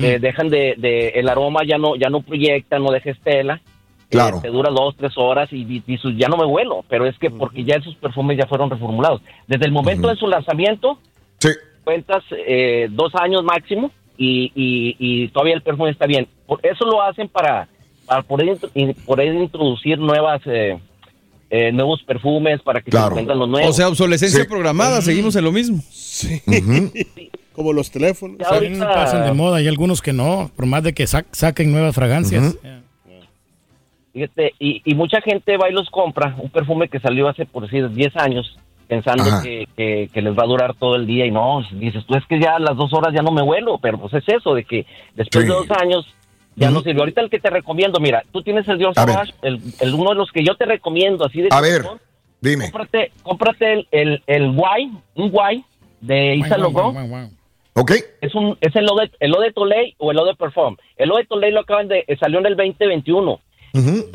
eh, 0.00 0.18
dejan 0.20 0.48
de, 0.48 0.74
de- 0.78 1.08
el 1.16 1.28
aroma 1.28 1.60
ya 1.66 1.76
no 1.78 1.96
ya 1.96 2.08
no 2.08 2.22
proyecta, 2.22 2.78
no 2.78 2.90
deja 2.90 3.10
estela. 3.10 3.60
Claro. 4.08 4.38
Eh, 4.38 4.42
te 4.42 4.48
dura 4.48 4.70
dos, 4.70 4.96
tres 4.96 5.12
horas 5.16 5.52
y, 5.52 5.56
y- 5.62 5.82
y 5.86 5.98
su- 5.98 6.12
ya 6.12 6.28
no 6.28 6.36
me 6.36 6.46
vuelo, 6.46 6.84
pero 6.88 7.06
es 7.06 7.18
que 7.18 7.28
porque 7.30 7.64
ya 7.64 7.76
esos 7.76 7.94
perfumes 7.96 8.38
ya 8.38 8.46
fueron 8.46 8.70
reformulados. 8.70 9.20
Desde 9.46 9.66
el 9.66 9.72
momento 9.72 10.08
de 10.08 10.16
su 10.16 10.26
lanzamiento, 10.28 10.98
cuentas 11.84 12.22
eh, 12.30 12.86
dos 12.90 13.12
años 13.16 13.42
máximo 13.44 13.90
y, 14.16 14.50
y- 14.98 15.28
todavía 15.28 15.54
el 15.54 15.62
perfume 15.62 15.90
está 15.90 16.06
bien. 16.06 16.26
Por 16.46 16.60
eso 16.64 16.84
lo 16.86 17.02
hacen 17.02 17.28
para, 17.28 17.68
para 18.06 18.22
poder, 18.22 18.56
poder 19.04 19.34
introducir 19.34 19.98
nuevas 19.98 20.40
eh, 20.46 20.78
eh, 21.50 21.70
nuevos 21.72 22.02
perfumes 22.02 22.60
para 22.62 22.80
que 22.80 22.90
se 22.90 23.14
vendan 23.14 23.38
los 23.38 23.48
nuevos. 23.48 23.70
O 23.70 23.72
sea, 23.72 23.88
obsolescencia 23.88 24.44
programada, 24.46 25.00
seguimos 25.02 25.36
en 25.36 25.44
lo 25.44 25.52
mismo. 25.52 25.82
Sí. 25.90 26.40
Como 27.54 27.72
los 27.72 27.90
teléfonos. 27.90 28.36
Ya 28.38 28.48
ahorita- 28.48 28.92
pasan 28.92 29.24
de 29.24 29.32
moda 29.32 29.62
y 29.62 29.68
algunos 29.68 30.02
que 30.02 30.12
no, 30.12 30.50
por 30.56 30.66
más 30.66 30.82
de 30.82 30.92
que 30.92 31.06
sa- 31.06 31.24
saquen 31.32 31.72
nuevas 31.72 31.94
fragancias. 31.94 32.56
Fíjate, 34.12 34.54
y, 34.58 34.80
y 34.84 34.94
mucha 34.94 35.20
gente 35.20 35.56
va 35.58 35.68
y 35.68 35.72
los 35.74 35.90
compra, 35.90 36.34
un 36.38 36.48
perfume 36.48 36.88
que 36.88 37.00
salió 37.00 37.28
hace, 37.28 37.44
por 37.44 37.64
decir, 37.64 37.90
10 37.90 38.16
años, 38.16 38.56
pensando 38.88 39.24
que, 39.42 39.68
que- 39.76 40.08
que 40.12 40.22
les 40.22 40.36
va 40.36 40.44
a 40.44 40.46
durar 40.46 40.74
todo 40.74 40.96
el 40.96 41.06
día 41.06 41.26
y 41.26 41.30
no, 41.30 41.62
dices, 41.72 42.04
tú 42.06 42.14
es 42.14 42.24
que 42.26 42.40
ya 42.40 42.56
a 42.56 42.58
las 42.58 42.76
dos 42.76 42.92
horas 42.94 43.12
ya 43.14 43.20
no 43.22 43.30
me 43.30 43.42
vuelo, 43.42 43.78
pero 43.78 43.98
pues 43.98 44.14
es 44.14 44.24
eso, 44.28 44.54
de 44.54 44.64
que 44.64 44.86
después 45.14 45.44
Sí. 45.44 45.50
de 45.50 45.54
dos 45.56 45.70
años 45.82 46.06
ya 46.56 46.70
no 46.70 46.80
sirve. 46.80 47.00
Ahorita 47.00 47.20
el 47.20 47.30
que 47.30 47.38
te 47.38 47.50
recomiendo, 47.50 48.00
mira, 48.00 48.22
tú 48.32 48.42
tienes 48.42 48.66
el 48.68 48.78
ver. 48.78 48.92
Sauvage, 48.94 49.32
el, 49.42 49.60
el 49.80 49.94
uno 49.94 50.10
de 50.10 50.16
los 50.16 50.30
que 50.32 50.42
yo 50.42 50.54
te 50.56 50.64
recomiendo, 50.64 51.24
así 51.26 51.42
de... 51.42 51.48
A 51.52 51.60
ver, 51.60 51.82
dime. 52.40 52.64
Cómprate, 52.70 53.12
cómprate 53.22 53.72
el, 53.72 53.88
el, 53.90 54.22
el 54.26 54.52
Guay, 54.52 54.90
un 55.14 55.30
Guay 55.30 55.64
de 56.00 56.36
Isa 56.36 56.56
Laurent. 56.58 57.32
Ok. 57.74 57.92
Es 58.22 58.34
un 58.34 58.56
es 58.62 58.74
el 58.74 58.86
Eau 58.88 58.96
de, 58.96 59.10
el 59.20 59.34
Eau 59.34 59.40
de 59.42 59.52
Toilette 59.52 59.94
o 59.98 60.10
el 60.10 60.16
Eau 60.18 60.24
de 60.26 60.34
Perform. 60.34 60.76
El 60.96 61.10
Eau 61.10 61.18
de 61.18 61.26
Toilette 61.26 61.52
lo 61.52 61.60
acaban 61.60 61.88
de 61.88 62.04
eh, 62.06 62.16
salió 62.18 62.38
en 62.38 62.46
el 62.46 62.56
2021. 62.56 63.40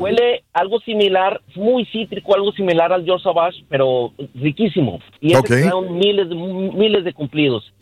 Huele 0.00 0.42
algo 0.52 0.80
similar, 0.80 1.40
muy 1.54 1.84
cítrico, 1.86 2.34
algo 2.34 2.50
similar 2.50 2.92
al 2.92 3.04
Dior 3.04 3.22
Sauvage, 3.22 3.62
pero 3.68 4.12
riquísimo. 4.34 4.98
Y 5.20 5.28
ese 5.34 5.38
Ok. 5.38 5.46
trae 5.46 5.74
un 5.74 5.96
miles 5.96 6.28
de 6.28 6.34
miles 6.34 7.04
de 7.04 7.12
cumplidos. 7.12 7.72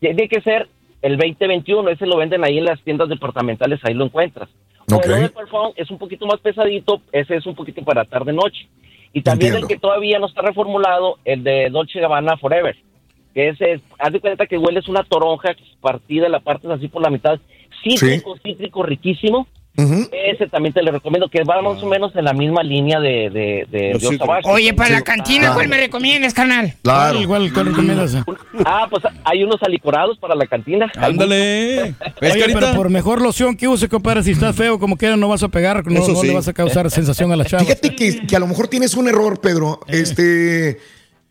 Tiene 0.00 0.28
que 0.28 0.42
ser 0.42 0.68
el 1.02 1.16
2021, 1.16 1.88
ese 1.90 2.06
lo 2.06 2.16
venden 2.16 2.44
ahí 2.44 2.58
en 2.58 2.64
las 2.64 2.80
tiendas 2.82 3.08
departamentales, 3.08 3.80
ahí 3.84 3.94
lo 3.94 4.04
encuentras. 4.04 4.48
O 4.90 4.96
Ok. 4.96 5.06
el 5.06 5.30
Perform 5.30 5.72
es 5.76 5.90
un 5.90 5.98
poquito 5.98 6.26
más 6.26 6.40
pesadito, 6.40 7.02
ese 7.12 7.36
es 7.36 7.46
un 7.46 7.54
poquito 7.54 7.82
para 7.82 8.04
tarde 8.04 8.32
noche. 8.32 8.68
Y 9.12 9.22
también 9.22 9.52
Entiendo. 9.52 9.66
el 9.66 9.74
que 9.74 9.80
todavía 9.80 10.18
no 10.18 10.26
está 10.26 10.42
reformulado, 10.42 11.18
el 11.24 11.44
de 11.44 11.68
Dolce 11.70 12.00
Gabbana 12.00 12.36
Forever 12.38 12.76
que 13.34 13.48
ese 13.48 13.72
es, 13.72 13.80
haz 13.98 14.12
de 14.12 14.20
cuenta 14.20 14.46
que 14.46 14.58
hueles 14.58 14.88
una 14.88 15.04
toronja 15.04 15.54
partida, 15.80 16.28
la 16.28 16.40
partes 16.40 16.70
así 16.70 16.88
por 16.88 17.02
la 17.02 17.10
mitad, 17.10 17.38
cítrico, 17.82 18.36
cítrico 18.42 18.82
riquísimo. 18.82 19.46
Ese 19.74 20.48
también 20.48 20.74
te 20.74 20.82
lo 20.82 20.92
recomiendo, 20.92 21.28
que 21.28 21.42
va 21.44 21.62
más 21.62 21.82
o 21.82 21.86
menos 21.86 22.14
en 22.14 22.24
la 22.24 22.34
misma 22.34 22.62
línea 22.62 23.00
de, 23.00 23.30
de, 23.30 23.66
de, 23.70 23.94
Oso 23.96 24.26
Bajo. 24.26 24.50
Oye, 24.50 24.74
para 24.74 24.90
la 24.90 25.02
cantina, 25.02 25.54
¿cuál 25.54 25.68
me 25.68 25.78
recomiendas, 25.78 26.34
canal? 26.34 26.74
Claro. 26.82 27.18
Igual, 27.18 27.50
¿cuál 27.52 27.66
recomiendas? 27.66 28.16
Ah, 28.66 28.86
pues 28.90 29.02
hay 29.24 29.42
unos 29.42 29.62
alicorados 29.62 30.18
para 30.18 30.34
la 30.34 30.46
cantina. 30.46 30.92
Ándale. 30.96 31.94
Oye, 32.20 32.44
pero 32.52 32.74
por 32.74 32.90
mejor 32.90 33.22
loción 33.22 33.56
que 33.56 33.66
use, 33.66 33.88
compadre, 33.88 34.22
si 34.22 34.32
estás 34.32 34.54
feo 34.54 34.78
como 34.78 34.96
quiera, 34.96 35.16
no 35.16 35.28
vas 35.28 35.42
a 35.42 35.48
pegar, 35.48 35.86
no, 35.86 36.00
Eso 36.00 36.12
no 36.12 36.20
sí. 36.20 36.26
le 36.26 36.34
vas 36.34 36.48
a 36.48 36.52
causar 36.52 36.90
sensación 36.90 37.32
a 37.32 37.36
la 37.36 37.44
chava. 37.46 37.64
Fíjate 37.64 37.96
que, 37.96 38.26
que 38.26 38.36
a 38.36 38.40
lo 38.40 38.46
mejor 38.46 38.68
tienes 38.68 38.94
un 38.94 39.08
error, 39.08 39.40
Pedro. 39.40 39.80
Este, 39.88 40.78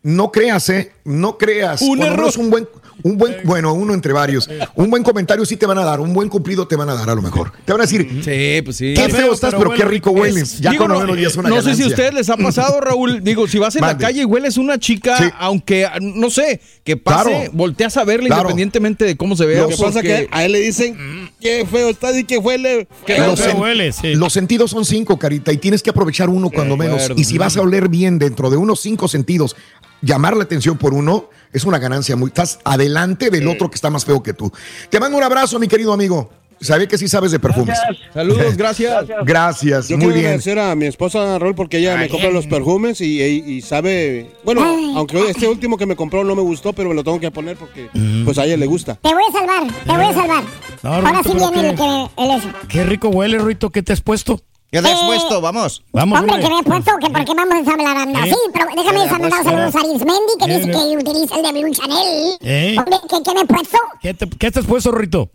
no 0.02 0.32
creas, 0.32 0.68
¿eh? 0.70 0.92
No 1.04 1.38
creas. 1.38 1.82
Un 1.82 2.02
error. 2.02 2.16
menos 2.18 2.36
un 2.36 2.50
buen, 2.50 2.68
un 3.04 3.18
buen, 3.18 3.36
bueno, 3.44 3.72
uno 3.72 3.94
entre 3.94 4.12
varios. 4.12 4.48
Un 4.74 4.90
buen 4.90 5.02
comentario 5.02 5.44
sí 5.44 5.56
te 5.56 5.66
van 5.66 5.78
a 5.78 5.84
dar, 5.84 6.00
un 6.00 6.12
buen 6.12 6.28
cumplido 6.28 6.66
te 6.68 6.76
van 6.76 6.88
a 6.90 6.94
dar 6.94 7.08
a 7.10 7.14
lo 7.14 7.22
mejor. 7.22 7.52
Te 7.64 7.72
van 7.72 7.80
a 7.80 7.84
decir, 7.84 8.08
Sí, 8.24 8.62
pues 8.62 8.76
sí. 8.76 8.94
qué 8.94 9.08
feo 9.08 9.32
estás, 9.32 9.54
pero 9.54 9.72
qué 9.74 9.84
rico 9.84 10.10
hueles. 10.10 10.58
Ya 10.60 10.70
Digo, 10.70 10.84
con 10.86 10.92
lo 10.92 11.06
no, 11.06 11.14
es 11.14 11.36
una 11.36 11.48
no 11.48 11.62
sé 11.62 11.74
si 11.74 11.82
a 11.82 11.86
ustedes 11.86 12.14
les 12.14 12.28
ha 12.30 12.36
pasado, 12.36 12.80
Raúl. 12.80 13.22
Digo, 13.22 13.46
si 13.48 13.58
vas 13.58 13.74
en 13.76 13.80
Mande. 13.82 14.02
la 14.02 14.08
calle 14.08 14.22
y 14.22 14.24
hueles 14.24 14.56
una 14.56 14.78
chica, 14.78 15.34
aunque, 15.38 15.88
no 16.00 16.30
sé, 16.30 16.60
que 16.84 16.96
pase, 16.96 17.30
Claro. 17.30 17.50
volteas 17.52 17.96
a 17.96 18.04
verla 18.04 18.26
Claro. 18.26 18.42
independientemente 18.42 19.04
de 19.04 19.16
cómo 19.16 19.36
se 19.36 19.46
vea. 19.46 19.62
Lo 19.62 19.68
que 19.68 19.76
pasa 19.76 20.02
que 20.02 20.28
a 20.30 20.44
él 20.44 20.52
le 20.52 20.60
dicen, 20.60 21.30
qué 21.40 21.66
feo 21.70 21.90
está 21.90 22.16
y 22.16 22.24
que 22.24 22.38
huele. 22.38 22.86
Qué 23.06 23.18
Los, 23.18 23.40
feo 23.40 23.52
sen- 23.54 23.60
huele, 23.60 23.92
sí. 23.92 24.14
los 24.14 24.32
sentidos 24.32 24.70
son 24.72 24.84
cinco, 24.84 25.18
Carita, 25.18 25.52
y 25.52 25.56
tienes 25.58 25.82
que 25.82 25.90
aprovechar 25.90 26.28
uno 26.28 26.50
cuando 26.50 26.76
menos. 26.76 27.02
acuerdo. 27.02 27.20
Y 27.20 27.24
si 27.24 27.38
vas 27.38 27.56
a 27.56 27.62
oler 27.62 27.88
bien 27.88 28.18
dentro 28.18 28.50
de 28.50 28.56
unos 28.56 28.80
cinco 28.80 29.08
sentidos, 29.08 29.56
llamar 30.02 30.36
la 30.36 30.44
atención 30.44 30.76
por 30.76 30.92
uno 30.92 31.30
es 31.52 31.64
una 31.64 31.78
ganancia. 31.78 32.16
Muy, 32.16 32.28
estás 32.28 32.58
adelante 32.64 33.30
del 33.30 33.48
otro 33.48 33.70
que 33.70 33.76
está 33.76 33.88
más 33.90 34.04
feo 34.04 34.22
que 34.22 34.34
tú. 34.34 34.52
Te 34.90 35.00
mando 35.00 35.16
un 35.16 35.24
abrazo, 35.24 35.58
mi 35.58 35.68
querido 35.68 35.92
amigo. 35.92 36.30
Sabía 36.60 36.86
que 36.86 36.96
sí 36.96 37.08
sabes 37.08 37.32
de 37.32 37.40
perfumes. 37.40 37.76
Saludos, 38.14 38.56
gracias. 38.56 39.04
Gracias, 39.24 39.88
Yo 39.88 39.96
muy 39.96 40.04
quiero 40.06 40.14
bien. 40.14 40.26
agradecer 40.26 40.58
a 40.60 40.76
mi 40.76 40.86
esposa 40.86 41.36
Raúl 41.40 41.56
porque 41.56 41.78
ella 41.78 41.96
me 41.96 42.08
compra 42.08 42.30
los 42.30 42.46
perfumes 42.46 43.00
y, 43.00 43.20
y- 43.20 43.44
y 43.54 43.62
sabe, 43.62 44.30
bueno, 44.44 44.62
aunque 44.96 45.28
este 45.28 45.48
último 45.48 45.76
que 45.76 45.86
me 45.86 45.96
compró 45.96 46.22
no 46.22 46.36
me 46.36 46.42
gustó, 46.42 46.72
pero 46.72 46.88
me 46.90 46.94
lo 46.94 47.02
tengo 47.02 47.18
que 47.18 47.32
poner 47.32 47.56
porque 47.56 47.88
pues 48.24 48.38
a 48.38 48.44
ella 48.44 48.56
le 48.56 48.66
gusta. 48.66 48.94
Te 48.94 49.12
voy 49.12 49.24
a 49.28 49.32
salvar, 49.32 49.66
te 49.84 49.90
voy 49.90 50.04
a 50.04 50.14
salvar. 50.14 50.44
No, 50.84 50.94
Ahora 50.94 51.10
Ruito, 51.22 51.30
sí 51.32 51.52
viene 51.52 51.70
el 51.70 51.74
que 51.76 52.22
el 52.22 52.30
eso. 52.30 52.48
Qué 52.68 52.84
rico 52.84 53.08
huele, 53.08 53.38
Ruito, 53.38 53.70
¿qué 53.70 53.82
te 53.82 53.92
has 53.92 54.00
puesto? 54.00 54.40
¿Qué 54.72 54.80
te 54.80 54.88
has 54.88 55.00
Eh, 55.02 55.04
puesto? 55.06 55.40
Vamos. 55.42 55.84
Vamos, 55.92 56.18
Hombre, 56.18 56.34
hombre. 56.36 56.48
que 56.48 56.54
me 56.54 56.60
he 56.60 56.64
puesto 56.64 56.92
que 56.98 57.10
porque 57.10 57.34
vamos 57.34 57.54
a 57.54 57.58
ensamblar 57.58 58.08
¿Eh? 58.08 58.12
así, 58.16 58.36
pero 58.54 58.66
déjame 58.74 58.98
pues, 59.28 59.44
saludos 59.44 59.74
a. 59.76 59.78
Arismendi 59.80 60.32
que 60.38 60.44
Eh, 60.50 60.56
dice 60.58 60.70
eh. 60.70 60.72
que 60.72 61.10
utiliza 61.10 61.36
el 61.36 61.42
de 61.54 61.62
Blue 61.62 61.74
Chanel. 61.74 62.38
¿Eh? 62.40 62.76
Hombre, 62.78 62.96
¿qué, 63.08 63.16
qué 63.22 63.34
me 63.34 63.40
he 63.42 63.46
puesto? 63.46 63.78
¿Qué 64.00 64.14
te, 64.14 64.28
qué 64.30 64.50
te 64.50 64.60
has 64.60 64.66
puesto, 64.66 64.90
Ruito? 64.90 65.30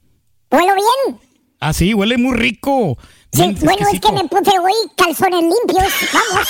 ¿Huelo 0.51 0.73
bien? 0.73 1.19
Ah, 1.59 1.71
sí, 1.71 1.93
huele 1.93 2.17
muy 2.17 2.35
rico. 2.35 2.97
Sí, 3.37 3.55
bueno, 3.65 3.87
es 3.91 3.99
que 3.99 4.11
me 4.11 4.23
puse 4.25 4.59
hoy 4.59 4.73
calzones 4.95 5.41
limpios. 5.41 5.93
Vamos. 6.13 6.47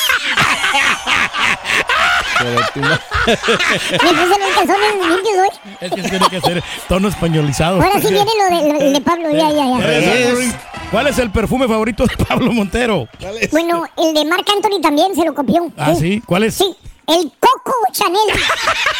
me 2.47 4.09
puse 4.09 4.39
los 4.39 4.49
calzones 4.55 4.95
limpios 4.95 5.38
hoy. 5.38 5.76
Es 5.81 5.91
que 5.91 6.01
tiene 6.03 6.30
que 6.30 6.38
hacer 6.38 6.64
tono 6.88 7.07
españolizado. 7.07 7.81
Ahora 7.81 7.99
sí 8.01 8.07
viene 8.07 8.31
lo 8.38 8.55
de, 8.55 8.73
lo 8.85 8.91
de 8.91 9.01
Pablo, 9.01 9.30
ya, 9.31 9.51
ya, 9.51 9.80
ya. 9.80 9.85
Es- 9.89 10.55
¿Cuál 10.91 11.07
es 11.07 11.19
el 11.19 11.30
perfume 11.31 11.68
favorito 11.68 12.05
de 12.05 12.15
Pablo 12.15 12.51
Montero? 12.53 13.09
Bueno, 13.51 13.84
el 13.97 14.14
de 14.14 14.23
Marc 14.23 14.47
Anthony 14.49 14.80
también 14.81 15.14
se 15.15 15.26
lo 15.26 15.34
copió. 15.34 15.69
Ah, 15.77 15.93
sí, 15.93 16.22
¿cuál 16.26 16.43
es? 16.43 16.55
Sí, 16.55 16.76
el 17.07 17.31
Coco 17.39 17.73
Chanel. 17.93 18.19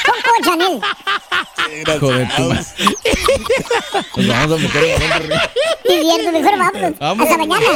Coco 0.06 0.32
Chanel. 0.44 0.82
Tu 2.00 2.12
madre. 2.12 2.66
Nos 4.16 4.28
vamos 4.28 4.60
a 4.60 4.64
meter. 4.64 5.42
Viviendo, 5.84 6.32
mejor. 6.32 6.58
Vamos. 7.00 7.28
Hasta 7.28 7.38
mañana. 7.38 7.68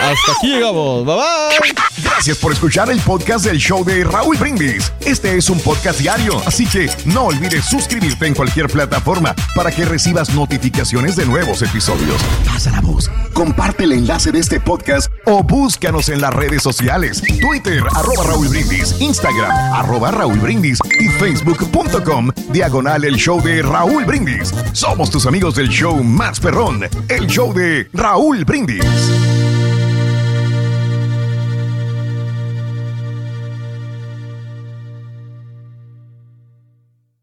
Hasta 0.00 0.32
aquí 0.32 0.46
llegamos. 0.48 1.04
Bye 1.04 1.16
bye. 1.16 1.74
Gracias 2.04 2.38
por 2.38 2.52
escuchar 2.52 2.90
el 2.90 3.00
podcast 3.00 3.44
del 3.44 3.58
show 3.58 3.84
de 3.84 4.04
Raúl 4.04 4.36
Brindis. 4.36 4.92
Este 5.00 5.36
es 5.36 5.50
un 5.50 5.58
podcast 5.60 5.98
diario, 5.98 6.40
así 6.46 6.66
que 6.66 6.88
no 7.06 7.24
olvides 7.24 7.64
suscribirte 7.64 8.26
en 8.26 8.34
cualquier 8.34 8.68
plataforma 8.68 9.34
para 9.56 9.72
que 9.72 9.84
recibas 9.84 10.30
notificaciones 10.30 11.16
de 11.16 11.26
nuevos 11.26 11.62
episodios. 11.62 12.22
Pasa 12.46 12.70
la 12.70 12.80
voz, 12.80 13.10
comparte 13.32 13.84
el 13.84 13.92
enlace 13.92 14.30
de 14.30 14.38
este 14.38 14.60
podcast 14.60 15.10
o 15.26 15.42
búscanos 15.42 16.08
en 16.08 16.20
las 16.20 16.32
redes 16.32 16.62
sociales. 16.62 17.22
Twitter, 17.40 17.82
arroba 17.94 18.24
Raúl 18.24 18.48
Brindis, 18.48 18.94
Instagram, 19.00 19.31
arroba 19.40 20.10
Raúl 20.10 20.38
Brindis 20.38 20.78
y 20.98 21.08
facebook.com, 21.08 22.30
diagonal 22.50 23.04
el 23.04 23.16
show 23.16 23.40
de 23.42 23.62
Raúl 23.62 24.04
Brindis. 24.04 24.52
Somos 24.72 25.10
tus 25.10 25.26
amigos 25.26 25.54
del 25.54 25.68
show 25.68 26.02
más 26.02 26.40
perrón, 26.40 26.82
el 27.08 27.26
show 27.26 27.52
de 27.52 27.88
Raúl 27.92 28.44
Brindis. 28.44 28.84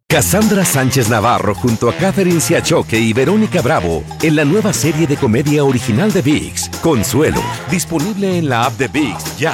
Cassandra 0.08 0.66
Sánchez 0.66 1.08
Navarro 1.08 1.54
junto 1.54 1.88
a 1.88 1.94
Catherine 1.94 2.42
Siachoque 2.42 3.00
y 3.00 3.14
Verónica 3.14 3.62
Bravo 3.62 4.04
en 4.24 4.36
la 4.36 4.44
nueva 4.44 4.74
serie 4.74 5.06
de 5.06 5.16
comedia 5.16 5.64
original 5.64 6.12
de 6.12 6.24
VIX, 6.24 6.70
Consuelo, 6.82 7.44
disponible 7.70 8.40
en 8.40 8.50
la 8.50 8.66
app 8.66 8.74
de 8.74 8.88
VIX 8.88 9.38
ya. 9.38 9.54